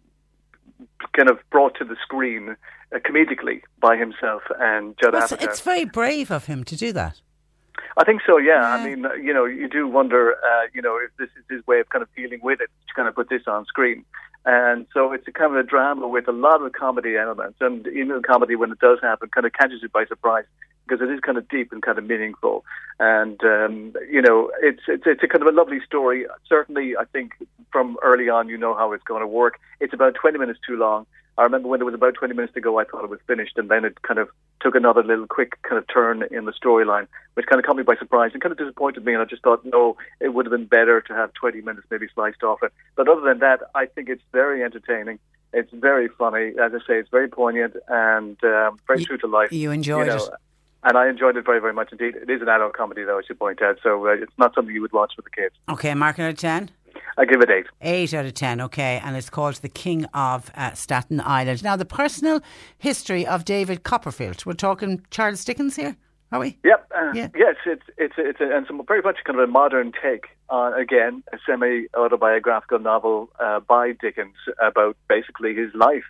kind 1.13 1.29
of 1.29 1.39
brought 1.49 1.75
to 1.79 1.85
the 1.85 1.95
screen 2.03 2.55
uh, 2.93 2.99
comedically 2.99 3.61
by 3.79 3.97
himself 3.97 4.43
and 4.59 4.95
Judd 5.01 5.13
well, 5.13 5.27
Apatow. 5.27 5.43
It's 5.43 5.61
very 5.61 5.85
brave 5.85 6.31
of 6.31 6.45
him 6.45 6.63
to 6.65 6.75
do 6.75 6.93
that. 6.93 7.21
I 7.97 8.03
think 8.03 8.21
so. 8.25 8.37
Yeah. 8.37 8.61
yeah. 8.61 8.69
I 8.69 8.85
mean, 8.85 9.05
you 9.21 9.33
know, 9.33 9.45
you 9.45 9.67
do 9.67 9.87
wonder, 9.87 10.33
uh, 10.33 10.67
you 10.73 10.81
know, 10.81 10.97
if 10.97 11.15
this 11.17 11.29
is 11.37 11.43
his 11.49 11.65
way 11.67 11.79
of 11.79 11.89
kind 11.89 12.01
of 12.01 12.09
dealing 12.15 12.39
with 12.41 12.61
it 12.61 12.69
to 12.87 12.93
kind 12.95 13.07
of 13.07 13.15
put 13.15 13.29
this 13.29 13.43
on 13.47 13.65
screen. 13.65 14.05
And 14.45 14.87
so 14.93 15.13
it's 15.13 15.27
a 15.27 15.31
kind 15.31 15.55
of 15.55 15.57
a 15.57 15.63
drama 15.63 16.07
with 16.07 16.27
a 16.27 16.33
lot 16.33 16.61
of 16.61 16.73
comedy 16.73 17.15
elements, 17.15 17.57
and 17.61 17.87
even 17.87 18.09
the 18.09 18.21
comedy 18.21 18.55
when 18.55 18.71
it 18.71 18.79
does 18.79 18.99
happen 19.01 19.29
kind 19.29 19.45
of 19.45 19.53
catches 19.53 19.81
you 19.81 19.89
by 19.89 20.05
surprise 20.05 20.43
because 20.85 21.01
it 21.01 21.09
is 21.09 21.21
kind 21.21 21.37
of 21.37 21.47
deep 21.47 21.71
and 21.71 21.81
kind 21.81 21.97
of 21.97 22.05
meaningful. 22.05 22.65
And 22.99 23.41
um, 23.43 23.93
you 24.11 24.21
know, 24.21 24.51
it's, 24.61 24.81
it's 24.87 25.03
it's 25.05 25.23
a 25.23 25.27
kind 25.27 25.41
of 25.41 25.47
a 25.47 25.57
lovely 25.57 25.79
story. 25.85 26.25
Certainly, 26.47 26.97
I 26.97 27.05
think 27.05 27.31
from 27.71 27.97
early 28.03 28.27
on, 28.27 28.49
you 28.49 28.57
know 28.57 28.75
how 28.75 28.91
it's 28.91 29.03
going 29.03 29.21
to 29.21 29.27
work. 29.27 29.59
It's 29.79 29.93
about 29.93 30.15
20 30.15 30.37
minutes 30.37 30.59
too 30.67 30.75
long. 30.75 31.05
I 31.37 31.43
remember 31.43 31.67
when 31.67 31.79
there 31.79 31.85
was 31.85 31.95
about 31.95 32.13
20 32.13 32.33
minutes 32.33 32.53
to 32.53 32.61
go, 32.61 32.79
I 32.79 32.83
thought 32.83 33.03
it 33.03 33.09
was 33.09 33.19
finished, 33.25 33.57
and 33.57 33.69
then 33.69 33.85
it 33.85 34.01
kind 34.03 34.19
of 34.19 34.29
took 34.61 34.75
another 34.75 35.03
little 35.03 35.25
quick 35.25 35.61
kind 35.63 35.77
of 35.77 35.87
turn 35.87 36.23
in 36.31 36.45
the 36.45 36.53
storyline, 36.53 37.07
which 37.33 37.47
kind 37.47 37.59
of 37.59 37.65
caught 37.65 37.75
me 37.75 37.83
by 37.83 37.95
surprise 37.95 38.31
and 38.33 38.41
kind 38.41 38.51
of 38.51 38.57
disappointed 38.57 39.03
me. 39.03 39.13
And 39.13 39.21
I 39.21 39.25
just 39.25 39.41
thought, 39.41 39.65
no, 39.65 39.97
it 40.19 40.33
would 40.33 40.45
have 40.45 40.51
been 40.51 40.65
better 40.65 41.01
to 41.01 41.13
have 41.13 41.33
20 41.33 41.61
minutes 41.61 41.87
maybe 41.89 42.07
sliced 42.13 42.43
off 42.43 42.61
it. 42.61 42.71
But 42.95 43.09
other 43.09 43.21
than 43.21 43.39
that, 43.39 43.61
I 43.73 43.87
think 43.87 44.09
it's 44.09 44.21
very 44.31 44.63
entertaining. 44.63 45.17
It's 45.53 45.71
very 45.71 46.07
funny. 46.07 46.53
As 46.61 46.71
I 46.73 46.79
say, 46.87 46.99
it's 46.99 47.09
very 47.09 47.27
poignant 47.27 47.75
and 47.87 48.41
um, 48.43 48.79
very 48.87 48.99
you, 48.99 49.05
true 49.05 49.17
to 49.19 49.27
life. 49.27 49.51
You 49.51 49.71
enjoyed 49.71 50.07
you 50.07 50.13
know, 50.13 50.25
it. 50.25 50.33
And 50.83 50.97
I 50.97 51.07
enjoyed 51.07 51.37
it 51.37 51.45
very, 51.45 51.61
very 51.61 51.73
much 51.73 51.91
indeed. 51.91 52.15
It 52.15 52.29
is 52.29 52.41
an 52.41 52.49
adult 52.49 52.73
comedy, 52.73 53.03
though, 53.03 53.17
I 53.17 53.21
should 53.25 53.39
point 53.39 53.61
out. 53.61 53.79
So 53.81 54.07
uh, 54.07 54.11
it's 54.11 54.33
not 54.37 54.53
something 54.53 54.73
you 54.73 54.81
would 54.81 54.93
watch 54.93 55.13
with 55.15 55.25
the 55.25 55.31
kids. 55.31 55.55
Okay, 55.69 55.93
mark 55.93 56.19
out 56.19 56.29
of 56.29 56.37
10? 56.37 56.69
I 57.17 57.25
give 57.25 57.41
it 57.41 57.49
eight. 57.49 57.65
Eight 57.81 58.13
out 58.13 58.25
of 58.25 58.33
ten, 58.33 58.61
okay. 58.61 59.01
And 59.03 59.15
it's 59.15 59.29
called 59.29 59.55
The 59.55 59.69
King 59.69 60.05
of 60.13 60.51
uh, 60.55 60.73
Staten 60.73 61.21
Island. 61.21 61.63
Now, 61.63 61.75
the 61.75 61.85
personal 61.85 62.41
history 62.77 63.25
of 63.25 63.45
David 63.45 63.83
Copperfield. 63.83 64.45
We're 64.45 64.53
talking 64.53 65.05
Charles 65.09 65.45
Dickens 65.45 65.75
here, 65.75 65.95
are 66.31 66.39
we? 66.39 66.57
Yep. 66.63 66.91
Uh, 66.95 67.11
yeah. 67.13 67.27
Yes, 67.35 67.55
it's 67.65 67.83
it's 67.97 68.15
it's 68.17 68.39
a, 68.41 68.55
and 68.55 68.65
some 68.67 68.81
very 68.87 69.01
much 69.01 69.17
kind 69.25 69.39
of 69.39 69.47
a 69.47 69.51
modern 69.51 69.91
take 70.01 70.25
on 70.49 70.73
again 70.73 71.23
a 71.31 71.37
semi 71.45 71.85
autobiographical 71.95 72.79
novel 72.79 73.29
uh, 73.39 73.59
by 73.59 73.93
Dickens 73.93 74.35
about 74.61 74.97
basically 75.07 75.53
his 75.55 75.73
life, 75.73 76.05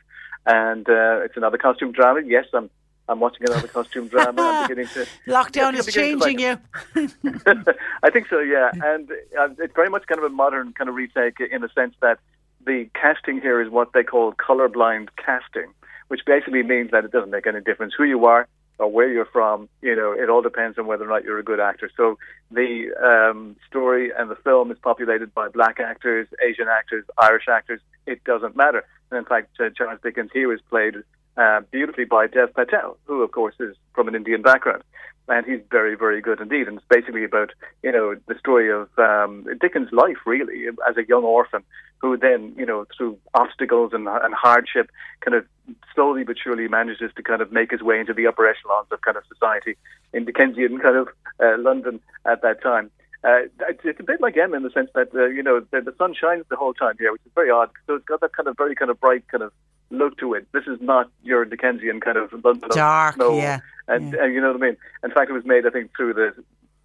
and 0.46 0.88
uh, 0.90 1.22
it's 1.24 1.38
another 1.38 1.58
costume 1.58 1.92
drama. 1.92 2.22
Yes, 2.26 2.46
I'm 2.54 2.70
I'm 3.10 3.20
watching 3.20 3.48
another 3.48 3.68
costume 3.68 4.08
drama. 4.08 4.42
I'm 4.42 4.68
beginning 4.68 4.90
to 4.94 5.08
lockdown 5.28 5.76
is 5.76 5.86
changing 5.88 6.40
like, 6.40 6.40
you. 6.40 6.60
I 8.04 8.10
think 8.10 8.28
so, 8.30 8.40
yeah, 8.40 8.72
and 8.74 9.12
uh, 9.38 9.50
it's 9.60 9.76
very 9.76 9.90
much 9.90 10.08
kind 10.08 10.20
of 10.20 10.26
a 10.26 10.34
modern 10.34 10.74
kind 10.74 10.90
of 10.90 10.96
retake 10.96 11.40
in 11.40 11.62
the 11.62 11.70
sense 11.76 11.96
that 12.02 12.20
the 12.66 12.90
casting 12.94 13.42
here 13.42 13.62
is 13.62 13.70
what 13.70 13.94
they 13.94 14.04
call 14.04 14.34
colorblind 14.34 15.10
casting, 15.18 15.74
which 16.08 16.22
basically 16.26 16.64
means 16.64 16.92
that 16.92 17.04
it 17.04 17.12
doesn't 17.12 17.32
make 17.32 17.48
any 17.48 17.62
difference 17.62 17.94
who 17.98 18.06
you 18.06 18.26
are 18.26 18.48
or 18.80 18.90
where 18.90 19.12
you're 19.12 19.26
from. 19.26 19.70
You 19.82 19.96
know, 19.96 20.14
it 20.14 20.30
all 20.30 20.42
depends 20.42 20.78
on 20.78 20.88
whether 20.88 21.04
or 21.04 21.08
not 21.08 21.24
you're 21.24 21.40
a 21.40 21.44
good 21.44 21.60
actor. 21.60 21.90
So 21.96 22.18
the 22.52 22.94
um, 23.04 23.56
story 23.68 24.12
and 24.18 24.30
the 24.30 24.36
film 24.36 24.72
is 24.72 24.78
populated 24.82 25.34
by 25.34 25.50
black 25.50 25.80
actors, 25.80 26.28
Asian 26.46 26.68
actors, 26.68 27.06
Irish 27.18 27.48
actors. 27.50 27.82
It 28.06 28.24
doesn't 28.24 28.56
matter. 28.56 28.86
And 29.12 29.20
in 29.20 29.26
fact, 29.26 29.60
uh, 29.60 29.70
Charles 29.76 30.00
Dickens 30.02 30.32
here 30.34 30.54
is 30.54 30.62
played 30.70 30.96
uh, 31.38 31.62
beautifully 31.72 32.06
by 32.06 32.28
Dev 32.28 32.54
Patel, 32.54 32.98
who 33.06 33.22
of 33.22 33.32
course 33.32 33.56
is 33.60 33.76
from 33.94 34.08
an 34.08 34.16
Indian 34.16 34.42
background, 34.42 34.84
and 35.28 35.46
he's 35.46 35.62
very, 35.72 35.96
very 35.96 36.22
good 36.22 36.40
indeed. 36.40 36.68
And 36.68 36.78
it's 36.78 36.86
basically 36.90 37.24
about 37.24 37.52
you 37.82 37.92
know 37.92 38.16
the 38.28 38.38
story 38.38 38.72
of 38.72 38.90
um, 38.98 39.46
Dickens' 39.60 39.92
life, 39.92 40.18
really, 40.26 40.68
as 40.88 40.98
a 40.98 41.08
young 41.08 41.24
orphan 41.24 41.64
who 42.00 42.18
then 42.18 42.54
you 42.58 42.66
know 42.66 42.86
through 42.96 43.18
obstacles 43.34 43.92
and, 43.94 44.08
and 44.08 44.34
hardship, 44.34 44.92
kind 45.22 45.36
of 45.36 45.46
slowly 45.96 46.24
but 46.24 46.38
surely 46.38 46.68
manages 46.68 47.12
to 47.16 47.24
kind 47.24 47.42
of 47.42 47.52
make 47.52 47.72
his 47.72 47.82
way 47.82 48.00
into 48.00 48.14
the 48.14 48.28
upper 48.28 48.48
echelons 48.48 48.88
of 48.92 49.02
kind 49.02 49.18
of 49.18 49.24
society 49.28 49.78
in 50.12 50.26
Dickensian 50.26 50.80
kind 50.80 50.98
of 50.98 51.08
uh, 51.42 51.58
London 51.58 52.00
at 52.26 52.42
that 52.42 52.62
time. 52.62 52.92
Uh, 53.24 53.48
it's 53.84 54.00
a 54.00 54.04
bit 54.04 54.20
like 54.20 54.36
Emma 54.36 54.58
in 54.58 54.64
the 54.64 54.70
sense 54.72 54.90
that 54.96 55.14
uh, 55.16 55.28
you 55.28 55.42
know 55.42 55.62
the, 55.72 55.80
the 55.80 55.96
sun 55.98 56.14
shines 56.14 56.44
the 56.50 56.58
whole 56.58 56.74
time 56.74 56.96
here, 57.00 57.12
which 57.12 57.22
is 57.26 57.32
very 57.34 57.50
odd. 57.50 57.70
So 57.88 57.96
it's 57.96 58.06
got 58.06 58.20
that 58.22 58.34
kind 58.34 58.50
of 58.50 58.58
very 58.58 58.76
kind 58.76 58.92
of 58.92 59.00
bright 59.00 59.26
kind 59.30 59.44
of 59.44 59.54
look 59.92 60.18
to 60.18 60.34
it. 60.34 60.46
This 60.52 60.64
is 60.68 60.78
not 60.82 61.10
your 61.24 61.46
Dickensian 61.46 62.02
kind 62.02 62.18
of 62.18 62.34
London 62.44 62.70
dark, 62.72 63.16
snow, 63.16 63.38
yeah, 63.38 63.60
and, 63.88 64.12
yeah. 64.12 64.26
and 64.26 64.34
you 64.34 64.42
know 64.42 64.48
what 64.48 64.62
I 64.62 64.66
mean. 64.66 64.78
In 65.04 65.12
fact, 65.12 65.30
it 65.30 65.34
was 65.34 65.46
made 65.46 65.66
I 65.66 65.70
think 65.70 65.92
through 65.96 66.16
the 66.16 66.34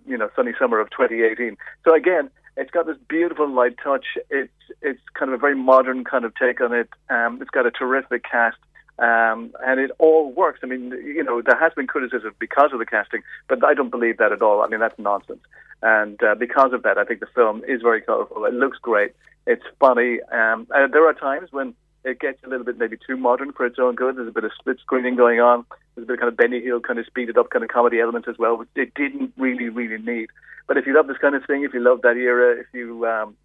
you 0.06 0.16
know 0.16 0.30
sunny 0.36 0.52
summer 0.58 0.78
of 0.78 0.90
2018. 0.90 1.56
So 1.84 1.92
again, 1.94 2.30
it's 2.56 2.70
got 2.70 2.86
this 2.86 2.98
beautiful 3.08 3.52
light 3.52 3.76
touch. 3.82 4.06
It's 4.30 4.52
it's 4.80 5.00
kind 5.14 5.32
of 5.32 5.38
a 5.38 5.40
very 5.40 5.56
modern 5.56 6.04
kind 6.04 6.24
of 6.24 6.34
take 6.36 6.60
on 6.60 6.72
it. 6.72 6.88
Um, 7.10 7.42
it's 7.42 7.50
got 7.50 7.66
a 7.66 7.72
terrific 7.72 8.22
cast. 8.30 8.58
Um, 9.00 9.52
and 9.64 9.78
it 9.78 9.92
all 10.00 10.32
works. 10.32 10.58
I 10.64 10.66
mean, 10.66 10.90
you 10.90 11.22
know, 11.22 11.40
there 11.40 11.56
has 11.56 11.72
been 11.72 11.86
criticism 11.86 12.34
because 12.40 12.70
of 12.72 12.80
the 12.80 12.86
casting, 12.86 13.22
but 13.48 13.64
I 13.64 13.72
don't 13.72 13.90
believe 13.90 14.18
that 14.18 14.32
at 14.32 14.42
all. 14.42 14.60
I 14.60 14.66
mean, 14.66 14.80
that's 14.80 14.98
nonsense. 14.98 15.38
And 15.82 16.20
uh, 16.22 16.34
because 16.34 16.72
of 16.72 16.82
that, 16.82 16.98
I 16.98 17.04
think 17.04 17.20
the 17.20 17.26
film 17.34 17.62
is 17.68 17.82
very 17.82 18.00
colourful. 18.00 18.44
It 18.44 18.54
looks 18.54 18.78
great. 18.78 19.12
It's 19.46 19.62
funny. 19.78 20.20
Um, 20.32 20.66
and 20.70 20.92
there 20.92 21.06
are 21.06 21.14
times 21.14 21.52
when 21.52 21.74
it 22.04 22.20
gets 22.20 22.42
a 22.44 22.48
little 22.48 22.64
bit 22.64 22.78
maybe 22.78 22.96
too 23.06 23.16
modern 23.16 23.52
for 23.52 23.66
its 23.66 23.78
own 23.78 23.94
good. 23.94 24.16
There's 24.16 24.28
a 24.28 24.32
bit 24.32 24.44
of 24.44 24.52
split 24.58 24.78
screening 24.80 25.16
going 25.16 25.40
on. 25.40 25.64
There's 25.94 26.04
a 26.04 26.06
bit 26.06 26.14
of 26.14 26.20
kind 26.20 26.28
of 26.28 26.36
Benny 26.36 26.60
Hill 26.60 26.80
kind 26.80 26.98
of 26.98 27.06
speeded 27.06 27.38
up 27.38 27.50
kind 27.50 27.64
of 27.64 27.70
comedy 27.70 28.00
elements 28.00 28.28
as 28.28 28.38
well, 28.38 28.56
which 28.56 28.68
it 28.74 28.94
didn't 28.94 29.32
really, 29.36 29.68
really 29.68 30.02
need. 30.02 30.30
But 30.66 30.76
if 30.76 30.86
you 30.86 30.94
love 30.94 31.06
this 31.06 31.18
kind 31.18 31.34
of 31.34 31.44
thing, 31.44 31.64
if 31.64 31.72
you 31.72 31.80
love 31.80 32.02
that 32.02 32.16
era, 32.16 32.60
if 32.60 32.66
you, 32.72 33.06
um, 33.06 33.36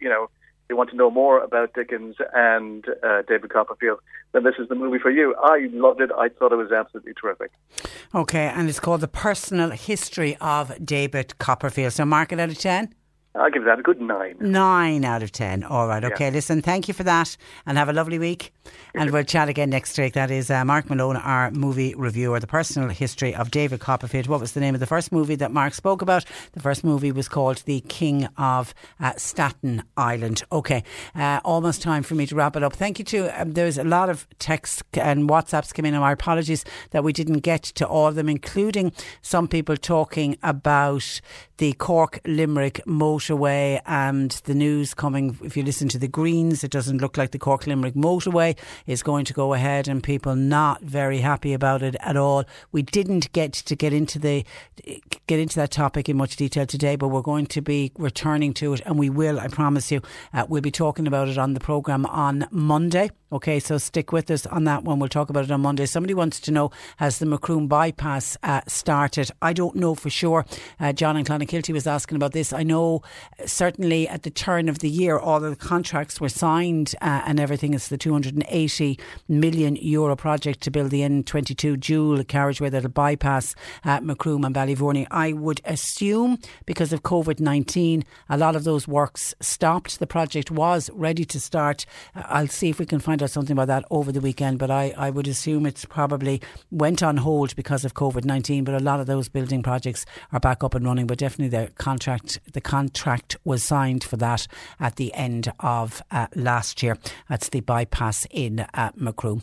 you 0.00 0.08
know, 0.08 0.28
you 0.68 0.76
want 0.76 0.90
to 0.90 0.96
know 0.96 1.10
more 1.10 1.42
about 1.42 1.74
Dickens 1.74 2.16
and 2.34 2.84
uh, 3.02 3.22
David 3.28 3.50
Copperfield, 3.52 4.00
then 4.32 4.44
this 4.44 4.54
is 4.58 4.68
the 4.68 4.74
movie 4.74 4.98
for 4.98 5.10
you. 5.10 5.34
I 5.42 5.68
loved 5.72 6.00
it. 6.00 6.10
I 6.16 6.28
thought 6.28 6.52
it 6.52 6.56
was 6.56 6.72
absolutely 6.72 7.12
terrific. 7.20 7.50
Okay, 8.14 8.46
and 8.46 8.68
it's 8.68 8.80
called 8.80 9.00
The 9.00 9.08
Personal 9.08 9.70
History 9.70 10.36
of 10.40 10.84
David 10.84 11.38
Copperfield. 11.38 11.92
So 11.92 12.04
mark 12.04 12.32
it 12.32 12.40
out 12.40 12.48
of 12.48 12.58
10? 12.58 12.94
I'll 13.36 13.50
give 13.50 13.64
that 13.64 13.80
a 13.80 13.82
good 13.82 14.00
nine. 14.00 14.36
Nine 14.38 15.04
out 15.04 15.22
of 15.22 15.32
ten. 15.32 15.64
All 15.64 15.88
right. 15.88 16.04
Okay. 16.04 16.26
Yeah. 16.26 16.30
Listen, 16.30 16.62
thank 16.62 16.86
you 16.86 16.94
for 16.94 17.02
that 17.02 17.36
and 17.66 17.76
have 17.76 17.88
a 17.88 17.92
lovely 17.92 18.18
week. 18.18 18.52
And 18.94 19.10
we'll 19.10 19.24
chat 19.24 19.48
again 19.48 19.70
next 19.70 19.98
week. 19.98 20.14
That 20.14 20.30
is 20.30 20.50
uh, 20.50 20.64
Mark 20.64 20.88
Malone, 20.88 21.16
our 21.16 21.50
movie 21.50 21.94
reviewer, 21.96 22.38
the 22.38 22.46
personal 22.46 22.88
history 22.90 23.34
of 23.34 23.50
David 23.50 23.80
Copperfield. 23.80 24.28
What 24.28 24.40
was 24.40 24.52
the 24.52 24.60
name 24.60 24.74
of 24.74 24.80
the 24.80 24.86
first 24.86 25.10
movie 25.10 25.34
that 25.34 25.50
Mark 25.50 25.74
spoke 25.74 26.00
about? 26.00 26.24
The 26.52 26.60
first 26.60 26.84
movie 26.84 27.10
was 27.10 27.28
called 27.28 27.58
The 27.66 27.80
King 27.80 28.28
of 28.38 28.72
uh, 29.00 29.14
Staten 29.16 29.82
Island. 29.96 30.44
Okay. 30.52 30.84
Uh, 31.14 31.40
almost 31.44 31.82
time 31.82 32.04
for 32.04 32.14
me 32.14 32.26
to 32.26 32.36
wrap 32.36 32.54
it 32.54 32.62
up. 32.62 32.74
Thank 32.74 33.00
you 33.00 33.04
to, 33.06 33.40
um, 33.40 33.52
there's 33.54 33.78
a 33.78 33.84
lot 33.84 34.08
of 34.08 34.28
texts 34.38 34.82
and 34.94 35.28
WhatsApps 35.28 35.74
come 35.74 35.84
in, 35.84 35.94
and 35.94 36.04
our 36.04 36.12
apologies 36.12 36.64
that 36.92 37.02
we 37.02 37.12
didn't 37.12 37.40
get 37.40 37.64
to 37.64 37.86
all 37.86 38.06
of 38.06 38.14
them, 38.14 38.28
including 38.28 38.92
some 39.22 39.48
people 39.48 39.76
talking 39.76 40.38
about 40.42 41.20
the 41.58 41.72
Cork 41.74 42.20
Limerick 42.24 42.80
motorway 43.24 43.80
and 43.86 44.30
the 44.44 44.54
news 44.54 44.94
coming. 44.94 45.38
If 45.42 45.56
you 45.56 45.62
listen 45.62 45.88
to 45.88 45.98
the 45.98 46.08
Greens, 46.08 46.64
it 46.64 46.70
doesn't 46.70 47.00
look 47.00 47.16
like 47.16 47.30
the 47.30 47.38
Cork 47.38 47.66
Limerick 47.66 47.94
motorway 47.94 48.56
is 48.86 49.02
going 49.02 49.24
to 49.26 49.32
go 49.32 49.54
ahead, 49.54 49.88
and 49.88 50.02
people 50.02 50.34
not 50.34 50.82
very 50.82 51.18
happy 51.18 51.52
about 51.52 51.82
it 51.82 51.96
at 52.00 52.16
all. 52.16 52.44
We 52.72 52.82
didn't 52.82 53.32
get 53.32 53.52
to 53.52 53.76
get 53.76 53.92
into 53.92 54.18
the 54.18 54.44
get 55.26 55.40
into 55.40 55.56
that 55.56 55.70
topic 55.70 56.08
in 56.08 56.16
much 56.16 56.36
detail 56.36 56.66
today, 56.66 56.96
but 56.96 57.08
we're 57.08 57.22
going 57.22 57.46
to 57.46 57.60
be 57.60 57.92
returning 57.96 58.52
to 58.54 58.74
it, 58.74 58.80
and 58.84 58.98
we 58.98 59.10
will. 59.10 59.40
I 59.40 59.48
promise 59.48 59.90
you, 59.90 60.02
uh, 60.32 60.46
we'll 60.48 60.62
be 60.62 60.70
talking 60.70 61.06
about 61.06 61.28
it 61.28 61.38
on 61.38 61.54
the 61.54 61.60
program 61.60 62.06
on 62.06 62.46
Monday. 62.50 63.10
Okay, 63.34 63.58
so 63.58 63.78
stick 63.78 64.12
with 64.12 64.30
us 64.30 64.46
on 64.46 64.62
that 64.62 64.84
one. 64.84 65.00
We'll 65.00 65.08
talk 65.08 65.28
about 65.28 65.42
it 65.42 65.50
on 65.50 65.60
Monday. 65.60 65.86
Somebody 65.86 66.14
wants 66.14 66.38
to 66.38 66.52
know 66.52 66.70
has 66.98 67.18
the 67.18 67.26
Macroom 67.26 67.66
bypass 67.66 68.36
uh, 68.44 68.60
started? 68.68 69.28
I 69.42 69.52
don't 69.52 69.74
know 69.74 69.96
for 69.96 70.08
sure. 70.08 70.46
Uh, 70.78 70.92
John 70.92 71.16
and 71.16 71.26
Clonakilty 71.26 71.74
was 71.74 71.84
asking 71.84 72.14
about 72.14 72.30
this. 72.30 72.52
I 72.52 72.62
know 72.62 73.02
uh, 73.40 73.46
certainly 73.48 74.06
at 74.06 74.22
the 74.22 74.30
turn 74.30 74.68
of 74.68 74.78
the 74.78 74.88
year, 74.88 75.18
all 75.18 75.40
the 75.40 75.56
contracts 75.56 76.20
were 76.20 76.28
signed 76.28 76.94
uh, 77.02 77.22
and 77.26 77.40
everything. 77.40 77.74
It's 77.74 77.88
the 77.88 77.98
280 77.98 79.00
million 79.26 79.74
euro 79.82 80.14
project 80.14 80.60
to 80.60 80.70
build 80.70 80.92
the 80.92 81.00
N22 81.00 81.80
dual 81.80 82.22
carriageway 82.22 82.68
that'll 82.68 82.88
bypass 82.88 83.56
uh, 83.84 83.98
Macroom 83.98 84.44
and 84.44 84.54
Ballyvourney. 84.54 85.08
I 85.10 85.32
would 85.32 85.60
assume 85.64 86.38
because 86.66 86.92
of 86.92 87.02
COVID 87.02 87.40
19, 87.40 88.04
a 88.28 88.38
lot 88.38 88.54
of 88.54 88.62
those 88.62 88.86
works 88.86 89.34
stopped. 89.40 89.98
The 89.98 90.06
project 90.06 90.52
was 90.52 90.88
ready 90.94 91.24
to 91.24 91.40
start. 91.40 91.84
Uh, 92.14 92.22
I'll 92.26 92.46
see 92.46 92.70
if 92.70 92.78
we 92.78 92.86
can 92.86 93.00
find 93.00 93.23
something 93.28 93.52
about 93.52 93.68
that 93.68 93.84
over 93.90 94.12
the 94.12 94.20
weekend, 94.20 94.58
but 94.58 94.70
I, 94.70 94.94
I 94.96 95.10
would 95.10 95.28
assume 95.28 95.66
it's 95.66 95.84
probably 95.84 96.40
went 96.70 97.02
on 97.02 97.18
hold 97.18 97.54
because 97.56 97.84
of 97.84 97.94
COVID 97.94 98.24
19. 98.24 98.64
But 98.64 98.74
a 98.74 98.84
lot 98.84 99.00
of 99.00 99.06
those 99.06 99.28
building 99.28 99.62
projects 99.62 100.06
are 100.32 100.40
back 100.40 100.64
up 100.64 100.74
and 100.74 100.84
running. 100.84 101.06
But 101.06 101.18
definitely 101.18 101.56
the 101.56 101.70
contract 101.72 102.40
the 102.52 102.60
contract 102.60 103.36
was 103.44 103.62
signed 103.62 104.04
for 104.04 104.16
that 104.16 104.46
at 104.80 104.96
the 104.96 105.12
end 105.14 105.52
of 105.60 106.02
uh, 106.10 106.26
last 106.34 106.82
year. 106.82 106.98
That's 107.28 107.48
the 107.48 107.60
bypass 107.60 108.26
in 108.30 108.60
uh, 108.60 108.90
Macroom. 108.96 109.42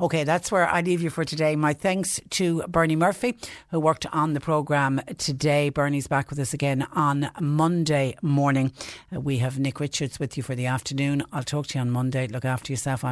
Okay, 0.00 0.24
that's 0.24 0.50
where 0.50 0.68
I 0.68 0.80
leave 0.80 1.02
you 1.02 1.10
for 1.10 1.24
today. 1.24 1.56
My 1.56 1.72
thanks 1.72 2.20
to 2.30 2.62
Bernie 2.68 2.96
Murphy, 2.96 3.38
who 3.70 3.80
worked 3.80 4.06
on 4.12 4.34
the 4.34 4.40
programme 4.40 5.00
today. 5.18 5.68
Bernie's 5.68 6.06
back 6.06 6.30
with 6.30 6.38
us 6.38 6.52
again 6.52 6.86
on 6.92 7.30
Monday 7.40 8.16
morning. 8.22 8.72
Uh, 9.14 9.20
we 9.20 9.38
have 9.38 9.58
Nick 9.58 9.80
Richards 9.80 10.18
with 10.18 10.36
you 10.36 10.42
for 10.42 10.54
the 10.54 10.66
afternoon. 10.66 11.22
I'll 11.32 11.42
talk 11.42 11.66
to 11.68 11.78
you 11.78 11.80
on 11.80 11.90
Monday. 11.90 12.26
Look 12.26 12.44
after 12.44 12.72
yourself. 12.72 13.04
I'm 13.04 13.11